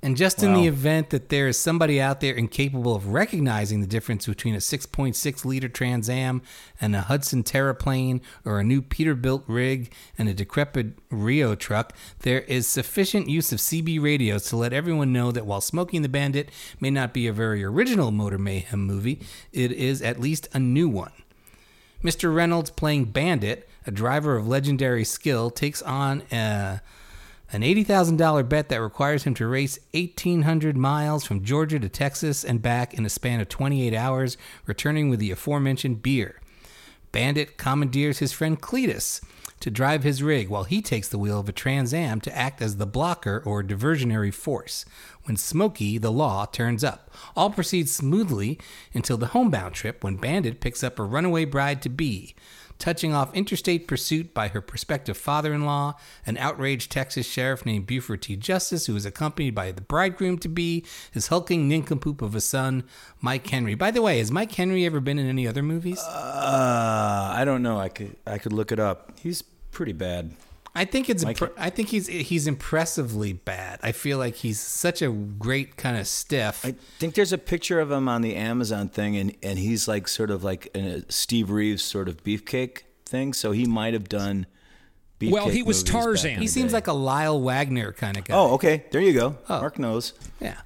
And 0.00 0.16
just 0.16 0.44
in 0.44 0.54
the 0.54 0.68
event 0.68 1.10
that 1.10 1.28
there 1.28 1.48
is 1.48 1.58
somebody 1.58 2.00
out 2.00 2.20
there 2.20 2.34
incapable 2.34 2.94
of 2.94 3.08
recognizing 3.08 3.80
the 3.80 3.86
difference 3.86 4.26
between 4.26 4.54
a 4.54 4.58
6.6 4.58 5.44
liter 5.44 5.68
Trans 5.68 6.08
Am 6.08 6.40
and 6.80 6.94
a 6.94 7.00
Hudson 7.00 7.42
Terraplane 7.42 8.20
or 8.44 8.60
a 8.60 8.64
new 8.64 8.80
Peterbilt 8.80 9.42
rig 9.48 9.92
and 10.16 10.28
a 10.28 10.34
decrepit 10.34 10.98
Reo 11.10 11.56
truck, 11.56 11.94
there 12.20 12.42
is 12.42 12.68
sufficient 12.68 13.28
use 13.28 13.50
of 13.50 13.58
CB 13.58 14.00
radios 14.00 14.44
to 14.44 14.56
let 14.56 14.72
everyone 14.72 15.12
know 15.12 15.32
that 15.32 15.46
while 15.46 15.60
Smokey 15.60 15.96
and 15.96 16.04
the 16.04 16.08
Bandit 16.08 16.50
may 16.78 16.90
not 16.90 17.12
be 17.12 17.26
a 17.26 17.32
very 17.32 17.64
original 17.64 18.12
Motor 18.12 18.38
Mayhem 18.38 18.86
movie, 18.86 19.20
it 19.52 19.72
is 19.72 20.00
at 20.00 20.20
least 20.20 20.48
a 20.52 20.60
new 20.60 20.88
one. 20.88 21.12
Mr. 22.04 22.32
Reynolds 22.32 22.70
playing 22.70 23.06
Bandit, 23.06 23.68
a 23.84 23.90
driver 23.90 24.36
of 24.36 24.46
legendary 24.46 25.04
skill, 25.04 25.50
takes 25.50 25.82
on 25.82 26.22
a, 26.30 26.80
an 27.50 27.62
$80,000 27.62 28.48
bet 28.48 28.68
that 28.68 28.82
requires 28.82 29.24
him 29.24 29.34
to 29.34 29.46
race 29.46 29.78
1,800 29.94 30.76
miles 30.76 31.24
from 31.24 31.44
Georgia 31.44 31.78
to 31.78 31.88
Texas 31.88 32.44
and 32.44 32.60
back 32.60 32.92
in 32.92 33.06
a 33.06 33.10
span 33.10 33.40
of 33.40 33.48
28 33.48 33.94
hours, 33.94 34.36
returning 34.66 35.08
with 35.08 35.18
the 35.18 35.30
aforementioned 35.30 36.02
beer. 36.02 36.40
Bandit 37.10 37.56
commandeers 37.56 38.18
his 38.18 38.32
friend 38.32 38.60
Cledus 38.60 39.22
to 39.60 39.70
drive 39.70 40.04
his 40.04 40.22
rig 40.22 40.48
while 40.48 40.64
he 40.64 40.80
takes 40.80 41.08
the 41.08 41.18
wheel 41.18 41.40
of 41.40 41.48
a 41.48 41.52
Trans 41.52 41.92
Am 41.92 42.20
to 42.20 42.36
act 42.36 42.62
as 42.62 42.76
the 42.76 42.86
blocker 42.86 43.42
or 43.44 43.62
diversionary 43.62 44.32
force. 44.32 44.84
When 45.24 45.36
Smokey, 45.36 45.98
the 45.98 46.12
law, 46.12 46.46
turns 46.46 46.84
up, 46.84 47.10
all 47.34 47.50
proceeds 47.50 47.92
smoothly 47.92 48.58
until 48.94 49.16
the 49.16 49.28
homebound 49.28 49.74
trip 49.74 50.04
when 50.04 50.16
Bandit 50.16 50.60
picks 50.60 50.84
up 50.84 50.98
a 50.98 51.04
runaway 51.04 51.44
bride 51.44 51.82
to 51.82 51.88
be. 51.88 52.34
Touching 52.78 53.12
off 53.12 53.34
interstate 53.34 53.88
pursuit 53.88 54.32
by 54.32 54.48
her 54.48 54.60
prospective 54.60 55.16
father 55.16 55.52
in 55.52 55.64
law, 55.64 55.94
an 56.24 56.36
outraged 56.36 56.92
Texas 56.92 57.26
sheriff 57.26 57.66
named 57.66 57.86
Buford 57.86 58.22
T. 58.22 58.36
Justice, 58.36 58.86
who 58.86 58.94
is 58.94 59.04
accompanied 59.04 59.54
by 59.54 59.72
the 59.72 59.80
bridegroom 59.80 60.38
to 60.38 60.48
be, 60.48 60.84
his 61.10 61.26
hulking 61.26 61.68
nincompoop 61.68 62.22
of 62.22 62.34
a 62.34 62.40
son, 62.40 62.84
Mike 63.20 63.46
Henry. 63.48 63.74
By 63.74 63.90
the 63.90 64.02
way, 64.02 64.18
has 64.18 64.30
Mike 64.30 64.52
Henry 64.52 64.86
ever 64.86 65.00
been 65.00 65.18
in 65.18 65.28
any 65.28 65.46
other 65.46 65.62
movies? 65.62 65.98
Uh, 65.98 67.32
I 67.34 67.44
don't 67.44 67.62
know. 67.62 67.78
I 67.78 67.88
could 67.88 68.16
I 68.26 68.38
could 68.38 68.52
look 68.52 68.70
it 68.70 68.78
up. 68.78 69.12
He's 69.20 69.42
pretty 69.72 69.92
bad. 69.92 70.32
I 70.78 70.84
think 70.84 71.10
it's. 71.10 71.24
Mike- 71.24 71.36
impre- 71.38 71.52
I 71.58 71.70
think 71.70 71.88
he's 71.88 72.06
he's 72.06 72.46
impressively 72.46 73.32
bad. 73.32 73.80
I 73.82 73.92
feel 73.92 74.18
like 74.18 74.36
he's 74.36 74.60
such 74.60 75.02
a 75.02 75.10
great 75.10 75.76
kind 75.76 75.96
of 75.96 76.06
stiff. 76.06 76.64
I 76.64 76.74
think 76.98 77.14
there's 77.14 77.32
a 77.32 77.38
picture 77.38 77.80
of 77.80 77.90
him 77.90 78.08
on 78.08 78.22
the 78.22 78.36
Amazon 78.36 78.88
thing, 78.88 79.16
and, 79.16 79.34
and 79.42 79.58
he's 79.58 79.88
like 79.88 80.08
sort 80.08 80.30
of 80.30 80.44
like 80.44 80.68
a 80.74 81.02
Steve 81.10 81.50
Reeves 81.50 81.82
sort 81.82 82.08
of 82.08 82.22
beefcake 82.22 82.82
thing. 83.04 83.32
So 83.32 83.52
he 83.52 83.66
might 83.66 83.92
have 83.94 84.08
done. 84.08 84.46
Beefcake 85.20 85.30
Well, 85.32 85.48
he 85.48 85.64
was 85.64 85.82
Tarzan. 85.82 86.38
he 86.38 86.46
seems 86.46 86.72
like 86.72 86.86
a 86.86 86.92
Lyle 86.92 87.40
Waggoner 87.42 87.90
kind 87.92 88.16
of 88.16 88.24
guy. 88.24 88.34
Oh, 88.36 88.54
okay. 88.54 88.84
There 88.92 89.00
you 89.00 89.12
go. 89.12 89.36
Mark 89.48 89.78
knows. 89.78 90.12
yeah. 90.40 90.58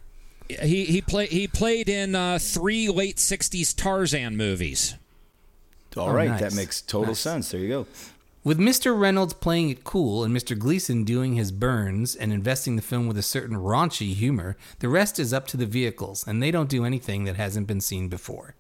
He 0.48 0.84
he 0.84 1.00
played 1.00 1.30
he 1.30 1.48
played 1.48 1.88
in 1.88 2.14
uh, 2.14 2.38
three 2.38 2.88
late 2.90 3.16
'60s 3.16 3.74
Tarzan 3.74 4.36
movies. 4.36 4.96
All 5.96 6.08
Oh, 6.08 6.12
right, 6.12 6.28
nice. 6.28 6.40
that 6.40 6.54
makes 6.54 6.80
total 6.82 7.08
Nice. 7.08 7.20
sense. 7.20 7.50
There 7.50 7.60
you 7.60 7.68
go. 7.68 7.86
With 8.44 8.58
Mr. 8.58 8.98
Reynolds 8.98 9.34
playing 9.34 9.70
it 9.70 9.84
cool 9.84 10.24
and 10.24 10.36
Mr. 10.36 10.58
Gleason 10.58 11.04
doing 11.04 11.34
his 11.34 11.52
burns 11.52 12.16
and 12.16 12.32
investing 12.32 12.74
the 12.74 12.82
film 12.82 13.06
with 13.06 13.16
a 13.16 13.22
certain 13.22 13.56
raunchy 13.56 14.14
humor, 14.14 14.56
the 14.80 14.88
rest 14.88 15.20
is 15.20 15.32
up 15.32 15.46
to 15.48 15.56
the 15.56 15.64
vehicles, 15.64 16.26
and 16.26 16.42
they 16.42 16.50
don't 16.50 16.68
do 16.68 16.84
anything 16.84 17.22
that 17.22 17.36
hasn't 17.36 17.68
been 17.68 17.80
seen 17.80 18.08
before. 18.08 18.56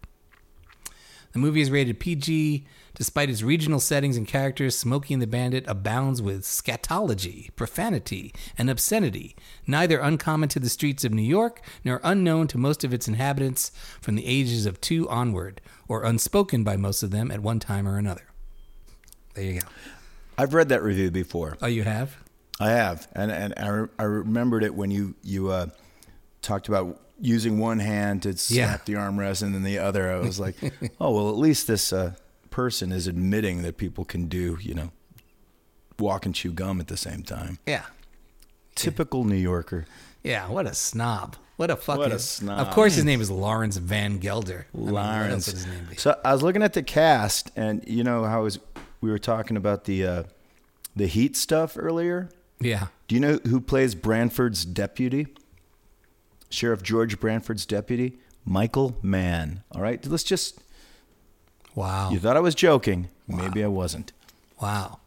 The 1.32 1.40
movie 1.40 1.62
is 1.62 1.70
rated 1.72 1.98
PG. 1.98 2.64
Despite 2.94 3.28
its 3.28 3.42
regional 3.42 3.80
settings 3.80 4.16
and 4.16 4.28
characters, 4.28 4.78
Smokey 4.78 5.14
and 5.14 5.22
the 5.22 5.26
Bandit 5.26 5.64
abounds 5.66 6.22
with 6.22 6.42
scatology, 6.44 7.48
profanity, 7.56 8.32
and 8.56 8.70
obscenity, 8.70 9.34
neither 9.66 9.98
uncommon 9.98 10.48
to 10.50 10.60
the 10.60 10.68
streets 10.68 11.02
of 11.02 11.12
New 11.12 11.22
York 11.22 11.60
nor 11.84 12.00
unknown 12.04 12.46
to 12.48 12.58
most 12.58 12.84
of 12.84 12.94
its 12.94 13.08
inhabitants 13.08 13.72
from 14.00 14.14
the 14.14 14.26
ages 14.26 14.64
of 14.64 14.80
two 14.80 15.08
onward, 15.08 15.60
or 15.88 16.04
unspoken 16.04 16.62
by 16.62 16.76
most 16.76 17.02
of 17.02 17.10
them 17.10 17.32
at 17.32 17.40
one 17.40 17.58
time 17.58 17.88
or 17.88 17.98
another. 17.98 18.31
There 19.34 19.44
you 19.44 19.60
go. 19.60 19.66
I've 20.38 20.54
read 20.54 20.68
that 20.70 20.82
review 20.82 21.10
before. 21.10 21.56
Oh, 21.62 21.66
you 21.66 21.82
have? 21.84 22.16
I 22.60 22.70
have, 22.70 23.08
and 23.12 23.30
and 23.30 23.54
I, 23.56 23.68
re- 23.68 23.88
I 23.98 24.02
remembered 24.04 24.62
it 24.64 24.74
when 24.74 24.90
you 24.90 25.14
you 25.22 25.50
uh, 25.50 25.66
talked 26.42 26.68
about 26.68 27.00
using 27.20 27.58
one 27.58 27.78
hand 27.78 28.22
to 28.24 28.36
slap 28.36 28.56
Yeah. 28.56 28.78
the 28.84 29.00
armrest 29.00 29.42
and 29.42 29.54
then 29.54 29.62
the 29.62 29.78
other. 29.78 30.12
I 30.12 30.18
was 30.18 30.38
like, 30.40 30.56
oh 31.00 31.10
well, 31.12 31.28
at 31.30 31.36
least 31.36 31.66
this 31.66 31.92
uh, 31.92 32.14
person 32.50 32.92
is 32.92 33.06
admitting 33.06 33.62
that 33.62 33.76
people 33.78 34.04
can 34.04 34.26
do 34.28 34.58
you 34.60 34.74
know 34.74 34.90
walk 35.98 36.24
and 36.26 36.34
chew 36.34 36.52
gum 36.52 36.80
at 36.80 36.88
the 36.88 36.96
same 36.96 37.22
time. 37.22 37.58
Yeah. 37.66 37.84
Typical 38.74 39.24
New 39.24 39.36
Yorker. 39.36 39.86
Yeah, 40.22 40.48
what 40.48 40.66
a 40.66 40.74
snob. 40.74 41.36
What 41.56 41.70
a 41.70 41.76
fucking 41.76 42.00
What 42.00 42.12
a 42.12 42.18
snob. 42.18 42.60
Of 42.66 42.72
course 42.74 42.94
his 42.94 43.04
name 43.04 43.20
is 43.20 43.30
Lawrence 43.30 43.76
Van 43.76 44.18
Gelder. 44.18 44.66
I 44.74 44.76
mean, 44.78 44.92
Lawrence. 44.94 45.46
his 45.46 45.66
name? 45.66 45.88
So 45.96 46.18
I 46.24 46.32
was 46.32 46.42
looking 46.42 46.62
at 46.62 46.72
the 46.72 46.82
cast, 46.82 47.50
and 47.56 47.84
you 47.86 48.02
know 48.02 48.24
how 48.24 48.38
I 48.38 48.42
was, 48.42 48.58
we 49.02 49.10
were 49.10 49.18
talking 49.18 49.58
about 49.58 49.84
the 49.84 50.06
uh, 50.06 50.22
the 50.96 51.06
heat 51.06 51.36
stuff 51.36 51.76
earlier. 51.78 52.30
Yeah. 52.58 52.86
Do 53.08 53.14
you 53.14 53.20
know 53.20 53.38
who 53.46 53.60
plays 53.60 53.94
Branford's 53.94 54.64
deputy? 54.64 55.26
Sheriff 56.48 56.82
George 56.82 57.18
Branford's 57.18 57.66
deputy, 57.66 58.18
Michael 58.44 58.96
Mann. 59.02 59.62
All 59.72 59.82
right, 59.82 60.04
let's 60.06 60.24
just. 60.24 60.60
Wow. 61.74 62.10
You 62.10 62.18
thought 62.18 62.36
I 62.36 62.40
was 62.40 62.54
joking. 62.54 63.08
Maybe 63.26 63.64
I 63.64 63.68
wasn't. 63.68 64.12
Wow. 64.60 65.00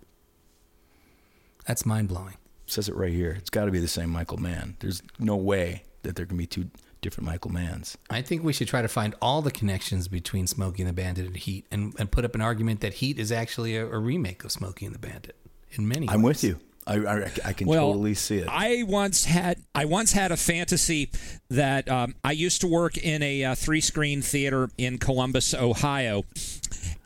That's 1.68 1.86
mind 1.86 2.08
blowing. 2.08 2.38
says 2.66 2.90
it 2.90 2.96
right 2.96 3.14
here. 3.14 3.32
It's 3.38 3.52
got 3.52 3.66
to 3.66 3.72
be 3.72 3.80
the 3.80 3.88
same 3.88 4.10
Michael 4.10 4.38
Mann. 4.38 4.76
There's 4.80 5.04
no 5.20 5.36
way 5.36 5.84
that 6.02 6.16
there 6.16 6.26
can 6.26 6.38
be 6.38 6.48
two 6.48 6.70
different 7.06 7.28
Michael 7.28 7.52
Manns. 7.52 7.96
I 8.10 8.22
think 8.22 8.44
we 8.44 8.52
should 8.52 8.68
try 8.68 8.82
to 8.82 8.88
find 8.88 9.14
all 9.22 9.42
the 9.42 9.52
connections 9.52 10.08
between 10.08 10.48
Smokey 10.48 10.82
and 10.82 10.90
the 10.90 10.94
Bandit 10.94 11.28
and 11.28 11.38
Heat 11.38 11.66
and, 11.72 11.94
and 12.00 12.10
put 12.12 12.26
up 12.26 12.34
an 12.36 12.42
argument 12.42 12.82
that 12.82 12.96
Heat 12.96 13.20
is 13.20 13.32
actually 13.32 13.78
a, 13.78 13.86
a 13.86 14.00
remake 14.00 14.44
of 14.44 14.52
Smokey 14.52 14.86
and 14.88 14.94
the 14.96 15.00
Bandit 15.00 15.36
in 15.72 15.88
many 15.88 16.10
I'm 16.10 16.22
ways. 16.24 16.38
with 16.38 16.44
you. 16.44 16.60
I, 16.88 16.96
I, 16.98 17.32
I 17.46 17.54
can 17.54 17.68
Well, 17.68 17.88
totally 17.88 18.14
see 18.16 18.38
it. 18.38 18.48
I 18.50 18.84
once 18.88 19.26
had 19.26 19.60
I 19.74 19.86
once 19.86 20.12
had 20.14 20.32
a 20.32 20.38
fantasy 20.38 21.10
that 21.50 21.88
um, 21.90 22.16
I 22.24 22.32
used 22.32 22.62
to 22.62 22.68
work 22.68 22.98
in 22.98 23.24
a 23.24 23.44
uh, 23.44 23.56
three 23.56 23.82
screen 23.82 24.22
theater 24.22 24.70
in 24.78 24.98
Columbus, 24.98 25.54
Ohio, 25.54 26.26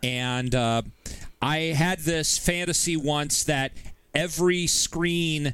and 0.03 0.53
uh, 0.55 0.81
I 1.41 1.57
had 1.57 1.99
this 1.99 2.37
fantasy 2.37 2.97
once 2.97 3.43
that 3.45 3.71
every 4.13 4.67
screen 4.67 5.53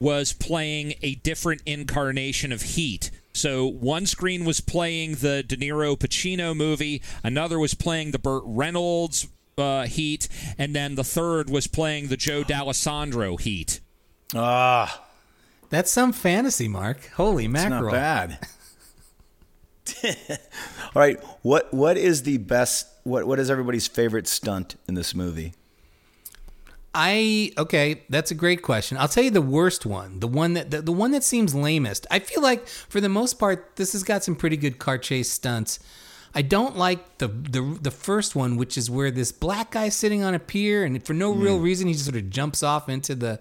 was 0.00 0.32
playing 0.32 0.94
a 1.00 1.14
different 1.16 1.62
incarnation 1.64 2.52
of 2.52 2.60
Heat. 2.62 3.10
So 3.42 3.66
one 3.66 4.06
screen 4.06 4.44
was 4.44 4.60
playing 4.60 5.16
the 5.16 5.42
De 5.42 5.56
Niro 5.56 5.98
Pacino 5.98 6.54
movie, 6.56 7.02
another 7.24 7.58
was 7.58 7.74
playing 7.74 8.12
the 8.12 8.20
Burt 8.20 8.44
Reynolds 8.46 9.26
uh, 9.58 9.86
Heat, 9.86 10.28
and 10.56 10.76
then 10.76 10.94
the 10.94 11.02
third 11.02 11.50
was 11.50 11.66
playing 11.66 12.06
the 12.06 12.16
Joe 12.16 12.44
Dallesandro 12.44 13.40
Heat. 13.40 13.80
Ah, 14.32 15.02
That's 15.70 15.90
some 15.90 16.12
fantasy, 16.12 16.68
Mark. 16.68 17.10
Holy 17.14 17.46
it's 17.46 17.52
mackerel. 17.52 17.90
not 17.90 17.92
bad. 17.92 18.38
All 20.94 21.02
right, 21.02 21.20
what 21.42 21.74
what 21.74 21.96
is 21.96 22.22
the 22.22 22.38
best? 22.38 22.86
What 23.02 23.26
what 23.26 23.40
is 23.40 23.50
everybody's 23.50 23.88
favorite 23.88 24.28
stunt 24.28 24.76
in 24.86 24.94
this 24.94 25.16
movie? 25.16 25.52
I 26.94 27.52
okay, 27.56 28.02
that's 28.10 28.30
a 28.30 28.34
great 28.34 28.62
question. 28.62 28.98
I'll 28.98 29.08
tell 29.08 29.24
you 29.24 29.30
the 29.30 29.40
worst 29.40 29.86
one, 29.86 30.20
the 30.20 30.28
one 30.28 30.52
that 30.54 30.70
the, 30.70 30.82
the 30.82 30.92
one 30.92 31.12
that 31.12 31.24
seems 31.24 31.54
lamest. 31.54 32.06
I 32.10 32.18
feel 32.18 32.42
like 32.42 32.66
for 32.66 33.00
the 33.00 33.08
most 33.08 33.38
part, 33.38 33.76
this 33.76 33.92
has 33.92 34.02
got 34.02 34.22
some 34.22 34.36
pretty 34.36 34.58
good 34.58 34.78
car 34.78 34.98
chase 34.98 35.30
stunts. 35.30 35.78
I 36.34 36.42
don't 36.42 36.76
like 36.76 37.18
the 37.18 37.28
the 37.28 37.78
the 37.80 37.90
first 37.90 38.36
one, 38.36 38.56
which 38.56 38.76
is 38.76 38.90
where 38.90 39.10
this 39.10 39.32
black 39.32 39.72
guy 39.72 39.88
sitting 39.88 40.22
on 40.22 40.34
a 40.34 40.38
pier, 40.38 40.84
and 40.84 41.02
for 41.04 41.14
no 41.14 41.32
real 41.32 41.56
hmm. 41.56 41.64
reason, 41.64 41.86
he 41.86 41.94
just 41.94 42.04
sort 42.04 42.16
of 42.16 42.28
jumps 42.28 42.62
off 42.62 42.88
into 42.88 43.14
the 43.14 43.40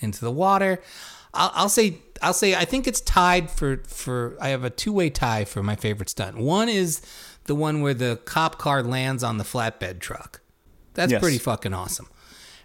into 0.00 0.20
the 0.20 0.32
water. 0.32 0.80
I'll, 1.34 1.52
I'll 1.54 1.68
say 1.68 1.98
I'll 2.20 2.34
say 2.34 2.56
I 2.56 2.64
think 2.64 2.88
it's 2.88 3.00
tied 3.00 3.48
for 3.48 3.82
for 3.86 4.36
I 4.40 4.48
have 4.48 4.64
a 4.64 4.70
two 4.70 4.92
way 4.92 5.08
tie 5.08 5.44
for 5.44 5.62
my 5.62 5.76
favorite 5.76 6.08
stunt. 6.08 6.36
One 6.36 6.68
is 6.68 7.00
the 7.44 7.54
one 7.54 7.80
where 7.80 7.94
the 7.94 8.20
cop 8.24 8.58
car 8.58 8.82
lands 8.82 9.22
on 9.22 9.38
the 9.38 9.44
flatbed 9.44 10.00
truck. 10.00 10.40
That's 10.94 11.12
Yes. 11.12 11.20
pretty 11.20 11.38
fucking 11.38 11.74
awesome. 11.74 12.08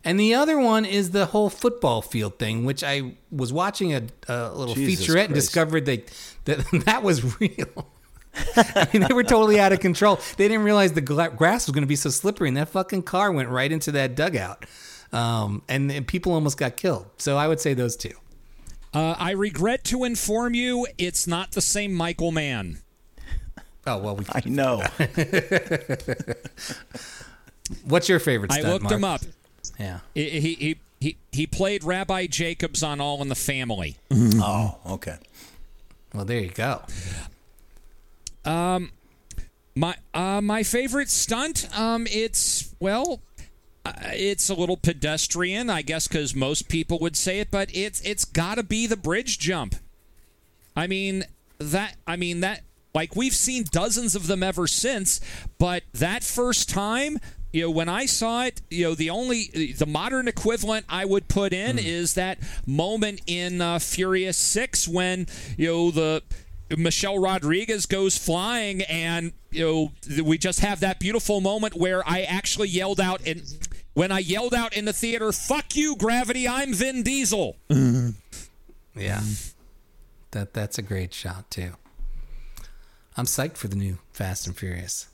And 0.05 0.19
the 0.19 0.35
other 0.35 0.59
one 0.59 0.83
is 0.85 1.11
the 1.11 1.27
whole 1.27 1.49
football 1.49 2.01
field 2.01 2.37
thing, 2.37 2.65
which 2.65 2.83
I 2.83 3.15
was 3.31 3.53
watching 3.53 3.93
a, 3.93 4.03
a 4.27 4.51
little 4.53 4.75
Jesus 4.75 5.07
featurette 5.07 5.25
and 5.25 5.33
discovered 5.33 5.85
that 5.85 6.11
that 6.45 6.65
that 6.85 7.03
was 7.03 7.39
real. 7.39 7.87
I 8.55 8.87
mean, 8.91 9.03
they 9.07 9.13
were 9.13 9.23
totally 9.23 9.59
out 9.59 9.71
of 9.73 9.79
control. 9.79 10.19
They 10.37 10.47
didn't 10.47 10.63
realize 10.63 10.93
the 10.93 11.01
gla- 11.01 11.29
grass 11.29 11.67
was 11.67 11.73
going 11.73 11.83
to 11.83 11.87
be 11.87 11.95
so 11.95 12.09
slippery, 12.09 12.47
and 12.47 12.57
that 12.57 12.69
fucking 12.69 13.03
car 13.03 13.31
went 13.31 13.49
right 13.49 13.71
into 13.71 13.91
that 13.91 14.15
dugout, 14.15 14.65
um, 15.11 15.61
and, 15.69 15.91
and 15.91 16.07
people 16.07 16.33
almost 16.33 16.57
got 16.57 16.75
killed. 16.75 17.05
So 17.17 17.37
I 17.37 17.47
would 17.47 17.59
say 17.59 17.75
those 17.75 17.95
two. 17.95 18.13
Uh, 18.91 19.15
I 19.17 19.31
regret 19.31 19.83
to 19.85 20.03
inform 20.03 20.53
you, 20.55 20.87
it's 20.97 21.27
not 21.27 21.51
the 21.51 21.61
same 21.61 21.93
Michael 21.93 22.31
Mann. 22.31 22.79
Oh 23.85 23.97
well, 23.97 24.15
we, 24.15 24.23
I 24.31 24.41
know. 24.45 24.81
what's 27.83 28.07
your 28.07 28.19
favorite? 28.19 28.49
I 28.53 28.61
looked 28.61 28.83
Mark? 28.83 28.95
him 28.95 29.03
up. 29.03 29.21
Yeah. 29.79 29.99
He, 30.13 30.29
he, 30.29 30.53
he, 30.55 30.75
he, 30.99 31.17
he 31.31 31.47
played 31.47 31.83
Rabbi 31.83 32.27
Jacobs 32.27 32.83
on 32.83 32.99
All 33.01 33.21
in 33.21 33.29
the 33.29 33.35
Family. 33.35 33.97
oh, 34.11 34.77
okay. 34.87 35.17
Well, 36.13 36.25
there 36.25 36.39
you 36.39 36.49
go. 36.51 36.81
Um, 38.45 38.91
My 39.75 39.95
uh, 40.13 40.41
my 40.41 40.63
favorite 40.63 41.09
stunt, 41.09 41.67
um, 41.77 42.05
it's 42.11 42.75
well, 42.79 43.21
uh, 43.85 43.93
it's 44.11 44.49
a 44.49 44.53
little 44.53 44.77
pedestrian, 44.77 45.69
I 45.69 45.81
guess, 45.81 46.07
because 46.07 46.35
most 46.35 46.69
people 46.69 46.99
would 46.99 47.15
say 47.17 47.39
it, 47.39 47.49
but 47.49 47.69
it's 47.75 48.01
it's 48.01 48.25
got 48.25 48.55
to 48.55 48.63
be 48.63 48.85
the 48.85 48.97
bridge 48.97 49.39
jump. 49.39 49.75
I 50.75 50.85
mean 50.87 51.23
that. 51.57 51.95
I 52.05 52.15
mean 52.17 52.41
that. 52.41 52.61
Like 52.93 53.15
we've 53.15 53.33
seen 53.33 53.63
dozens 53.71 54.13
of 54.15 54.27
them 54.27 54.43
ever 54.43 54.67
since, 54.67 55.19
but 55.57 55.81
that 55.93 56.23
first 56.23 56.69
time, 56.69 57.17
you 57.53 57.61
know, 57.61 57.69
when 57.69 57.87
I 57.87 58.07
saw 58.07 58.45
it, 58.45 58.61
you 58.69 58.83
know, 58.85 58.95
the 58.95 59.11
only 59.11 59.73
the 59.77 59.85
modern 59.85 60.27
equivalent 60.27 60.85
I 60.89 61.05
would 61.05 61.27
put 61.27 61.53
in 61.53 61.77
is 61.77 62.15
that 62.15 62.39
moment 62.65 63.21
in 63.27 63.61
uh, 63.61 63.77
Furious 63.79 64.37
Six 64.37 64.87
when 64.87 65.27
you 65.55 65.67
know 65.67 65.91
the 65.91 66.23
Michelle 66.75 67.19
Rodriguez 67.19 67.85
goes 67.85 68.17
flying, 68.17 68.81
and 68.81 69.31
you 69.51 69.91
know 70.17 70.23
we 70.23 70.37
just 70.37 70.61
have 70.61 70.79
that 70.79 70.99
beautiful 70.99 71.41
moment 71.41 71.75
where 71.75 72.01
I 72.09 72.23
actually 72.23 72.69
yelled 72.69 72.99
out 72.99 73.21
and 73.25 73.43
when 73.93 74.11
I 74.11 74.17
yelled 74.19 74.55
out 74.55 74.75
in 74.75 74.85
the 74.85 74.93
theater, 74.93 75.31
"Fuck 75.31 75.75
you, 75.75 75.95
gravity! 75.95 76.47
I'm 76.47 76.73
Vin 76.73 77.03
Diesel." 77.03 77.55
Yeah. 78.95 79.21
That 80.31 80.53
that's 80.53 80.77
a 80.77 80.83
great 80.83 81.13
shot 81.15 81.49
too. 81.49 81.71
I'm 83.17 83.25
psyched 83.25 83.57
for 83.57 83.67
the 83.67 83.75
new 83.75 83.97
Fast 84.11 84.45
and 84.45 84.55
Furious. 84.55 85.07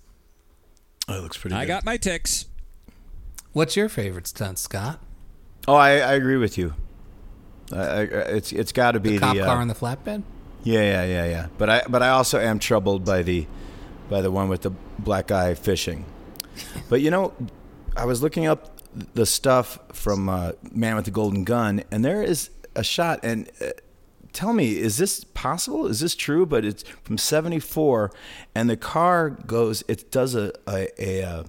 Oh, 1.10 1.18
it 1.18 1.22
looks 1.22 1.38
pretty. 1.38 1.56
I 1.56 1.62
good. 1.62 1.70
got 1.70 1.86
my 1.86 1.98
ticks. 1.98 2.46
What's 3.52 3.76
your 3.76 3.90
favorite 3.90 4.28
stunt, 4.28 4.60
Scott? 4.60 5.00
Oh, 5.68 5.74
I, 5.74 5.90
I 5.94 6.14
agree 6.14 6.38
with 6.38 6.58
you. 6.58 6.76
I, 7.74 7.78
I, 7.78 8.02
it's 8.02 8.52
it's 8.52 8.72
got 8.72 8.92
to 8.92 9.00
be 9.00 9.14
The 9.14 9.20
cop 9.20 9.36
the, 9.36 9.42
uh, 9.42 9.46
car 9.46 9.58
on 9.58 9.68
the 9.68 9.76
flatbed? 9.76 10.24
Yeah, 10.64 10.82
yeah, 10.82 11.04
yeah, 11.06 11.26
yeah. 11.26 11.48
But 11.58 11.70
I 11.70 11.84
but 11.90 12.04
I 12.04 12.10
also 12.10 12.40
am 12.40 12.60
troubled 12.60 13.06
by 13.06 13.24
the 13.24 13.48
by 14.10 14.22
the 14.22 14.32
one 14.32 14.50
with 14.50 14.62
the 14.62 14.72
black 15.00 15.28
guy 15.28 15.54
fishing. 15.56 16.06
But 16.90 17.02
you 17.02 17.12
know, 17.12 17.34
I 17.96 18.06
was 18.06 18.22
looking 18.22 18.46
up 18.46 18.80
the 19.14 19.26
stuff 19.26 19.80
from 19.94 20.30
uh, 20.30 20.54
Man 20.72 20.96
with 20.96 21.06
the 21.06 21.12
Golden 21.12 21.44
Gun, 21.44 21.84
and 21.92 22.04
there 22.04 22.24
is 22.24 22.50
a 22.76 22.84
shot. 22.84 23.20
And 23.24 23.50
uh, 23.62 23.70
tell 24.34 24.54
me, 24.54 24.78
is 24.78 24.98
this 24.98 25.24
possible? 25.24 25.88
Is 25.88 26.00
this 26.00 26.16
true? 26.16 26.46
But 26.46 26.66
it's 26.66 26.84
from 27.04 27.18
'74, 27.18 28.12
and 28.56 28.70
the 28.70 28.78
car 28.78 29.30
goes. 29.30 29.84
It 29.88 30.12
does 30.12 30.36
a 30.36 30.52
a 30.68 30.88
a, 31.00 31.46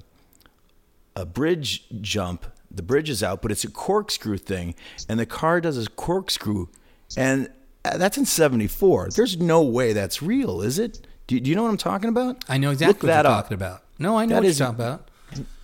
a 1.16 1.27
bridge 1.27 1.85
jump. 2.01 2.47
The 2.70 2.82
bridge 2.82 3.11
is 3.11 3.23
out, 3.23 3.43
but 3.43 3.51
it's 3.51 3.65
a 3.65 3.70
corkscrew 3.70 4.39
thing, 4.39 4.74
and 5.09 5.19
the 5.19 5.27
car 5.27 5.61
does 5.61 5.77
a 5.85 5.90
corkscrew, 5.90 6.69
and 7.16 7.48
uh, 7.85 7.97
that's 7.97 8.16
in 8.16 8.24
'74. 8.27 9.09
There's 9.15 9.36
no 9.39 9.62
way 9.62 9.93
that's 9.93 10.23
real, 10.23 10.62
is 10.62 10.78
it? 10.78 11.07
Do, 11.27 11.39
do 11.40 11.51
you 11.51 11.57
know 11.57 11.62
what 11.65 11.70
I'm 11.70 11.77
talking 11.77 12.09
about? 12.09 12.44
I 12.48 12.59
know 12.59 12.70
exactly 12.70 12.93
Look 12.93 13.02
what 13.02 13.07
that 13.09 13.24
you're 13.24 13.32
up. 13.32 13.44
talking 13.44 13.55
about. 13.57 13.82
No, 13.98 14.16
I 14.19 14.24
know 14.24 14.36
That 14.36 14.43
what 14.43 14.47
you're 14.47 14.66
talking 14.66 14.74
about. 14.85 15.09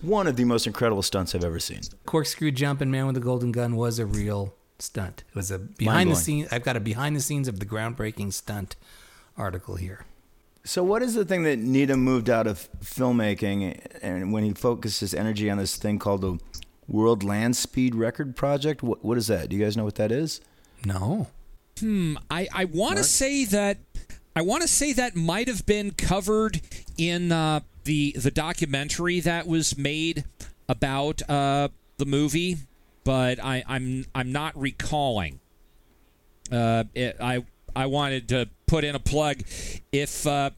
one 0.01 0.27
of 0.27 0.35
the 0.35 0.45
most 0.45 0.67
incredible 0.67 1.01
stunts 1.01 1.33
I've 1.35 1.43
ever 1.43 1.59
seen. 1.59 1.81
Corkscrew 2.05 2.51
jumping 2.51 2.89
man 2.91 3.05
with 3.05 3.15
the 3.15 3.21
golden 3.21 3.51
gun 3.51 3.75
was 3.75 3.99
a 3.99 4.05
real 4.05 4.53
stunt. 4.79 5.23
It 5.29 5.35
was 5.35 5.51
a 5.51 5.59
behind 5.59 6.11
the 6.11 6.15
scenes. 6.15 6.47
I've 6.51 6.63
got 6.63 6.75
a 6.75 6.79
behind 6.79 7.15
the 7.15 7.21
scenes 7.21 7.47
of 7.47 7.59
the 7.59 7.65
groundbreaking 7.65 8.33
stunt 8.33 8.75
article 9.37 9.75
here. 9.75 10.05
So, 10.63 10.83
what 10.83 11.01
is 11.01 11.13
the 11.13 11.23
thing 11.25 11.43
that 11.43 11.59
Needham 11.59 12.01
moved 12.01 12.29
out 12.29 12.45
of 12.47 12.67
filmmaking, 12.83 13.79
and 14.01 14.33
when 14.33 14.43
he 14.43 14.53
focused 14.53 14.99
his 14.99 15.13
energy 15.13 15.49
on 15.49 15.57
this 15.57 15.77
thing 15.77 15.97
called 15.97 16.21
the 16.21 16.39
World 16.87 17.23
Land 17.23 17.55
Speed 17.55 17.95
Record 17.95 18.35
Project? 18.35 18.83
What, 18.83 19.03
what 19.03 19.17
is 19.17 19.27
that? 19.27 19.49
Do 19.49 19.55
you 19.55 19.63
guys 19.63 19.77
know 19.77 19.85
what 19.85 19.95
that 19.95 20.11
is? 20.11 20.41
No, 20.85 21.27
Hmm. 21.79 22.15
I, 22.29 22.47
I 22.53 22.65
want 22.65 22.97
to 22.97 23.03
say 23.03 23.45
that 23.45 23.77
I 24.35 24.41
want 24.41 24.61
to 24.63 24.67
say 24.67 24.93
that 24.93 25.15
might 25.15 25.47
have 25.47 25.65
been 25.65 25.91
covered 25.91 26.61
in 26.97 27.31
uh, 27.31 27.61
the 27.83 28.13
the 28.17 28.31
documentary 28.31 29.19
that 29.21 29.47
was 29.47 29.77
made 29.77 30.25
about 30.67 31.21
uh, 31.29 31.69
the 31.97 32.05
movie, 32.05 32.57
but 33.07 33.41
I, 33.41 33.63
I'm 33.69 34.03
I'm 34.13 34.33
not 34.33 34.59
recalling. 34.59 35.39
Uh, 36.51 36.83
it, 36.93 37.15
I 37.21 37.45
I 37.73 37.85
wanted 37.85 38.27
to 38.29 38.49
put 38.65 38.83
in 38.83 38.95
a 38.95 38.99
plug 38.99 39.43
if 39.93 40.27
uh, 40.27 40.49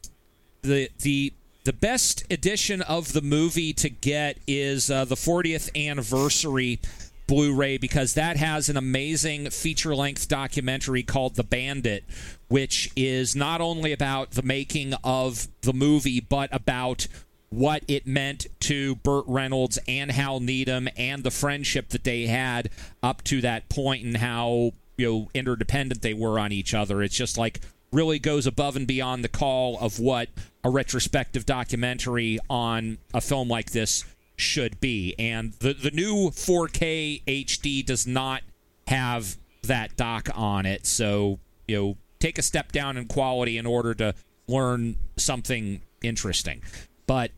the 0.62 0.90
the 0.98 1.32
the 1.62 1.72
best 1.72 2.24
edition 2.28 2.82
of 2.82 3.12
the 3.12 3.22
movie 3.22 3.72
to 3.74 3.88
get 3.88 4.38
is 4.48 4.90
uh, 4.90 5.04
the 5.04 5.14
40th 5.14 5.70
anniversary 5.88 6.80
Blu-ray 7.28 7.78
because 7.78 8.14
that 8.14 8.36
has 8.36 8.68
an 8.68 8.76
amazing 8.76 9.50
feature-length 9.50 10.26
documentary 10.26 11.04
called 11.04 11.36
The 11.36 11.44
Bandit, 11.44 12.02
which 12.48 12.90
is 12.96 13.36
not 13.36 13.60
only 13.60 13.92
about 13.92 14.32
the 14.32 14.42
making 14.42 14.94
of 15.04 15.46
the 15.60 15.72
movie 15.72 16.18
but 16.18 16.48
about 16.50 17.06
what 17.50 17.82
it 17.88 18.06
meant 18.06 18.46
to 18.60 18.94
Burt 18.96 19.24
Reynolds 19.26 19.78
and 19.88 20.10
Hal 20.10 20.40
Needham 20.40 20.88
and 20.96 21.24
the 21.24 21.30
friendship 21.30 21.88
that 21.90 22.04
they 22.04 22.26
had 22.26 22.70
up 23.02 23.22
to 23.24 23.40
that 23.40 23.68
point 23.68 24.04
and 24.04 24.16
how 24.16 24.72
you 24.96 25.08
know 25.08 25.30
interdependent 25.34 26.02
they 26.02 26.14
were 26.14 26.38
on 26.38 26.52
each 26.52 26.74
other. 26.74 27.02
It's 27.02 27.16
just 27.16 27.36
like 27.36 27.60
really 27.92 28.20
goes 28.20 28.46
above 28.46 28.76
and 28.76 28.86
beyond 28.86 29.24
the 29.24 29.28
call 29.28 29.76
of 29.80 29.98
what 29.98 30.28
a 30.62 30.70
retrospective 30.70 31.44
documentary 31.44 32.38
on 32.48 32.98
a 33.12 33.20
film 33.20 33.48
like 33.48 33.72
this 33.72 34.04
should 34.36 34.80
be. 34.80 35.14
And 35.18 35.52
the 35.54 35.74
the 35.74 35.90
new 35.90 36.30
4K 36.30 37.24
HD 37.24 37.84
does 37.84 38.06
not 38.06 38.42
have 38.86 39.36
that 39.64 39.96
doc 39.96 40.28
on 40.34 40.66
it, 40.66 40.86
so 40.86 41.40
you 41.66 41.76
know 41.76 41.96
take 42.20 42.38
a 42.38 42.42
step 42.42 42.70
down 42.70 42.96
in 42.96 43.06
quality 43.06 43.58
in 43.58 43.66
order 43.66 43.92
to 43.94 44.14
learn 44.46 44.96
something 45.16 45.82
interesting. 46.02 46.62
But 47.06 47.32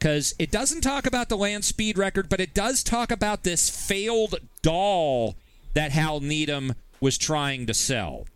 because 0.00 0.34
it 0.38 0.50
doesn't 0.50 0.80
talk 0.80 1.06
about 1.06 1.28
the 1.28 1.36
land 1.36 1.64
speed 1.64 1.98
record, 1.98 2.30
but 2.30 2.40
it 2.40 2.54
does 2.54 2.82
talk 2.82 3.10
about 3.10 3.44
this 3.44 3.68
failed 3.68 4.36
doll 4.62 5.36
that 5.74 5.92
Hal 5.92 6.20
Needham 6.20 6.72
was 7.00 7.18
trying 7.18 7.66
to 7.66 7.74
sell. 7.74 8.26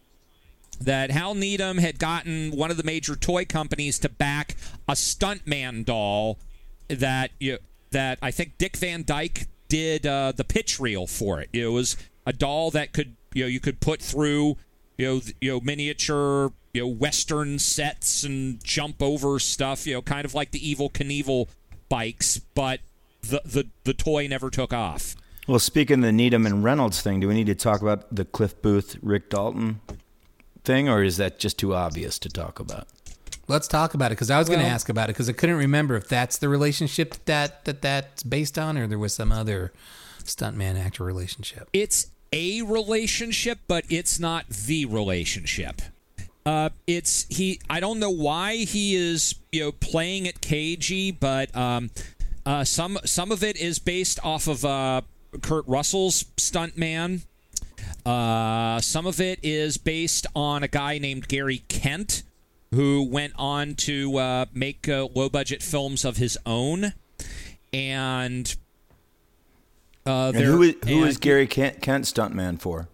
That 0.80 1.10
Hal 1.10 1.34
Needham 1.34 1.78
had 1.78 1.98
gotten 1.98 2.50
one 2.50 2.70
of 2.70 2.76
the 2.76 2.82
major 2.82 3.16
toy 3.16 3.46
companies 3.46 3.98
to 4.00 4.08
back 4.10 4.56
a 4.86 4.92
stuntman 4.92 5.84
doll 5.84 6.38
that 6.88 7.30
you 7.40 7.58
that 7.92 8.18
I 8.20 8.30
think 8.30 8.58
Dick 8.58 8.76
Van 8.76 9.02
Dyke 9.02 9.46
did 9.68 10.06
uh, 10.06 10.32
the 10.36 10.44
pitch 10.44 10.78
reel 10.78 11.06
for 11.06 11.40
it. 11.40 11.48
It 11.52 11.68
was 11.68 11.96
a 12.26 12.32
doll 12.32 12.70
that 12.72 12.92
could 12.92 13.16
you 13.32 13.44
know 13.44 13.48
you 13.48 13.60
could 13.60 13.80
put 13.80 14.02
through 14.02 14.56
you 14.98 15.06
know 15.06 15.20
you 15.40 15.52
know 15.52 15.60
miniature 15.60 16.52
you 16.74 16.82
know 16.82 16.88
western 16.88 17.58
sets 17.58 18.24
and 18.24 18.62
jump 18.62 19.00
over 19.00 19.38
stuff. 19.38 19.86
You 19.86 19.94
know, 19.94 20.02
kind 20.02 20.24
of 20.24 20.34
like 20.34 20.50
the 20.50 20.60
Evel 20.60 20.92
Knievel 20.92 21.48
bikes, 21.88 22.38
but 22.38 22.80
the 23.22 23.40
the 23.44 23.68
the 23.84 23.94
toy 23.94 24.26
never 24.26 24.50
took 24.50 24.72
off. 24.72 25.16
Well, 25.46 25.58
speaking 25.58 25.96
of 26.00 26.02
the 26.02 26.12
Needham 26.12 26.46
and 26.46 26.64
Reynolds 26.64 27.00
thing, 27.00 27.20
do 27.20 27.28
we 27.28 27.34
need 27.34 27.46
to 27.46 27.54
talk 27.54 27.80
about 27.82 28.14
the 28.14 28.24
Cliff 28.24 28.60
Booth, 28.60 28.96
Rick 29.02 29.30
Dalton 29.30 29.80
thing, 30.64 30.88
or 30.88 31.02
is 31.02 31.18
that 31.18 31.38
just 31.38 31.58
too 31.58 31.74
obvious 31.74 32.18
to 32.18 32.28
talk 32.28 32.60
about? 32.60 32.88
let's 33.48 33.68
talk 33.68 33.94
about 33.94 34.06
it 34.10 34.14
because 34.14 34.30
I 34.30 34.38
was 34.38 34.48
going 34.48 34.60
to 34.60 34.66
ask 34.66 34.88
about 34.88 35.10
it 35.10 35.12
because 35.12 35.28
I 35.28 35.32
couldn't 35.32 35.56
remember 35.56 35.96
if 35.96 36.08
that's 36.08 36.38
the 36.38 36.48
relationship 36.48 37.14
that 37.26 37.64
that 37.66 37.82
that's 37.82 38.22
based 38.22 38.58
on 38.58 38.78
or 38.78 38.86
there 38.86 38.98
was 38.98 39.14
some 39.14 39.32
other 39.32 39.72
stuntman 40.24 40.82
actor 40.82 41.04
relationship. 41.04 41.68
it's 41.72 42.06
a 42.32 42.62
relationship, 42.62 43.60
but 43.68 43.84
it's 43.88 44.18
not 44.18 44.48
the 44.48 44.86
relationship. 44.86 45.82
Uh, 46.46 46.68
it's 46.86 47.26
he. 47.34 47.60
I 47.70 47.80
don't 47.80 47.98
know 47.98 48.10
why 48.10 48.56
he 48.56 48.94
is 48.94 49.34
you 49.50 49.60
know 49.60 49.72
playing 49.72 50.26
it 50.26 50.40
cagey, 50.42 51.10
but 51.10 51.54
um, 51.56 51.90
uh, 52.44 52.64
some 52.64 52.98
some 53.04 53.32
of 53.32 53.42
it 53.42 53.56
is 53.56 53.78
based 53.78 54.18
off 54.22 54.46
of 54.46 54.64
uh, 54.64 55.00
Kurt 55.40 55.66
Russell's 55.66 56.24
stuntman. 56.36 57.24
Uh, 58.04 58.80
some 58.82 59.06
of 59.06 59.20
it 59.20 59.38
is 59.42 59.78
based 59.78 60.26
on 60.36 60.62
a 60.62 60.68
guy 60.68 60.98
named 60.98 61.28
Gary 61.28 61.62
Kent, 61.68 62.22
who 62.72 63.02
went 63.02 63.32
on 63.38 63.74
to 63.76 64.18
uh, 64.18 64.44
make 64.52 64.86
uh, 64.86 65.08
low 65.14 65.30
budget 65.30 65.62
films 65.62 66.04
of 66.04 66.18
his 66.18 66.36
own, 66.44 66.92
and. 67.72 68.54
Uh, 70.06 70.32
And 70.34 70.44
who 70.44 70.60
is, 70.60 70.74
who 70.86 71.04
is 71.04 71.14
and- 71.14 71.20
Gary 71.22 71.46
Kent, 71.46 71.80
Kent 71.80 72.04
stuntman 72.04 72.60
for? 72.60 72.88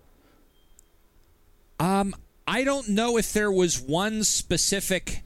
Um, 1.81 2.14
I 2.51 2.64
don't 2.64 2.89
know 2.89 3.16
if 3.16 3.32
there 3.32 3.52
was 3.52 3.81
one 3.81 4.24
specific 4.24 5.22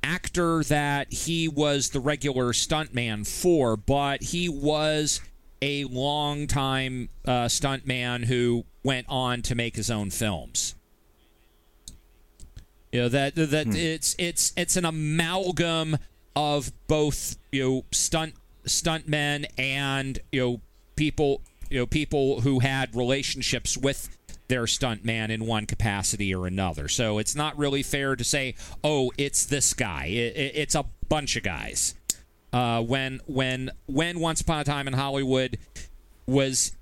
actor 0.00 0.62
that 0.62 1.12
he 1.12 1.48
was 1.48 1.90
the 1.90 1.98
regular 1.98 2.52
stuntman 2.52 3.26
for, 3.26 3.76
but 3.76 4.22
he 4.22 4.48
was 4.48 5.20
a 5.60 5.82
long-time 5.86 7.08
uh, 7.24 7.46
stuntman 7.46 8.26
who 8.26 8.64
went 8.84 9.06
on 9.08 9.42
to 9.42 9.56
make 9.56 9.74
his 9.74 9.90
own 9.90 10.10
films. 10.10 10.76
You 12.92 13.00
know 13.02 13.08
that 13.08 13.34
that 13.34 13.74
it's 13.74 14.14
it's 14.16 14.52
it's 14.56 14.76
an 14.76 14.84
amalgam 14.84 15.98
of 16.36 16.70
both 16.86 17.36
you 17.50 17.64
know 17.64 17.84
stunt 17.90 18.34
stuntmen 18.66 19.46
and 19.58 20.20
you 20.30 20.40
know 20.40 20.60
people 20.94 21.42
you 21.70 21.80
know 21.80 21.86
people 21.86 22.42
who 22.42 22.60
had 22.60 22.94
relationships 22.94 23.76
with 23.76 24.16
their 24.48 24.64
stuntman 24.64 25.30
in 25.30 25.46
one 25.46 25.66
capacity 25.66 26.34
or 26.34 26.46
another. 26.46 26.88
So 26.88 27.18
it's 27.18 27.34
not 27.34 27.56
really 27.56 27.82
fair 27.82 28.16
to 28.16 28.24
say, 28.24 28.54
oh, 28.82 29.12
it's 29.18 29.44
this 29.46 29.74
guy. 29.74 30.06
It, 30.06 30.36
it, 30.36 30.52
it's 30.56 30.74
a 30.74 30.86
bunch 31.08 31.36
of 31.36 31.42
guys. 31.42 31.94
Uh, 32.52 32.82
when 32.82 33.20
when 33.26 33.70
when 33.86 34.20
Once 34.20 34.40
Upon 34.40 34.60
a 34.60 34.64
Time 34.64 34.88
in 34.88 34.94
Hollywood 34.94 35.58
was 36.26 36.72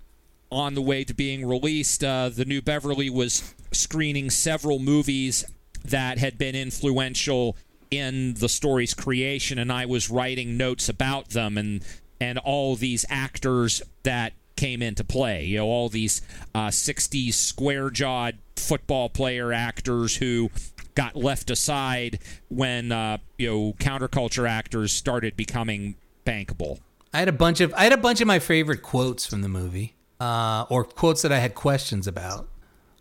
on 0.50 0.74
the 0.74 0.82
way 0.82 1.02
to 1.02 1.12
being 1.12 1.44
released, 1.44 2.04
uh, 2.04 2.28
the 2.28 2.44
New 2.44 2.62
Beverly 2.62 3.10
was 3.10 3.52
screening 3.72 4.30
several 4.30 4.78
movies 4.78 5.44
that 5.84 6.18
had 6.18 6.38
been 6.38 6.54
influential 6.54 7.56
in 7.90 8.34
the 8.34 8.48
story's 8.48 8.94
creation, 8.94 9.58
and 9.58 9.72
I 9.72 9.86
was 9.86 10.10
writing 10.10 10.56
notes 10.56 10.88
about 10.88 11.30
them 11.30 11.58
and 11.58 11.84
and 12.20 12.38
all 12.38 12.76
these 12.76 13.04
actors 13.10 13.82
that 14.04 14.32
came 14.56 14.82
into 14.82 15.04
play. 15.04 15.44
You 15.44 15.58
know, 15.58 15.66
all 15.66 15.88
these 15.88 16.22
uh, 16.54 16.68
'60s 16.68 17.34
square-jawed 17.34 18.38
football 18.56 19.08
player 19.08 19.52
actors 19.52 20.16
who 20.16 20.50
got 20.94 21.14
left 21.14 21.50
aside 21.50 22.18
when 22.48 22.90
uh, 22.90 23.18
you 23.38 23.48
know 23.48 23.72
counterculture 23.78 24.48
actors 24.48 24.92
started 24.92 25.36
becoming 25.36 25.96
bankable. 26.24 26.80
I 27.14 27.20
had 27.20 27.28
a 27.28 27.32
bunch 27.32 27.60
of 27.60 27.72
I 27.74 27.84
had 27.84 27.92
a 27.92 27.98
bunch 27.98 28.20
of 28.20 28.26
my 28.26 28.38
favorite 28.40 28.82
quotes 28.82 29.26
from 29.26 29.42
the 29.42 29.48
movie, 29.48 29.94
uh, 30.20 30.66
or 30.68 30.84
quotes 30.84 31.22
that 31.22 31.32
I 31.32 31.38
had 31.38 31.54
questions 31.54 32.06
about. 32.06 32.48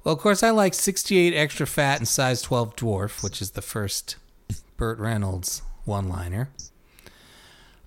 Well, 0.03 0.13
of 0.13 0.19
course, 0.21 0.43
I 0.43 0.51
like 0.51 0.75
68 0.75 1.33
extra 1.33 1.65
fat 1.65 1.97
and 1.97 2.07
size 2.07 2.43
12 2.43 2.75
dwarf, 2.75 3.23
which 3.23 3.41
is 3.41 3.51
the 3.51 3.63
first 3.63 4.17
Burt 4.77 4.99
Reynolds 4.99 5.63
one-liner. 5.85 6.49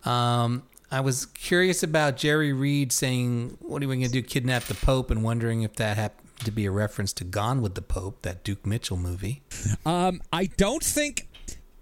Um, 0.05 0.65
I 0.91 1.01
was 1.01 1.27
curious 1.27 1.83
about 1.83 2.17
Jerry 2.17 2.53
Reed 2.53 2.93
saying, 2.93 3.59
"What 3.61 3.83
are 3.83 3.89
we 3.89 3.97
going 3.97 4.07
to 4.07 4.13
do? 4.13 4.23
Kidnap 4.23 4.65
the 4.65 4.75
Pope?" 4.75 5.11
and 5.11 5.23
wondering 5.23 5.63
if 5.63 5.75
that 5.77 5.97
happened 5.97 6.29
to 6.45 6.51
be 6.51 6.65
a 6.67 6.71
reference 6.71 7.13
to 7.15 7.25
Gone 7.25 7.61
with 7.61 7.75
the 7.75 7.83
Pope, 7.83 8.23
that 8.23 8.45
Duke 8.45 8.65
Mitchell 8.67 8.97
movie. 8.97 9.43
Um, 9.85 10.21
I 10.33 10.47
don't 10.47 10.83
think, 10.83 11.29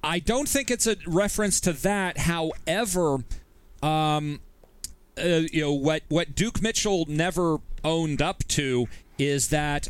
I 0.03 0.19
don't 0.19 0.49
think 0.49 0.71
it's 0.71 0.87
a 0.87 0.97
reference 1.07 1.61
to 1.61 1.73
that. 1.73 2.19
However, 2.19 3.25
um, 3.83 4.41
uh, 5.19 5.43
you 5.53 5.63
know 5.63 5.73
what 5.73 6.03
what 6.09 6.35
Duke 6.35 6.63
Mitchell 6.63 7.05
never 7.09 7.59
owned 7.85 8.23
up 8.23 8.45
to 8.49 8.87
is 9.19 9.49
that 9.49 9.89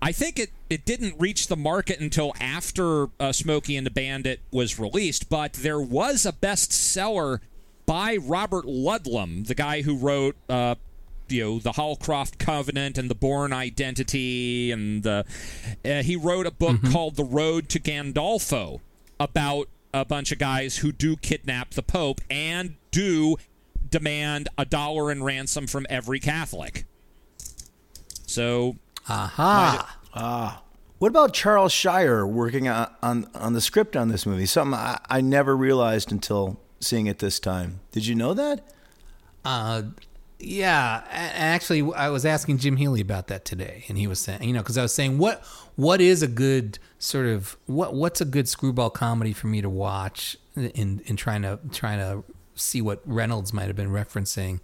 I 0.00 0.10
think 0.12 0.38
it, 0.38 0.50
it 0.68 0.84
didn't 0.84 1.14
reach 1.18 1.46
the 1.46 1.56
market 1.56 2.00
until 2.00 2.32
after 2.40 3.08
uh, 3.20 3.30
Smokey 3.30 3.76
and 3.76 3.86
the 3.86 3.90
Bandit 3.90 4.40
was 4.50 4.78
released, 4.78 5.28
but 5.30 5.52
there 5.54 5.80
was 5.80 6.26
a 6.26 6.32
bestseller 6.32 7.38
by 7.86 8.16
Robert 8.16 8.64
Ludlum, 8.64 9.46
the 9.46 9.54
guy 9.54 9.82
who 9.82 9.96
wrote 9.96 10.36
uh, 10.48 10.76
you 11.28 11.42
know 11.42 11.58
the 11.58 11.72
Holcroft 11.72 12.38
Covenant 12.38 12.98
and 12.98 13.10
the 13.10 13.14
Bourne 13.14 13.52
Identity, 13.52 14.70
and 14.70 15.02
the 15.02 15.24
uh, 15.84 16.02
he 16.02 16.16
wrote 16.16 16.46
a 16.46 16.50
book 16.50 16.76
called 16.92 17.16
The 17.16 17.24
Road 17.24 17.68
to 17.70 17.80
Gandolfo 17.80 18.80
about 19.18 19.68
a 19.94 20.04
bunch 20.04 20.32
of 20.32 20.38
guys 20.38 20.78
who 20.78 20.92
do 20.92 21.16
kidnap 21.16 21.70
the 21.70 21.82
Pope 21.82 22.20
and 22.30 22.76
do 22.90 23.36
demand 23.88 24.48
a 24.56 24.64
dollar 24.64 25.10
in 25.12 25.22
ransom 25.22 25.66
from 25.66 25.86
every 25.90 26.18
Catholic. 26.18 26.86
So 28.26 28.76
Aha. 29.08 30.62
What 30.98 31.08
about 31.08 31.34
Charles 31.34 31.72
Shyer 31.72 32.24
working 32.24 32.68
on, 32.68 32.88
on, 33.02 33.28
on 33.34 33.54
the 33.54 33.60
script 33.60 33.96
on 33.96 34.08
this 34.08 34.24
movie? 34.24 34.46
Something 34.46 34.78
I, 34.78 35.00
I 35.10 35.20
never 35.20 35.56
realized 35.56 36.12
until 36.12 36.60
seeing 36.82 37.06
it 37.06 37.18
this 37.18 37.38
time. 37.38 37.80
Did 37.92 38.06
you 38.06 38.14
know 38.14 38.34
that? 38.34 38.64
Uh, 39.44 39.82
yeah. 40.38 41.02
Actually, 41.10 41.92
I 41.94 42.08
was 42.10 42.26
asking 42.26 42.58
Jim 42.58 42.76
Healy 42.76 43.00
about 43.00 43.28
that 43.28 43.44
today, 43.44 43.84
and 43.88 43.96
he 43.96 44.06
was 44.06 44.20
saying, 44.20 44.42
you 44.42 44.52
know, 44.52 44.60
because 44.60 44.78
I 44.78 44.82
was 44.82 44.94
saying, 44.94 45.18
what 45.18 45.44
what 45.76 46.00
is 46.00 46.22
a 46.22 46.28
good 46.28 46.78
sort 46.98 47.26
of 47.26 47.56
what 47.66 47.94
what's 47.94 48.20
a 48.20 48.24
good 48.24 48.48
screwball 48.48 48.90
comedy 48.90 49.32
for 49.32 49.46
me 49.46 49.62
to 49.62 49.70
watch 49.70 50.36
in 50.56 51.00
in 51.06 51.16
trying 51.16 51.42
to 51.42 51.58
trying 51.72 51.98
to 51.98 52.24
see 52.54 52.82
what 52.82 53.00
Reynolds 53.06 53.52
might 53.52 53.66
have 53.66 53.76
been 53.76 53.90
referencing. 53.90 54.60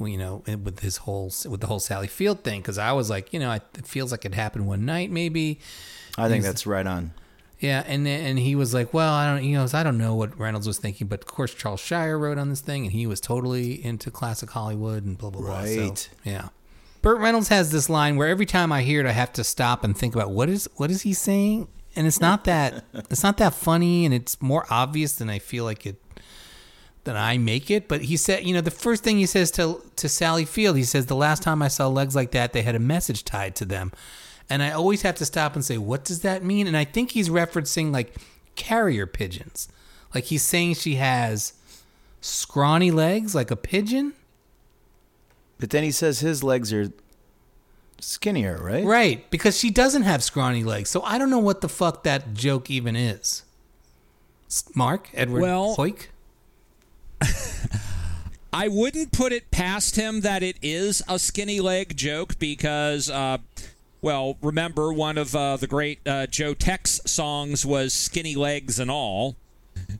You 0.00 0.16
know, 0.16 0.44
with 0.46 0.78
his 0.78 0.98
whole 0.98 1.32
with 1.48 1.60
the 1.60 1.66
whole 1.66 1.80
Sally 1.80 2.06
Field 2.06 2.44
thing, 2.44 2.60
because 2.60 2.78
I 2.78 2.92
was 2.92 3.10
like, 3.10 3.32
you 3.32 3.40
know, 3.40 3.50
it 3.50 3.64
feels 3.84 4.12
like 4.12 4.24
it 4.24 4.32
happened 4.32 4.68
one 4.68 4.84
night, 4.84 5.10
maybe. 5.10 5.58
I 6.16 6.28
think 6.28 6.44
that's 6.44 6.68
right 6.68 6.86
on. 6.86 7.12
Yeah, 7.60 7.82
and 7.86 8.06
and 8.06 8.38
he 8.38 8.54
was 8.54 8.72
like, 8.72 8.94
"Well, 8.94 9.12
I 9.12 9.34
don't, 9.34 9.44
you 9.44 9.56
know, 9.56 9.66
I 9.72 9.82
don't 9.82 9.98
know 9.98 10.14
what 10.14 10.38
Reynolds 10.38 10.66
was 10.66 10.78
thinking, 10.78 11.08
but 11.08 11.20
of 11.20 11.26
course 11.26 11.52
Charles 11.54 11.80
Shyer 11.80 12.16
wrote 12.18 12.38
on 12.38 12.50
this 12.50 12.60
thing, 12.60 12.84
and 12.84 12.92
he 12.92 13.06
was 13.06 13.20
totally 13.20 13.84
into 13.84 14.10
classic 14.12 14.50
Hollywood 14.50 15.04
and 15.04 15.18
blah 15.18 15.30
blah 15.30 15.40
blah." 15.42 15.64
So, 15.64 15.80
Right. 15.80 16.10
yeah. 16.24 16.48
Burt 17.02 17.18
Reynolds 17.18 17.48
has 17.48 17.70
this 17.72 17.88
line 17.88 18.16
where 18.16 18.28
every 18.28 18.46
time 18.46 18.70
I 18.72 18.82
hear 18.82 19.00
it, 19.00 19.06
I 19.06 19.12
have 19.12 19.32
to 19.34 19.44
stop 19.44 19.82
and 19.82 19.96
think 19.96 20.14
about 20.14 20.30
what 20.30 20.48
is 20.48 20.68
what 20.76 20.90
is 20.90 21.02
he 21.02 21.12
saying, 21.12 21.66
and 21.96 22.06
it's 22.06 22.20
not 22.20 22.44
that 22.44 22.84
it's 23.10 23.24
not 23.24 23.38
that 23.38 23.54
funny, 23.54 24.04
and 24.04 24.14
it's 24.14 24.40
more 24.40 24.64
obvious 24.70 25.14
than 25.14 25.28
I 25.28 25.40
feel 25.40 25.64
like 25.64 25.84
it 25.84 26.00
than 27.04 27.16
I 27.16 27.38
make 27.38 27.70
it. 27.72 27.88
But 27.88 28.02
he 28.02 28.16
said, 28.16 28.44
you 28.44 28.54
know, 28.54 28.60
the 28.60 28.70
first 28.70 29.02
thing 29.02 29.18
he 29.18 29.26
says 29.26 29.50
to 29.52 29.82
to 29.96 30.08
Sally 30.08 30.44
Field, 30.44 30.76
he 30.76 30.84
says, 30.84 31.06
"The 31.06 31.16
last 31.16 31.42
time 31.42 31.60
I 31.62 31.68
saw 31.68 31.88
legs 31.88 32.14
like 32.14 32.30
that, 32.32 32.52
they 32.52 32.62
had 32.62 32.76
a 32.76 32.80
message 32.80 33.24
tied 33.24 33.56
to 33.56 33.64
them." 33.64 33.90
And 34.50 34.62
I 34.62 34.70
always 34.70 35.02
have 35.02 35.14
to 35.16 35.24
stop 35.26 35.54
and 35.54 35.64
say, 35.64 35.76
"What 35.78 36.04
does 36.04 36.20
that 36.20 36.42
mean?" 36.42 36.66
And 36.66 36.76
I 36.76 36.84
think 36.84 37.10
he's 37.12 37.28
referencing 37.28 37.92
like 37.92 38.14
carrier 38.54 39.06
pigeons. 39.06 39.68
Like 40.14 40.24
he's 40.24 40.42
saying 40.42 40.74
she 40.74 40.94
has 40.96 41.52
scrawny 42.20 42.90
legs 42.90 43.34
like 43.34 43.50
a 43.50 43.56
pigeon. 43.56 44.14
But 45.58 45.70
then 45.70 45.82
he 45.82 45.90
says 45.90 46.20
his 46.20 46.42
legs 46.42 46.72
are 46.72 46.92
skinnier, 48.00 48.58
right? 48.62 48.84
Right, 48.84 49.30
because 49.30 49.58
she 49.58 49.70
doesn't 49.70 50.02
have 50.02 50.22
scrawny 50.22 50.64
legs. 50.64 50.88
So 50.90 51.02
I 51.02 51.18
don't 51.18 51.30
know 51.30 51.38
what 51.38 51.60
the 51.60 51.68
fuck 51.68 52.04
that 52.04 52.34
joke 52.34 52.70
even 52.70 52.96
is. 52.96 53.42
Mark 54.74 55.08
Edward 55.14 55.42
Well- 55.42 55.76
Heuck. 55.76 56.06
I 58.52 58.68
wouldn't 58.68 59.12
put 59.12 59.32
it 59.32 59.50
past 59.50 59.96
him 59.96 60.22
that 60.22 60.42
it 60.42 60.56
is 60.62 61.02
a 61.06 61.18
skinny 61.18 61.60
leg 61.60 61.96
joke 61.96 62.38
because, 62.38 63.10
uh, 63.10 63.38
well, 64.00 64.36
remember 64.42 64.92
one 64.92 65.18
of 65.18 65.34
uh, 65.34 65.56
the 65.56 65.66
great 65.66 66.00
uh, 66.06 66.26
Joe 66.26 66.54
Tex 66.54 67.00
songs 67.04 67.66
was 67.66 67.92
"Skinny 67.92 68.34
Legs 68.34 68.78
and 68.78 68.90
All," 68.90 69.36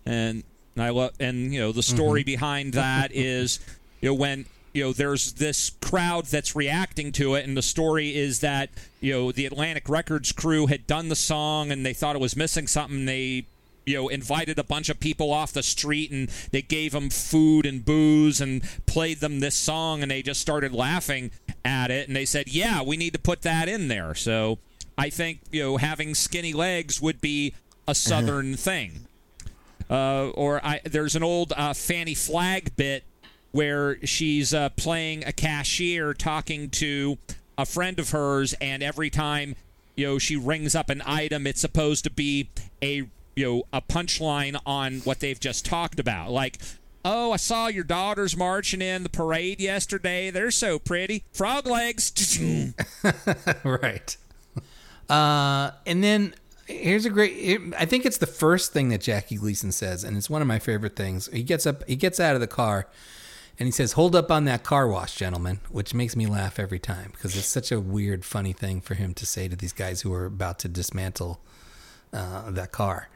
and 0.07 0.45
I 0.77 0.91
love, 0.91 1.13
and 1.19 1.53
you 1.53 1.61
know 1.61 1.73
the 1.73 1.83
story 1.83 2.23
behind 2.23 2.75
that 2.75 3.11
is, 3.15 3.61
you 4.01 4.11
know, 4.11 4.15
when 4.15 4.47
you 4.73 4.85
know 4.85 4.93
there's 4.93 5.35
this 5.35 5.71
crowd 5.81 6.27
that's 6.27 6.55
reacting 6.55 7.13
to 7.13 7.35
it, 7.35 7.47
and 7.47 7.57
the 7.57 7.63
story 7.63 8.15
is 8.15 8.41
that 8.41 8.71
you 9.01 9.13
know 9.13 9.33
the 9.33 9.47
Atlantic 9.47 9.89
Records 9.89 10.33
crew 10.33 10.67
had 10.67 10.87
done 10.87 11.09
the 11.09 11.17
song 11.17 11.73
and 11.73 11.85
they 11.85 11.95
thought 11.95 12.15
it 12.15 12.21
was 12.23 12.37
missing 12.37 12.67
something. 12.67 13.05
They 13.07 13.47
you 13.89 13.97
know, 13.97 14.09
invited 14.09 14.59
a 14.59 14.65
bunch 14.65 14.89
of 14.89 15.01
people 15.01 15.33
off 15.33 15.53
the 15.53 15.63
street 15.63 16.11
and 16.11 16.29
they 16.51 16.63
gave 16.63 16.93
them 16.93 17.09
food 17.09 17.65
and 17.65 17.85
booze 17.85 18.41
and 18.41 18.63
played 18.87 19.21
them 19.21 19.41
this 19.41 19.55
song 19.55 20.03
and 20.03 20.11
they 20.11 20.23
just 20.23 20.41
started 20.41 20.73
laughing 20.73 21.31
at 21.65 21.91
it 21.91 22.07
and 22.07 22.15
they 22.15 22.27
said, 22.27 22.49
"Yeah, 22.49 22.83
we 22.83 22.97
need 22.97 23.15
to 23.15 23.19
put 23.19 23.43
that 23.43 23.69
in 23.69 23.89
there." 23.89 24.15
So, 24.15 24.59
I 24.99 25.11
think, 25.11 25.41
you 25.51 25.63
know, 25.63 25.77
having 25.79 26.15
skinny 26.15 26.53
legs 26.53 27.01
would 27.01 27.21
be 27.21 27.55
a 27.87 27.95
southern 27.95 28.57
thing. 28.57 29.07
Uh, 29.89 30.29
or 30.31 30.61
I, 30.63 30.81
there's 30.85 31.17
an 31.17 31.23
old 31.23 31.55
uh, 31.57 31.73
Fannie 31.73 32.15
Flagg 32.15 32.77
bit 32.77 33.05
where 33.53 34.05
she's 34.05 34.53
uh, 34.53 34.69
playing 34.71 35.25
a 35.25 35.33
cashier 35.33 36.13
talking 36.13 36.69
to 36.69 37.17
a 37.57 37.65
friend 37.65 37.99
of 37.99 38.11
hers, 38.11 38.55
and 38.61 38.83
every 38.83 39.09
time 39.09 39.57
you 39.97 40.07
know 40.07 40.19
she 40.19 40.37
rings 40.37 40.75
up 40.75 40.91
an 40.91 41.03
item, 41.07 41.47
it's 41.47 41.61
supposed 41.61 42.05
to 42.05 42.11
be 42.11 42.51
a 42.83 43.09
you 43.39 43.47
know 43.47 43.63
a 43.73 43.81
punchline 43.81 44.61
on 44.67 44.99
what 45.01 45.21
they've 45.21 45.41
just 45.41 45.65
talked 45.65 46.01
about, 46.01 46.31
like. 46.31 46.59
Oh, 47.05 47.33
I 47.33 47.37
saw 47.37 47.69
your 47.69 47.85
daughters 47.85 48.37
marching 48.37 48.83
in 48.83 49.05
the 49.05 49.09
parade 49.09 49.61
yesterday. 49.61 50.31
They're 50.31 50.51
so 50.51 50.81
pretty. 50.81 51.25
Frog 51.33 51.67
legs. 51.67 52.13
right. 53.65 54.17
Uh, 55.09 55.71
and 55.87 56.03
then 56.03 56.35
here's 56.67 57.07
a 57.07 57.11
great. 57.11 57.33
It, 57.33 57.61
I 57.79 57.87
think 57.87 58.05
it's 58.05 58.19
the 58.19 58.27
first 58.27 58.73
thing 58.73 58.89
that 58.91 59.01
Jackie 59.01 59.37
Gleason 59.37 59.73
says, 59.73 60.05
and 60.05 60.17
it's 60.17 60.29
one 60.29 60.43
of 60.43 60.49
my 60.49 60.59
favorite 60.59 60.97
things. 60.97 61.29
He 61.33 61.45
gets 61.45 61.67
up, 61.67 61.87
he 61.89 61.97
gets 61.97 62.21
out 62.21 62.35
of 62.35 62.41
the 62.41 62.49
car, 62.49 62.89
and 63.59 63.67
he 63.67 63.73
says, 63.73 63.93
"Hold 63.93 64.15
up 64.15 64.31
on 64.31 64.45
that 64.45 64.65
car 64.65 64.87
wash, 64.87 65.15
gentlemen," 65.17 65.61
which 65.71 65.95
makes 65.95 66.15
me 66.15 66.27
laugh 66.27 66.59
every 66.59 66.81
time 66.81 67.13
because 67.13 67.37
it's 67.37 67.47
such 67.47 67.73
a 67.73 67.81
weird, 67.81 68.25
funny 68.25 68.53
thing 68.53 68.81
for 68.81 68.95
him 68.95 69.15
to 69.15 69.25
say 69.25 69.49
to 69.49 69.57
these 69.57 69.73
guys 69.73 70.03
who 70.03 70.13
are 70.13 70.27
about 70.27 70.59
to 70.59 70.69
dismantle 70.69 71.41
uh, 72.13 72.51
that 72.51 72.73
car. 72.73 73.09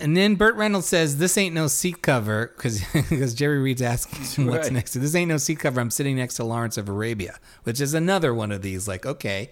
And 0.00 0.16
then 0.16 0.36
Burt 0.36 0.54
Reynolds 0.54 0.86
says, 0.86 1.18
"This 1.18 1.36
ain't 1.36 1.54
no 1.54 1.66
seat 1.66 2.02
cover," 2.02 2.52
because 2.56 2.80
because 2.92 3.34
Jerry 3.42 3.58
Reed's 3.58 3.82
asking 3.82 4.24
him 4.24 4.46
what's 4.50 4.66
Right. 4.68 4.72
next. 4.74 4.92
to 4.92 4.98
This 5.00 5.14
ain't 5.14 5.28
no 5.28 5.38
seat 5.38 5.58
cover. 5.58 5.80
I'm 5.80 5.90
sitting 5.90 6.16
next 6.16 6.34
to 6.34 6.44
Lawrence 6.44 6.76
of 6.76 6.88
Arabia, 6.88 7.38
which 7.64 7.80
is 7.80 7.94
another 7.94 8.32
one 8.32 8.52
of 8.52 8.62
these. 8.62 8.86
Like, 8.86 9.04
okay, 9.04 9.50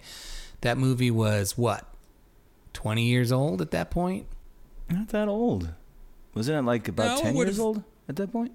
that 0.61 0.77
movie 0.77 1.11
was 1.11 1.57
what, 1.57 1.85
twenty 2.73 3.05
years 3.07 3.31
old 3.31 3.61
at 3.61 3.71
that 3.71 3.89
point. 3.91 4.25
Not 4.89 5.09
that 5.09 5.27
old. 5.27 5.69
Wasn't 6.33 6.57
it 6.57 6.61
like 6.61 6.87
about 6.87 7.17
No, 7.17 7.23
10 7.23 7.35
would've- 7.35 7.49
years 7.51 7.59
old 7.59 7.83
at 8.07 8.15
that 8.15 8.31
point? 8.31 8.51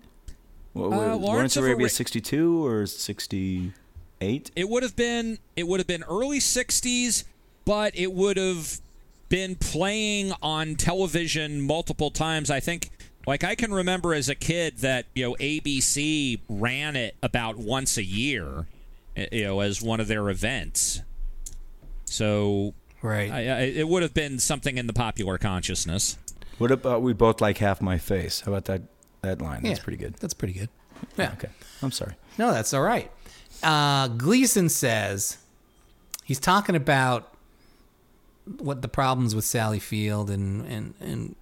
What, 0.73 0.87
Uh, 0.87 0.89
Lawrence 0.97 1.23
Lawrence 1.23 1.57
of 1.59 1.65
Arabia 1.65 1.85
Ara- 1.85 1.91
62 1.91 2.65
or 2.65 2.87
68? 2.87 4.51
it 4.57 4.69
would 4.69 4.83
have 4.83 4.97
been 4.97 5.39
it 5.57 5.67
would 5.67 5.81
have 5.81 5.87
been 5.87 6.05
early 6.05 6.39
60s 6.39 7.25
but 7.65 7.95
it 7.99 8.13
would 8.15 8.37
have 8.37 8.81
been 9.33 9.57
playing 9.57 10.31
on 10.43 10.75
television 10.75 11.59
multiple 11.63 12.11
times 12.11 12.51
i 12.51 12.61
think 12.61 12.91
like 13.27 13.43
i 13.43 13.55
can 13.55 13.73
remember 13.73 14.13
as 14.13 14.29
a 14.29 14.35
kid 14.35 14.77
that 14.79 15.07
you 15.15 15.27
know 15.27 15.35
abc 15.41 16.39
ran 16.51 16.97
it 16.97 17.17
about 17.23 17.57
once 17.57 17.97
a 17.97 18.05
year 18.05 18.67
eh, 19.17 19.27
you 19.33 19.45
know 19.45 19.61
as 19.61 19.81
one 19.81 20.01
of 20.01 20.07
their 20.07 20.29
events 20.29 21.01
so 22.05 22.75
Right. 23.01 23.33
I, 23.33 23.39
I, 23.39 23.61
it 23.63 23.89
would 23.89 24.03
have 24.05 24.15
been 24.15 24.39
something 24.39 24.79
in 24.79 24.87
the 24.87 24.93
popular 24.93 25.37
consciousness 25.39 26.19
What 26.59 26.71
about 26.71 27.03
we 27.03 27.13
both 27.13 27.41
like 27.41 27.59
half 27.59 27.81
my 27.81 27.99
face? 27.99 28.43
How 28.43 28.53
about 28.53 28.67
that 28.67 28.83
that 29.23 29.41
line? 29.41 29.63
That's 29.63 29.81
pretty 29.81 29.97
good. 29.97 30.15
That's 30.21 30.35
pretty 30.35 30.55
good. 30.55 30.69
Yeah. 31.17 31.33
Okay. 31.33 31.49
I'm 31.83 31.91
sorry. 31.91 32.15
No, 32.39 32.53
that's 32.53 32.73
all 32.73 32.83
right. 32.83 33.11
Uh, 33.63 34.07
Gleason 34.09 34.69
says 34.69 35.39
he's 36.23 36.39
talking 36.39 36.77
about 36.77 37.32
what 38.59 38.83
the 38.83 38.89
problems 38.89 39.35
with 39.35 39.45
Sally 39.45 39.79
Field 39.79 40.31
and 40.31 40.67
and 40.67 40.95
and 41.01 41.37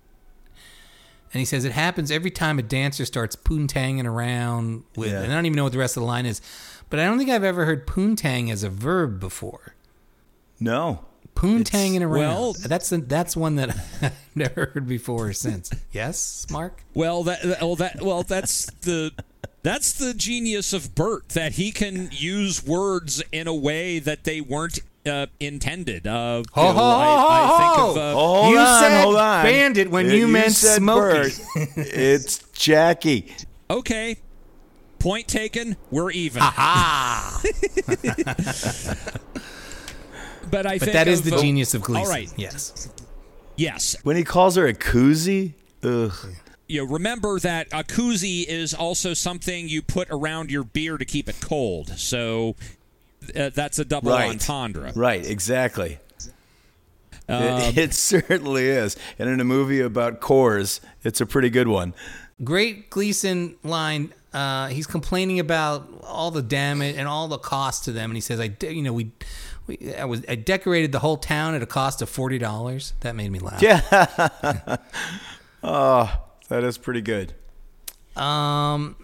and 1.32 1.38
he 1.38 1.44
says 1.44 1.64
it 1.64 1.72
happens 1.72 2.10
every 2.10 2.30
time 2.30 2.58
a 2.58 2.62
dancer 2.62 3.04
starts 3.04 3.36
poontanging 3.36 4.04
around 4.04 4.82
with. 4.96 5.12
Yeah. 5.12 5.22
And 5.22 5.32
I 5.32 5.34
don't 5.36 5.46
even 5.46 5.56
know 5.56 5.64
what 5.64 5.72
the 5.72 5.78
rest 5.78 5.96
of 5.96 6.00
the 6.02 6.06
line 6.06 6.26
is, 6.26 6.40
but 6.88 6.98
I 6.98 7.04
don't 7.04 7.18
think 7.18 7.30
I've 7.30 7.44
ever 7.44 7.64
heard 7.64 7.86
poontang 7.86 8.50
as 8.50 8.64
a 8.64 8.68
verb 8.68 9.20
before. 9.20 9.74
No. 10.58 11.04
Poontanging 11.36 12.02
around. 12.02 12.18
Well- 12.18 12.52
that's 12.54 12.90
a, 12.90 12.98
that's 12.98 13.36
one 13.36 13.56
that 13.56 13.70
I've 14.02 14.12
never 14.34 14.72
heard 14.74 14.88
before 14.88 15.28
or 15.28 15.32
since. 15.32 15.70
Yes, 15.92 16.46
Mark. 16.50 16.82
Well, 16.94 17.22
that 17.24 17.60
well 17.60 17.76
that 17.76 18.02
well 18.02 18.24
that's 18.24 18.66
the 18.82 19.12
that's 19.62 19.92
the 19.92 20.12
genius 20.14 20.72
of 20.72 20.94
Burt 20.94 21.28
that 21.30 21.52
he 21.52 21.70
can 21.70 22.08
use 22.12 22.64
words 22.66 23.22
in 23.30 23.46
a 23.46 23.54
way 23.54 23.98
that 24.00 24.24
they 24.24 24.40
weren't 24.40 24.80
uh, 25.06 25.26
intended. 25.38 26.06
Uh, 26.06 26.42
Ho, 26.52 26.60
you 26.62 26.62
know, 26.62 26.72
ho, 26.72 26.82
I, 26.82 27.04
ho, 27.04 27.28
I 27.28 27.46
ho, 27.46 27.58
think 27.58 27.78
of 27.90 27.96
uh, 27.96 28.14
Hold 28.14 28.50
You 28.52 28.58
on, 28.58 28.80
said 28.82 29.02
hold 29.02 29.16
on. 29.16 29.44
bandit 29.44 29.90
when 29.90 30.10
you 30.10 30.28
meant 30.28 30.52
said 30.52 30.76
Smokey. 30.76 31.30
It's 31.76 32.38
Jackie. 32.52 33.34
okay, 33.68 34.16
point 34.98 35.28
taken. 35.28 35.76
We're 35.90 36.10
even. 36.10 36.42
Ah. 36.44 37.40
but 40.50 40.66
I 40.66 40.78
But 40.78 40.80
think 40.80 40.92
that 40.92 41.08
is 41.08 41.20
of, 41.20 41.26
the 41.26 41.36
uh, 41.36 41.40
genius 41.40 41.74
of 41.74 41.82
Gleason. 41.82 42.04
All 42.04 42.10
right, 42.10 42.30
Yes. 42.36 42.88
yes. 43.56 43.96
When 44.02 44.16
he 44.16 44.24
calls 44.24 44.56
her 44.56 44.66
a 44.66 44.74
koozie, 44.74 45.54
ugh. 45.82 46.12
You 46.68 46.84
know, 46.84 46.92
remember 46.92 47.38
that 47.40 47.66
a 47.72 47.82
koozie 47.82 48.46
is 48.46 48.74
also 48.74 49.12
something 49.12 49.68
you 49.68 49.82
put 49.82 50.08
around 50.10 50.50
your 50.52 50.62
beer 50.62 50.98
to 50.98 51.04
keep 51.04 51.28
it 51.28 51.40
cold. 51.40 51.98
So 51.98 52.54
uh, 53.36 53.50
that's 53.50 53.78
a 53.78 53.84
double 53.84 54.10
Right. 54.12 54.30
entendre. 54.30 54.92
Right, 54.94 55.24
exactly. 55.24 55.98
Um, 57.28 57.42
it, 57.42 57.78
it 57.78 57.94
certainly 57.94 58.66
is. 58.66 58.96
And 59.18 59.28
in 59.30 59.38
a 59.40 59.44
movie 59.44 59.80
about 59.80 60.20
Coors, 60.20 60.80
it's 61.04 61.20
a 61.20 61.26
pretty 61.26 61.48
good 61.50 61.68
one. 61.68 61.94
Great 62.42 62.90
Gleason 62.90 63.54
line. 63.62 64.12
uh, 64.32 64.68
he's 64.68 64.86
complaining 64.86 65.38
about 65.38 65.88
all 66.02 66.30
the 66.30 66.42
damage 66.42 66.96
and 66.96 67.06
all 67.06 67.28
the 67.28 67.38
cost 67.38 67.84
to 67.84 67.92
them, 67.92 68.10
and 68.10 68.16
he 68.16 68.20
says, 68.20 68.40
"I, 68.40 68.48
de- 68.48 68.74
you 68.74 68.82
know, 68.82 68.92
we, 68.92 69.10
we, 69.66 69.92
I 69.94 70.04
was, 70.06 70.24
I 70.28 70.34
decorated 70.36 70.90
the 70.92 71.00
whole 71.00 71.16
town 71.18 71.54
at 71.54 71.62
a 71.62 71.66
cost 71.66 72.00
of 72.02 72.08
forty 72.08 72.38
dollars." 72.38 72.94
That 73.00 73.14
made 73.14 73.30
me 73.30 73.38
laugh. 73.40 73.60
Yeah. 73.62 74.76
oh, 75.62 76.20
that 76.48 76.64
is 76.64 76.78
pretty 76.78 77.00
good. 77.02 77.34
Um, 78.16 78.96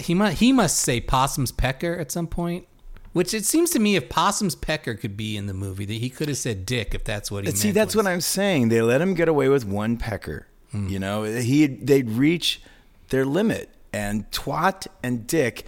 he 0.00 0.14
must, 0.14 0.38
he 0.38 0.52
must 0.52 0.78
say 0.78 1.00
Possum's 1.00 1.52
Pecker 1.52 1.94
at 1.96 2.10
some 2.10 2.26
point. 2.26 2.66
Which 3.14 3.32
it 3.32 3.46
seems 3.46 3.70
to 3.70 3.78
me, 3.78 3.96
if 3.96 4.08
Possum's 4.10 4.54
Pecker 4.54 4.94
could 4.94 5.16
be 5.16 5.36
in 5.36 5.46
the 5.46 5.54
movie, 5.54 5.86
that 5.86 5.94
he 5.94 6.10
could 6.10 6.28
have 6.28 6.36
said 6.36 6.66
Dick 6.66 6.94
if 6.94 7.04
that's 7.04 7.30
what 7.30 7.44
he 7.44 7.48
But 7.48 7.54
meant. 7.54 7.58
see, 7.62 7.70
that's 7.70 7.94
was- 7.94 8.04
what 8.04 8.12
I'm 8.12 8.20
saying. 8.20 8.68
They 8.68 8.82
let 8.82 9.00
him 9.00 9.14
get 9.14 9.28
away 9.28 9.48
with 9.48 9.64
one 9.64 9.96
pecker. 9.96 10.46
Hmm. 10.72 10.88
You 10.88 10.98
know, 10.98 11.22
he 11.22 11.66
they'd 11.66 12.10
reach 12.10 12.60
their 13.08 13.24
limit, 13.24 13.70
and 13.92 14.30
twat 14.32 14.86
and 15.02 15.26
dick, 15.26 15.64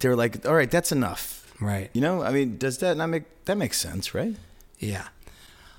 they're 0.00 0.14
like, 0.14 0.46
all 0.46 0.54
right, 0.54 0.70
that's 0.70 0.92
enough. 0.92 1.50
Right. 1.60 1.88
You 1.94 2.02
know, 2.02 2.22
I 2.22 2.30
mean, 2.30 2.58
does 2.58 2.78
that 2.78 2.96
not 2.98 3.06
make 3.08 3.24
that 3.46 3.56
makes 3.56 3.78
sense, 3.78 4.14
right? 4.14 4.34
Yeah. 4.78 5.08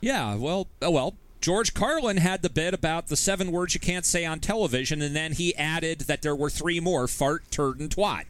Yeah, 0.01 0.33
well, 0.35 0.67
oh, 0.81 0.89
well, 0.91 1.15
George 1.41 1.75
Carlin 1.75 2.17
had 2.17 2.41
the 2.41 2.49
bit 2.49 2.73
about 2.73 3.07
the 3.07 3.15
seven 3.15 3.51
words 3.51 3.75
you 3.75 3.79
can't 3.79 4.05
say 4.05 4.25
on 4.25 4.39
television, 4.39 5.01
and 5.03 5.15
then 5.15 5.33
he 5.33 5.55
added 5.55 6.01
that 6.01 6.23
there 6.23 6.35
were 6.35 6.49
three 6.49 6.79
more: 6.79 7.07
fart, 7.07 7.51
turd, 7.51 7.79
and 7.79 7.91
twat. 7.95 8.23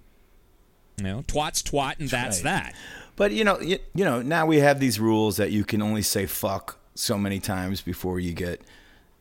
You 0.98 1.04
know, 1.04 1.24
twat's 1.28 1.62
twat, 1.62 2.00
and 2.00 2.10
that's 2.10 2.44
right. 2.44 2.64
that. 2.64 2.76
But 3.16 3.32
you 3.32 3.44
know, 3.44 3.60
you, 3.60 3.80
you 3.94 4.04
know, 4.04 4.22
now 4.22 4.46
we 4.46 4.58
have 4.58 4.80
these 4.80 5.00
rules 5.00 5.38
that 5.38 5.52
you 5.52 5.64
can 5.64 5.82
only 5.82 6.02
say 6.02 6.26
fuck 6.26 6.80
so 6.96 7.18
many 7.18 7.40
times 7.40 7.82
before 7.82 8.20
you 8.20 8.34
get 8.34 8.62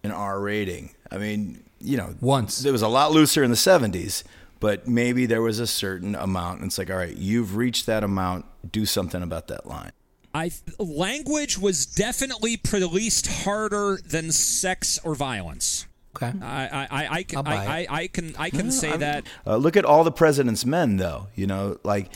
an 0.02 0.10
R 0.10 0.40
rating. 0.40 0.94
I 1.10 1.18
mean, 1.18 1.62
you 1.80 1.96
know, 1.96 2.14
Once. 2.20 2.64
it 2.64 2.72
was 2.72 2.82
a 2.82 2.88
lot 2.88 3.12
looser 3.12 3.44
in 3.44 3.50
the 3.50 3.56
'70s, 3.56 4.22
but 4.58 4.88
maybe 4.88 5.26
there 5.26 5.42
was 5.42 5.58
a 5.58 5.66
certain 5.66 6.14
amount, 6.14 6.60
and 6.60 6.68
it's 6.68 6.78
like, 6.78 6.90
all 6.90 6.96
right, 6.96 7.16
you've 7.16 7.56
reached 7.56 7.86
that 7.86 8.02
amount. 8.02 8.46
Do 8.70 8.86
something 8.86 9.22
about 9.22 9.48
that 9.48 9.66
line. 9.66 9.92
I 10.34 10.50
language 10.78 11.58
was 11.58 11.86
definitely 11.86 12.56
policed 12.56 13.26
harder 13.44 13.98
than 14.04 14.32
sex 14.32 14.98
or 15.04 15.14
violence. 15.14 15.86
Okay. 16.16 16.32
I 16.42 16.66
I 16.66 16.88
I, 16.90 17.08
I, 17.18 17.22
can, 17.22 17.38
I'll 17.38 17.48
I. 17.48 17.56
I, 17.56 17.86
I 17.90 18.06
can 18.08 18.34
I 18.38 18.50
can 18.50 18.70
say 18.70 18.96
that. 18.96 19.26
Uh, 19.46 19.56
look 19.56 19.76
at 19.76 19.84
all 19.84 20.04
the 20.04 20.12
president's 20.12 20.64
men, 20.64 20.96
though. 20.96 21.28
You 21.34 21.46
know, 21.46 21.78
like 21.84 22.10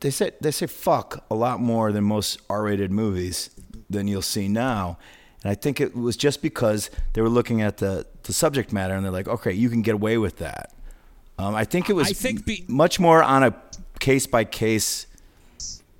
they 0.00 0.10
say 0.10 0.32
they 0.40 0.50
say 0.50 0.66
fuck 0.66 1.24
a 1.30 1.34
lot 1.34 1.60
more 1.60 1.92
than 1.92 2.04
most 2.04 2.40
R-rated 2.50 2.90
movies 2.90 3.50
than 3.88 4.08
you'll 4.08 4.22
see 4.22 4.48
now. 4.48 4.98
And 5.42 5.50
I 5.50 5.54
think 5.54 5.80
it 5.80 5.96
was 5.96 6.16
just 6.16 6.42
because 6.42 6.90
they 7.14 7.20
were 7.20 7.28
looking 7.28 7.62
at 7.62 7.78
the, 7.78 8.06
the 8.24 8.32
subject 8.32 8.72
matter 8.72 8.94
and 8.94 9.04
they're 9.04 9.12
like, 9.12 9.28
okay, 9.28 9.52
you 9.52 9.68
can 9.68 9.82
get 9.82 9.94
away 9.94 10.18
with 10.18 10.38
that. 10.38 10.72
Um, 11.38 11.54
I 11.54 11.64
think 11.64 11.90
it 11.90 11.94
was 11.94 12.08
I 12.08 12.12
think 12.12 12.44
be- 12.44 12.64
much 12.68 13.00
more 13.00 13.22
on 13.22 13.42
a 13.42 13.54
case 13.98 14.26
by 14.26 14.44
case 14.44 15.06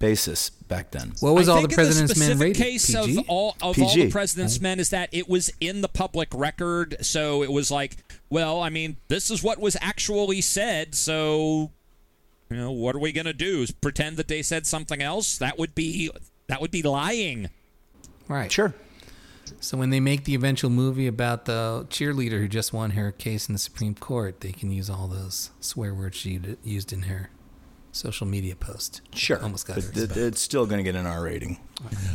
basis 0.03 0.51
back 0.51 0.91
then. 0.91 1.13
What 1.21 1.35
was 1.35 1.49
I 1.49 1.53
all 1.53 1.59
think 1.59 1.71
the 1.71 1.77
President's 1.77 2.19
Men 2.19 2.37
specific 2.37 2.41
rated? 2.43 2.63
case 2.63 2.87
PG? 2.95 3.19
of 3.19 3.25
all 3.29 3.57
of 3.63 3.81
all 3.81 3.95
the 3.95 4.11
President's 4.11 4.61
Men 4.61 4.81
is 4.81 4.91
that 4.91 5.09
it 5.13 5.29
was 5.29 5.51
in 5.61 5.81
the 5.81 5.89
public 5.89 6.29
record, 6.35 6.97
so 7.01 7.43
it 7.43 7.51
was 7.51 7.71
like, 7.71 7.97
well, 8.29 8.61
I 8.61 8.69
mean, 8.69 8.97
this 9.09 9.31
is 9.31 9.43
what 9.43 9.61
was 9.61 9.77
actually 9.81 10.41
said, 10.41 10.95
so 10.95 11.71
you 12.51 12.57
know, 12.57 12.73
what 12.73 12.95
are 12.97 12.99
we 12.99 13.13
gonna 13.13 13.33
do? 13.33 13.65
Pretend 13.81 14.17
that 14.17 14.29
they 14.29 14.43
said 14.43 14.67
something 14.67 15.01
else? 15.01 15.39
That 15.39 15.59
would 15.59 15.75
be 15.75 16.11
that 16.49 16.61
would 16.61 16.73
be 16.73 16.83
lying. 16.83 17.49
right. 18.29 18.51
Sure. 18.51 18.75
So 19.61 19.77
when 19.77 19.91
they 19.91 20.01
make 20.01 20.25
the 20.25 20.35
eventual 20.35 20.71
movie 20.71 21.07
about 21.07 21.45
the 21.45 21.87
cheerleader 21.91 22.41
who 22.41 22.49
just 22.49 22.73
won 22.73 22.91
her 22.91 23.13
case 23.13 23.49
in 23.49 23.53
the 23.53 23.59
Supreme 23.59 23.95
Court, 23.95 24.41
they 24.41 24.51
can 24.53 24.71
use 24.73 24.91
all 24.91 25.07
those 25.07 25.51
swear 25.61 25.95
words 25.95 26.17
she 26.17 26.41
used 26.65 26.93
in 26.93 27.03
her 27.03 27.31
social 27.93 28.27
media 28.27 28.57
post. 28.57 29.01
Sure. 29.15 29.41
Almost 29.43 29.67
got 29.67 29.77
But 29.77 29.85
it- 29.85 29.97
expelled. 30.05 30.17
it's 30.19 30.41
still 30.41 30.67
going 30.67 30.79
to 30.79 30.83
get 30.83 30.99
an 30.99 31.07
R 31.07 31.23
rating. 31.23 31.59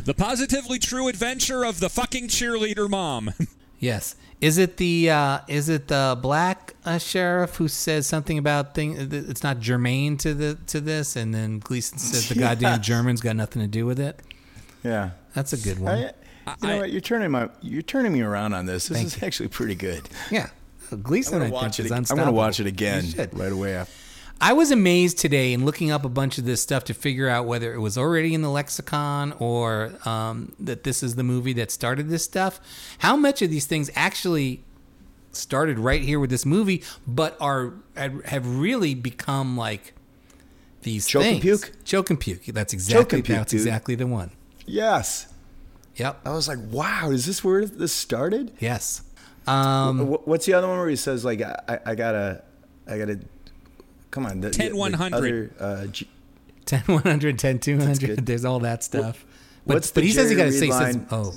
The 0.04 0.14
positively 0.14 0.78
true 0.78 1.08
adventure 1.08 1.64
of 1.64 1.80
the 1.80 1.88
fucking 1.88 2.28
cheerleader 2.28 2.88
mom. 2.90 3.32
Yes. 3.80 4.16
Is 4.40 4.58
it 4.58 4.76
the 4.78 5.08
uh, 5.08 5.38
is 5.46 5.68
it 5.68 5.86
the 5.86 6.18
black 6.20 6.74
uh, 6.84 6.98
sheriff 6.98 7.54
who 7.54 7.68
says 7.68 8.08
something 8.08 8.36
about 8.36 8.74
thing? 8.74 8.96
It's 8.98 9.44
not 9.44 9.60
germane 9.60 10.16
to 10.16 10.34
the 10.34 10.58
to 10.66 10.80
this, 10.80 11.14
and 11.14 11.32
then 11.32 11.60
Gleason 11.60 11.96
says 11.96 12.28
the 12.28 12.34
goddamn 12.40 12.78
Yes. 12.78 12.86
Germans 12.86 13.20
got 13.20 13.36
nothing 13.36 13.62
to 13.62 13.68
do 13.68 13.86
with 13.86 14.00
it. 14.00 14.18
Yeah. 14.82 15.10
That's 15.32 15.52
a 15.52 15.56
good 15.56 15.78
one. 15.78 15.94
I, 15.94 15.98
you 16.00 16.06
know 16.64 16.68
I- 16.74 16.78
what? 16.78 16.90
You're 16.90 17.00
turning 17.00 17.30
my 17.30 17.50
you're 17.62 17.82
turning 17.82 18.12
me 18.12 18.20
around 18.22 18.52
on 18.52 18.66
this. 18.66 18.88
This 18.88 19.00
is 19.00 19.20
you. 19.20 19.24
actually 19.24 19.48
pretty 19.50 19.76
good. 19.76 20.08
yeah, 20.28 20.48
Gleason. 21.04 21.36
I'm 21.36 21.42
I 21.42 21.44
gonna 21.44 21.54
watch 21.54 21.76
think, 21.76 21.78
it. 21.78 21.92
is 21.92 21.92
ag- 21.92 22.10
I'm 22.10 22.16
gonna 22.18 22.32
watch 22.32 22.58
it 22.58 22.66
again 22.66 23.04
right 23.32 23.52
away. 23.52 23.76
After. 23.76 23.92
I 24.40 24.52
was 24.52 24.70
amazed 24.70 25.18
today 25.18 25.52
in 25.52 25.64
looking 25.64 25.90
up 25.90 26.04
a 26.04 26.08
bunch 26.08 26.38
of 26.38 26.44
this 26.44 26.62
stuff 26.62 26.84
to 26.84 26.94
figure 26.94 27.28
out 27.28 27.46
whether 27.46 27.74
it 27.74 27.78
was 27.80 27.98
already 27.98 28.34
in 28.34 28.42
the 28.42 28.48
lexicon 28.50 29.32
or 29.40 29.92
um, 30.04 30.54
that 30.60 30.84
this 30.84 31.02
is 31.02 31.16
the 31.16 31.24
movie 31.24 31.52
that 31.54 31.70
started 31.72 32.08
this 32.08 32.24
stuff. 32.24 32.60
How 32.98 33.16
much 33.16 33.42
of 33.42 33.50
these 33.50 33.66
things 33.66 33.90
actually 33.96 34.62
started 35.32 35.78
right 35.78 36.02
here 36.02 36.20
with 36.20 36.30
this 36.30 36.46
movie, 36.46 36.82
but 37.06 37.36
are 37.40 37.74
have 37.96 38.58
really 38.58 38.94
become 38.94 39.56
like 39.56 39.92
these 40.82 41.06
Choke 41.08 41.24
and 41.24 41.40
puke? 41.40 41.72
Choke 41.84 42.10
and 42.10 42.20
puke. 42.20 42.44
That's 42.46 42.72
exactly 42.72 43.22
puke, 43.22 43.36
that's 43.38 43.50
dude. 43.50 43.60
exactly 43.62 43.94
the 43.96 44.06
one. 44.06 44.30
Yes. 44.66 45.32
Yep. 45.96 46.20
I 46.24 46.30
was 46.30 46.46
like, 46.46 46.58
wow, 46.70 47.10
is 47.10 47.26
this 47.26 47.42
where 47.42 47.64
this 47.66 47.92
started? 47.92 48.52
Yes. 48.60 49.02
Um, 49.48 50.06
What's 50.24 50.46
the 50.46 50.52
other 50.54 50.68
one 50.68 50.78
where 50.78 50.88
he 50.88 50.94
says 50.96 51.24
like, 51.24 51.40
I, 51.42 51.58
I- 51.68 51.78
I 51.86 51.94
gotta, 51.96 52.44
I 52.86 52.98
gotta, 52.98 53.18
come 54.18 54.30
on, 54.30 54.40
the, 54.40 54.50
10, 54.50 54.72
the 54.72 54.76
100. 54.76 55.14
other, 55.14 55.50
uh, 55.58 55.86
G- 55.86 56.08
10, 56.66 56.80
100, 56.82 57.38
10, 57.38 57.58
200. 57.58 58.26
There's 58.26 58.44
all 58.44 58.60
that 58.60 58.84
stuff. 58.84 59.24
But, 59.66 59.74
what's 59.74 59.90
but 59.90 60.00
the 60.00 60.06
he 60.06 60.12
says 60.12 60.30
he 60.30 60.36
got 60.36 60.44
to 60.44 60.52
say, 60.52 60.68
line, 60.68 60.92
says, 60.92 61.02
oh. 61.10 61.34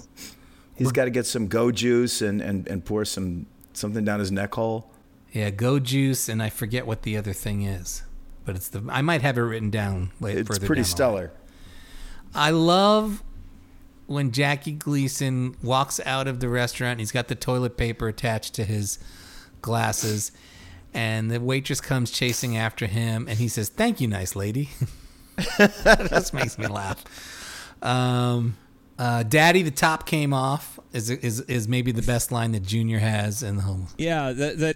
He's 0.76 0.92
got 0.92 1.06
to 1.06 1.12
get 1.12 1.26
some 1.26 1.48
go 1.48 1.72
juice 1.72 2.22
and, 2.22 2.42
and, 2.42 2.68
and 2.68 2.84
pour 2.84 3.06
some 3.06 3.46
something 3.74 4.04
down 4.04 4.20
his 4.20 4.32
neck 4.32 4.56
hole. 4.56 4.92
Yeah, 5.32 5.50
Go 5.50 5.80
Juice, 5.80 6.28
and 6.28 6.44
I 6.44 6.50
forget 6.50 6.86
what 6.86 7.04
the 7.04 7.16
other 7.16 7.32
thing 7.32 7.62
is, 7.62 8.04
but 8.44 8.56
it's 8.56 8.68
the 8.68 8.84
I 8.90 9.02
might 9.02 9.22
have 9.22 9.38
it 9.38 9.42
written 9.42 9.70
down 9.70 10.12
later. 10.20 10.42
It's 10.42 10.50
further 10.50 10.68
pretty 10.68 10.82
down 10.82 10.90
stellar. 10.90 11.32
I 12.36 12.52
love 12.52 13.24
when 14.08 14.32
Jackie 14.32 14.74
Gleason 14.74 15.56
walks 15.64 16.02
out 16.06 16.28
of 16.28 16.42
the 16.42 16.50
restaurant. 16.50 17.00
He's 17.00 17.14
got 17.14 17.30
the 17.30 17.36
toilet 17.36 17.78
paper 17.78 18.10
attached 18.10 18.54
to 18.56 18.66
his 18.66 19.00
glasses, 19.62 20.34
and 20.94 21.32
the 21.32 21.40
waitress 21.40 21.82
comes 21.82 22.12
chasing 22.12 22.58
after 22.58 22.88
him, 22.88 23.28
and 23.28 23.38
he 23.38 23.48
says, 23.48 23.70
"Thank 23.70 24.02
you, 24.02 24.08
nice 24.08 24.36
lady." 24.36 24.70
that 25.58 26.32
makes 26.34 26.58
me 26.58 26.68
laugh. 26.68 27.04
Um, 27.82 28.58
uh, 29.00 29.24
Daddy, 29.24 29.64
the 29.64 29.72
top 29.72 30.06
came 30.06 30.34
off 30.34 30.80
is 30.94 31.10
is 31.10 31.42
is 31.42 31.68
maybe 31.68 31.92
the 31.92 32.02
best 32.02 32.32
line 32.32 32.52
that 32.52 32.64
Junior 32.64 33.00
has 33.00 33.42
in 33.42 33.56
the 33.56 33.64
whole. 33.64 33.88
Yeah, 33.98 34.32
the 34.32 34.54
the, 34.54 34.76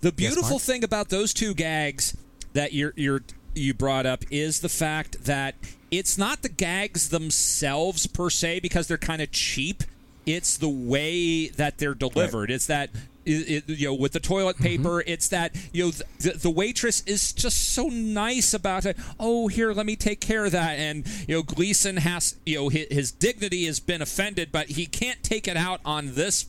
the 0.00 0.12
beautiful 0.12 0.50
Mark? 0.50 0.62
thing 0.62 0.84
about 0.84 1.08
those 1.08 1.34
two 1.34 1.54
gags 1.54 2.16
that 2.52 2.72
you're 2.72 2.92
you're 2.96 3.22
you 3.54 3.74
brought 3.74 4.06
up 4.06 4.24
is 4.30 4.60
the 4.60 4.68
fact 4.68 5.24
that 5.24 5.54
it's 5.90 6.18
not 6.18 6.42
the 6.42 6.48
gags 6.48 7.08
themselves 7.10 8.06
per 8.06 8.30
se 8.30 8.60
because 8.60 8.88
they're 8.88 8.98
kind 8.98 9.22
of 9.22 9.30
cheap. 9.30 9.84
It's 10.26 10.56
the 10.56 10.68
way 10.68 11.48
that 11.48 11.78
they're 11.78 11.94
delivered. 11.94 12.50
It's 12.50 12.66
that 12.66 12.90
it, 13.26 13.68
you 13.68 13.88
know 13.88 13.94
with 13.94 14.12
the 14.12 14.20
toilet 14.20 14.56
mm-hmm. 14.56 14.82
paper. 14.82 15.02
It's 15.06 15.28
that 15.28 15.54
you 15.72 15.86
know 15.86 15.90
the, 16.18 16.30
the 16.30 16.50
waitress 16.50 17.02
is 17.02 17.32
just 17.32 17.74
so 17.74 17.88
nice 17.88 18.54
about 18.54 18.86
it. 18.86 18.96
Oh, 19.18 19.48
here, 19.48 19.72
let 19.72 19.86
me 19.86 19.96
take 19.96 20.20
care 20.20 20.44
of 20.44 20.52
that. 20.52 20.78
And 20.78 21.06
you 21.28 21.36
know 21.36 21.42
Gleason 21.42 21.98
has 21.98 22.36
you 22.44 22.56
know 22.56 22.68
his, 22.68 22.86
his 22.90 23.12
dignity 23.12 23.66
has 23.66 23.80
been 23.80 24.02
offended, 24.02 24.50
but 24.52 24.70
he 24.70 24.86
can't 24.86 25.22
take 25.22 25.48
it 25.48 25.56
out 25.56 25.80
on 25.84 26.14
this 26.14 26.46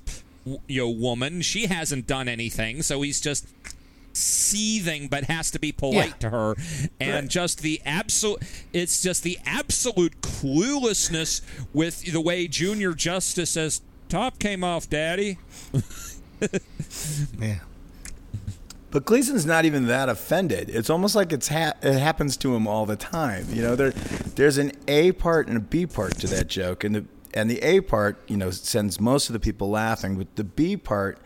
you 0.68 0.82
know 0.82 0.90
woman. 0.90 1.42
She 1.42 1.68
hasn't 1.68 2.08
done 2.08 2.28
anything, 2.28 2.82
so 2.82 3.02
he's 3.02 3.22
just 3.22 3.48
seething 4.16 5.08
but 5.08 5.26
has 5.26 5.52
to 5.52 5.60
be 5.60 5.72
polite 5.72 6.08
Yeah. 6.08 6.14
to 6.20 6.30
her 6.30 6.56
and 7.02 7.30
just 7.30 7.62
the 7.62 7.82
absolute 7.86 8.42
it's 8.72 9.02
just 9.02 9.24
the 9.24 9.38
absolute 9.46 10.22
cluelessness 10.22 11.42
with 11.74 12.02
the 12.12 12.22
way 12.22 12.48
junior 12.48 12.94
justice 12.94 13.52
says 13.52 13.82
top 14.08 14.40
came 14.40 14.64
off 14.64 14.90
daddy 14.90 15.38
Yeah. 17.40 17.60
But 18.91 19.03
Gleason's 19.03 19.45
not 19.45 19.66
even 19.66 19.88
that 19.88 20.07
offended. 20.07 20.70
It's 20.70 20.90
almost 20.90 21.16
like 21.16 21.34
it's 21.34 21.49
ha- 21.49 21.74
it 21.82 21.99
happens 21.99 22.38
to 22.38 22.56
him 22.56 22.66
all 22.66 22.86
the 22.86 22.95
time. 22.95 23.45
You 23.52 23.62
know, 23.62 23.76
there 23.76 23.91
there's 23.91 24.57
an 24.57 24.72
A 24.88 25.12
part 25.12 25.49
and 25.49 25.57
a 25.57 25.60
B 25.60 25.86
part 25.86 26.18
to 26.20 26.28
that 26.28 26.48
joke, 26.48 26.86
and 26.86 26.95
the 26.95 27.06
and 27.34 27.49
the 27.49 27.60
A 27.62 27.82
part, 27.82 28.22
you 28.30 28.38
know, 28.38 28.52
sends 28.52 29.02
most 29.02 29.28
of 29.28 29.34
the 29.34 29.40
people 29.40 29.70
laughing. 29.70 30.18
But 30.18 30.34
the 30.38 30.45
B 30.45 30.78
part 30.78 31.20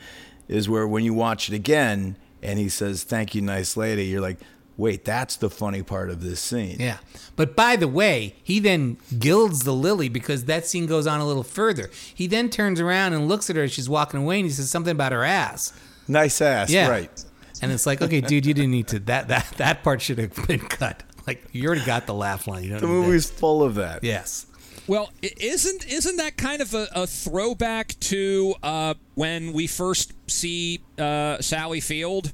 is 0.48 0.68
where 0.68 0.88
when 0.88 1.03
you 1.03 1.14
watch 1.14 1.48
it 1.48 1.53
again, 1.53 2.18
and 2.41 2.57
he 2.57 2.69
says, 2.69 3.03
"Thank 3.03 3.36
you, 3.36 3.41
nice 3.44 3.77
lady," 3.77 4.06
you're 4.06 4.19
like, 4.19 4.40
"Wait, 4.80 5.06
that's 5.06 5.35
the 5.35 5.49
funny 5.49 5.84
part 5.84 6.10
of 6.10 6.23
this 6.23 6.39
scene." 6.39 6.77
Yeah. 6.80 6.97
But 7.35 7.56
by 7.56 7.76
the 7.76 7.88
way, 7.88 8.35
he 8.43 8.60
then 8.60 8.97
gilds 9.19 9.64
the 9.64 9.73
lily 9.73 10.10
because 10.10 10.45
that 10.45 10.65
scene 10.65 10.85
goes 10.88 11.06
on 11.06 11.19
a 11.19 11.26
little 11.27 11.43
further. 11.43 11.89
He 12.15 12.26
then 12.27 12.49
turns 12.49 12.80
around 12.80 13.14
and 13.14 13.27
looks 13.27 13.49
at 13.49 13.56
her 13.56 13.64
as 13.64 13.72
she's 13.72 13.88
walking 13.89 14.19
away 14.22 14.39
and 14.39 14.45
he 14.47 14.51
says 14.51 14.69
something 14.72 14.91
about 14.91 15.11
her 15.11 15.23
ass. 15.23 15.73
Nice 16.07 16.41
ass, 16.41 16.69
Yeah. 16.72 16.89
right? 16.89 17.26
And 17.61 17.72
it's 17.72 17.85
like, 17.85 18.01
okay, 18.01 18.22
dude, 18.22 18.45
you 18.45 18.53
didn't 18.53 18.72
need 18.72 18.88
to. 18.88 18.99
That 18.99 19.27
that 19.27 19.45
that 19.57 19.84
part 19.84 20.01
should 20.01 20.18
have 20.18 20.47
been 20.47 20.60
cut. 20.60 21.03
Like 21.27 21.43
you 21.51 21.68
already 21.68 21.85
got 21.85 22.07
the 22.07 22.14
laugh 22.14 22.47
line. 22.47 22.64
You 22.64 22.69
don't 22.72 22.81
The 22.81 22.88
need 22.88 22.93
that. 22.93 23.07
movie's 23.07 23.30
full 23.30 23.61
of 23.64 23.76
that. 23.76 24.03
Yes. 24.03 24.45
Well, 24.88 25.11
isn't 25.22 25.85
isn't 25.88 26.18
that 26.18 26.35
kind 26.38 26.61
of 26.64 26.73
a, 26.73 26.88
a 26.95 27.06
throwback 27.06 27.99
to 27.99 28.56
uh, 28.64 28.93
when 29.14 29.53
we 29.53 29.68
first 29.68 30.14
see 30.27 30.80
uh, 30.97 31.39
Sally 31.41 31.80
Field, 31.80 32.34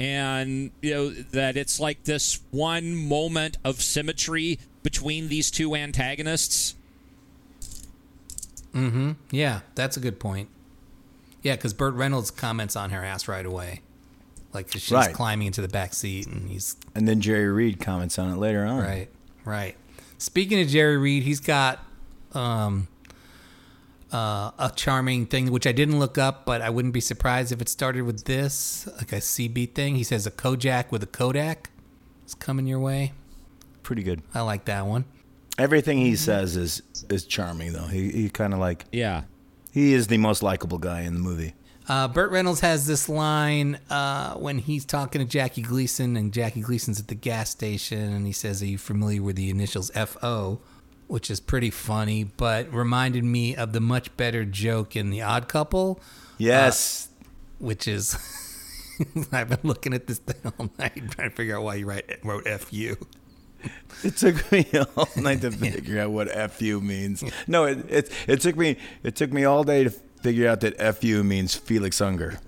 and 0.00 0.70
you 0.82 0.94
know 0.94 1.10
that 1.10 1.56
it's 1.56 1.78
like 1.78 2.04
this 2.04 2.40
one 2.50 2.96
moment 2.96 3.58
of 3.64 3.80
symmetry 3.82 4.58
between 4.82 5.28
these 5.28 5.50
two 5.50 5.76
antagonists? 5.76 6.74
Mm-hmm. 8.74 9.12
Yeah, 9.30 9.60
that's 9.74 9.96
a 9.96 10.00
good 10.00 10.18
point. 10.18 10.48
Yeah, 11.42 11.56
because 11.56 11.72
Burt 11.72 11.94
Reynolds 11.94 12.30
comments 12.30 12.76
on 12.76 12.90
her 12.90 13.04
ass 13.04 13.26
right 13.28 13.44
away, 13.46 13.80
like 14.52 14.70
she's 14.72 14.90
Right. 14.90 15.14
climbing 15.14 15.46
into 15.48 15.60
the 15.62 15.68
back 15.68 15.94
seat, 15.94 16.26
and 16.26 16.48
he's 16.48 16.76
And 16.94 17.06
then 17.08 17.20
Jerry 17.20 17.48
Reed 17.50 17.80
comments 17.80 18.18
on 18.18 18.32
it 18.32 18.36
later 18.36 18.64
on. 18.64 18.80
right, 18.82 19.08
right. 19.44 19.76
Speaking 20.18 20.60
of 20.60 20.68
Jerry 20.68 20.98
Reed, 20.98 21.22
he's 21.22 21.40
got 21.40 21.80
um, 22.32 22.86
uh, 24.12 24.50
a 24.58 24.72
charming 24.74 25.26
thing 25.26 25.50
which 25.50 25.66
I 25.66 25.72
didn't 25.72 25.98
look 25.98 26.18
up, 26.18 26.44
but 26.46 26.60
I 26.62 26.70
wouldn't 26.70 26.94
be 26.94 27.00
surprised 27.00 27.52
if 27.52 27.60
it 27.60 27.68
started 27.68 28.02
with 28.02 28.24
this, 28.24 28.88
like 28.98 29.12
a 29.12 29.16
CB 29.16 29.74
thing. 29.74 29.96
He 29.96 30.04
says 30.04 30.26
a 30.26 30.30
Kojak 30.30 30.90
with 30.90 31.02
a 31.02 31.06
Kodak 31.06 31.70
is 32.26 32.34
coming 32.34 32.66
your 32.66 32.80
way. 32.80 33.12
Pretty 33.82 34.02
good. 34.02 34.22
I 34.34 34.40
like 34.42 34.64
that 34.66 34.86
one. 34.86 35.04
Everything 35.58 35.98
he 35.98 36.16
says 36.16 36.56
is 36.56 36.82
is 37.08 37.24
charming 37.24 37.72
though. 37.72 37.86
He 37.86 38.10
he 38.10 38.30
kind 38.30 38.52
of 38.54 38.60
like 38.60 38.84
Yeah. 38.92 39.22
he 39.72 39.92
is 39.92 40.06
the 40.06 40.18
most 40.18 40.42
likable 40.42 40.78
guy 40.78 41.02
in 41.02 41.14
the 41.14 41.20
movie. 41.20 41.54
Uh, 41.88 42.06
Burt 42.06 42.30
Reynolds 42.30 42.60
has 42.60 42.86
this 42.86 43.08
line 43.08 43.80
uh, 43.90 44.34
when 44.34 44.58
he's 44.58 44.84
talking 44.84 45.20
to 45.20 45.24
Jackie 45.26 45.62
Gleason, 45.62 46.16
and 46.16 46.32
Jackie 46.32 46.60
Gleason's 46.60 47.00
at 47.00 47.08
the 47.08 47.16
gas 47.16 47.50
station, 47.50 48.12
and 48.12 48.26
he 48.26 48.32
says, 48.32 48.62
"Are 48.62 48.66
you 48.66 48.78
familiar 48.78 49.22
with 49.22 49.34
the 49.36 49.50
initials 49.50 49.90
FO?" 49.94 50.60
Which 51.10 51.28
is 51.28 51.40
pretty 51.40 51.70
funny, 51.70 52.22
but 52.22 52.72
reminded 52.72 53.24
me 53.24 53.56
of 53.56 53.72
the 53.72 53.80
much 53.80 54.16
better 54.16 54.44
joke 54.44 54.94
in 54.94 55.10
The 55.10 55.22
Odd 55.22 55.48
Couple, 55.48 56.00
Yes. 56.38 57.08
Uh, 57.10 57.24
which 57.58 57.88
is 57.88 58.16
I've 59.32 59.48
been 59.48 59.58
looking 59.64 59.92
at 59.92 60.06
this 60.06 60.18
thing 60.18 60.52
all 60.56 60.70
night 60.78 60.94
trying 61.10 61.30
to 61.30 61.34
figure 61.34 61.56
out 61.56 61.64
why 61.64 61.74
you 61.74 61.86
write, 61.86 62.24
wrote 62.24 62.46
"fu." 62.60 62.94
It 64.04 64.16
took 64.18 64.52
me 64.52 64.64
all 64.96 65.08
night 65.16 65.40
to 65.40 65.50
figure 65.50 66.00
out 66.00 66.12
what 66.12 66.28
"fu" 66.52 66.80
means. 66.80 67.24
No, 67.48 67.64
it, 67.64 67.78
it 67.90 68.12
it 68.28 68.40
took 68.40 68.56
me 68.56 68.76
it 69.02 69.16
took 69.16 69.32
me 69.32 69.44
all 69.44 69.64
day 69.64 69.82
to 69.82 69.90
figure 69.90 70.48
out 70.48 70.60
that 70.60 70.78
"fu" 70.96 71.24
means 71.24 71.56
Felix 71.56 72.00
Unger. 72.00 72.38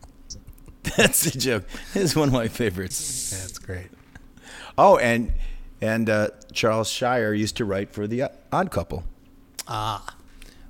That's 0.97 1.27
a 1.27 1.37
joke. 1.37 1.65
It's 1.97 2.15
one 2.15 2.29
of 2.29 2.35
my 2.35 2.47
favorites. 2.47 3.31
That's 3.31 3.59
great. 3.59 3.89
Oh, 4.79 4.99
and 4.99 5.33
and 5.83 6.09
uh, 6.09 6.29
Charles 6.53 6.89
Shyer 6.89 7.35
used 7.35 7.57
to 7.59 7.67
write 7.67 7.93
for 7.93 8.07
the 8.07 8.25
Odd 8.51 8.71
Couple. 8.71 9.05
Ah. 9.69 10.17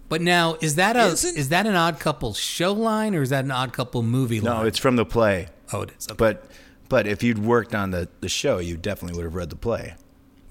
But 0.09 0.20
now, 0.20 0.56
is 0.60 0.74
that 0.74 0.97
a 0.97 1.06
Isn't- 1.06 1.36
is 1.39 1.48
that 1.51 1.66
an 1.66 1.74
Odd 1.76 2.01
Couple 2.01 2.34
show 2.34 2.72
line 2.72 3.14
or 3.14 3.22
is 3.22 3.30
that 3.30 3.44
an 3.44 3.51
Odd 3.51 3.72
Couple 3.72 4.02
movie 4.02 4.40
line? 4.40 4.59
No, 4.60 4.66
it's 4.66 4.78
from 4.78 4.97
the 4.97 5.05
play. 5.06 5.48
oh, 5.72 5.82
it 5.82 5.90
is. 5.97 6.06
Okay. 6.09 6.16
But 6.18 6.51
but 6.89 7.06
if 7.06 7.22
you'd 7.22 7.39
worked 7.39 7.74
on 7.74 7.90
the, 7.93 8.09
the 8.20 8.28
show, 8.28 8.59
you 8.59 8.76
definitely 8.76 9.16
would 9.16 9.24
have 9.24 9.34
read 9.34 9.48
the 9.51 9.56
play. 9.56 9.94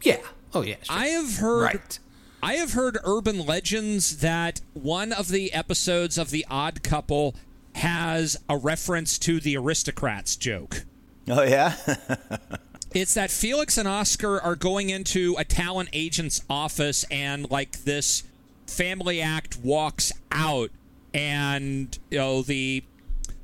yeah. 0.03 0.17
Oh 0.53 0.61
yeah. 0.63 0.75
Sure. 0.81 0.95
I 0.97 1.05
have 1.07 1.35
heard 1.37 1.61
right. 1.63 1.99
I 2.43 2.53
have 2.55 2.73
heard 2.73 2.97
urban 3.03 3.45
legends 3.45 4.17
that 4.17 4.61
one 4.73 5.13
of 5.13 5.27
the 5.29 5.53
episodes 5.53 6.17
of 6.17 6.31
The 6.31 6.43
Odd 6.49 6.81
Couple 6.81 7.35
has 7.75 8.35
a 8.49 8.57
reference 8.57 9.19
to 9.19 9.39
the 9.39 9.55
aristocrats 9.57 10.35
joke. 10.35 10.85
Oh 11.29 11.43
yeah. 11.43 11.75
It's 12.93 13.13
that 13.13 13.31
Felix 13.31 13.77
and 13.77 13.87
Oscar 13.87 14.39
are 14.41 14.55
going 14.55 14.89
into 14.89 15.35
a 15.37 15.45
talent 15.45 15.89
agent's 15.93 16.43
office 16.49 17.05
and 17.09 17.49
like 17.49 17.83
this 17.83 18.23
family 18.67 19.21
act 19.21 19.57
walks 19.63 20.11
out 20.31 20.71
and 21.13 21.97
you 22.09 22.17
know 22.17 22.41
the 22.41 22.83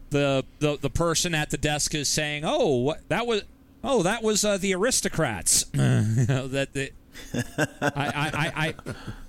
the 0.09 0.45
the, 0.59 0.77
the 0.77 0.89
person 0.89 1.35
at 1.35 1.49
the 1.49 1.57
desk 1.57 1.93
is 1.95 2.07
saying, 2.07 2.43
"Oh, 2.45 2.75
what, 2.77 3.09
that 3.09 3.27
was 3.27 3.43
oh, 3.83 4.03
that 4.03 4.23
was 4.23 4.43
uh, 4.45 4.57
the 4.57 4.73
aristocrats." 4.73 5.63
that 5.73 6.69
the 6.73 6.91
I, 7.33 7.71
I, 7.81 8.51
I, 8.55 8.73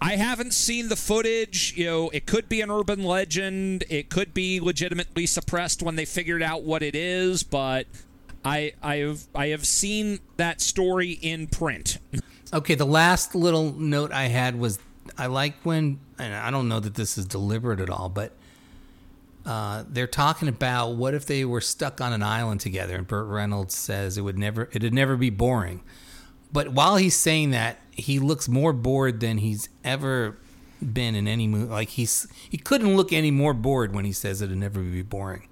I 0.00 0.16
haven't 0.16 0.52
seen 0.52 0.88
the 0.88 0.96
footage. 0.96 1.74
You 1.76 1.86
know, 1.86 2.10
it 2.10 2.26
could 2.26 2.48
be 2.48 2.60
an 2.60 2.70
urban 2.70 3.02
legend. 3.02 3.84
It 3.88 4.10
could 4.10 4.34
be 4.34 4.60
legitimately 4.60 5.26
suppressed 5.26 5.82
when 5.82 5.96
they 5.96 6.04
figured 6.04 6.42
out 6.42 6.62
what 6.62 6.82
it 6.82 6.94
is. 6.94 7.42
But 7.42 7.86
I, 8.48 8.72
I 8.82 8.96
have, 8.96 9.26
I 9.34 9.48
have 9.48 9.66
seen 9.66 10.20
that 10.36 10.60
story 10.60 11.12
in 11.12 11.46
print. 11.46 11.98
Okay, 12.52 12.74
the 12.74 12.86
last 12.86 13.34
little 13.34 13.72
note 13.74 14.10
I 14.10 14.24
had 14.24 14.58
was 14.58 14.78
I 15.18 15.26
like 15.26 15.54
when, 15.64 16.00
and 16.18 16.34
I 16.34 16.50
don't 16.50 16.68
know 16.68 16.80
that 16.80 16.94
this 16.94 17.18
is 17.18 17.26
deliberate 17.26 17.80
at 17.80 17.90
all, 17.90 18.08
but 18.08 18.32
uh, 19.44 19.84
they're 19.88 20.06
talking 20.06 20.48
about 20.48 20.96
what 20.96 21.14
if 21.14 21.26
they 21.26 21.44
were 21.44 21.60
stuck 21.60 22.00
on 22.00 22.12
an 22.12 22.22
island 22.22 22.60
together, 22.60 22.96
and 22.96 23.06
Burt 23.06 23.26
Reynolds 23.26 23.76
says 23.76 24.16
it 24.16 24.22
would 24.22 24.38
never, 24.38 24.68
it'd 24.72 24.94
never 24.94 25.16
be 25.16 25.30
boring. 25.30 25.82
But 26.50 26.68
while 26.72 26.96
he's 26.96 27.16
saying 27.16 27.50
that, 27.50 27.78
he 27.90 28.18
looks 28.18 28.48
more 28.48 28.72
bored 28.72 29.20
than 29.20 29.38
he's 29.38 29.68
ever 29.84 30.38
been 30.80 31.14
in 31.14 31.28
any 31.28 31.46
movie. 31.46 31.70
Like 31.70 31.90
he's, 31.90 32.26
he 32.48 32.56
couldn't 32.56 32.96
look 32.96 33.12
any 33.12 33.30
more 33.30 33.52
bored 33.52 33.94
when 33.94 34.04
he 34.04 34.12
says 34.12 34.40
it'd 34.40 34.56
never 34.56 34.80
be 34.80 35.02
boring 35.02 35.48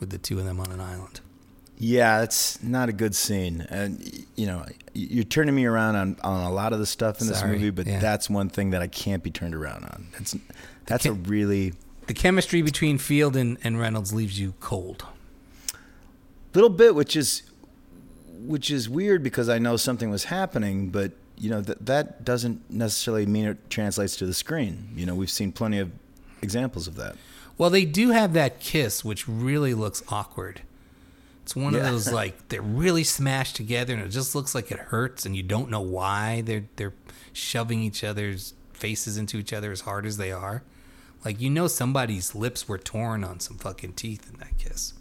with 0.00 0.10
the 0.10 0.18
two 0.18 0.38
of 0.38 0.44
them 0.44 0.60
on 0.60 0.70
an 0.70 0.80
island. 0.80 1.20
Yeah, 1.80 2.22
it's 2.22 2.60
not 2.60 2.88
a 2.88 2.92
good 2.92 3.14
scene, 3.14 3.64
and 3.70 4.26
you 4.34 4.46
know 4.46 4.64
you're 4.94 5.22
turning 5.24 5.54
me 5.54 5.64
around 5.64 5.94
on, 5.94 6.16
on 6.24 6.44
a 6.44 6.52
lot 6.52 6.72
of 6.72 6.80
the 6.80 6.86
stuff 6.86 7.20
in 7.20 7.28
this 7.28 7.38
Sorry, 7.38 7.52
movie, 7.52 7.70
but 7.70 7.86
yeah. 7.86 8.00
that's 8.00 8.28
one 8.28 8.48
thing 8.48 8.70
that 8.70 8.82
I 8.82 8.88
can't 8.88 9.22
be 9.22 9.30
turned 9.30 9.54
around 9.54 9.84
on. 9.84 10.08
That's 10.12 10.36
that's 10.86 11.06
a 11.06 11.12
really 11.12 11.74
The 12.06 12.14
chemistry 12.14 12.62
between 12.62 12.98
Field 12.98 13.36
and, 13.36 13.58
and 13.62 13.78
Reynolds 13.78 14.12
leaves 14.12 14.40
you 14.40 14.54
cold. 14.58 15.06
little 16.52 16.68
bit, 16.68 16.96
which 16.96 17.14
is 17.14 17.42
which 18.40 18.72
is 18.72 18.88
weird 18.88 19.22
because 19.22 19.48
I 19.48 19.58
know 19.58 19.76
something 19.76 20.10
was 20.10 20.24
happening, 20.24 20.88
but 20.90 21.12
you 21.36 21.48
know 21.48 21.60
that 21.60 21.86
that 21.86 22.24
doesn't 22.24 22.68
necessarily 22.68 23.26
mean 23.26 23.46
it 23.46 23.70
translates 23.70 24.16
to 24.16 24.26
the 24.26 24.34
screen. 24.34 24.88
You 24.96 25.06
know, 25.06 25.14
we've 25.14 25.30
seen 25.30 25.52
plenty 25.52 25.78
of 25.78 25.92
examples 26.42 26.88
of 26.88 26.96
that. 26.96 27.16
Well, 27.56 27.70
they 27.70 27.84
do 27.84 28.10
have 28.10 28.32
that 28.32 28.58
kiss, 28.58 29.04
which 29.04 29.28
really 29.28 29.74
looks 29.74 30.02
awkward. 30.08 30.62
It's 31.48 31.56
one 31.56 31.74
of 31.74 31.82
those 31.82 32.12
like 32.12 32.48
they're 32.48 32.60
really 32.60 33.04
smashed 33.04 33.56
together, 33.56 33.94
and 33.94 34.02
it 34.02 34.10
just 34.10 34.34
looks 34.34 34.54
like 34.54 34.70
it 34.70 34.78
hurts, 34.78 35.24
and 35.24 35.34
you 35.34 35.42
don't 35.42 35.70
know 35.70 35.80
why 35.80 36.42
they're 36.42 36.66
they're 36.76 36.92
shoving 37.32 37.80
each 37.82 38.04
other's 38.04 38.52
faces 38.74 39.16
into 39.16 39.38
each 39.38 39.54
other 39.54 39.72
as 39.72 39.80
hard 39.80 40.04
as 40.04 40.18
they 40.18 40.30
are. 40.30 40.62
Like 41.24 41.40
you 41.40 41.48
know, 41.48 41.66
somebody's 41.66 42.34
lips 42.34 42.68
were 42.68 42.76
torn 42.76 43.24
on 43.24 43.40
some 43.40 43.56
fucking 43.56 43.94
teeth 43.94 44.28
in 44.30 44.38
that 44.40 44.58
kiss, 44.58 44.92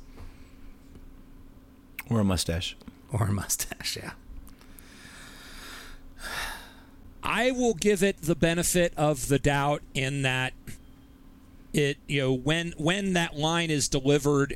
Or 2.10 2.22
a 2.22 2.24
mustache. 2.24 2.78
or 3.12 3.26
a 3.28 3.34
mustache. 3.34 3.98
Yeah. 3.98 4.12
I 7.22 7.52
will 7.52 7.74
give 7.74 8.02
it 8.02 8.22
the 8.22 8.36
benefit 8.36 8.94
of 8.96 9.28
the 9.28 9.38
doubt 9.38 9.82
in 9.94 10.22
that 10.22 10.54
it 11.74 11.98
you 12.08 12.22
know 12.22 12.34
when 12.34 12.74
when 12.78 13.12
that 13.14 13.36
line 13.36 13.70
is 13.70 13.90
delivered 13.90 14.56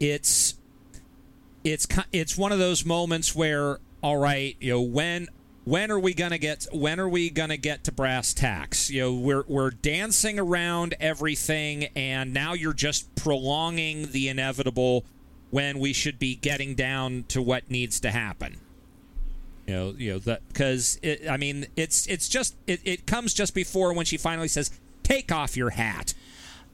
it's 0.00 0.54
it's 1.66 1.86
it's 2.12 2.36
one 2.36 2.52
of 2.52 2.58
those 2.58 2.84
moments 2.84 3.34
where 3.34 3.78
all 4.02 4.16
right 4.16 4.56
you 4.60 4.72
know 4.72 4.80
when 4.80 5.28
when 5.64 5.90
are 5.90 5.98
we 5.98 6.14
gonna 6.14 6.38
get 6.38 6.66
when 6.72 7.00
are 7.00 7.08
we 7.08 7.28
gonna 7.28 7.56
get 7.56 7.84
to 7.84 7.92
brass 7.92 8.32
tacks 8.32 8.88
you 8.88 9.00
know 9.00 9.14
we're 9.14 9.44
we're 9.48 9.70
dancing 9.70 10.38
around 10.38 10.94
everything 11.00 11.84
and 11.96 12.32
now 12.32 12.52
you're 12.52 12.72
just 12.72 13.12
prolonging 13.16 14.10
the 14.12 14.28
inevitable 14.28 15.04
when 15.50 15.78
we 15.78 15.92
should 15.92 16.18
be 16.18 16.36
getting 16.36 16.74
down 16.74 17.24
to 17.28 17.42
what 17.42 17.68
needs 17.68 17.98
to 18.00 18.10
happen 18.10 18.60
you 19.66 19.74
know, 19.74 19.94
you 19.98 20.12
know 20.12 20.18
that 20.20 20.46
because 20.48 21.00
I 21.28 21.36
mean, 21.36 21.66
it's 21.74 22.06
it's 22.06 22.28
just 22.28 22.54
it, 22.68 22.80
it 22.84 23.06
comes 23.06 23.34
just 23.34 23.52
before 23.52 23.92
when 23.92 24.06
she 24.06 24.16
finally 24.16 24.46
says, 24.46 24.70
"Take 25.02 25.32
off 25.32 25.56
your 25.56 25.70
hat." 25.70 26.14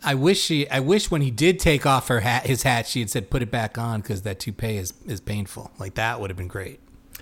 I 0.04 0.14
wish 0.14 0.40
she. 0.40 0.68
I 0.68 0.80
wish 0.80 1.10
when 1.10 1.22
he 1.22 1.30
did 1.30 1.58
take 1.60 1.86
off 1.86 2.08
her 2.08 2.20
hat, 2.20 2.46
his 2.46 2.62
hat, 2.64 2.86
she 2.86 3.00
had 3.00 3.10
said, 3.10 3.30
"Put 3.30 3.42
it 3.42 3.50
back 3.50 3.78
on," 3.78 4.00
because 4.00 4.22
that 4.22 4.40
toupee 4.40 4.76
is 4.76 4.92
is 5.06 5.20
painful. 5.20 5.70
Like 5.78 5.94
that 5.94 6.20
would 6.20 6.30
have 6.30 6.36
been 6.36 6.48
great. 6.48 6.80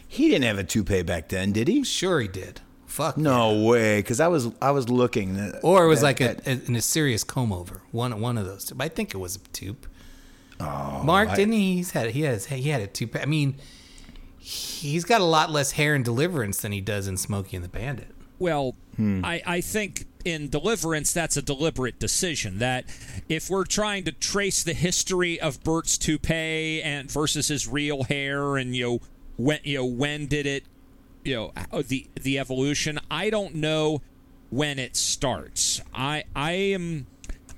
He 0.08 0.28
didn't 0.28 0.44
have 0.44 0.58
a 0.58 0.64
toupee 0.64 1.02
back 1.02 1.28
then, 1.28 1.52
did 1.52 1.68
he? 1.68 1.84
Sure, 1.84 2.20
he 2.20 2.26
did. 2.28 2.60
Fuck 2.86 3.16
No 3.16 3.62
way, 3.62 4.00
because 4.00 4.18
I 4.18 4.26
was 4.28 4.48
I 4.60 4.72
was 4.72 4.88
looking. 4.88 5.52
Or 5.62 5.84
it 5.84 5.88
was 5.88 6.00
that- 6.00 6.06
like 6.06 6.20
a, 6.20 6.34
that- 6.42 6.68
a, 6.68 6.74
a 6.76 6.80
serious 6.80 7.22
comb 7.22 7.52
over. 7.52 7.82
One 7.92 8.18
one 8.20 8.36
of 8.38 8.46
those. 8.46 8.64
Two. 8.64 8.76
I 8.80 8.88
think 8.88 9.14
it 9.14 9.18
was 9.18 9.36
a 9.36 9.40
tube. 9.52 9.86
Oh, 10.58 11.02
Mark 11.04 11.34
didn't 11.34 11.52
he? 11.52 11.76
He's 11.76 11.92
had 11.92 12.10
he 12.10 12.22
has 12.22 12.46
he 12.46 12.70
had 12.70 12.80
a 12.82 12.86
toupee. 12.86 13.20
I 13.20 13.26
mean, 13.26 13.56
he's 14.38 15.04
got 15.04 15.20
a 15.20 15.24
lot 15.24 15.50
less 15.50 15.72
hair 15.72 15.94
in 15.94 16.02
Deliverance 16.02 16.60
than 16.60 16.72
he 16.72 16.80
does 16.80 17.06
in 17.06 17.16
Smokey 17.16 17.56
and 17.56 17.64
the 17.64 17.68
Bandit. 17.68 18.10
Well, 18.38 18.74
hmm. 18.96 19.24
I 19.24 19.42
I 19.46 19.60
think 19.60 20.06
in 20.24 20.48
Deliverance, 20.48 21.12
that's 21.12 21.36
a 21.36 21.42
deliberate 21.42 21.98
decision. 21.98 22.58
That 22.58 22.84
if 23.28 23.50
we're 23.50 23.64
trying 23.64 24.04
to 24.04 24.12
trace 24.12 24.62
the 24.62 24.74
history 24.74 25.40
of 25.40 25.62
Burt's 25.62 25.98
toupee 25.98 26.82
and 26.82 27.10
versus 27.10 27.48
his 27.48 27.66
real 27.68 28.04
hair, 28.04 28.56
and 28.56 28.74
you 28.74 28.84
know 28.84 29.00
when 29.36 29.60
you 29.64 29.78
know 29.78 29.86
when 29.86 30.26
did 30.26 30.46
it, 30.46 30.64
you 31.24 31.34
know 31.34 31.52
uh, 31.72 31.82
the 31.86 32.08
the 32.20 32.38
evolution. 32.38 32.98
I 33.10 33.30
don't 33.30 33.56
know 33.56 34.02
when 34.50 34.78
it 34.78 34.96
starts. 34.96 35.80
I 35.94 36.24
I 36.34 36.52
am 36.52 37.06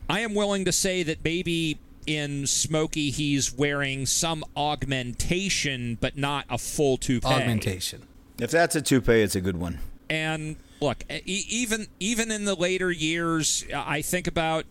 I 0.09 0.21
am 0.21 0.35
willing 0.35 0.65
to 0.67 0.73
say 0.73 1.03
that 1.03 1.25
maybe 1.25 1.79
in 2.07 2.47
Smokey 2.47 3.11
he's 3.11 3.53
wearing 3.53 4.07
some 4.07 4.45
augmentation, 4.57 5.99
but 6.01 6.17
not 6.17 6.45
a 6.51 6.59
full 6.59 6.97
toupee. 6.97 7.27
Augmentation. 7.27 8.03
If 8.39 8.51
that's 8.51 8.75
a 8.75 8.83
toupee, 8.83 9.23
it's 9.23 9.37
a 9.37 9.41
good 9.41 9.57
one. 9.57 9.79
And 10.11 10.57
look, 10.83 11.05
e- 11.11 11.23
even 11.49 11.87
even 12.01 12.31
in 12.31 12.45
the 12.45 12.55
later 12.55 12.91
years, 12.91 13.65
I 13.75 14.03
think 14.03 14.27
about 14.27 14.67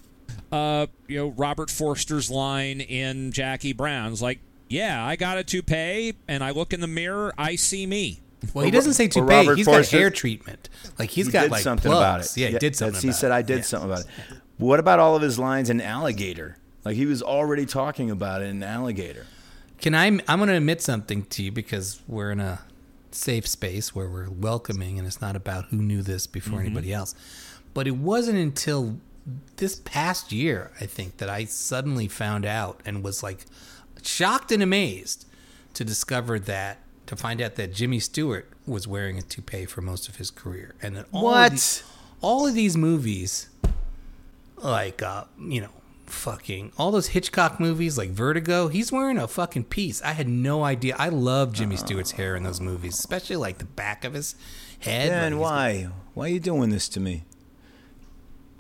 uh, 0.52 0.88
you 1.08 1.18
know 1.18 1.28
Robert 1.30 1.70
Forster's 1.72 2.30
line 2.30 2.82
in 2.82 3.32
Jackie 3.32 3.74
Brown's 3.74 4.22
like, 4.22 4.40
"Yeah, 4.70 5.04
I 5.06 5.16
got 5.16 5.38
a 5.38 5.44
toupee, 5.44 6.14
and 6.28 6.44
I 6.44 6.52
look 6.52 6.74
in 6.74 6.82
the 6.82 6.88
mirror, 6.88 7.34
I 7.38 7.56
see 7.56 7.86
me." 7.88 8.20
Well, 8.54 8.66
he 8.66 8.72
doesn't 8.72 8.94
say 8.94 9.06
or 9.06 9.10
toupee. 9.10 9.28
Robert 9.28 9.56
He's 9.58 9.66
Forster- 9.66 9.96
got 9.98 10.00
hair 10.00 10.10
treatment. 10.10 10.70
Like 11.00 11.10
he's 11.12 11.28
he 11.28 11.32
got 11.32 11.44
did 11.44 11.52
like 11.52 11.64
something 11.64 11.92
about 11.92 12.22
it. 12.22 12.36
Yeah, 12.38 12.48
he 12.50 12.58
did 12.60 12.76
something. 12.76 12.94
that's- 12.94 13.04
He 13.04 13.10
about 13.10 13.18
said, 13.20 13.32
it. 13.32 13.34
"I 13.36 13.42
did 13.42 13.58
Yeah. 13.58 13.64
something 13.64 13.90
about 13.90 14.02
it." 14.02 14.08
What 14.58 14.80
about 14.80 15.00
all 15.00 15.16
of 15.16 15.22
his 15.22 15.40
lines 15.40 15.70
in 15.70 15.80
Alligator? 15.82 16.58
Like 16.84 16.96
he 16.96 17.06
was 17.06 17.22
already 17.22 17.66
talking 17.66 18.10
about 18.12 18.42
it 18.42 18.46
in 18.46 18.62
Alligator. 18.64 19.26
Can 19.80 19.96
I? 19.96 20.06
I'm 20.08 20.20
going 20.40 20.48
to 20.50 20.56
admit 20.56 20.82
something 20.82 21.24
to 21.26 21.44
you 21.44 21.52
because 21.52 22.02
we're 22.08 22.32
in 22.32 22.40
a 22.40 22.60
safe 23.16 23.48
space 23.48 23.94
where 23.96 24.10
we're 24.10 24.30
welcoming, 24.30 24.98
and 24.98 25.08
it's 25.08 25.22
not 25.22 25.36
about 25.36 25.66
who 25.66 25.78
knew 25.78 26.02
this 26.02 26.28
before 26.28 26.60
Mm-hmm. 26.60 26.66
anybody 26.68 26.94
else. 26.94 27.16
But 27.74 27.88
it 27.88 27.96
wasn't 27.98 28.38
until 28.38 29.00
this 29.58 29.76
past 29.86 30.32
year, 30.32 30.72
I 30.82 30.86
think, 30.86 31.18
that 31.18 31.30
I 31.30 31.46
suddenly 31.46 32.08
found 32.08 32.46
out 32.46 32.82
and 32.86 33.04
was 33.04 33.22
like 33.24 33.46
shocked 34.02 34.52
and 34.52 34.64
amazed 34.64 35.26
to 35.76 35.84
discover 35.86 36.40
that 36.40 36.80
to 37.08 37.16
find 37.16 37.42
out 37.42 37.56
that 37.56 37.74
Jimmy 37.74 38.00
Stewart 38.00 38.50
was 38.66 38.88
wearing 38.88 39.18
a 39.18 39.22
toupee 39.22 39.66
for 39.66 39.82
most 39.82 40.08
of 40.10 40.16
his 40.18 40.32
career, 40.32 40.76
and 40.82 40.96
that 40.96 41.06
all 41.12 41.24
What? 41.24 41.46
of 41.48 41.52
these, 41.52 41.84
all 42.22 42.48
of 42.48 42.54
these 42.56 42.76
movies, 42.78 43.50
like 44.58 45.02
uh, 45.02 45.26
you 45.40 45.62
know, 45.62 45.70
fucking 46.12 46.72
all 46.78 46.92
those 46.92 47.08
Hitchcock 47.08 47.60
movies 47.60 47.98
like 47.98 48.10
Vertigo, 48.12 48.68
he's 48.68 48.92
wearing 48.92 49.18
a 49.18 49.28
fucking 49.28 49.66
piece. 49.66 50.02
I 50.02 50.12
had 50.12 50.28
no 50.28 50.64
idea. 50.64 50.96
I 51.00 51.10
love 51.10 51.54
Jimmy 51.54 51.76
Stewart's 51.78 52.12
hair 52.12 52.36
in 52.36 52.44
those 52.44 52.60
movies, 52.62 52.98
especially 53.00 53.36
like 53.38 53.58
the 53.58 53.66
back 53.66 54.04
of 54.04 54.14
his 54.14 54.36
head. 54.80 55.08
Yeah, 55.10 55.16
like 55.18 55.24
and 55.28 55.40
why? 55.40 55.88
Why 56.14 56.26
are 56.26 56.30
you 56.30 56.40
doing 56.40 56.70
this 56.70 56.88
to 56.90 57.00
me? 57.00 57.24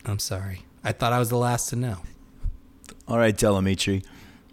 I'm 0.05 0.19
sorry. 0.19 0.63
I 0.83 0.91
thought 0.91 1.13
I 1.13 1.19
was 1.19 1.29
the 1.29 1.37
last 1.37 1.69
to 1.69 1.75
know. 1.75 1.97
All 3.07 3.17
right, 3.17 3.35
Delamitri. 3.35 4.03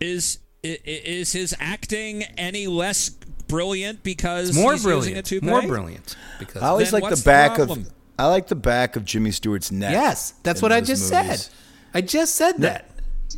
Is 0.01 0.39
i- 0.65 0.69
i- 0.69 0.81
is 0.85 1.33
his 1.33 1.55
acting 1.59 2.23
any 2.37 2.67
less 2.67 3.09
brilliant 3.09 4.03
because 4.03 4.55
More 4.55 4.73
he's 4.73 4.85
using 4.85 4.93
a 4.93 5.01
brilliant. 5.01 5.27
toupee? 5.27 5.47
More 5.47 5.63
brilliant 5.63 6.17
because 6.39 6.63
I 6.63 6.67
always 6.69 6.93
like 6.93 7.09
the 7.09 7.17
the 7.17 7.23
back 7.23 7.55
problem? 7.55 7.81
of. 7.83 7.93
I 8.19 8.27
like 8.27 8.49
the 8.49 8.57
back 8.57 8.97
of 8.97 9.05
Jimmy 9.05 9.31
Stewart's 9.31 9.71
neck. 9.71 9.93
Yes, 9.93 10.35
that's 10.43 10.61
what 10.61 10.73
I 10.73 10.81
just 10.81 11.11
movies. 11.13 11.45
said. 11.45 11.55
I 11.95 12.01
just 12.01 12.35
said 12.35 12.59
that. 12.59 12.91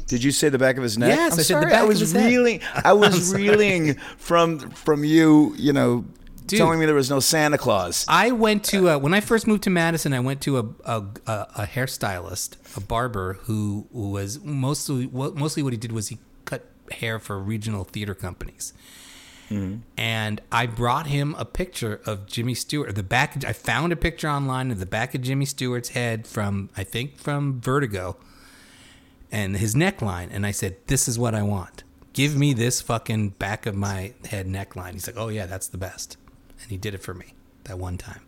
Did 0.07 0.23
you 0.23 0.31
say 0.31 0.49
the 0.49 0.59
back 0.59 0.77
of 0.77 0.83
his 0.83 0.97
neck? 0.99 1.09
Yes, 1.17 1.33
I'm 1.35 1.41
I 1.41 1.43
said 1.43 1.57
the 1.57 1.61
sorry, 1.63 1.65
back 1.71 1.81
I 1.81 1.83
of 1.83 1.89
was 1.89 2.01
his 2.01 2.13
head. 2.13 2.27
reeling. 2.27 2.61
I 2.85 2.93
was 2.93 3.35
reeling 3.35 3.95
from 4.19 4.59
from 4.71 5.05
you. 5.05 5.55
You 5.57 5.73
know, 5.73 6.05
Dude. 6.47 6.59
telling 6.59 6.79
me 6.79 6.87
there 6.87 6.95
was 6.95 7.11
no 7.11 7.21
Santa 7.21 7.59
Claus. 7.59 8.05
I 8.09 8.31
went 8.31 8.65
to 8.67 8.91
uh, 8.91 8.99
when 8.99 9.15
I 9.15 9.21
first 9.21 9.47
moved 9.47 9.65
to 9.65 9.71
Madison. 9.71 10.13
I 10.13 10.21
went 10.21 10.41
to 10.43 10.59
a 10.59 10.65
a, 10.85 11.03
a, 11.27 11.33
a 11.57 11.67
hairstylist, 11.67 12.77
a 12.77 12.81
barber 12.81 13.35
who 13.43 13.87
was 13.91 14.41
mostly 14.45 15.07
what 15.07 15.35
mostly 15.37 15.63
what 15.63 15.73
he 15.73 15.77
did 15.77 15.93
was 15.93 16.09
he 16.09 16.19
cut 16.45 16.67
hair 16.93 17.19
for 17.19 17.39
regional 17.39 17.85
theater 17.85 18.15
companies. 18.15 18.73
And 19.97 20.41
I 20.53 20.67
brought 20.67 21.09
him 21.09 21.35
a 21.37 21.45
picture 21.45 22.01
of 22.07 22.27
Jimmy 22.27 22.55
Stewart. 22.55 22.95
The 22.95 23.03
back. 23.03 23.45
I 23.45 23.53
found 23.53 23.93
a 23.93 23.97
picture 23.97 24.29
online 24.29 24.71
of 24.71 24.79
the 24.79 24.87
back 24.87 25.13
of 25.13 25.23
Jimmy 25.23 25.45
Stewart's 25.45 25.89
head 25.89 26.25
from 26.29 26.71
I 26.77 26.85
think 26.85 27.19
from 27.19 27.61
Vertigo, 27.61 28.17
and 29.33 29.57
his 29.57 29.75
neckline. 29.75 30.29
And 30.31 30.45
I 30.47 30.51
said, 30.51 30.77
"This 30.87 31.09
is 31.09 31.19
what 31.19 31.35
I 31.35 31.43
want. 31.43 31.85
Give 32.13 32.37
me 32.37 32.53
this 32.53 32.81
fucking 32.81 33.31
back 33.31 33.67
of 33.67 33.75
my 33.75 34.15
head 34.29 34.47
neckline." 34.47 34.93
He's 34.95 35.07
like, 35.07 35.17
"Oh 35.19 35.29
yeah, 35.29 35.47
that's 35.47 35.69
the 35.69 35.79
best," 35.79 36.17
and 36.63 36.71
he 36.71 36.77
did 36.77 36.95
it 36.95 37.03
for 37.03 37.15
me 37.15 37.35
that 37.65 37.79
one 37.79 37.97
time. 37.99 38.21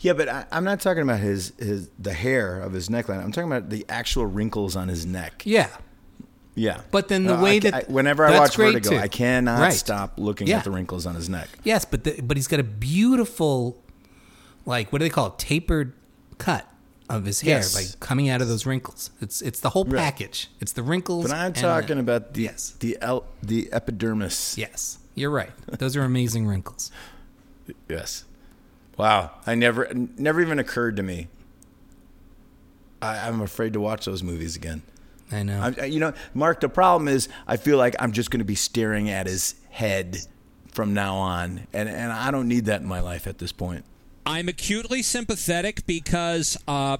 Yeah, 0.00 0.14
but 0.14 0.28
I, 0.28 0.44
I'm 0.50 0.64
not 0.64 0.80
talking 0.80 1.02
about 1.02 1.20
his 1.20 1.52
his 1.58 1.88
the 1.98 2.12
hair 2.12 2.58
of 2.60 2.72
his 2.72 2.88
neckline. 2.88 3.22
I'm 3.22 3.30
talking 3.30 3.50
about 3.50 3.70
the 3.70 3.86
actual 3.88 4.26
wrinkles 4.26 4.74
on 4.74 4.88
his 4.88 5.06
neck. 5.06 5.42
Yeah, 5.44 5.68
Yeah, 6.54 6.80
But 6.90 7.08
then 7.08 7.24
the 7.24 7.38
Uh, 7.38 7.42
way 7.42 7.56
I 7.56 7.58
that- 7.60 7.74
I- 7.74 7.84
whenever 7.92 8.26
I 8.26 8.38
watch 8.38 8.56
Vertigo, 8.56 8.90
too. 8.90 8.96
I 8.98 9.08
cannot 9.08 9.60
Right. 9.60 9.72
stop 9.72 10.14
looking 10.18 10.48
Yeah. 10.48 10.58
at 10.58 10.64
the 10.64 10.70
wrinkles 10.72 11.06
on 11.06 11.14
his 11.14 11.28
neck. 11.30 11.48
yes, 11.64 11.84
but 11.86 12.04
the, 12.04 12.20
but 12.20 12.36
he's 12.36 12.46
got 12.48 12.58
a 12.60 12.64
beautiful, 12.64 13.80
like 14.66 14.92
what 14.92 14.98
do 14.98 15.04
they 15.04 15.08
call 15.10 15.28
it, 15.28 15.38
tapered 15.38 15.92
cut 16.38 16.66
of 17.12 17.24
his 17.26 17.40
hair, 17.42 17.58
Yes. 17.58 17.74
like 17.74 18.00
coming 18.00 18.28
out 18.28 18.40
of 18.42 18.48
those 18.48 18.64
wrinkles. 18.66 19.10
It's 19.20 19.40
it's 19.42 19.60
the 19.60 19.70
whole 19.70 19.84
package. 19.84 20.48
It's 20.60 20.72
the 20.72 20.82
wrinkles. 20.82 21.26
But 21.26 21.34
I'm 21.34 21.46
and 21.46 21.54
the- 21.54 21.60
talking 21.60 21.98
about 21.98 22.34
the 22.34 22.42
yes, 22.42 22.74
the 22.80 22.96
el, 23.00 23.24
the 23.42 23.68
epidermis. 23.72 24.56
yes, 24.58 24.98
you're 25.14 25.30
right. 25.30 25.50
Those 25.78 25.96
are 25.96 26.02
amazing 26.02 26.46
wrinkles. 26.46 26.90
Yes. 27.88 28.24
Wow. 28.96 29.30
I 29.46 29.54
never 29.54 29.88
never 29.94 30.40
even 30.40 30.58
occurred 30.58 30.96
to 30.96 31.02
me. 31.02 31.28
I, 33.00 33.28
I'm 33.28 33.40
afraid 33.40 33.72
to 33.74 33.80
watch 33.80 34.04
those 34.04 34.22
movies 34.22 34.56
again. 34.56 34.82
I 35.30 35.42
know. 35.42 35.72
I- 35.78 35.84
you 35.86 35.98
know, 36.00 36.12
Mark. 36.34 36.60
The 36.60 36.68
problem 36.68 37.08
is, 37.08 37.28
I 37.46 37.56
feel 37.56 37.78
like 37.78 37.94
I'm 37.98 38.12
just 38.12 38.30
going 38.30 38.40
to 38.40 38.44
be 38.44 38.54
staring 38.54 39.10
at 39.10 39.26
his 39.26 39.54
head 39.70 40.18
from 40.72 40.94
now 40.94 41.16
on, 41.16 41.66
and 41.72 41.88
and 41.88 42.12
I 42.12 42.30
don't 42.30 42.48
need 42.48 42.66
that 42.66 42.80
in 42.80 42.86
my 42.86 43.00
life 43.00 43.26
at 43.26 43.38
this 43.38 43.52
point. 43.52 43.84
I'm 44.24 44.48
acutely 44.48 45.02
sympathetic 45.02 45.86
because 45.86 46.56
uh, 46.68 46.98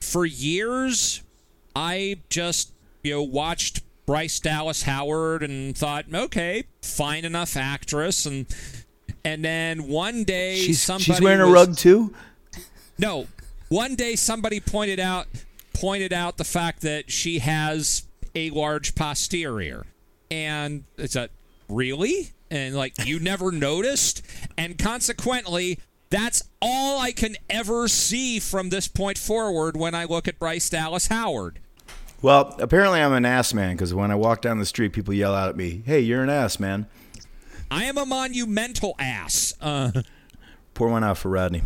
for 0.00 0.26
years 0.26 1.22
I 1.76 2.16
just 2.28 2.72
you 3.02 3.12
know 3.14 3.22
watched 3.22 3.82
Bryce 4.06 4.38
Dallas 4.40 4.82
Howard 4.82 5.42
and 5.42 5.76
thought, 5.76 6.06
okay, 6.12 6.64
fine 6.82 7.24
enough 7.24 7.56
actress, 7.56 8.26
and 8.26 8.46
and 9.24 9.44
then 9.44 9.88
one 9.88 10.24
day 10.24 10.56
She's 10.56 10.82
somebody 10.82 11.04
she's 11.04 11.20
wearing 11.20 11.40
a 11.40 11.46
rug 11.52 11.76
too. 11.76 12.14
No, 12.98 13.26
one 13.68 13.94
day 13.94 14.14
somebody 14.16 14.60
pointed 14.60 15.00
out 15.00 15.26
pointed 15.72 16.12
out 16.12 16.36
the 16.36 16.44
fact 16.44 16.82
that 16.82 17.10
she 17.10 17.40
has 17.40 18.06
a 18.34 18.50
large 18.50 18.94
posterior, 18.94 19.86
and 20.30 20.84
it's 20.98 21.16
a 21.16 21.28
really 21.68 22.30
and 22.50 22.74
like 22.74 23.06
you 23.06 23.18
never 23.18 23.50
noticed, 23.70 24.22
and 24.58 24.78
consequently. 24.78 25.78
That's 26.10 26.42
all 26.62 27.00
I 27.00 27.12
can 27.12 27.36
ever 27.50 27.88
see 27.88 28.38
from 28.38 28.70
this 28.70 28.88
point 28.88 29.18
forward 29.18 29.76
when 29.76 29.94
I 29.94 30.04
look 30.04 30.28
at 30.28 30.38
Bryce 30.38 30.68
Dallas 30.68 31.08
Howard. 31.08 31.58
Well, 32.22 32.56
apparently 32.58 33.00
I'm 33.00 33.12
an 33.12 33.24
ass 33.26 33.52
man 33.52 33.76
because 33.76 33.92
when 33.92 34.10
I 34.10 34.14
walk 34.14 34.40
down 34.40 34.58
the 34.58 34.64
street, 34.64 34.92
people 34.92 35.12
yell 35.12 35.34
out 35.34 35.50
at 35.50 35.56
me, 35.56 35.82
"Hey, 35.84 36.00
you're 36.00 36.22
an 36.22 36.30
ass 36.30 36.58
man." 36.58 36.86
I 37.70 37.84
am 37.84 37.98
a 37.98 38.06
monumental 38.06 38.94
ass. 38.98 39.54
Uh, 39.60 39.90
Pour 40.74 40.88
one 40.88 41.04
out 41.04 41.18
for 41.18 41.28
Rodney. 41.28 41.62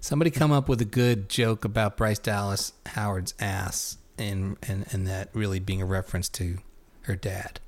Somebody 0.00 0.30
come 0.30 0.52
up 0.52 0.68
with 0.68 0.80
a 0.80 0.86
good 0.86 1.28
joke 1.28 1.64
about 1.64 1.96
Bryce 1.96 2.18
Dallas 2.18 2.72
Howard's 2.86 3.34
ass, 3.38 3.98
and 4.16 4.56
and 4.62 4.86
and 4.92 5.06
that 5.06 5.28
really 5.34 5.58
being 5.58 5.82
a 5.82 5.86
reference 5.86 6.28
to 6.30 6.58
her 7.02 7.16
dad. 7.16 7.60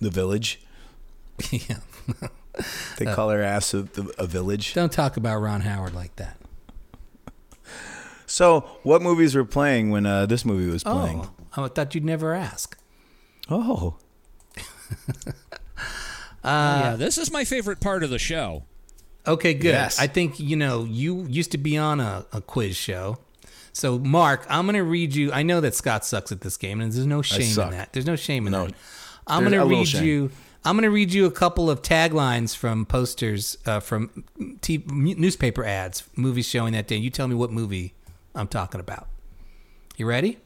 The 0.00 0.10
village. 0.10 0.60
yeah. 1.50 1.78
They 2.98 3.06
call 3.06 3.30
her 3.30 3.42
ass 3.42 3.74
a, 3.74 3.88
a 4.18 4.26
village. 4.26 4.74
Don't 4.74 4.92
talk 4.92 5.16
about 5.16 5.40
Ron 5.40 5.62
Howard 5.62 5.94
like 5.94 6.14
that. 6.16 6.36
So, 8.26 8.60
what 8.82 9.02
movies 9.02 9.34
were 9.34 9.44
playing 9.44 9.90
when 9.90 10.06
uh, 10.06 10.26
this 10.26 10.44
movie 10.44 10.70
was 10.70 10.82
playing? 10.84 11.28
Oh, 11.56 11.64
I 11.64 11.68
thought 11.68 11.94
you'd 11.94 12.04
never 12.04 12.34
ask. 12.34 12.76
Oh, 13.50 13.96
yeah, 16.44 16.96
this 16.98 17.18
is 17.18 17.30
my 17.32 17.44
favorite 17.44 17.80
part 17.80 18.02
of 18.02 18.10
the 18.10 18.18
show. 18.18 18.64
Okay, 19.26 19.54
good. 19.54 19.68
Yes. 19.72 19.98
I 19.98 20.06
think 20.06 20.38
you 20.38 20.56
know 20.56 20.84
you 20.84 21.24
used 21.24 21.52
to 21.52 21.58
be 21.58 21.76
on 21.78 22.00
a, 22.00 22.26
a 22.32 22.40
quiz 22.40 22.76
show. 22.76 23.18
So, 23.72 23.98
Mark, 23.98 24.46
I'm 24.48 24.66
going 24.66 24.76
to 24.76 24.84
read 24.84 25.14
you. 25.14 25.32
I 25.32 25.42
know 25.42 25.60
that 25.60 25.74
Scott 25.74 26.04
sucks 26.04 26.30
at 26.30 26.42
this 26.42 26.56
game, 26.56 26.80
and 26.80 26.92
there's 26.92 27.06
no 27.06 27.22
shame 27.22 27.58
in 27.60 27.70
that. 27.70 27.92
There's 27.92 28.06
no 28.06 28.14
shame 28.16 28.46
in 28.46 28.52
No. 28.52 28.66
that. 28.66 28.74
I'm 29.26 29.40
going 29.40 29.52
to 29.52 29.64
little 29.64 29.78
read 29.80 29.88
shame. 29.88 30.04
you. 30.04 30.30
I'm 30.66 30.76
going 30.76 30.84
to 30.84 30.90
read 30.90 31.12
you 31.12 31.26
a 31.26 31.30
couple 31.30 31.68
of 31.68 31.82
taglines 31.82 32.56
from 32.56 32.86
posters 32.86 33.58
uh, 33.66 33.80
from 33.80 34.24
t- 34.62 34.82
newspaper 34.86 35.62
ads, 35.64 36.04
movies 36.16 36.48
showing 36.48 36.72
that 36.72 36.86
day. 36.86 36.96
You 36.96 37.10
tell 37.10 37.28
me 37.28 37.34
what 37.34 37.50
movie 37.52 37.92
I'm 38.34 38.48
talking 38.48 38.80
about. 38.80 39.08
You 39.96 40.06
ready? 40.06 40.38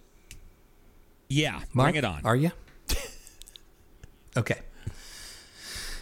Yeah, 1.29 1.61
Mark, 1.73 1.93
bring 1.93 1.95
it 1.97 2.05
on. 2.05 2.23
Are 2.25 2.35
you? 2.35 2.51
okay. 4.37 4.61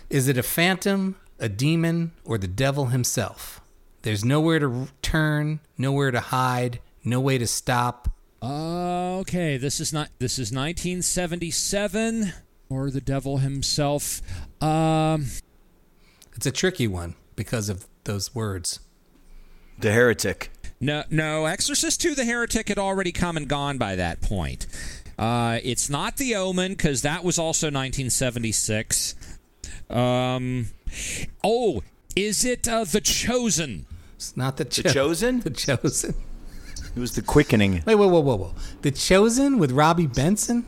Is 0.09 0.29
it 0.29 0.39
a 0.39 0.43
phantom, 0.43 1.17
a 1.39 1.49
demon, 1.49 2.13
or 2.25 2.39
the 2.39 2.49
devil 2.49 2.87
himself? 2.87 3.61
There's 4.03 4.25
nowhere 4.25 4.61
to 4.61 4.67
r- 4.73 4.89
turn, 5.03 5.61
nowhere 5.77 6.11
to 6.11 6.21
hide, 6.21 6.81
No 7.05 7.21
way 7.21 7.39
to 7.39 7.47
stop. 7.47 8.09
Okay, 8.43 9.57
this 9.59 9.79
is 9.81 9.93
not. 9.93 10.11
This 10.19 10.39
is 10.39 10.53
1977, 10.53 12.33
or 12.69 12.91
the 12.91 13.01
devil 13.01 13.39
himself. 13.39 14.21
Um, 14.63 15.27
It's 16.35 16.47
a 16.47 16.51
tricky 16.53 16.87
one 16.89 17.15
because 17.35 17.69
of 17.69 17.87
those 18.05 18.35
words. 18.35 18.81
The 19.79 19.93
Heretic. 19.93 20.51
no, 20.81 21.05
no. 21.11 21.47
Exorcist 21.47 22.01
2: 22.01 22.15
The 22.15 22.25
Heretic 22.25 22.69
had 22.69 22.79
already 22.79 23.13
come 23.13 23.37
and 23.37 23.49
gone 23.49 23.79
by 23.79 23.97
that 23.97 24.21
point. 24.23 24.67
Uh, 25.19 25.59
it's 25.63 25.89
not 25.89 26.17
The 26.19 26.35
Omen 26.35 26.73
because 26.73 27.03
that 27.03 27.25
was 27.25 27.39
also 27.39 27.67
1976. 27.69 29.15
Um, 29.89 30.67
oh, 31.45 31.83
is 32.15 32.45
it 32.45 32.67
uh, 32.69 32.85
The 32.85 33.01
Chosen? 33.01 33.87
It's 34.17 34.37
not 34.37 34.57
the, 34.57 34.65
The 34.65 34.91
Chosen? 34.93 35.41
The 35.41 35.51
chosen. 35.51 36.15
It 36.95 37.01
was 37.01 37.15
the 37.15 37.23
quickening. 37.23 37.83
Wait, 37.87 37.95
whoa, 37.95 38.09
whoa, 38.09 38.21
whoa, 38.21 38.37
whoa. 38.37 38.55
The 38.81 38.91
chosen 38.91 39.59
with 39.59 39.73
Robby 39.73 40.07
Benson. 40.07 40.65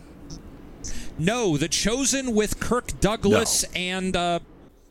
No, 1.18 1.56
The 1.56 1.68
Chosen 1.68 2.34
with 2.34 2.60
Kirk 2.60 3.00
Douglas 3.00 3.64
and 3.74 4.16
uh, 4.16 4.38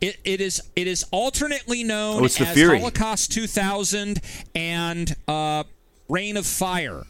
it, 0.02 0.18
it 0.24 0.42
is 0.42 0.62
it 0.76 0.88
is 0.88 1.06
alternately 1.12 1.84
known 1.84 2.22
Oh, 2.22 2.26
as 2.26 2.38
Fury. 2.38 2.80
Holocaust 2.80 3.32
2000 3.32 4.20
and 4.54 5.16
uh, 5.28 5.64
Reign 6.10 6.38
of 6.38 6.46
Fire. 6.46 7.04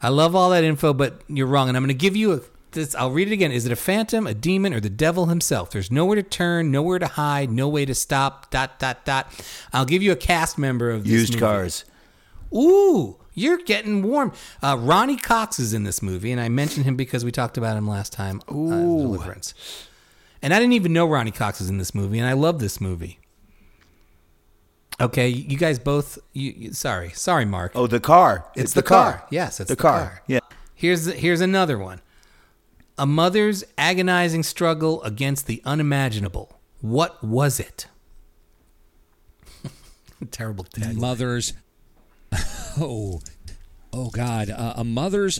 I 0.00 0.08
love 0.08 0.34
all 0.34 0.50
that 0.50 0.64
info, 0.64 0.92
but 0.92 1.22
you're 1.28 1.46
wrong. 1.46 1.68
And 1.68 1.76
I'm 1.76 1.82
going 1.84 1.88
to 1.88 1.94
give 1.94 2.16
you 2.16 2.32
a. 2.32 2.40
This, 2.72 2.94
I'll 2.94 3.10
read 3.10 3.28
it 3.28 3.32
again. 3.32 3.52
Is 3.52 3.66
it 3.66 3.72
a 3.72 3.76
phantom, 3.76 4.26
a 4.26 4.32
demon, 4.34 4.72
or 4.72 4.80
the 4.80 4.88
devil 4.90 5.26
himself? 5.26 5.70
There's 5.70 5.90
nowhere 5.92 6.16
to 6.16 6.22
turn, 6.22 6.70
nowhere 6.70 6.98
to 6.98 7.06
hide, 7.06 7.50
no 7.50 7.68
way 7.68 7.84
to 7.84 7.94
stop. 7.94 8.50
Dot 8.50 8.78
dot 8.78 9.04
dot. 9.04 9.30
I'll 9.74 9.84
give 9.84 10.02
you 10.02 10.10
a 10.10 10.16
cast 10.16 10.56
member 10.58 10.90
of 10.90 11.04
this 11.04 11.12
Used 11.12 11.32
movie. 11.34 11.40
cars. 11.40 11.84
Ooh, 12.54 13.16
you're 13.34 13.58
getting 13.58 14.02
warm. 14.02 14.32
Uh, 14.62 14.76
Ronny 14.78 15.16
Cox 15.16 15.58
is 15.58 15.72
in 15.72 15.84
this 15.84 16.02
movie, 16.02 16.32
and 16.32 16.40
I 16.40 16.48
mentioned 16.48 16.84
him 16.84 16.96
because 16.96 17.24
we 17.24 17.32
talked 17.32 17.56
about 17.56 17.76
him 17.76 17.88
last 17.88 18.12
time. 18.12 18.40
Uh, 18.48 18.52
Deliverance. 18.52 19.54
And 20.42 20.52
I 20.52 20.58
didn't 20.58 20.72
even 20.74 20.92
know 20.92 21.06
Ronny 21.06 21.30
Cox 21.30 21.60
is 21.60 21.70
in 21.70 21.78
this 21.78 21.94
movie, 21.94 22.18
and 22.18 22.28
I 22.28 22.32
love 22.32 22.58
this 22.58 22.80
movie. 22.80 23.20
Okay, 25.00 25.28
you 25.28 25.56
guys 25.56 25.78
both. 25.78 26.18
You, 26.32 26.52
you, 26.56 26.72
sorry, 26.72 27.10
sorry, 27.10 27.44
Mark. 27.44 27.72
Oh, 27.74 27.86
the 27.86 28.00
car. 28.00 28.46
It's 28.54 28.72
the 28.72 28.82
car. 28.82 29.26
Yes, 29.30 29.58
it's 29.58 29.68
the, 29.68 29.76
the 29.76 29.82
car. 29.82 30.00
car. 30.00 30.22
Yeah. 30.26 30.40
Here's 30.74 31.06
here's 31.06 31.40
another 31.40 31.78
one. 31.78 32.00
A 32.98 33.06
mother's 33.06 33.64
agonizing 33.78 34.42
struggle 34.42 35.02
against 35.02 35.46
the 35.46 35.62
unimaginable. 35.64 36.60
What 36.80 37.22
was 37.24 37.58
it? 37.58 37.86
Terrible 40.30 40.64
tag. 40.64 40.96
Mother's 40.96 41.54
oh 42.80 43.20
oh 43.92 44.10
God, 44.10 44.50
uh, 44.50 44.74
a 44.76 44.84
mother's 44.84 45.38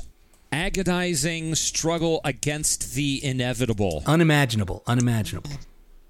agonizing 0.51 1.55
struggle 1.55 2.21
against 2.25 2.95
the 2.95 3.25
inevitable, 3.25 4.03
Unimaginable. 4.07 4.83
Unimaginable. 4.87 5.51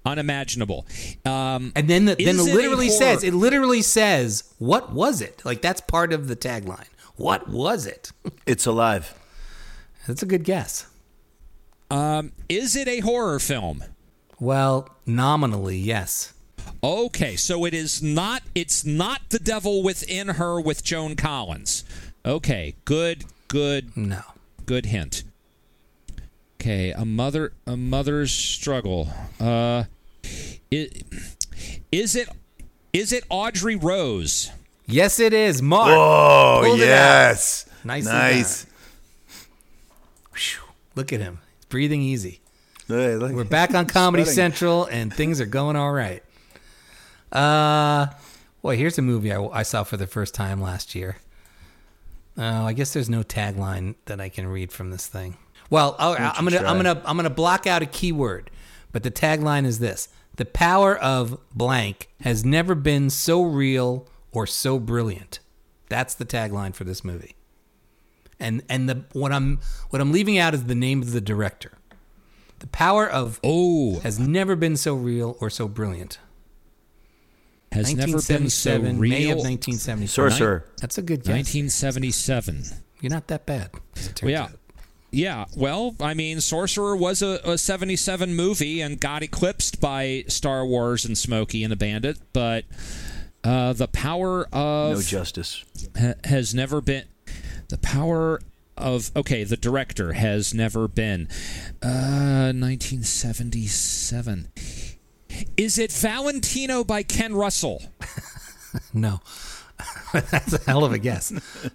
unimaginable. 0.05 0.85
Um, 1.25 1.71
And 1.77 1.87
then 1.89 2.05
the, 2.05 2.15
then 2.15 2.35
Is 2.35 2.47
it 2.47 2.49
it 2.51 2.55
literally 2.55 2.89
says 2.89 3.23
it 3.23 3.33
literally 3.33 3.81
says 3.81 4.43
what 4.59 4.91
was 4.91 5.21
it? 5.21 5.41
Like 5.45 5.61
that's 5.61 5.79
part 5.81 6.11
of 6.11 6.27
the 6.27 6.35
tagline. 6.35 6.87
What 7.15 7.47
was 7.49 7.85
it? 7.85 8.11
It's 8.45 8.65
alive. 8.65 9.13
That's 10.07 10.21
a 10.23 10.25
good 10.25 10.43
guess. 10.43 10.87
um, 11.89 12.33
is 12.49 12.75
it 12.75 12.87
a 12.89 12.99
horror 12.99 13.39
film? 13.39 13.83
Well, 14.39 14.89
nominally, 15.05 15.77
yes. 15.77 16.32
Okay, 16.83 17.35
so 17.37 17.63
it 17.65 17.73
is 17.73 18.03
not. 18.03 18.43
It's 18.53 18.83
not 18.85 19.21
the 19.29 19.39
devil 19.39 19.83
within 19.83 20.27
her 20.29 20.59
with 20.59 20.83
Joan 20.83 21.15
Collins. 21.15 21.85
Okay, 22.25 22.75
good, 22.83 23.23
good, 23.47 23.95
No. 23.95 24.21
good 24.65 24.87
hint. 24.87 25.23
Okay, 26.59 26.91
a 26.91 27.05
mother, 27.05 27.53
a 27.65 27.77
mother's 27.77 28.31
struggle. 28.31 29.09
Uh, 29.39 29.85
it, 30.71 31.03
is 31.91 32.15
it, 32.15 32.27
is 32.91 33.13
it 33.13 33.23
Audrey 33.29 33.75
Rose? 33.75 34.51
Yes, 34.85 35.19
it 35.19 35.33
is. 35.33 35.61
Mark. 35.61 35.89
Oh, 35.89 36.61
Pulled 36.63 36.79
it 36.79 36.83
out. 36.83 36.87
yes. 36.87 37.65
Nice. 37.85 38.05
nice. 38.05 38.65
Phew. 40.33 40.61
Look 40.95 41.13
at 41.13 41.19
him. 41.21 41.39
He's 41.57 41.65
breathing 41.65 42.01
easy. 42.01 42.41
Hey, 42.87 43.15
look. 43.15 43.31
We're 43.31 43.43
back 43.45 43.73
on 43.73 43.85
Comedy 43.85 44.25
Central, 44.25 44.85
and 44.85 45.13
things 45.13 45.39
are 45.39 45.45
going 45.45 45.75
all 45.77 45.91
right. 45.91 46.21
Uh, 47.33 48.07
well, 48.61 48.77
here's 48.77 48.97
a 48.97 49.01
movie 49.01 49.33
I, 49.33 49.43
I 49.47 49.63
saw 49.63 49.83
for 49.83 49.97
the 49.97 50.07
first 50.07 50.33
time 50.33 50.61
last 50.61 50.95
year. 50.95 51.17
Oh, 52.37 52.65
I 52.65 52.73
guess 52.73 52.93
there's 52.93 53.09
no 53.09 53.23
tagline 53.23 53.95
that 54.05 54.21
I 54.21 54.29
can 54.29 54.47
read 54.47 54.71
from 54.71 54.91
this 54.91 55.07
thing. 55.07 55.37
Well, 55.69 55.95
all 55.99 56.13
right, 56.13 56.33
I'm 56.37 56.45
gonna 56.45 56.65
I'm 56.67 56.77
gonna 56.77 57.01
I'm 57.05 57.15
gonna 57.15 57.29
block 57.29 57.65
out 57.67 57.81
a 57.81 57.85
keyword, 57.85 58.51
but 58.91 59.03
the 59.03 59.11
tagline 59.11 59.65
is 59.65 59.79
this: 59.79 60.09
the 60.35 60.45
power 60.45 60.95
of 60.97 61.39
blank 61.53 62.09
has 62.21 62.45
never 62.45 62.75
been 62.75 63.09
so 63.09 63.43
real 63.43 64.07
or 64.31 64.45
so 64.47 64.79
brilliant. 64.79 65.39
That's 65.89 66.13
the 66.15 66.25
tagline 66.25 66.73
for 66.73 66.83
this 66.83 67.03
movie. 67.03 67.35
And 68.39 68.63
and 68.69 68.89
the 68.89 69.05
what 69.13 69.31
I'm 69.31 69.59
what 69.89 70.01
I'm 70.01 70.11
leaving 70.11 70.37
out 70.37 70.53
is 70.53 70.65
the 70.65 70.75
name 70.75 71.01
of 71.01 71.11
the 71.11 71.21
director. 71.21 71.73
The 72.59 72.67
power 72.67 73.07
of 73.07 73.39
Oh, 73.43 73.99
has 73.99 74.19
never 74.19 74.55
been 74.55 74.77
so 74.77 74.95
real 74.95 75.37
or 75.39 75.49
so 75.49 75.67
brilliant. 75.67 76.17
Has 77.73 77.93
never 77.95 78.13
been 78.13 78.49
so 78.49 78.79
1977, 78.79 78.99
real. 78.99 79.09
May 79.11 79.23
of 79.31 79.37
1974. 79.37 80.07
Sorcerer. 80.29 80.65
That's 80.79 80.97
a 80.97 81.01
good 81.01 81.23
guess. 81.23 81.35
1977. 81.35 82.63
You're 83.01 83.09
not 83.11 83.27
that 83.27 83.45
bad. 83.45 83.69
as 83.95 84.07
it 84.07 84.15
turns 84.15 84.21
Well, 84.23 84.31
yeah. 84.31 84.43
out. 84.43 84.51
Yeah, 85.15 85.45
well, 85.55 85.95
I 85.99 86.15
mean, 86.15 86.41
Sorcerer 86.41 86.95
was 86.95 87.21
a, 87.21 87.39
a 87.43 87.55
77 87.57 88.33
movie 88.35 88.81
and 88.81 88.99
got 88.99 89.21
eclipsed 89.21 89.79
by 89.79 90.23
Star 90.27 90.65
Wars 90.65 91.05
and 91.05 91.15
Smokey 91.15 91.63
and 91.63 91.71
the 91.71 91.75
Bandit, 91.75 92.17
but 92.33 92.65
uh, 93.43 93.73
the 93.73 93.87
power 93.87 94.47
of 94.51 94.95
No 94.95 95.01
justice. 95.03 95.63
ha- 95.95 96.13
has 96.23 96.55
never 96.55 96.81
been 96.81 97.03
the 97.69 97.77
power 97.77 98.41
of 98.75 99.11
okay 99.15 99.43
the 99.43 99.55
director 99.55 100.13
has 100.13 100.51
never 100.51 100.87
been 100.87 101.27
uh 101.83 102.49
1977 102.51 104.47
is 105.57 105.77
it 105.77 105.91
valentino 105.91 106.83
by 106.83 107.03
ken 107.03 107.33
russell 107.35 107.81
No. 108.93 109.21
That's 110.13 110.53
a 110.53 110.61
hell 110.65 110.83
of 110.83 110.93
a 110.93 110.97
guess. 110.99 111.31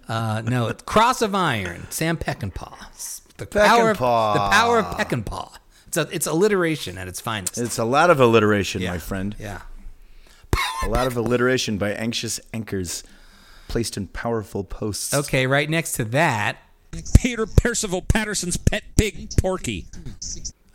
Uh, 0.07 0.41
no, 0.45 0.67
it's 0.67 0.83
Cross 0.83 1.21
of 1.21 1.33
Iron, 1.35 1.85
Sam 1.89 2.17
Peckinpah. 2.17 3.37
The 3.37 3.45
power, 3.45 3.91
of, 3.91 3.97
Peckinpah. 3.97 4.33
the 4.33 4.49
power 4.51 4.79
of 4.79 4.85
Peckinpah. 4.97 5.51
It's 5.87 5.97
a, 5.97 6.07
it's 6.11 6.27
alliteration 6.27 6.97
at 6.97 7.07
its 7.07 7.21
finest. 7.21 7.57
It's 7.57 7.77
a 7.77 7.85
lot 7.85 8.09
of 8.09 8.19
alliteration, 8.19 8.81
Yeah. 8.81 8.91
my 8.91 8.97
friend. 8.97 9.35
yeah. 9.39 9.61
A 10.83 10.87
lot 10.89 11.07
of 11.07 11.15
alliteration 11.17 11.77
by 11.77 11.91
anxious 11.91 12.39
anchors 12.53 13.03
placed 13.67 13.95
in 13.97 14.07
powerful 14.07 14.63
posts. 14.63 15.13
Okay, 15.13 15.45
right 15.47 15.69
next 15.69 15.93
to 15.93 16.03
that, 16.05 16.57
peter 17.15 17.45
percival 17.45 18.01
patterson's 18.01 18.57
pet 18.57 18.83
pig 18.97 19.29
porky 19.37 19.85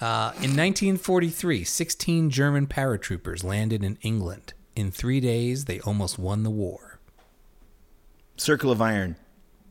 uh, 0.05 0.33
in 0.35 0.51
1943, 0.51 1.65
16 1.65 2.29
German 2.29 2.67
paratroopers 2.67 3.43
landed 3.43 3.83
in 3.83 3.97
England. 4.03 4.53
In 4.77 4.91
three 4.91 5.19
days, 5.19 5.65
they 5.65 5.81
almost 5.81 6.19
won 6.19 6.43
the 6.43 6.51
war. 6.51 6.99
Circle 8.37 8.71
of 8.71 8.83
Iron. 8.83 9.17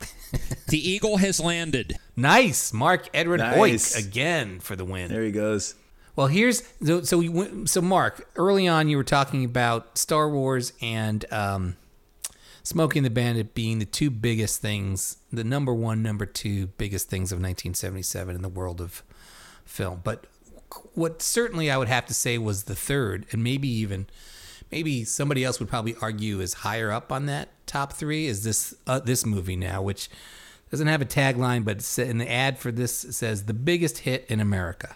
the 0.70 0.90
eagle 0.90 1.18
has 1.18 1.40
landed 1.40 1.98
Nice, 2.16 2.74
Mark 2.74 3.10
Edward 3.14 3.42
Nice. 3.42 3.96
Heuck 3.96 4.08
again 4.08 4.60
for 4.60 4.76
the 4.76 4.84
win. 4.84 5.12
There 5.12 5.22
he 5.22 5.32
goes. 5.32 5.76
Well, 6.16 6.28
here's 6.28 6.64
so 6.84 7.04
so, 7.04 7.20
we 7.20 7.68
so 7.68 7.82
Mark. 7.82 8.28
Early 8.36 8.68
on, 8.68 8.90
you 8.90 8.98
were 8.98 9.04
talking 9.04 9.46
about 9.46 10.00
Star 10.00 10.28
Wars 10.28 10.74
and 10.82 11.32
um, 11.32 11.76
Smoking 12.64 13.04
the 13.04 13.12
Bandit 13.12 13.54
being 13.54 13.78
the 13.78 13.86
two 13.86 14.10
biggest 14.10 14.62
things, 14.62 15.18
the 15.32 15.44
number 15.44 15.76
one, 15.76 16.02
number 16.02 16.26
two 16.26 16.68
biggest 16.68 17.08
things 17.08 17.32
of 17.32 17.36
1977 17.36 18.36
in 18.36 18.42
the 18.42 18.50
world 18.50 18.82
of 18.82 19.04
film. 19.66 20.02
But 20.04 20.26
what 20.94 21.22
certainly 21.22 21.70
I 21.70 21.78
would 21.78 21.88
have 21.88 22.06
to 22.08 22.14
say 22.14 22.38
was 22.38 22.64
the 22.64 22.76
third, 22.76 23.26
and 23.32 23.44
maybe 23.44 23.68
even 23.68 24.08
maybe 24.72 25.04
somebody 25.04 25.44
else 25.44 25.60
would 25.60 25.70
probably 25.70 25.96
argue 26.02 26.40
is 26.40 26.54
higher 26.56 26.92
up 26.92 27.12
on 27.12 27.26
that 27.28 27.50
top 27.68 27.94
three. 27.94 28.28
Is 28.28 28.44
this 28.44 28.74
uh, 28.88 29.00
this 29.00 29.26
movie 29.26 29.56
now, 29.56 29.82
which 29.82 30.10
doesn't 30.72 30.88
have 30.88 31.02
a 31.02 31.06
tagline, 31.06 31.64
but 31.64 31.98
in 32.00 32.18
the 32.18 32.32
ad 32.32 32.58
for 32.58 32.72
this 32.72 32.98
says 32.98 33.46
the 33.46 33.54
biggest 33.54 34.00
hit 34.00 34.26
in 34.28 34.40
America. 34.40 34.96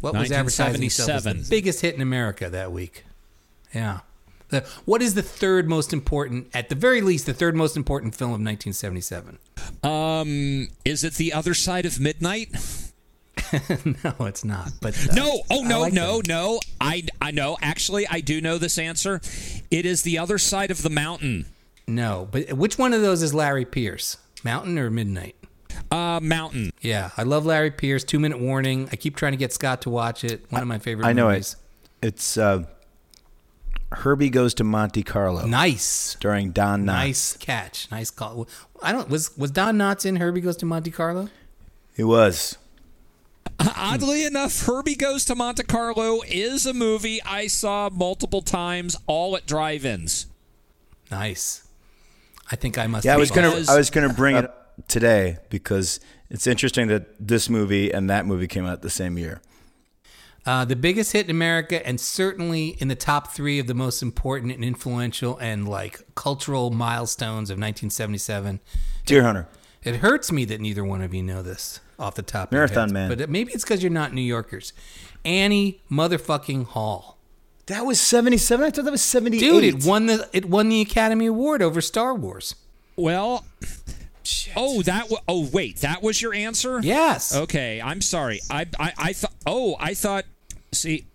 What 0.00 0.14
was 0.14 0.32
advertising 0.32 0.80
the 0.80 1.46
biggest 1.50 1.82
hit 1.82 1.94
in 1.94 2.00
America 2.00 2.48
that 2.48 2.72
week? 2.72 3.04
Yeah. 3.74 4.00
The, 4.54 4.68
what 4.84 5.02
is 5.02 5.14
the 5.14 5.22
third 5.22 5.68
most 5.68 5.92
important, 5.92 6.48
at 6.54 6.68
the 6.68 6.74
very 6.74 7.00
least, 7.00 7.26
the 7.26 7.34
third 7.34 7.54
most 7.56 7.76
important 7.76 8.14
film 8.14 8.30
of 8.30 8.40
1977? 8.40 9.38
um 9.82 10.68
is 10.84 11.04
it 11.04 11.14
the 11.14 11.32
other 11.32 11.54
side 11.54 11.86
of 11.86 11.98
midnight 12.00 12.50
no, 13.84 14.14
it's 14.26 14.44
not. 14.44 14.70
But 14.80 14.94
uh, 15.10 15.14
No, 15.14 15.42
oh 15.50 15.64
I 15.64 15.68
no, 15.68 15.80
like 15.80 15.92
no, 15.92 16.16
them. 16.18 16.22
no. 16.28 16.60
I 16.80 17.04
I 17.20 17.30
know. 17.30 17.56
Actually, 17.62 18.06
I 18.08 18.20
do 18.20 18.40
know 18.40 18.58
this 18.58 18.78
answer. 18.78 19.20
It 19.70 19.84
is 19.86 20.02
the 20.02 20.18
other 20.18 20.38
side 20.38 20.70
of 20.70 20.82
the 20.82 20.90
mountain. 20.90 21.46
no. 21.86 22.28
But 22.30 22.52
which 22.54 22.78
one 22.78 22.92
of 22.92 23.02
those 23.02 23.22
is 23.22 23.32
Larry 23.34 23.64
Peerce? 23.64 24.16
Mountain 24.44 24.78
or 24.78 24.90
Midnight? 24.90 25.36
Uh, 25.90 26.20
mountain. 26.22 26.72
Yeah, 26.80 27.10
I 27.16 27.22
love 27.24 27.44
Larry 27.46 27.70
Peerce. 27.70 28.02
Two 28.04 28.18
Minute 28.18 28.40
Warning. 28.40 28.88
I 28.92 28.96
keep 28.96 29.16
trying 29.16 29.32
to 29.32 29.38
get 29.38 29.52
Scott 29.52 29.82
to 29.82 29.90
watch 29.90 30.24
it. 30.24 30.44
One 30.50 30.62
of 30.62 30.68
my 30.68 30.78
favorite. 30.78 31.06
I 31.06 31.12
know 31.12 31.28
movies. 31.28 31.56
it. 32.02 32.08
It's 32.08 32.36
uh, 32.38 32.64
Herbie 33.94 34.30
Goes 34.30 34.54
to 34.54 34.64
Monte 34.64 35.02
Carlo, 35.02 35.46
Nice, 35.46 35.82
starring 35.84 36.50
Don 36.50 36.82
Knotts. 36.82 36.84
nice 36.86 37.36
catch, 37.38 37.90
nice 37.90 38.10
call. 38.10 38.48
I 38.82 38.92
don't 38.92 39.08
was 39.08 39.36
was 39.36 39.50
Don 39.50 39.76
Knotts 39.76 40.04
in 40.06 40.16
Herbie 40.16 40.40
Goes 40.40 40.56
to 40.58 40.66
Monte 40.66 40.90
Carlo? 40.90 41.28
He 41.96 42.04
was. 42.04 42.58
Oddly 43.76 44.24
enough, 44.24 44.66
Herbie 44.66 44.96
Goes 44.96 45.24
to 45.26 45.34
Monte 45.34 45.62
Carlo 45.64 46.20
is 46.26 46.66
a 46.66 46.74
movie 46.74 47.22
I 47.22 47.46
saw 47.46 47.88
multiple 47.92 48.42
times, 48.42 48.96
all 49.06 49.36
at 49.36 49.46
drive-ins. 49.46 50.26
Nice. 51.10 51.66
I 52.50 52.56
think 52.56 52.76
I 52.78 52.86
must. 52.86 53.04
Yeah, 53.04 53.14
I 53.14 53.16
was 53.16 53.30
gonna 53.30 53.62
I 53.68 53.76
was 53.76 53.90
gonna 53.90 54.12
bring 54.12 54.36
it 54.36 54.44
up 54.44 54.88
today 54.88 55.38
because 55.50 56.00
it's 56.30 56.46
interesting 56.46 56.88
that 56.88 57.06
this 57.24 57.48
movie 57.48 57.92
and 57.92 58.10
that 58.10 58.26
movie 58.26 58.48
came 58.48 58.66
out 58.66 58.82
the 58.82 58.90
same 58.90 59.16
year. 59.16 59.40
Uh, 60.46 60.64
the 60.64 60.76
biggest 60.76 61.12
hit 61.12 61.24
in 61.24 61.30
America, 61.30 61.84
and 61.86 61.98
certainly 61.98 62.76
in 62.78 62.88
the 62.88 62.94
top 62.94 63.32
three 63.32 63.58
of 63.58 63.66
the 63.66 63.72
most 63.74 64.02
important 64.02 64.52
and 64.52 64.62
influential 64.64 65.38
and 65.38 65.66
like 65.66 66.02
cultural 66.14 66.70
milestones 66.70 67.48
of 67.50 67.54
1977. 67.56 68.60
Deer 69.06 69.22
Hunter. 69.22 69.48
It 69.82 69.96
hurts 69.96 70.30
me 70.32 70.44
that 70.46 70.60
neither 70.60 70.84
one 70.84 71.00
of 71.02 71.14
you 71.14 71.22
know 71.22 71.42
this 71.42 71.80
off 71.98 72.14
the 72.14 72.22
top. 72.22 72.52
Marathon 72.52 72.84
of 72.84 72.90
your 72.90 72.94
Man. 72.94 73.08
heads, 73.10 73.20
but 73.22 73.30
maybe 73.30 73.52
it's 73.52 73.64
because 73.64 73.82
you're 73.82 73.92
not 73.92 74.12
New 74.12 74.20
Yorkers. 74.22 74.72
Annie 75.24 75.80
motherfucking 75.90 76.66
Hall, 76.66 77.18
That 77.66 77.86
was 77.86 77.98
seventy 78.00 78.36
seven. 78.38 78.66
I 78.66 78.70
thought 78.70 78.84
that 78.84 78.90
was 78.90 79.02
seventy 79.02 79.38
eight. 79.38 79.40
dude! 79.40 79.64
It 79.64 79.84
won 79.86 80.06
the 80.06 80.28
it 80.34 80.44
won 80.46 80.68
the 80.68 80.80
Academy 80.82 81.26
Award 81.26 81.62
over 81.62 81.80
Star 81.80 82.14
Wars. 82.14 82.54
Well, 82.96 83.44
oh 84.56 84.82
that. 84.82 85.10
wa 85.10 85.18
oh 85.28 85.48
wait, 85.52 85.78
that 85.78 86.02
was 86.02 86.20
your 86.20 86.34
answer. 86.34 86.80
Yes. 86.82 87.34
Okay, 87.34 87.80
I'm 87.82 88.00
sorry. 88.00 88.40
I 88.50 88.66
I, 88.78 88.92
I 88.98 89.12
thought. 89.14 89.32
Oh, 89.46 89.76
I 89.80 89.94
thought. 89.94 90.24
See. 90.74 91.06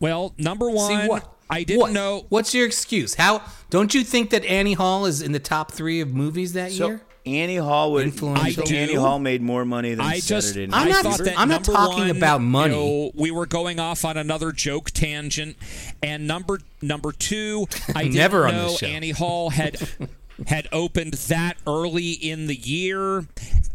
Well, 0.00 0.34
number 0.38 0.68
one, 0.70 1.02
See 1.02 1.08
what? 1.08 1.28
I 1.48 1.64
didn't 1.64 1.80
What? 1.80 1.92
know. 1.92 2.26
What's 2.28 2.54
your 2.54 2.66
excuse? 2.66 3.14
How 3.14 3.42
don't 3.70 3.94
you 3.94 4.02
think 4.04 4.30
that 4.30 4.44
Annie 4.44 4.72
Hall 4.72 5.06
is 5.06 5.20
in 5.22 5.32
the 5.32 5.38
top 5.38 5.70
three 5.72 6.00
of 6.00 6.12
movies 6.14 6.54
that 6.54 6.72
So 6.72 6.86
year? 6.88 7.02
Annie 7.24 7.56
Hall 7.56 7.92
would. 7.92 8.04
Influential. 8.06 8.64
I 8.64 8.66
do. 8.66 8.74
Annie 8.74 8.94
Hall 8.94 9.18
made 9.20 9.42
more 9.42 9.64
money 9.64 9.90
than 9.90 10.00
I 10.00 10.18
just 10.18 10.48
Saturday 10.48 10.72
I'm 10.72 10.74
I 10.74 10.84
Night 10.84 10.90
not- 10.90 11.02
thought 11.04 11.24
that 11.24 11.38
I'm 11.38 11.48
not 11.48 11.62
talking 11.62 11.98
one, 12.08 12.10
about 12.10 12.40
money. 12.40 12.74
you 12.74 12.80
know, 12.80 13.10
we 13.14 13.30
were 13.30 13.46
going 13.46 13.78
off 13.78 14.04
on 14.04 14.16
another 14.16 14.50
joke 14.50 14.90
tangent, 14.90 15.56
and 16.02 16.26
number 16.26 16.58
number 16.80 17.12
two, 17.12 17.68
I 17.94 18.04
didn't 18.04 18.16
Never 18.16 18.48
on 18.48 18.54
know 18.54 18.68
show. 18.74 18.86
Annie 18.86 19.10
Hall 19.10 19.50
had 19.50 19.76
had 20.48 20.66
opened 20.72 21.12
that 21.14 21.58
early 21.66 22.10
in 22.12 22.48
the 22.48 22.56
year, 22.56 23.26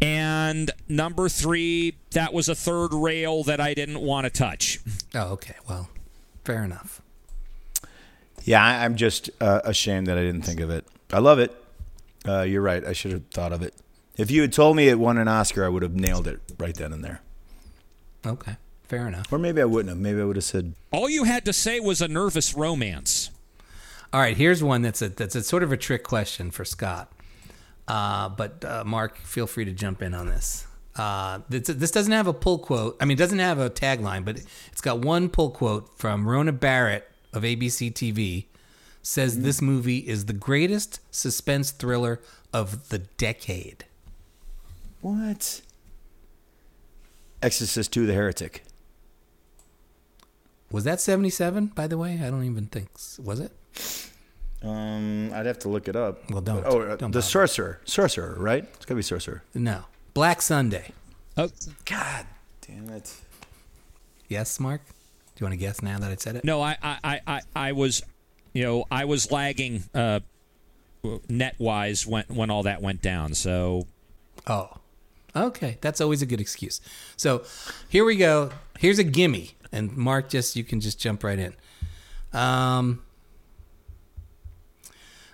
and 0.01 0.71
number 0.87 1.29
three, 1.29 1.95
that 2.11 2.33
was 2.33 2.49
a 2.49 2.55
third 2.55 2.93
rail 2.93 3.43
that 3.43 3.59
I 3.59 3.73
didn't 3.73 4.01
want 4.01 4.25
to 4.25 4.29
touch. 4.29 4.79
Oh, 5.15 5.33
okay. 5.33 5.55
Well, 5.67 5.89
fair 6.43 6.63
enough. 6.63 7.01
Yeah, 8.43 8.63
I, 8.63 8.85
I'm 8.85 8.95
just 8.95 9.29
uh, 9.41 9.61
ashamed 9.63 10.07
that 10.07 10.17
I 10.17 10.21
didn't 10.21 10.43
think 10.43 10.59
of 10.59 10.69
it. 10.69 10.85
I 11.11 11.19
love 11.19 11.39
it. 11.39 11.55
Uh, 12.27 12.41
you're 12.41 12.61
right. 12.61 12.83
I 12.83 12.93
should 12.93 13.11
have 13.11 13.25
thought 13.27 13.51
of 13.51 13.61
it. 13.61 13.73
If 14.17 14.31
you 14.31 14.41
had 14.41 14.53
told 14.53 14.75
me 14.75 14.87
it 14.89 14.99
won 14.99 15.17
an 15.17 15.27
Oscar, 15.27 15.65
I 15.65 15.69
would 15.69 15.83
have 15.83 15.93
nailed 15.93 16.27
it 16.27 16.39
right 16.57 16.75
then 16.75 16.91
and 16.91 17.03
there. 17.03 17.21
Okay, 18.25 18.57
fair 18.87 19.07
enough. 19.07 19.31
Or 19.31 19.37
maybe 19.37 19.61
I 19.61 19.65
wouldn't 19.65 19.89
have. 19.89 19.97
Maybe 19.97 20.19
I 20.21 20.23
would 20.25 20.35
have 20.35 20.45
said, 20.45 20.73
All 20.91 21.09
you 21.09 21.23
had 21.25 21.45
to 21.45 21.53
say 21.53 21.79
was 21.79 22.01
a 22.01 22.07
nervous 22.07 22.55
romance. 22.55 23.29
All 24.11 24.19
right, 24.21 24.35
here's 24.35 24.63
one 24.63 24.81
that's 24.81 25.01
a 25.01 25.09
that's 25.09 25.35
a 25.35 25.43
sort 25.43 25.63
of 25.63 25.71
a 25.71 25.77
trick 25.77 26.03
question 26.03 26.49
for 26.51 26.65
Scott. 26.65 27.11
Uh, 27.88 28.30
but 28.30 28.64
uh, 28.65 28.84
Mark, 28.85 29.18
feel 29.18 29.47
free 29.47 29.65
to 29.65 29.72
jump 29.72 30.01
in 30.01 30.14
on 30.14 30.27
this. 30.27 30.68
Uh, 30.95 31.39
this. 31.47 31.68
This 31.68 31.91
doesn't 31.91 32.11
have 32.11 32.27
a 32.27 32.34
pull 32.34 32.59
quote. 32.59 32.97
I 32.99 33.05
mean, 33.05 33.15
it 33.18 33.19
doesn't 33.19 33.39
have 33.39 33.59
a 33.59 33.69
tagline, 33.69 34.26
but 34.26 34.38
it's 34.72 34.81
got 34.81 34.99
one 34.99 35.30
pull 35.30 35.51
quote 35.51 35.97
from 35.97 36.27
Rona 36.27 36.51
Barrett 36.51 37.09
of 37.34 37.43
ABC 37.43 37.93
TV. 37.93 38.45
Says 39.01 39.39
this 39.39 39.61
movie 39.61 39.99
is 39.99 40.26
the 40.26 40.34
greatest 40.34 40.99
suspense 41.15 41.72
thriller 41.72 42.19
of 42.51 42.89
the 42.89 42.99
decade. 42.99 43.85
"What?" 45.01 45.61
Exorcist 47.41 47.95
II: 47.95 48.07
The 48.07 48.14
Heretic. 48.14 48.64
Was 50.69 50.84
that 50.84 50.99
77, 50.99 51.68
by 51.68 51.88
the 51.88 51.97
way? 51.97 52.19
I 52.22 52.30
don't 52.30 52.43
even 52.43 52.65
think. 52.65 52.89
Was 53.23 53.39
it? 53.39 53.51
Um, 54.63 55.31
I'd 55.34 55.45
have 55.45 55.59
to 55.59 55.69
look 55.69 55.88
it 55.88 55.95
up. 55.95 56.29
Well, 56.31 56.41
don't. 56.41 56.63
But- 56.63 56.73
oh, 56.73 56.81
uh, 56.81 56.88
Don't 56.95 57.11
the 57.11 57.19
bother. 57.19 57.21
Sorcerer. 57.21 57.79
Sorcerer, 57.85 58.35
right? 58.39 58.63
It's 58.75 58.85
gotta 58.85 58.95
be 58.95 59.01
Sorcerer. 59.03 59.43
No. 59.53 59.85
Black 60.13 60.41
Sunday. 60.41 60.91
Oh, 61.38 61.49
God 61.85 62.25
damn 62.65 62.89
it! 62.89 63.13
Yes, 64.27 64.59
Mark? 64.59 64.81
Do 64.88 65.41
you 65.41 65.45
want 65.45 65.53
to 65.53 65.57
guess 65.57 65.84
now 65.84 65.99
that 65.99 66.09
I 66.11 66.15
said 66.15 66.35
it? 66.38 66.43
no, 66.43 66.61
I, 66.61 66.75
I, 66.81 66.97
I, 67.03 67.21
I, 67.27 67.41
I 67.55 67.71
was, 67.73 68.01
you 68.53 68.63
know, 68.63 68.85
I 68.89 69.05
was 69.05 69.31
lagging 69.31 69.84
uh, 69.93 70.21
net 71.29 71.53
wise 71.59 72.07
when 72.07 72.23
when 72.27 72.49
all 72.49 72.63
that 72.63 72.81
went 72.81 73.03
down. 73.03 73.35
So 73.35 73.85
Oh, 74.47 74.77
okay. 75.35 75.77
That's 75.81 76.01
always 76.01 76.23
a 76.23 76.25
good 76.25 76.41
excuse. 76.41 76.81
So 77.15 77.43
here 77.89 78.03
we 78.03 78.15
go. 78.15 78.49
Here's 78.79 78.97
a 78.97 79.03
gimme, 79.03 79.51
and 79.71 79.95
Mark, 79.95 80.29
just 80.29 80.55
you 80.55 80.63
can 80.63 80.79
just 80.81 80.99
jump 80.99 81.23
right 81.23 81.38
in. 81.38 81.53
Um, 82.34 83.03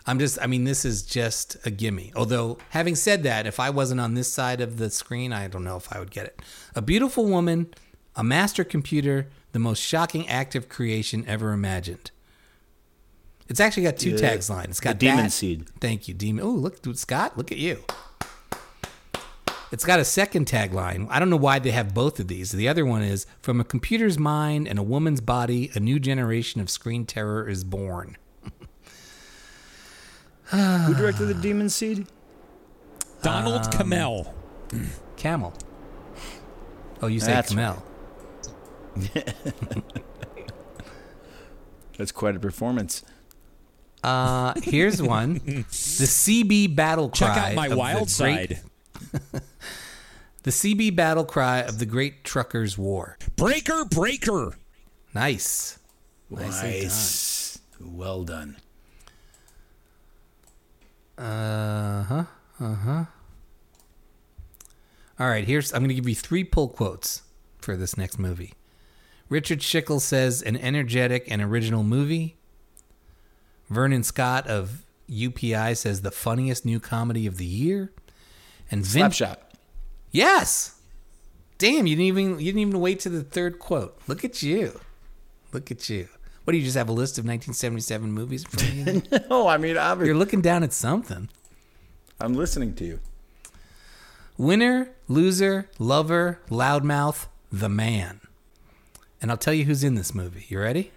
I'm 0.05 0.19
just. 0.19 0.37
I 0.41 0.47
mean, 0.47 0.63
this 0.65 0.85
is 0.85 1.03
just 1.03 1.55
a 1.65 1.71
gimme. 1.71 2.11
Although, 2.15 2.57
having 2.69 2.95
said 2.95 3.23
that, 3.23 3.47
if 3.47 3.59
I 3.59 3.69
wasn't 3.69 4.01
on 4.01 4.13
this 4.13 4.31
side 4.31 4.59
of 4.59 4.77
the 4.77 4.89
screen, 4.89 5.31
I 5.31 5.47
don't 5.47 5.63
know 5.63 5.77
if 5.77 5.93
I 5.93 5.99
would 5.99 6.11
get 6.11 6.25
it. 6.25 6.39
A 6.75 6.81
beautiful 6.81 7.25
woman, 7.25 7.73
a 8.15 8.23
master 8.23 8.63
computer, 8.63 9.29
the 9.53 9.59
most 9.59 9.79
shocking 9.79 10.27
active 10.27 10.67
creation 10.67 11.23
ever 11.27 11.53
imagined. 11.53 12.11
It's 13.47 13.59
actually 13.59 13.83
got 13.83 13.97
two 13.97 14.17
tags 14.17 14.49
line. 14.49 14.67
It's 14.69 14.79
got 14.79 14.97
Demon 14.97 15.29
Seed. 15.29 15.67
Thank 15.79 16.07
you, 16.07 16.13
Demon. 16.13 16.43
Oh, 16.43 16.49
look, 16.49 16.81
dude, 16.81 16.97
Scott, 16.97 17.37
look 17.37 17.51
at 17.51 17.57
you. 17.57 17.83
It's 19.71 19.85
got 19.85 19.99
a 19.99 20.05
second 20.05 20.45
tagline. 20.45 21.07
I 21.09 21.17
don't 21.17 21.31
know 21.31 21.35
why 21.35 21.59
they 21.59 21.71
have 21.71 21.93
both 21.95 22.19
of 22.19 22.27
these. 22.27 22.51
The 22.51 22.67
other 22.67 22.85
one 22.85 23.01
is 23.01 23.25
From 23.41 23.59
a 23.59 23.63
computer's 23.63 24.19
mind 24.19 24.67
and 24.67 24.77
a 24.77 24.83
woman's 24.83 25.19
body, 25.19 25.71
a 25.73 25.79
new 25.79 25.99
generation 25.99 26.61
of 26.61 26.69
screen 26.69 27.05
terror 27.05 27.49
is 27.49 27.63
born. 27.63 28.17
Who 30.53 30.93
directed 30.93 31.25
the 31.25 31.33
Demon 31.33 31.69
Seed? 31.69 32.07
Donald 33.21 33.61
Um, 33.65 33.71
Cammell. 33.71 34.33
Cammell. 35.17 35.53
Oh, 37.01 37.07
you 37.07 37.19
say 37.19 37.27
That's 37.33 37.53
Cammell. 37.53 37.81
That's 41.97 42.11
quite 42.11 42.35
a 42.35 42.39
performance. 42.39 43.03
Uh, 44.03 44.53
here's 44.61 45.01
one. 45.01 45.35
The 45.35 46.05
CB 46.05 46.75
battle 46.75 47.09
cry. 47.09 47.27
Check 47.27 47.37
out 47.37 47.55
my 47.55 47.65
of 47.67 47.71
the 47.71 47.77
wild 47.77 47.97
great- 47.99 48.09
side. 48.09 48.61
The 50.43 50.51
CB 50.51 50.93
battle 50.93 51.23
cry 51.23 51.59
of 51.59 51.79
the 51.79 51.85
Great 51.85 52.25
Truckers' 52.25 52.77
War. 52.77 53.17
Breaker, 53.37 53.85
breaker. 53.85 54.57
Nice. 55.15 55.79
Nicely 56.29 56.81
Nice. 56.81 57.59
Well 57.79 58.25
done. 58.25 58.57
Uh 61.17 62.03
huh. 62.03 62.23
Uh 62.59 62.75
huh. 62.75 63.05
All 65.19 65.27
right, 65.29 65.45
here's 65.45 65.71
I'm 65.73 65.79
going 65.81 65.89
to 65.89 65.95
give 65.95 66.09
you 66.09 66.15
three 66.15 66.43
pull 66.43 66.67
quotes 66.69 67.21
for 67.59 67.77
this 67.77 67.97
next 67.97 68.17
movie. 68.17 68.53
Richard 69.29 69.59
Schickel 69.59 70.01
says 70.01 70.41
an 70.41 70.57
energetic 70.57 71.29
and 71.31 71.41
original 71.41 71.83
movie. 71.83 72.35
Vernon 73.69 74.03
Scott 74.03 74.47
of 74.47 74.83
UPI 75.09 75.77
says 75.77 76.01
the 76.01 76.11
funniest 76.11 76.65
new 76.65 76.79
comedy 76.79 77.25
of 77.27 77.37
the 77.37 77.45
year. 77.45 77.91
And 78.69 78.85
Vin- 78.85 79.03
Slapshot. 79.11 79.37
Yes. 80.11 80.79
Damn, 81.57 81.87
you 81.87 81.95
didn't 81.95 82.07
even 82.07 82.39
you 82.39 82.45
didn't 82.47 82.59
even 82.59 82.79
wait 82.79 82.99
to 83.01 83.09
the 83.09 83.23
third 83.23 83.59
quote. 83.59 83.97
Look 84.07 84.25
at 84.25 84.41
you. 84.43 84.79
Look 85.51 85.71
at 85.71 85.89
you. 85.89 86.07
What 86.43 86.51
do 86.51 86.57
you 86.57 86.63
just 86.63 86.75
have 86.77 86.89
a 86.89 86.93
list 86.93 87.17
of 87.17 87.25
1977 87.25 88.11
movies 88.11 88.43
in 88.43 88.49
front 88.49 88.69
of 88.69 89.11
you? 89.13 89.19
No, 89.29 89.47
I 89.47 89.57
mean, 89.57 89.77
obviously, 89.77 90.07
You're 90.09 90.17
looking 90.17 90.41
down 90.41 90.63
at 90.63 90.73
something. 90.73 91.29
I'm 92.19 92.33
listening 92.33 92.73
to 92.75 92.85
you. 92.85 92.99
Winner, 94.37 94.89
loser, 95.07 95.69
lover, 95.79 96.39
loudmouth, 96.49 97.27
the 97.51 97.69
man. 97.69 98.19
And 99.21 99.31
I'll 99.31 99.37
tell 99.37 99.53
you 99.53 99.65
who's 99.65 99.83
in 99.83 99.95
this 99.95 100.13
movie. 100.13 100.45
You 100.49 100.59
ready? 100.59 100.91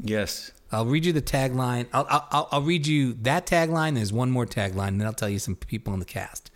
Yes. 0.00 0.50
I'll 0.72 0.86
read 0.86 1.04
you 1.04 1.12
the 1.12 1.22
tagline. 1.22 1.86
I'll, 1.92 2.06
I'll, 2.08 2.28
I'll- 2.30 2.48
I'll 2.50 2.62
read 2.62 2.86
you 2.86 3.12
that 3.22 3.46
tagline. 3.46 3.94
There's 3.94 4.12
one 4.12 4.30
more 4.30 4.46
tagline, 4.46 4.88
and 4.88 5.00
then 5.00 5.06
I'll 5.06 5.12
tell 5.12 5.28
you 5.28 5.38
some 5.38 5.54
people 5.54 5.92
in 5.92 6.00
the 6.00 6.04
cast. 6.06 6.50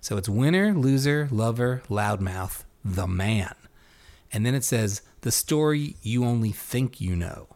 So 0.00 0.16
it's 0.16 0.28
winner, 0.28 0.74
loser, 0.74 1.28
lover, 1.30 1.82
loudmouth, 1.88 2.64
the 2.84 3.06
man. 3.06 3.54
And 4.32 4.44
then 4.44 4.54
it 4.54 4.64
says, 4.64 5.00
the 5.26 5.32
story 5.32 5.96
you 6.02 6.24
only 6.24 6.52
think 6.52 7.00
you 7.00 7.16
know. 7.16 7.48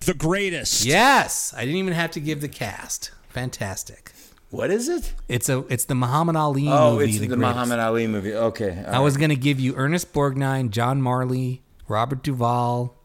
The 0.00 0.12
greatest. 0.12 0.84
Yes, 0.84 1.54
I 1.56 1.60
didn't 1.60 1.76
even 1.76 1.92
have 1.92 2.10
to 2.10 2.20
give 2.20 2.40
the 2.40 2.48
cast. 2.48 3.12
Fantastic. 3.28 4.10
What 4.50 4.72
is 4.72 4.88
it? 4.88 5.14
It's 5.28 5.48
a 5.48 5.60
it's 5.68 5.84
the 5.84 5.94
Muhammad 5.94 6.34
Ali 6.34 6.64
movie. 6.64 6.76
Oh, 6.76 6.92
movie. 6.94 7.04
it's 7.04 7.20
the, 7.20 7.28
greatest. 7.28 7.40
Muhammad 7.54 7.78
Ali 7.78 8.08
movie. 8.08 8.34
Okay. 8.34 8.84
I 8.84 8.98
was 8.98 9.16
gonna 9.16 9.36
give 9.36 9.60
you 9.60 9.76
Ernest 9.76 10.12
Borgnine, 10.12 10.70
John 10.70 11.00
Marley, 11.00 11.62
Robert 11.86 12.24
Duvall, 12.24 12.96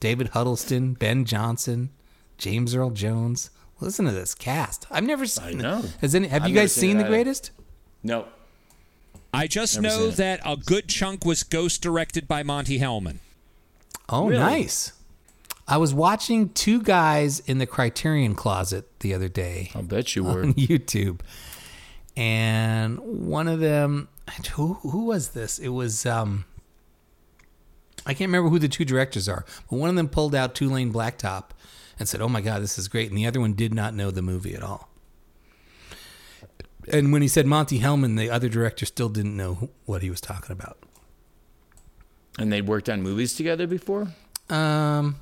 David 0.00 0.30
Huddleston, 0.30 0.94
Ben 0.94 1.24
Johnson, 1.24 1.90
James 2.36 2.74
Earl 2.74 2.90
Jones. 2.90 3.50
Listen 3.78 4.06
to 4.06 4.10
this 4.10 4.34
cast. 4.34 4.86
I've 4.90 5.04
never 5.04 5.24
seen. 5.26 5.60
I 5.60 5.62
know. 5.62 5.78
It. 5.84 5.96
Has 6.00 6.16
any? 6.16 6.26
Have 6.26 6.42
I've 6.42 6.48
you 6.48 6.54
guys 6.56 6.72
seen 6.72 6.80
seen 6.80 6.96
The 6.96 7.04
either. 7.04 7.10
Greatest? 7.10 7.52
no. 8.02 8.26
I 9.32 9.46
just 9.46 9.80
Never 9.80 9.96
know 9.96 10.10
that 10.10 10.40
a 10.44 10.56
good 10.56 10.88
chunk 10.88 11.24
was 11.24 11.42
ghost 11.42 11.82
directed 11.82 12.28
by 12.28 12.42
Monte 12.42 12.78
Hellman. 12.78 13.18
Oh, 14.08 14.28
Really? 14.28 14.40
nice. 14.42 14.92
I 15.66 15.78
was 15.78 15.94
watching 15.94 16.50
two 16.50 16.82
guys 16.82 17.40
in 17.40 17.58
the 17.58 17.66
Criterion 17.66 18.34
Closet 18.34 18.86
the 19.00 19.14
other 19.14 19.28
day. 19.28 19.70
I'll 19.74 19.82
bet 19.82 20.14
you 20.14 20.24
were. 20.24 20.42
on 20.42 20.54
YouTube. 20.54 21.20
And 22.16 22.98
one 22.98 23.48
of 23.48 23.60
them, 23.60 24.08
who 24.52 24.74
who 24.74 25.06
was 25.06 25.30
this? 25.30 25.58
It 25.58 25.68
was 25.70 26.04
um, 26.04 26.44
I 28.04 28.12
can't 28.12 28.28
remember 28.28 28.50
who 28.50 28.58
the 28.58 28.68
two 28.68 28.84
directors 28.84 29.28
are, 29.30 29.46
but 29.70 29.76
one 29.76 29.88
of 29.88 29.96
them 29.96 30.08
pulled 30.08 30.34
out 30.34 30.54
Two 30.54 30.68
Lane 30.68 30.92
Blacktop 30.92 31.50
and 31.98 32.06
said, 32.06 32.20
"Oh 32.20 32.28
my 32.28 32.42
God, 32.42 32.60
this 32.60 32.76
is 32.78 32.88
great," 32.88 33.08
and 33.08 33.16
the 33.16 33.24
other 33.26 33.40
one 33.40 33.54
did 33.54 33.72
not 33.72 33.94
know 33.94 34.10
the 34.10 34.20
movie 34.20 34.54
at 34.54 34.62
all. 34.62 34.90
And 36.90 37.12
when 37.12 37.22
he 37.22 37.28
said 37.28 37.46
Monte 37.46 37.78
Hellman, 37.78 38.16
the 38.18 38.28
other 38.30 38.48
director 38.48 38.84
still 38.86 39.08
didn't 39.08 39.36
know 39.36 39.54
who- 39.54 39.70
what 39.84 40.02
he 40.02 40.10
was 40.10 40.20
talking 40.20 40.52
about. 40.52 40.78
and 42.38 42.50
they'd 42.50 42.66
worked 42.66 42.88
on 42.88 43.02
movies 43.02 43.34
together 43.34 43.66
before. 43.66 44.08
Um, 44.48 45.16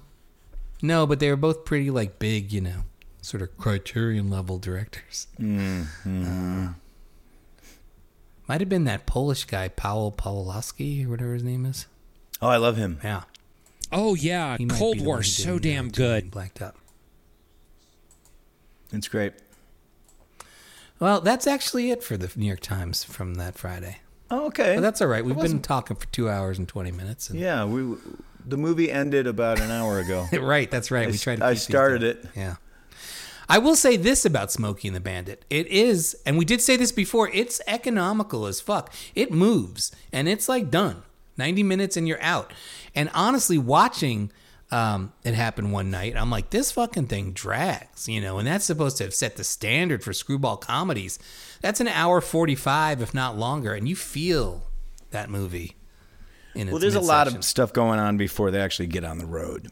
no, 0.80 1.06
but 1.08 1.18
they 1.18 1.28
were 1.28 1.36
both 1.36 1.64
pretty 1.64 1.90
like 1.90 2.20
big, 2.20 2.52
you 2.52 2.60
know, 2.60 2.84
sort 3.20 3.42
of 3.42 3.56
Criterion 3.58 4.30
level 4.30 4.58
directors. 4.58 5.26
Uh, 5.38 6.74
might 8.46 8.60
have 8.60 8.68
been 8.68 8.84
that 8.84 9.06
Polish 9.06 9.44
guy, 9.44 9.68
Paweł 9.68 10.14
Pawlowski, 10.16 11.04
or 11.04 11.10
whatever 11.10 11.34
his 11.34 11.42
name 11.42 11.66
is. 11.66 11.86
Oh, 12.40 12.46
I 12.48 12.56
love 12.58 12.76
him. 12.76 13.00
Yeah, 13.02 13.24
Oh 13.92 14.14
yeah, 14.14 14.56
he 14.56 14.64
might 14.64 14.74
be 14.74 14.78
Cold 14.78 15.00
War 15.00 15.22
so 15.24 15.58
damn 15.58 15.88
good. 15.90 16.30
Blacked 16.30 16.62
up. 16.62 16.76
It's 18.92 19.08
great. 19.08 19.32
Well, 21.00 21.20
that's 21.20 21.46
actually 21.46 21.90
it 21.90 22.02
for 22.02 22.16
the 22.16 22.30
New 22.36 22.46
York 22.46 22.60
Times 22.60 23.02
from 23.02 23.34
that 23.36 23.58
Friday. 23.58 23.98
Oh, 24.30 24.46
okay. 24.46 24.76
But 24.76 24.82
that's 24.82 25.00
all 25.00 25.08
right. 25.08 25.24
We've 25.24 25.36
been 25.36 25.60
talking 25.60 25.96
for 25.96 26.06
two 26.08 26.28
hours 26.28 26.58
and 26.58 26.68
twenty 26.68 26.92
minutes. 26.92 27.30
And, 27.30 27.40
yeah, 27.40 27.64
we 27.64 27.96
the 28.46 28.56
movie 28.56 28.90
ended 28.90 29.26
about 29.26 29.60
an 29.60 29.70
hour 29.70 29.98
ago. 29.98 30.28
right. 30.40 30.70
That's 30.70 30.90
right. 30.90 31.08
I 31.08 31.10
we 31.10 31.18
tried. 31.18 31.38
To 31.38 31.46
I 31.46 31.54
keep 31.54 31.62
started 31.62 32.02
it. 32.02 32.24
Yeah. 32.36 32.56
I 33.48 33.58
will 33.58 33.74
say 33.74 33.96
this 33.96 34.24
about 34.24 34.52
Smokey 34.52 34.86
and 34.86 34.96
the 34.96 35.00
Bandit. 35.00 35.44
It 35.50 35.66
is, 35.66 36.16
and 36.24 36.38
we 36.38 36.44
did 36.44 36.60
say 36.60 36.76
this 36.76 36.92
before, 36.92 37.28
it's 37.30 37.60
economical 37.66 38.46
as 38.46 38.60
fuck. 38.60 38.94
It 39.16 39.32
moves 39.32 39.90
and 40.12 40.28
it's 40.28 40.48
like 40.48 40.70
done. 40.70 41.02
90 41.36 41.64
minutes 41.64 41.96
and 41.96 42.06
you're 42.06 42.22
out. 42.22 42.52
And 42.94 43.10
honestly, 43.12 43.58
watching 43.58 44.30
um, 44.70 45.12
it 45.24 45.34
happened 45.34 45.72
one 45.72 45.90
night, 45.90 46.16
I'm 46.16 46.30
like, 46.30 46.50
this 46.50 46.72
fucking 46.72 47.06
thing 47.06 47.32
drags, 47.32 48.08
you 48.08 48.20
know, 48.20 48.38
and 48.38 48.46
that's 48.46 48.64
supposed 48.64 48.96
to 48.98 49.04
have 49.04 49.14
set 49.14 49.36
the 49.36 49.44
standard 49.44 50.04
for 50.04 50.12
screwball 50.12 50.56
comedies. 50.56 51.18
That's 51.60 51.80
an 51.80 51.88
hour 51.88 52.20
45, 52.20 53.02
if 53.02 53.12
not 53.12 53.36
longer, 53.36 53.74
and 53.74 53.88
you 53.88 53.96
feel 53.96 54.62
that 55.10 55.28
movie. 55.28 55.76
In 56.54 56.62
its 56.62 56.72
Well, 56.72 56.80
there's 56.80 56.94
a 56.94 57.00
lot 57.00 57.28
of 57.28 57.44
stuff 57.44 57.72
going 57.72 57.98
on 58.00 58.16
before 58.16 58.50
they 58.50 58.60
actually 58.60 58.88
get 58.88 59.04
on 59.04 59.18
the 59.18 59.26
road. 59.26 59.70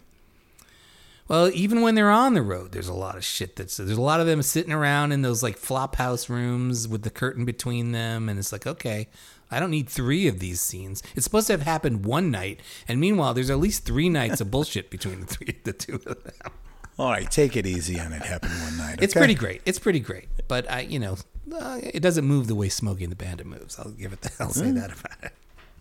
Well, 1.29 1.51
even 1.53 1.83
when 1.83 1.95
they're 1.95 2.11
on 2.11 2.35
the 2.35 2.43
road, 2.43 2.73
there's 2.73 2.89
a 2.89 2.95
lot 2.95 3.17
of 3.17 3.25
shit 3.25 3.57
that's 3.57 3.77
there's 3.77 3.91
a 3.91 4.01
lot 4.01 4.21
of 4.21 4.27
them 4.27 4.41
sitting 4.43 4.73
around 4.73 5.13
in 5.13 5.23
those 5.23 5.43
like 5.43 5.59
flop 5.59 5.97
house 5.97 6.31
rooms 6.31 6.89
with 6.89 7.03
the 7.03 7.11
curtain 7.11 7.45
between 7.45 7.93
them, 7.93 8.29
and 8.29 8.39
it's 8.39 8.51
like, 8.53 8.67
okay, 8.67 9.09
I 9.51 9.61
don't 9.61 9.71
need 9.71 9.89
three 9.89 10.29
of 10.29 10.39
these 10.41 10.61
scenes. 10.61 11.03
It's 11.17 11.25
supposed 11.25 11.47
to 11.47 11.53
have 11.55 11.63
happened 11.63 12.05
one 12.05 12.31
night, 12.31 12.61
and 12.87 13.01
meanwhile, 13.01 13.35
there's 13.35 13.51
at 13.51 13.59
least 13.59 13.85
three 13.85 14.09
nights 14.09 14.41
of 14.41 14.51
bullshit 14.51 14.91
between 14.91 15.21
the 15.21 15.27
three, 15.27 15.57
the 15.65 15.73
two 15.73 15.95
of 15.95 16.05
them. 16.25 16.53
All 16.99 17.11
right, 17.11 17.31
take 17.31 17.57
it 17.57 17.65
easy 17.67 17.99
on 18.01 18.13
it. 18.13 18.23
Happened 18.23 18.53
one 18.63 18.77
night. 18.77 18.99
It's 19.01 19.13
okay? 19.15 19.21
pretty 19.21 19.35
great. 19.35 19.63
It's 19.65 19.79
pretty 19.79 20.01
great, 20.01 20.27
but 20.49 20.71
I, 20.71 20.81
you 20.81 20.99
know, 20.99 21.17
uh, 21.55 21.79
it 21.83 22.01
doesn't 22.01 22.25
move 22.27 22.47
the 22.49 22.55
way 22.55 22.69
Smokey 22.69 23.05
and 23.05 23.13
the 23.13 23.17
Bandit 23.17 23.47
moves. 23.47 23.79
I'll 23.79 23.91
give 23.93 24.13
it. 24.13 24.21
That, 24.23 24.33
I'll 24.41 24.51
say 24.51 24.71
that 24.73 24.91
about 24.99 25.17
it. 25.23 25.33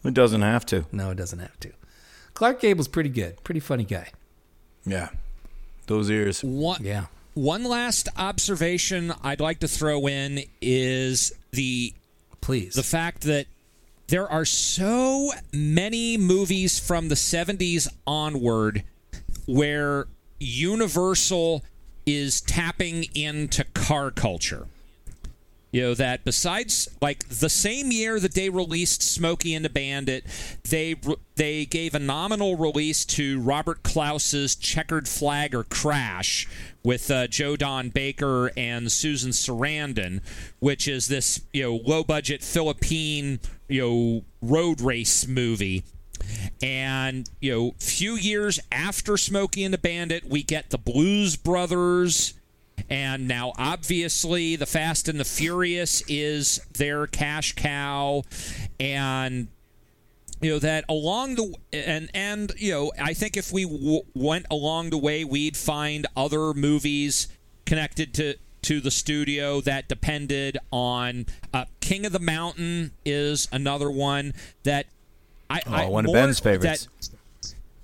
It 0.04 0.14
doesn't 0.14 0.42
have 0.42 0.66
to. 0.68 0.86
No, 0.92 1.10
it 1.12 1.16
doesn't 1.16 1.40
have 1.40 1.60
to. 1.62 1.72
Clark 2.36 2.62
Gable's 2.62 2.88
pretty 2.88 3.10
good. 3.10 3.44
Pretty 3.44 3.60
funny 3.60 3.84
guy. 3.84 4.10
Yeah, 4.86 5.10
those 5.88 6.10
ears. 6.12 6.42
One, 6.44 6.84
Yeah. 6.84 7.08
one 7.34 7.64
last 7.64 8.08
observation 8.16 9.12
I'd 9.24 9.42
like 9.42 9.60
to 9.62 9.68
throw 9.68 10.08
in 10.08 10.44
is 10.62 11.34
the 11.52 11.94
Please. 12.42 12.76
the 12.76 12.84
fact 12.84 13.24
that 13.24 13.48
there 14.08 14.30
are 14.32 14.46
so 14.46 15.32
many 15.52 16.18
movies 16.18 16.80
from 16.80 17.10
the 17.10 17.16
70s 17.16 17.88
onward 18.06 18.84
where 19.46 20.08
Universal 20.40 21.64
is 22.06 22.40
tapping 22.42 23.06
into 23.16 23.66
car 23.74 24.12
culture. 24.12 24.68
You 25.72 25.82
know 25.82 25.94
that 25.96 26.24
besides 26.24 26.88
like 27.02 27.28
the 27.28 27.50
same 27.50 27.92
year 27.92 28.22
that 28.22 28.34
they 28.34 28.50
released 28.50 29.02
Smokey 29.04 29.54
and 29.54 29.66
the 29.66 29.70
Bandit, 29.70 30.24
they 30.70 30.96
they 31.36 31.66
gave 31.66 31.94
a 31.94 32.00
nominal 32.00 32.56
release 32.56 33.04
to 33.06 33.42
Robert 33.42 33.84
Klaus's 33.84 34.56
Checkered 34.56 35.10
Flag 35.10 35.54
or 35.54 35.66
Crash 35.66 36.48
with 36.84 37.12
uh, 37.12 37.28
Joe 37.28 37.58
Don 37.58 37.90
Baker 37.90 38.50
and 38.56 38.90
Susan 38.90 39.32
Sarandon, 39.32 40.22
which 40.60 40.88
is 40.88 41.10
this 41.10 41.42
you 41.52 41.64
know 41.64 41.76
low 41.76 42.02
budget 42.02 42.42
Philippine 42.42 43.40
you 43.68 43.82
know 43.82 44.26
road 44.42 44.82
race 44.82 45.28
movie. 45.28 45.84
And 46.62 47.30
you 47.40 47.52
know, 47.52 47.76
few 47.80 48.16
years 48.16 48.60
after 48.72 49.18
Smokey 49.18 49.64
and 49.64 49.74
the 49.74 49.78
Bandit, 49.78 50.26
we 50.26 50.44
get 50.44 50.72
the 50.72 50.78
Blues 50.78 51.36
Brothers, 51.36 52.34
and 52.90 53.28
now 53.28 53.54
obviously 53.58 54.56
the 54.56 54.66
Fast 54.66 55.08
and 55.08 55.20
the 55.20 55.26
Furious 55.26 56.02
is 56.08 56.60
their 56.74 57.06
cash 57.06 57.54
cow, 57.54 58.24
and 58.80 59.48
you 60.42 60.52
know 60.52 60.60
that 60.60 60.86
along 60.90 61.36
the 61.36 61.54
and 61.72 62.10
and 62.14 62.52
you 62.58 62.72
know 62.72 62.92
I 63.00 63.14
think 63.14 63.38
if 63.38 63.52
we 63.52 63.64
w- 63.64 64.02
went 64.16 64.48
along 64.50 64.90
the 64.90 64.98
way, 64.98 65.24
we'd 65.24 65.58
find 65.58 66.08
other 66.16 66.54
movies 66.54 67.28
connected 67.66 68.14
to 68.16 68.36
to 68.64 68.80
the 68.82 68.92
studio 68.92 69.62
that 69.62 69.88
depended 69.88 70.58
on 70.72 71.26
uh, 71.54 71.66
King 71.80 72.06
of 72.06 72.12
the 72.12 72.20
Mountain 72.20 72.92
is 73.06 73.48
another 73.52 73.90
one 73.90 74.34
that 74.64 74.88
I, 75.50 75.62
I 75.66 75.86
Oh, 75.86 75.90
one 75.90 76.06
of 76.06 76.14
Ben's 76.14 76.40
favorites. 76.40 76.88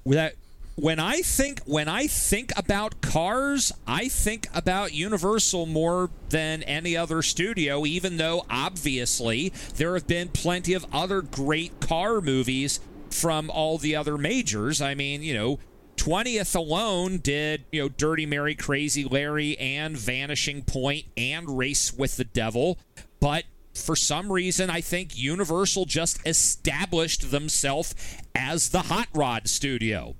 That, 0.06 0.12
that 0.14 0.34
when 0.76 1.00
I 1.00 1.22
think 1.22 1.62
when 1.66 1.88
I 1.88 2.08
think 2.08 2.52
about 2.58 3.02
cars, 3.02 3.72
I 3.88 4.08
think 4.08 4.48
about 4.54 4.94
Universal 4.94 5.68
more 5.68 6.10
than 6.30 6.64
any 6.64 6.98
other 6.98 7.22
studio. 7.22 7.86
Even 7.86 8.18
though 8.18 8.46
obviously 8.50 9.54
there 9.76 9.94
have 9.94 10.08
been 10.08 10.30
plenty 10.30 10.74
of 10.74 10.86
other 10.92 11.22
great 11.22 11.80
car 11.80 12.22
movies 12.22 12.80
from 13.12 13.50
all 13.50 13.78
the 13.78 13.96
other 13.96 14.18
majors. 14.18 14.82
I 14.82 14.96
mean, 14.96 15.22
you 15.22 15.34
know. 15.34 15.60
20th 15.98 16.56
alone 16.56 17.18
did, 17.18 17.64
you 17.72 17.82
know, 17.82 17.90
Dirty 17.90 18.26
Mary, 18.26 18.56
Crazy 18.56 19.04
Larry, 19.06 19.58
and 19.58 19.98
Vanishing 19.98 20.64
Point 20.64 21.06
and 21.16 21.58
Race 21.58 21.94
with 21.94 22.18
the 22.18 22.24
Devil. 22.26 22.78
But 23.20 23.46
for 23.74 23.96
some 23.96 24.32
reason, 24.32 24.70
I 24.70 24.82
think 24.82 25.18
Universal 25.18 25.86
just 25.86 26.20
established 26.28 27.32
themselves 27.32 27.96
as 28.36 28.70
the 28.70 28.84
Hot 28.84 29.08
Rod 29.14 29.48
studio. 29.48 30.16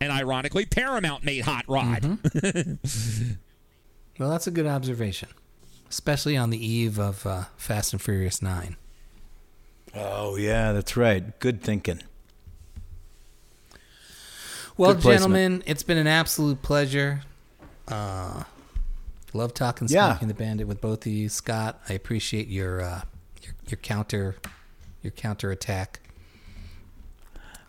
And 0.00 0.10
ironically, 0.10 0.66
Paramount 0.66 1.24
made 1.24 1.44
Hot 1.44 1.64
Rod. 1.68 2.18
Well, 4.18 4.28
that's 4.30 4.46
a 4.46 4.50
good 4.50 4.66
observation, 4.66 5.30
especially 5.88 6.36
on 6.36 6.50
the 6.50 6.64
eve 6.64 6.98
of 6.98 7.26
uh, 7.26 7.44
Fast 7.56 7.92
and 7.92 8.00
Furious 8.00 8.42
9. 8.42 8.76
Oh 9.94 10.36
yeah, 10.36 10.72
that's 10.72 10.96
right. 10.96 11.38
Good 11.40 11.62
thinking. 11.62 12.02
Well, 14.82 14.94
gentlemen, 14.94 15.62
it's 15.66 15.84
been 15.84 15.98
an 15.98 16.08
absolute 16.08 16.60
pleasure. 16.60 17.22
Uh, 17.86 18.42
love 19.32 19.54
talking 19.54 19.86
Yeah. 19.88 20.10
Smoking 20.10 20.28
the 20.28 20.34
Bandit 20.34 20.66
with 20.66 20.80
both 20.80 21.06
of 21.06 21.12
you, 21.12 21.28
Scott. 21.28 21.80
I 21.88 21.92
appreciate 21.92 22.48
your 22.48 22.80
uh, 22.80 23.02
your, 23.42 23.54
your 23.68 23.78
counter 23.78 24.36
your 25.02 25.12
counter 25.12 25.52
attack. 25.52 26.00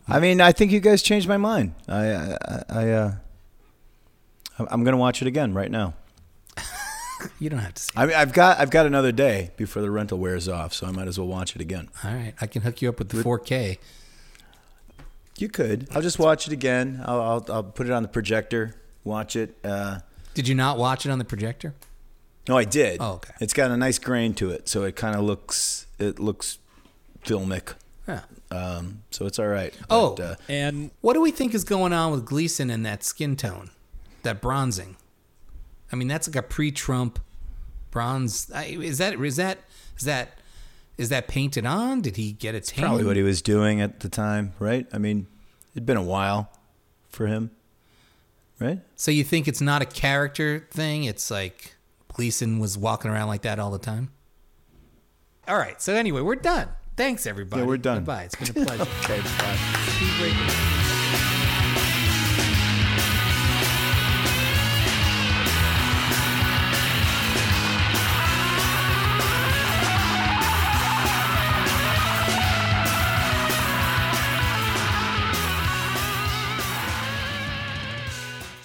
I 0.07 0.19
mean, 0.19 0.41
I 0.41 0.51
think 0.51 0.71
you 0.71 0.79
guys 0.79 1.01
changed 1.01 1.27
my 1.27 1.37
mind. 1.37 1.75
I, 1.87 2.07
I, 2.07 2.37
I 2.69 2.89
uh, 2.91 3.13
I'm- 4.59 4.83
gonna 4.83 4.97
watch 4.97 5.21
it 5.21 5.27
again 5.27 5.53
right 5.53 5.71
now. 5.71 5.93
You 7.39 7.49
don't 7.49 7.59
have 7.59 7.73
to 7.75 7.81
see. 7.81 7.91
I 7.95 8.05
mean, 8.05 8.15
I've 8.17 8.33
got 8.33 8.59
I've 8.59 8.69
got 8.69 8.85
another 8.85 9.13
day 9.13 9.51
before 9.55 9.81
the 9.81 9.89
rental 9.89 10.17
wears 10.17 10.49
off, 10.49 10.73
so 10.73 10.87
I 10.87 10.91
might 10.91 11.07
as 11.07 11.17
well 11.17 11.27
watch 11.27 11.55
it 11.55 11.61
again. 11.61 11.87
All 12.03 12.13
right, 12.13 12.33
I 12.41 12.47
can 12.47 12.63
hook 12.63 12.81
you 12.81 12.89
up 12.89 12.99
with 12.99 13.09
the 13.09 13.23
4K. 13.23 13.77
You 15.37 15.49
could. 15.49 15.87
I'll 15.93 16.01
just 16.01 16.19
watch 16.19 16.47
it 16.47 16.53
again. 16.53 17.01
I'll 17.05 17.21
I'll, 17.21 17.45
I'll 17.49 17.63
put 17.63 17.87
it 17.87 17.91
on 17.91 18.03
the 18.03 18.09
projector, 18.09 18.75
watch 19.03 19.35
it. 19.35 19.57
Uh, 19.63 19.99
Did 20.33 20.47
you 20.47 20.55
not 20.55 20.77
watch 20.77 21.05
it 21.05 21.09
on 21.11 21.19
the 21.19 21.25
projector? 21.25 21.73
no, 22.47 22.57
I 22.57 22.65
did. 22.65 22.97
Oh, 22.99 23.13
okay. 23.13 23.33
It's 23.39 23.53
got 23.53 23.71
a 23.71 23.77
nice 23.77 23.97
grain 23.99 24.33
to 24.35 24.51
it, 24.51 24.67
so 24.67 24.83
it 24.83 24.95
kind 24.95 25.15
of 25.15 25.21
looks 25.23 25.87
it 25.99 26.19
looks 26.19 26.59
filmic. 27.23 27.73
Yeah. 28.07 28.21
Um, 28.51 29.03
so 29.11 29.25
it's 29.25 29.39
all 29.39 29.47
right. 29.47 29.73
Oh. 29.89 30.15
But, 30.15 30.23
uh, 30.23 30.35
And 30.49 30.91
What 31.01 31.13
do 31.13 31.21
we 31.21 31.31
think 31.31 31.53
is 31.55 31.63
going 31.63 31.93
on 31.93 32.11
with 32.11 32.25
Gleason 32.25 32.69
and 32.69 32.85
that 32.85 33.03
skin 33.03 33.35
tone, 33.35 33.69
that 34.23 34.41
bronzing? 34.41 34.97
I 35.91 35.95
mean, 35.95 36.07
that's 36.09 36.27
like 36.27 36.35
a 36.35 36.41
pre-Trump 36.43 37.19
bronze. 37.91 38.51
I, 38.53 38.65
is 38.65 38.97
that 38.97 39.13
is 39.19 39.35
that 39.37 39.59
is 39.97 40.05
that 40.05 40.37
is 40.97 41.09
that 41.09 41.27
painted 41.27 41.65
on? 41.65 42.01
Did 42.01 42.15
he 42.17 42.31
get 42.33 42.55
a 42.55 42.61
tan? 42.61 42.85
probably 42.85 43.03
what 43.05 43.15
he 43.15 43.23
was 43.23 43.41
doing 43.41 43.81
at 43.81 43.99
the 44.01 44.09
time, 44.09 44.53
right? 44.59 44.85
I 44.93 44.97
mean, 44.97 45.27
it'd 45.73 45.85
been 45.85 45.97
a 45.97 46.03
while 46.03 46.51
for 47.09 47.27
him, 47.27 47.51
right? 48.59 48.79
So 48.95 49.11
you 49.11 49.23
think 49.23 49.47
it's 49.47 49.61
not 49.61 49.81
a 49.81 49.85
character 49.85 50.67
thing? 50.71 51.03
It's 51.05 51.29
like 51.31 51.75
Gleason 52.09 52.59
was 52.59 52.77
walking 52.77 53.09
around 53.11 53.27
like 53.27 53.41
that 53.43 53.59
all 53.59 53.71
the 53.71 53.79
time. 53.79 54.11
All 55.47 55.57
right. 55.57 55.81
So 55.81 55.93
anyway, 55.93 56.21
we're 56.21 56.35
done. 56.35 56.69
Thanks 56.95 57.25
everybody. 57.25 57.63
Yeah, 57.63 57.67
we're 57.67 57.77
done. 57.77 57.97
Goodbye. 57.97 58.23
It's 58.23 58.35
been 58.35 58.63
a 58.63 58.65
pleasure. 58.65 58.87
Okay, 59.03 59.19
bye. 59.39 60.79